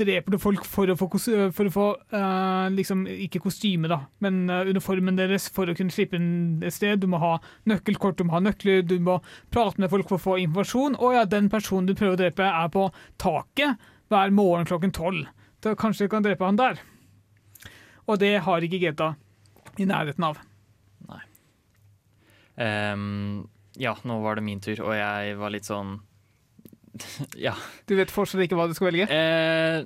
dreper 0.00 0.34
du 0.34 0.38
folk 0.42 0.64
for 0.68 0.88
å 0.90 0.96
få, 0.98 1.08
kos- 1.12 1.28
for 1.56 1.68
å 1.68 1.72
få 1.74 1.86
uh, 2.14 2.68
liksom, 2.72 3.04
ikke 3.26 3.42
kostyme, 3.44 3.90
da, 3.92 4.00
men 4.24 4.44
uh, 4.50 4.62
uniformen 4.70 5.18
deres 5.20 5.50
for 5.52 5.68
å 5.70 5.76
kunne 5.76 5.92
slippe 5.94 6.16
inn 6.18 6.62
et 6.64 6.74
sted. 6.74 7.02
Du 7.02 7.08
må 7.12 7.20
ha 7.22 7.34
nøkkelkort, 7.70 8.18
du 8.18 8.24
må 8.28 8.38
ha 8.38 8.42
nøkler, 8.46 8.82
du 8.88 8.96
må 9.04 9.18
prate 9.54 9.80
med 9.84 9.92
folk 9.92 10.08
for 10.08 10.16
å 10.18 10.24
få 10.30 10.38
informasjon. 10.46 10.96
Og 11.00 11.14
ja, 11.18 11.26
den 11.28 11.50
personen 11.52 11.90
du 11.90 11.94
prøver 11.98 12.16
å 12.16 12.22
drepe, 12.24 12.48
er 12.48 12.72
på 12.74 12.88
taket 13.22 13.76
hver 14.12 14.32
morgen 14.34 14.66
klokken 14.68 14.92
tolv. 14.96 15.28
Da 15.64 15.76
kanskje 15.80 16.08
du 16.08 16.14
kan 16.16 16.24
drepe 16.24 16.44
han 16.44 16.58
der. 16.60 16.80
Og 18.04 18.18
det 18.20 18.34
har 18.44 18.64
ikke 18.64 18.82
GTA 18.82 19.14
i 19.80 19.86
nærheten 19.88 20.26
av. 20.26 20.42
Ehm, 22.60 23.46
ja, 23.80 23.96
nå 24.06 24.20
var 24.22 24.38
det 24.38 24.46
min 24.46 24.62
tur, 24.62 24.80
og 24.84 24.94
jeg 24.96 25.36
var 25.40 25.54
litt 25.54 25.68
sånn 25.68 25.98
Ja. 27.46 27.56
Du 27.88 27.96
vet 27.98 28.12
fortsatt 28.14 28.44
ikke 28.44 28.58
hva 28.58 28.68
du 28.70 28.74
skal 28.76 28.92
velge? 28.92 29.08
Eh, 29.10 29.82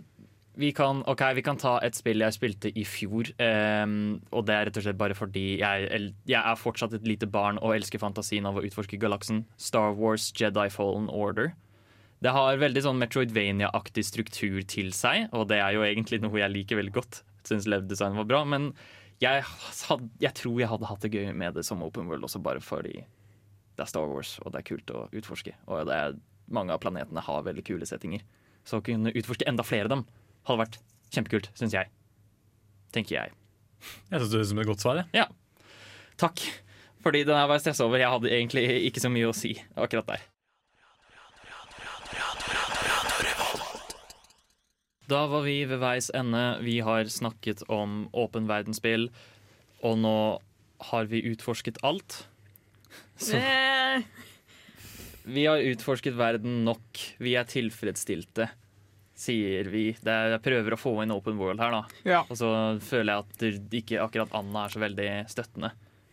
vi 0.58 0.72
kan, 0.74 1.04
ok, 1.06 1.22
vi 1.38 1.44
kan 1.46 1.56
ta 1.60 1.76
et 1.86 1.94
spill 1.94 2.24
jeg 2.24 2.34
spilte 2.34 2.72
i 2.74 2.82
fjor. 2.84 3.30
ehm, 3.38 4.18
og 4.34 4.44
det 4.48 4.56
er 4.56 4.66
rett 4.68 4.80
og 4.80 4.84
slett 4.84 4.98
bare 4.98 5.14
fordi 5.14 5.60
jeg, 5.60 6.10
jeg 6.26 6.40
er 6.40 6.58
fortsatt 6.58 6.96
et 6.98 7.06
lite 7.06 7.28
barn 7.30 7.60
og 7.62 7.76
elsker 7.76 8.02
fantasien 8.02 8.46
av 8.48 8.58
å 8.58 8.64
utforske 8.66 8.98
galaksen. 9.00 9.44
Star 9.56 9.94
Wars 9.94 10.32
Jedi 10.34 10.66
Fallen 10.74 11.06
Order. 11.14 11.52
Det 12.18 12.32
har 12.34 12.58
veldig 12.58 12.82
sånn 12.82 12.98
Metroidvania-aktig 12.98 14.02
struktur 14.02 14.58
til 14.66 14.90
seg, 14.96 15.28
og 15.30 15.46
det 15.52 15.60
er 15.62 15.76
jo 15.76 15.84
egentlig 15.86 16.18
noe 16.24 16.40
jeg 16.40 16.50
liker 16.50 16.80
veldig 16.80 16.96
godt. 16.96 17.20
Syns 17.46 17.68
level-design 17.70 18.18
var 18.18 18.26
bra, 18.26 18.42
men 18.42 18.72
jeg, 19.22 19.44
had, 19.46 20.08
jeg 20.18 20.34
tror 20.42 20.58
jeg 20.58 20.70
hadde 20.72 20.90
hatt 20.90 21.06
det 21.06 21.12
gøy 21.14 21.30
med 21.38 21.54
det 21.54 21.64
som 21.66 21.86
open 21.86 22.10
world 22.10 22.26
også 22.26 22.42
bare 22.42 22.62
fordi 22.62 23.04
det 23.78 23.84
er 23.84 23.90
Star 23.92 24.10
Wars, 24.10 24.34
og 24.42 24.50
det 24.52 24.58
er 24.60 24.66
kult 24.66 24.90
å 24.90 25.04
utforske. 25.14 25.52
Og 25.70 25.86
det 25.86 25.94
er, 25.94 26.16
mange 26.50 26.74
av 26.74 26.80
planetene 26.82 27.22
har 27.22 27.44
veldig 27.46 27.62
kule 27.68 27.86
settinger. 27.86 28.24
Så 28.66 28.80
å 28.80 28.84
kunne 28.84 29.12
utforske 29.14 29.46
enda 29.46 29.62
flere 29.66 29.86
av 29.86 29.92
dem 29.92 30.06
hadde 30.48 30.62
vært 30.64 30.78
kjempekult, 31.14 31.50
syns 31.54 31.76
jeg. 31.76 31.92
Tenker 32.96 33.14
jeg. 33.14 33.36
Jeg 34.10 34.18
synes 34.18 34.32
det 34.32 34.40
høres 34.40 34.48
ut 34.48 34.50
som 34.50 34.62
et 34.64 34.70
godt 34.72 34.82
svar. 34.82 34.98
jeg. 34.98 35.06
Ja. 35.14 35.28
Takk. 36.18 36.42
Fordi 37.04 37.22
den 37.28 37.38
her 37.38 37.46
var 37.46 37.60
jeg 37.60 37.68
stressa 37.68 37.86
over. 37.86 38.02
Jeg 38.02 38.10
hadde 38.10 38.32
egentlig 38.34 38.64
ikke 38.88 39.04
så 39.04 39.12
mye 39.14 39.28
å 39.30 39.36
si 39.36 39.54
akkurat 39.78 40.10
der. 40.10 40.26
Da 45.08 45.22
var 45.30 45.46
vi 45.46 45.62
ved 45.70 45.78
veis 45.80 46.10
ende. 46.12 46.42
Vi 46.66 46.80
har 46.84 47.06
snakket 47.08 47.62
om 47.72 48.08
åpen 48.12 48.50
verdensspill, 48.50 49.06
og 49.86 49.94
nå 50.02 50.16
har 50.90 51.08
vi 51.08 51.22
utforsket 51.30 51.78
alt. 51.86 52.24
Så 53.18 53.40
vi 55.28 55.44
har 55.46 55.58
utforsket 55.60 56.16
verden 56.16 56.62
nok. 56.64 57.00
Vi 57.20 57.34
er 57.36 57.44
tilfredsstilte, 57.48 58.48
sier 59.18 59.68
vi. 59.72 59.90
Det 60.00 60.08
er, 60.12 60.30
jeg 60.36 60.44
prøver 60.46 60.76
å 60.76 60.80
få 60.80 60.94
inn 61.04 61.12
open 61.12 61.36
world 61.40 61.60
her, 61.60 61.74
da. 61.74 61.82
Ja. 62.08 62.22
Og 62.30 62.38
så 62.40 62.50
føler 62.84 63.12
jeg 63.12 63.26
at 63.26 63.76
ikke 63.82 64.00
akkurat 64.06 64.32
Anna 64.38 64.64
er 64.68 64.72
så 64.72 64.80
veldig 64.82 65.08
støttende 65.28 65.72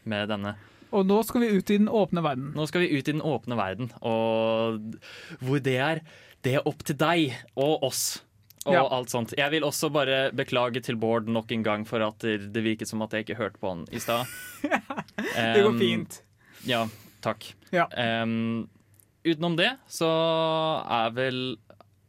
med 0.10 0.28
denne. 0.34 0.56
Og 0.96 1.08
nå 1.08 1.22
skal 1.28 1.44
vi 1.46 1.54
ut 1.56 1.72
i 1.74 1.80
den 1.80 1.90
åpne 1.92 2.22
verden. 2.26 2.52
Nå 2.56 2.68
skal 2.70 2.84
vi 2.86 2.92
ut 2.94 3.08
i 3.08 3.16
den 3.16 3.24
åpne 3.26 3.58
verden, 3.60 3.90
og 4.06 5.00
hvor 5.44 5.64
det 5.64 5.78
er, 5.82 6.04
det 6.46 6.58
er 6.60 6.68
opp 6.70 6.84
til 6.88 6.96
deg 7.00 7.34
og 7.56 7.84
oss. 7.88 8.04
Og 8.66 8.74
Ja. 8.74 8.82
alt 8.90 9.12
sånt. 9.14 9.34
Jeg 9.38 9.52
vil 9.54 9.62
også 9.64 9.92
bare 9.94 10.32
beklage 10.34 10.82
til 10.82 10.96
Bård 10.98 11.28
nok 11.30 11.52
en 11.54 11.62
gang 11.64 11.84
for 11.86 12.02
at 12.02 12.18
det 12.26 12.64
virket 12.66 12.90
som 12.90 13.04
at 13.06 13.12
jeg 13.14 13.26
ikke 13.28 13.38
hørte 13.38 13.60
på 13.62 13.70
han 13.70 13.84
i 13.94 14.00
stad. 14.02 14.26
Det 14.66 15.62
går 15.62 15.78
fint. 15.78 16.22
Ja, 16.66 16.88
takk. 17.26 17.52
Ja. 17.72 17.88
Um, 18.24 18.68
utenom 19.26 19.56
det 19.58 19.72
så 19.90 20.08
er 20.92 21.10
vel 21.18 21.40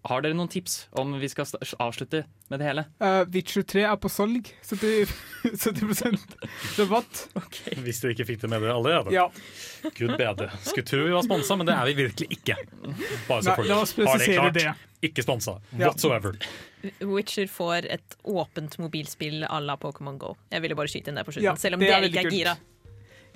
Har 0.07 0.21
dere 0.23 0.37
noen 0.39 0.47
tips 0.53 0.85
om 0.95 1.17
vi 1.19 1.27
skal 1.33 1.49
avslutte 1.83 2.21
med 2.53 2.61
det 2.63 2.67
hele? 2.69 2.85
Uh, 3.03 3.25
Witcher 3.35 3.65
3 3.67 3.83
er 3.91 3.97
på 3.99 4.07
salg. 4.13 4.47
70, 4.63 5.11
70 5.51 6.21
rabatt. 6.79 7.23
Okay. 7.41 7.75
Hvis 7.83 7.99
dere 8.05 8.15
ikke 8.15 8.27
fikk 8.29 8.45
det 8.45 8.51
med 8.53 8.63
dere 8.63 8.77
allerede. 8.79 9.11
Ja. 9.17 9.25
Gud 9.97 10.13
bedre. 10.21 10.47
Skulle 10.63 10.87
tro 10.87 11.01
vi 11.09 11.11
var 11.17 11.27
sponsa, 11.27 11.57
men 11.59 11.67
det 11.67 11.75
er 11.75 11.91
vi 11.91 11.97
virkelig 12.05 12.39
ikke. 12.39 12.55
Bare 13.27 13.41
så 13.43 13.51
Nei, 13.51 13.57
folk 13.59 13.69
la 13.73 13.81
oss 13.83 13.97
har 13.99 14.23
det 14.23 14.31
klart. 14.37 14.55
det. 14.61 14.77
Ikke 15.11 15.27
sponsa 15.27 15.57
Ja. 15.75 15.89
whatsoever. 15.91 16.39
Witcher 17.03 17.51
får 17.51 17.91
et 17.97 18.17
åpent 18.23 18.79
mobilspill 18.79 19.43
à 19.51 19.59
la 19.61 19.75
Pokémon 19.77 20.19
Go. 20.23 20.37
Jeg 20.55 20.63
ville 20.63 20.79
bare 20.79 20.87
skyte 20.93 21.11
inn 21.11 21.19
det 21.19 21.27
på 21.27 21.35
slutten, 21.35 21.51
Ja, 21.51 21.57
selv 21.59 21.75
om 21.75 21.83
det 21.83 21.91
er 21.91 22.07
dere 22.07 22.13
ikke 22.15 22.29
er 22.29 22.31
gira. 22.31 22.55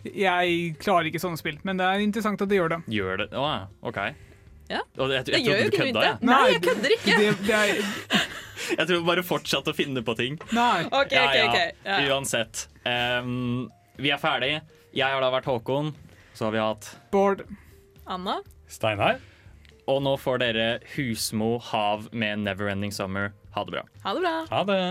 Jeg 0.04 0.74
klarer 0.80 1.10
ikke 1.10 1.20
sånne 1.22 1.40
spill, 1.40 1.58
men 1.66 1.80
det 1.80 1.86
er 1.86 2.04
interessant 2.04 2.40
at 2.42 2.50
de 2.50 2.58
gjør 2.58 2.74
det. 2.74 2.80
Gjør 2.92 3.22
det? 3.22 3.28
Å 3.36 3.46
OK. 3.90 3.98
Ja. 4.70 4.80
Og 4.98 5.10
jeg, 5.10 5.16
jeg, 5.18 5.24
Det 5.26 5.34
jeg, 5.34 5.46
gjør 5.46 5.58
jo 5.58 5.64
trodde 5.64 5.70
du 5.70 5.76
ikke 5.76 5.86
kødda, 5.86 6.02
det. 6.06 6.28
Nei, 6.30 6.42
jeg 6.52 6.62
kødder 6.66 6.94
ikke. 6.96 7.16
Det, 7.18 7.32
det 7.46 7.56
er, 7.58 8.28
Jeg 8.78 8.86
tror 8.86 9.02
bare 9.08 9.24
fortsatt 9.26 9.68
å 9.70 9.74
finne 9.74 10.02
på 10.06 10.14
ting. 10.18 10.36
nei. 10.54 10.84
OK, 10.86 11.14
OK, 11.16 11.38
OK. 11.48 11.58
Ja. 11.88 11.98
Uansett. 12.12 12.68
Um, 12.86 13.66
vi 13.98 14.12
er 14.14 14.20
ferdig. 14.22 14.52
Jeg 14.94 15.06
har 15.10 15.22
da 15.22 15.30
vært 15.34 15.48
Håkon. 15.50 15.90
Så 16.38 16.46
har 16.46 16.54
vi 16.54 16.62
hatt 16.62 16.86
Bård. 17.12 17.42
Anna? 18.10 18.38
Steinar? 18.70 19.18
Og 19.90 19.98
nå 20.06 20.14
får 20.22 20.40
dere 20.44 20.66
Husmo 20.94 21.56
Hav 21.70 22.06
med 22.14 22.44
Neverending 22.46 22.94
Summer. 22.94 23.32
Ha 23.56 23.64
det 23.66 23.74
bra. 23.74 23.82
Ha 24.04 24.14
det 24.14 24.22
bra. 24.22 24.34
Ha 24.52 24.62
det. 24.68 24.82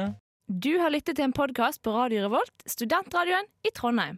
Du 0.50 0.74
har 0.82 0.92
lyttet 0.92 1.16
til 1.16 1.30
en 1.30 1.36
podkast 1.36 1.82
på 1.86 1.94
Radio 1.96 2.26
Revolt, 2.26 2.52
studentradioen 2.68 3.48
i 3.64 3.72
Trondheim. 3.76 4.18